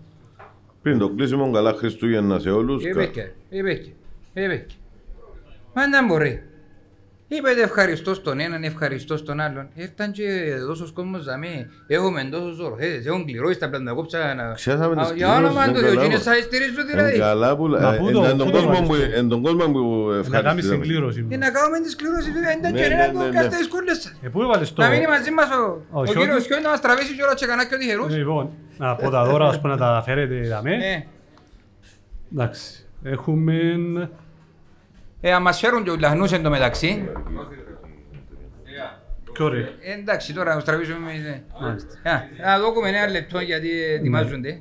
Πριν 0.83 0.99
το 0.99 1.09
κλείσιμο, 1.09 1.51
καλά 1.51 1.73
Χριστούγεννα 1.73 2.39
σε 2.39 2.51
όλους. 2.51 2.85
Είπε 2.85 3.07
και, 3.07 3.33
είπε 3.49 3.75
και, 3.75 3.91
είπε 4.33 4.57
και. 4.57 4.75
Μα 5.75 5.89
δεν 5.89 6.07
μπορεί. 6.07 6.43
Είπετε 7.31 7.63
ευχαριστώ 7.63 8.15
στον 8.15 8.41
έναν, 8.41 8.63
ευχαριστώ 8.65 9.17
στον 9.17 9.41
άλλον. 9.41 9.69
Ήρθαν 9.75 10.13
και 10.13 10.25
τόσος 10.67 10.93
κόσμος 10.93 11.23
ζαμί. 11.23 11.67
Έχουμε 11.87 12.29
τόσους 12.31 12.57
ζωροχέτες, 12.57 13.07
έχουν 13.07 13.25
κληρώσει 13.27 13.59
τα 13.59 13.69
πλαντακόψα 13.71 14.35
να... 14.35 14.53
Ξέραμε 14.53 14.95
τις 14.97 15.11
Α, 15.11 15.15
Για 15.15 15.35
όνομα 15.37 15.63
κληρώσεις, 15.65 15.73
του 15.73 15.79
είναι 15.79 15.81
καλά 15.81 15.91
Διογένειες 15.91 16.19
που- 16.19 16.25
θα 16.25 16.35
στηρίζουν 16.49 16.79
Εν 16.79 16.87
δηλαδή. 16.87 17.19
καλά 17.19 17.57
που... 17.57 17.69
Να 17.69 17.97
πού 17.97 18.09
ε, 18.09 18.13
το- 18.13 18.25
εν 18.25 18.37
τον 18.37 18.47
πού 18.47 18.53
το 18.53 18.59
κόσμο 18.63 18.73
που- 18.87 18.95
ευχαριστούμε. 18.95 19.17
εν 19.21 19.29
τον 19.29 19.43
κόσμο 19.43 19.67
που 19.73 19.83
Να 20.09 20.15
κάνεις 20.15 20.27
ευχαριστήσαμε. 20.27 20.85
συγκλήρωση. 20.85 21.27
Και 21.31 21.37
να 21.37 21.51
κάνουμε 21.57 21.79
τις 21.85 21.97
κληρώσεις 21.97 22.33
βέβαια, 22.37 22.53
ήταν 22.59 22.73
Ναι, 22.73 22.81
και 22.81 22.87
ναι, 22.89 22.95
ένα 22.95 23.07
ναι, 23.07 23.13
που 23.13 23.19
ναι. 23.23 23.29
κάστε 23.37 23.57
τις 23.57 23.69
κούλες 23.69 23.97
σας. 24.03 24.13
Ε, 24.23 24.29
πού 24.33 24.39
έβαλες 24.43 24.73
το... 24.73 24.83
Να 24.83 24.89
μείνει 24.89 25.07
μαζί 25.15 25.31
μας 25.39 25.49
ο, 25.59 25.63
Ο 25.91 26.01
ο 26.01 26.05
Χιώτης. 26.05 26.21
κύριος 26.23 26.43
Χιώτης 26.47 26.65
να 26.65 26.71
μας 26.75 26.81
τραβήσει 26.81 27.13
κιόλας 27.17 27.35
και 27.41 27.47
κανένα 27.51 27.69
και 27.69 27.75
ο 27.75 27.79
τυχερούς. 27.79 28.09
Λοιπόν, 28.21 28.45
να 28.83 28.89
πω 29.01 29.07
τα 29.11 29.23
δώρα, 29.29 29.47
ας 29.53 29.57
πούμε, 29.61 29.73
να 29.75 29.79
τα 29.85 30.03
φέρετε 30.07 30.35
δαμέ. 30.53 30.77
Ναι. 30.77 30.95
Εντάξει. 32.33 32.67
Έχουμε... 33.15 33.55
Ε, 35.21 35.33
αν 35.33 35.43
μας 35.43 35.59
φέρουν 35.61 35.85
και 35.85 35.91
ο 35.91 35.97
λαχνούς 36.01 36.33
εν 36.33 36.43
τω 36.43 36.51
μεταξύ. 36.51 37.09
Ποιο 39.33 39.45
ωραία. 39.47 39.61
Ε, 39.61 39.93
Εντάξει, 40.01 40.35
τώρα 40.35 40.49
να 40.51 40.55
τους 40.55 40.65
τραβήσουμε 40.65 41.11
εμείς, 41.11 41.23
ναι. 41.23 41.43
Μάλιστα. 41.61 41.89
Α, 42.11 42.21
Να 42.59 42.59
δούμε 42.75 42.89
ένα 42.89 43.09
λεπτό 43.11 43.41
γιατί 43.41 43.69
ετοιμάζονται. 43.83 44.61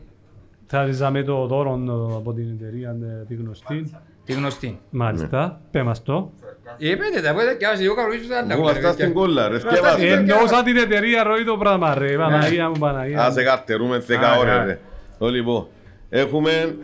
Θα 0.67 0.83
ριζάμε 0.83 1.23
το 1.23 1.45
δώρο 1.47 1.71
ε, 1.71 2.15
από 2.15 2.33
την 2.33 2.57
εταιρεία 2.59 2.89
ε, 2.89 3.25
τη 3.27 3.35
γνωστή. 3.35 3.91
Τη 4.25 4.33
γνωστή. 4.33 4.79
Μάλιστα. 4.89 5.61
Πέ 5.71 5.83
μας 5.83 6.03
το. 6.03 6.31
Ε, 6.77 6.95
πέντε 6.95 7.21
τα 7.27 7.33
πέντε 7.33 7.53
και 7.53 7.65
άσαι 7.65 7.83
εγώ 7.83 7.95
κανονίζω 7.95 8.27
τα 8.27 8.37
άλλα. 8.37 8.53
Εγώ 8.53 8.69
αυτά 8.69 8.91
στην 8.91 9.13
κόλλα 9.13 9.47
ρε, 9.47 9.59
θκεύαστε. 9.59 10.07
Εννοούσα 10.11 10.63
την 10.63 10.77
εταιρεία 10.77 11.23
ροή 11.23 11.43
το 11.43 11.57
πράγμα 11.57 11.93
ρε. 11.93 12.17
Παναγία 12.17 12.69
μου, 12.69 12.75
Παναγία 12.79 13.21
Ας 13.25 13.33
μου. 13.33 13.39
εκαρτερούμε 13.41 14.03
10 14.07 14.13
Α, 14.13 14.37
ώρες 14.37 14.53
α. 14.53 14.63
ρε. 14.65 14.79
Το 15.17 15.27
λοιπόν, 15.27 15.67
έχουμε 16.09 16.75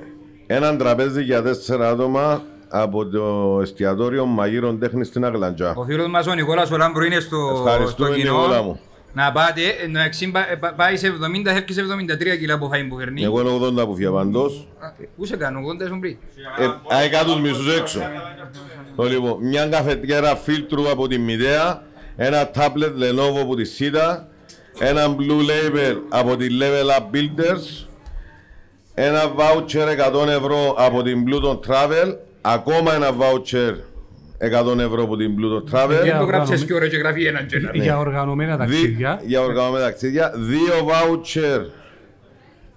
έναν 0.47 0.77
τραπέζι 0.77 1.23
για 1.23 1.41
τέσσερα 1.41 1.89
άτομα 1.89 2.43
από 2.75 3.05
το 3.05 3.59
εστιατόριο 3.61 4.25
Μαγείρων 4.25 4.79
Τέχνης 4.79 5.07
στην 5.07 5.25
Αγλαντζά. 5.25 5.73
Ο 5.75 5.83
φίλος 5.83 6.07
μας 6.07 6.27
ο 6.27 6.33
Νικόλας 6.33 6.71
ο 6.71 6.77
Λάμπρου 6.77 7.03
είναι 7.03 7.19
στο, 7.19 7.63
Ευχαριστούμε, 7.65 8.09
στο 8.09 8.17
κοινό. 8.19 8.37
Νικόλα 8.37 8.61
μου. 8.61 8.79
Να 9.13 9.31
πάτε, 9.31 9.61
ενώ 9.83 9.99
εξήν 9.99 10.31
πα- 10.31 10.51
ε, 10.51 10.55
πα- 10.55 10.73
πάει 10.73 10.97
σε 10.97 11.07
70, 11.07 11.51
φεύγει 11.53 11.73
σε 11.73 11.81
73 11.81 12.35
κιλά 12.39 12.53
από 12.53 12.69
φαΐν 12.73 12.85
που 12.89 12.97
φέρνει. 12.97 13.23
Εγώ 13.23 13.41
είναι 13.41 13.49
80 13.49 13.85
που 13.85 13.95
φύγα 13.95 14.11
παντός. 14.11 14.67
Α, 14.79 14.87
Πού 15.17 15.25
σε 15.25 15.35
κάνουν, 15.37 15.63
80 15.63 15.83
ήσουν 15.85 15.99
πριν. 15.99 16.17
Ε, 16.59 16.95
Αέκα 16.95 17.23
τους 17.23 17.39
μισούς 17.41 17.77
έξω. 17.77 17.99
Το 18.95 19.03
λοιπόν, 19.03 19.37
μια 19.47 19.65
καφετιέρα 19.67 20.35
φίλτρου 20.35 20.89
από 20.89 21.07
τη 21.07 21.17
Μηδέα, 21.17 21.83
ένα 22.15 22.49
τάμπλετ 22.49 22.95
Lenovo 22.97 23.39
από 23.41 23.55
τη 23.55 23.63
Σίτα, 23.65 24.27
ένα 24.79 25.15
Blue 25.19 25.41
Label 25.49 25.95
από 26.09 26.35
τη 26.35 26.47
Level 26.59 26.97
Up 26.99 27.15
Builders, 27.15 27.85
ένα 28.93 29.21
voucher 29.37 29.87
100 30.23 30.27
ευρώ 30.27 30.75
από 30.77 31.01
την 31.01 31.23
Bluetooth 31.27 31.59
Travel, 31.71 32.15
ακόμα 32.45 32.93
ένα 32.93 33.09
voucher 33.09 33.73
100 34.73 34.79
ευρώ 34.79 35.03
από 35.03 35.17
την 35.17 35.35
Bluetooth 35.37 35.75
Travel, 35.75 35.87
Δεν 35.87 35.97
το 35.97 36.01
οργανωμέ- 36.03 36.27
γράψες 36.33 36.65
και 36.65 36.73
ώρα 36.73 36.87
και 36.87 36.97
γράφει 36.97 37.25
έναν 37.25 37.45
και 37.45 37.55
ένα. 37.57 37.69
Για 37.73 37.97
οργανωμένα 37.97 38.51
δι- 38.57 38.59
ταξίδια. 38.69 39.21
για 39.25 39.41
οργανωμένα 39.41 39.83
ταξίδια, 39.85 40.31
δύο 40.35 40.73
voucher, 40.87 41.61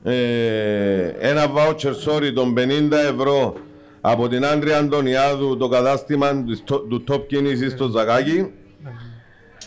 ε, 0.02 1.06
ένα 1.18 1.43
voucher, 1.56 1.93
sorry, 2.06 2.32
των 2.34 2.55
50 2.55 2.97
ευρώ 3.14 3.55
από 4.01 4.28
την 4.28 4.44
Άντρια 4.47 4.78
Αντωνιάδου, 4.78 5.56
το 5.56 5.68
κατάστημα 5.68 6.44
του, 6.64 6.86
του 6.88 7.05
Top 7.09 7.26
κίνησης 7.26 7.72
στο 7.72 7.88
Ζακάκι, 7.88 8.51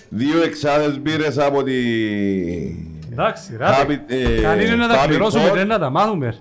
δύο 0.10 0.42
εξάδες 0.44 1.00
μπύρες 1.00 1.38
από 1.38 1.64
τη... 1.64 1.74
Εντάξει, 3.12 3.58
Happy- 3.60 4.00
ρε. 4.08 4.16
ε, 4.38 4.42
Καλή 4.42 4.66
είναι 4.66 4.76
να 4.76 4.88
τα 4.88 5.04
Happy 5.04 5.08
πληρώσουμε, 5.08 5.50
Hot. 5.52 5.54
δεν 5.54 5.68
να 5.68 5.80
τα 5.80 5.90
μάθουμε. 5.90 6.36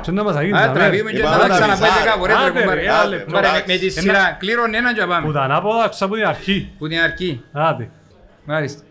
Και 0.00 0.10
να 0.10 0.22
μας 0.22 0.36
αγίνει 0.36 0.58
Α, 0.58 0.66
τα 0.66 0.72
τραβήμε 0.72 1.10
και 1.10 1.18
Είπαμε 1.18 1.36
να 1.36 1.40
τα 1.42 1.48
να 1.48 1.54
ξαναπάει 1.54 1.90
μισάρε. 1.90 2.10
10 2.14 2.18
φορές. 2.18 2.36
ρε, 2.36 2.42
Άντε, 2.46 2.60
κουμπάρε. 2.60 2.80
ρε, 2.80 2.86
ένα 2.86 3.04
λεπτό. 3.04 3.24
Κουμπάρε, 3.24 3.48
με- 3.48 3.64
Με 3.66 3.76
τη 3.78 3.86
Ένα- 3.86 4.00
σειρά, 4.00 4.36
κλήρων 4.38 4.74
έναν 4.74 4.94
και 4.94 5.00
Που 5.02 5.08
πάμε. 5.08 5.32
τα 5.32 5.40
ανάποδα 5.42 5.88
ξα 5.88 6.04
από 6.04 6.14
την 6.14 6.26
αρχή. 6.26 6.70
Που 6.78 6.88
την 6.88 6.98
αρκεί. 7.00 7.42
Άντε. 7.52 7.90
Μάλιστα. 8.44 8.82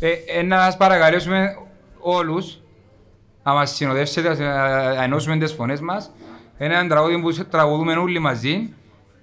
Ε, 0.00 0.08
ε, 0.38 0.42
να 0.42 0.56
σας 0.64 0.76
παρακαλέσουμε 0.76 1.56
όλους 1.98 2.60
να 3.42 3.52
μας 3.52 3.70
συνοδεύσετε, 3.74 4.34
να 4.44 5.02
ενώσουμε 5.02 5.36
τις 5.38 5.52
φωνές 5.52 5.80
μας. 5.80 6.10
Έναν 6.58 6.88
τραγούδι 6.88 7.20
που 7.20 7.32
τραγουδούμε 7.50 7.92
όλοι 7.92 8.18
μαζί, 8.18 8.72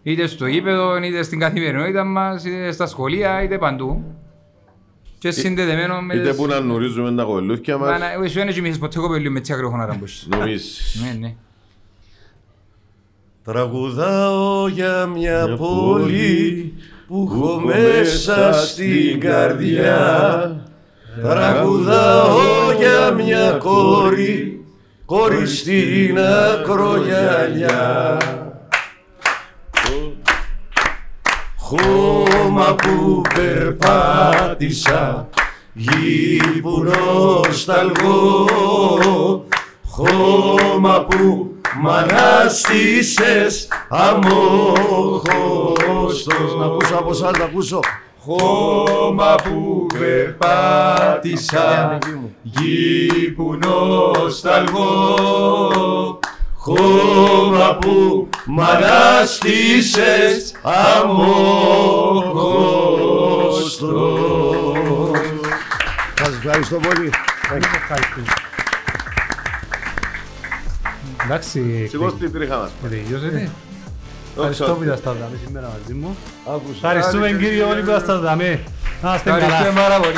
είτε 0.03 0.27
στο 0.27 0.45
ύπεδο, 0.45 0.97
είτε 0.97 1.23
στην 1.23 1.39
καθημερινότητα 1.39 2.03
μας, 2.03 2.43
είτε 2.45 2.71
στα 2.71 2.85
σχολεία, 2.87 3.41
είτε 3.43 3.57
παντού. 3.57 4.15
Και 5.19 5.31
συνδεδεμένο 5.31 6.01
με 6.01 6.15
Είτε 6.15 6.27
τις... 6.29 6.37
που 6.37 6.45
να 6.45 6.57
γνωρίζουμε 6.57 7.11
τα 7.15 7.23
κολλούθια 7.23 7.77
Μας, 7.77 7.89
μας, 7.89 7.99
να- 7.99 8.23
Εσύ 8.25 8.33
δεν 8.37 8.47
έχει 8.47 8.61
μισείς 8.61 8.77
ποτέ 8.79 8.99
κοπέλιο 8.99 9.31
με 9.31 9.39
τσι 9.39 9.53
αγροχονάρα 9.53 9.91
που 9.97 10.03
έχεις. 10.03 10.27
νομίζεις. 10.29 11.01
Ναι, 11.03 11.17
ναι. 11.19 11.35
Τραγουδάω 13.43 14.67
για 14.67 15.05
μια 15.05 15.55
πόλη 15.57 16.73
που 17.07 17.29
έχω 17.31 17.59
μέσα 17.59 18.53
στην 18.53 19.19
καρδιά 19.19 20.61
Τραγουδάω 21.21 22.37
για 22.79 23.11
μια 23.11 23.51
κόρη, 23.51 24.65
κόρη 25.05 25.47
στην 25.47 26.17
ακρογιαλιά 26.19 28.17
Χώμα 31.69 32.75
που 32.75 33.21
περπάτησα, 33.35 35.29
γη 35.73 36.41
που 36.61 36.83
νοσταλγώ 36.83 38.47
Χώμα 39.89 41.05
που 41.09 41.51
μ' 41.81 41.89
ανάστησες 41.89 43.67
αμόχωστος. 43.89 45.25
Να 46.59 46.65
ακούσω 46.65 46.95
από 46.95 47.09
εσάς, 47.09 47.37
να 47.37 47.43
ακούσω. 47.43 47.79
Χώμα 48.19 49.35
που 49.43 49.87
περπάτησα 49.99 51.67
γη 52.41 53.31
που 53.35 53.57
νοσταλγώ 53.65 54.79
Χώμα 56.61 57.77
που 57.81 58.29
μ' 58.45 58.59
ανάστησες 58.61 60.53
αμόχωστος 60.61 61.29
Σας 66.17 66.33
ευχαριστώ 66.43 66.75
πολύ. 66.75 67.09
Εντάξει, 71.23 71.87
Σηκώ 71.89 72.09
στην 72.09 72.31
τρίχα 72.31 72.57
μας. 72.57 72.71
τελειώσετε. 72.89 73.49
Ευχαριστώ 74.35 74.73
που 74.73 74.83
ήσασταν 74.83 75.15
εδώ 75.15 75.29
σήμερα 75.45 75.67
μαζί 75.79 75.93
μου. 75.93 76.17
Άκουσα. 76.47 76.73
Ευχαριστούμε 76.73 77.31
κύριο 77.31 77.67
όλοι 77.69 77.81
που 77.81 77.89
ήσασταν 77.89 78.15
εδώ. 78.15 78.35
Να 79.01 79.15
είστε 79.15 79.29
καλά. 79.29 79.43
Ευχαριστούμε 79.45 79.81
πάρα 79.81 79.99
πολύ. 79.99 80.17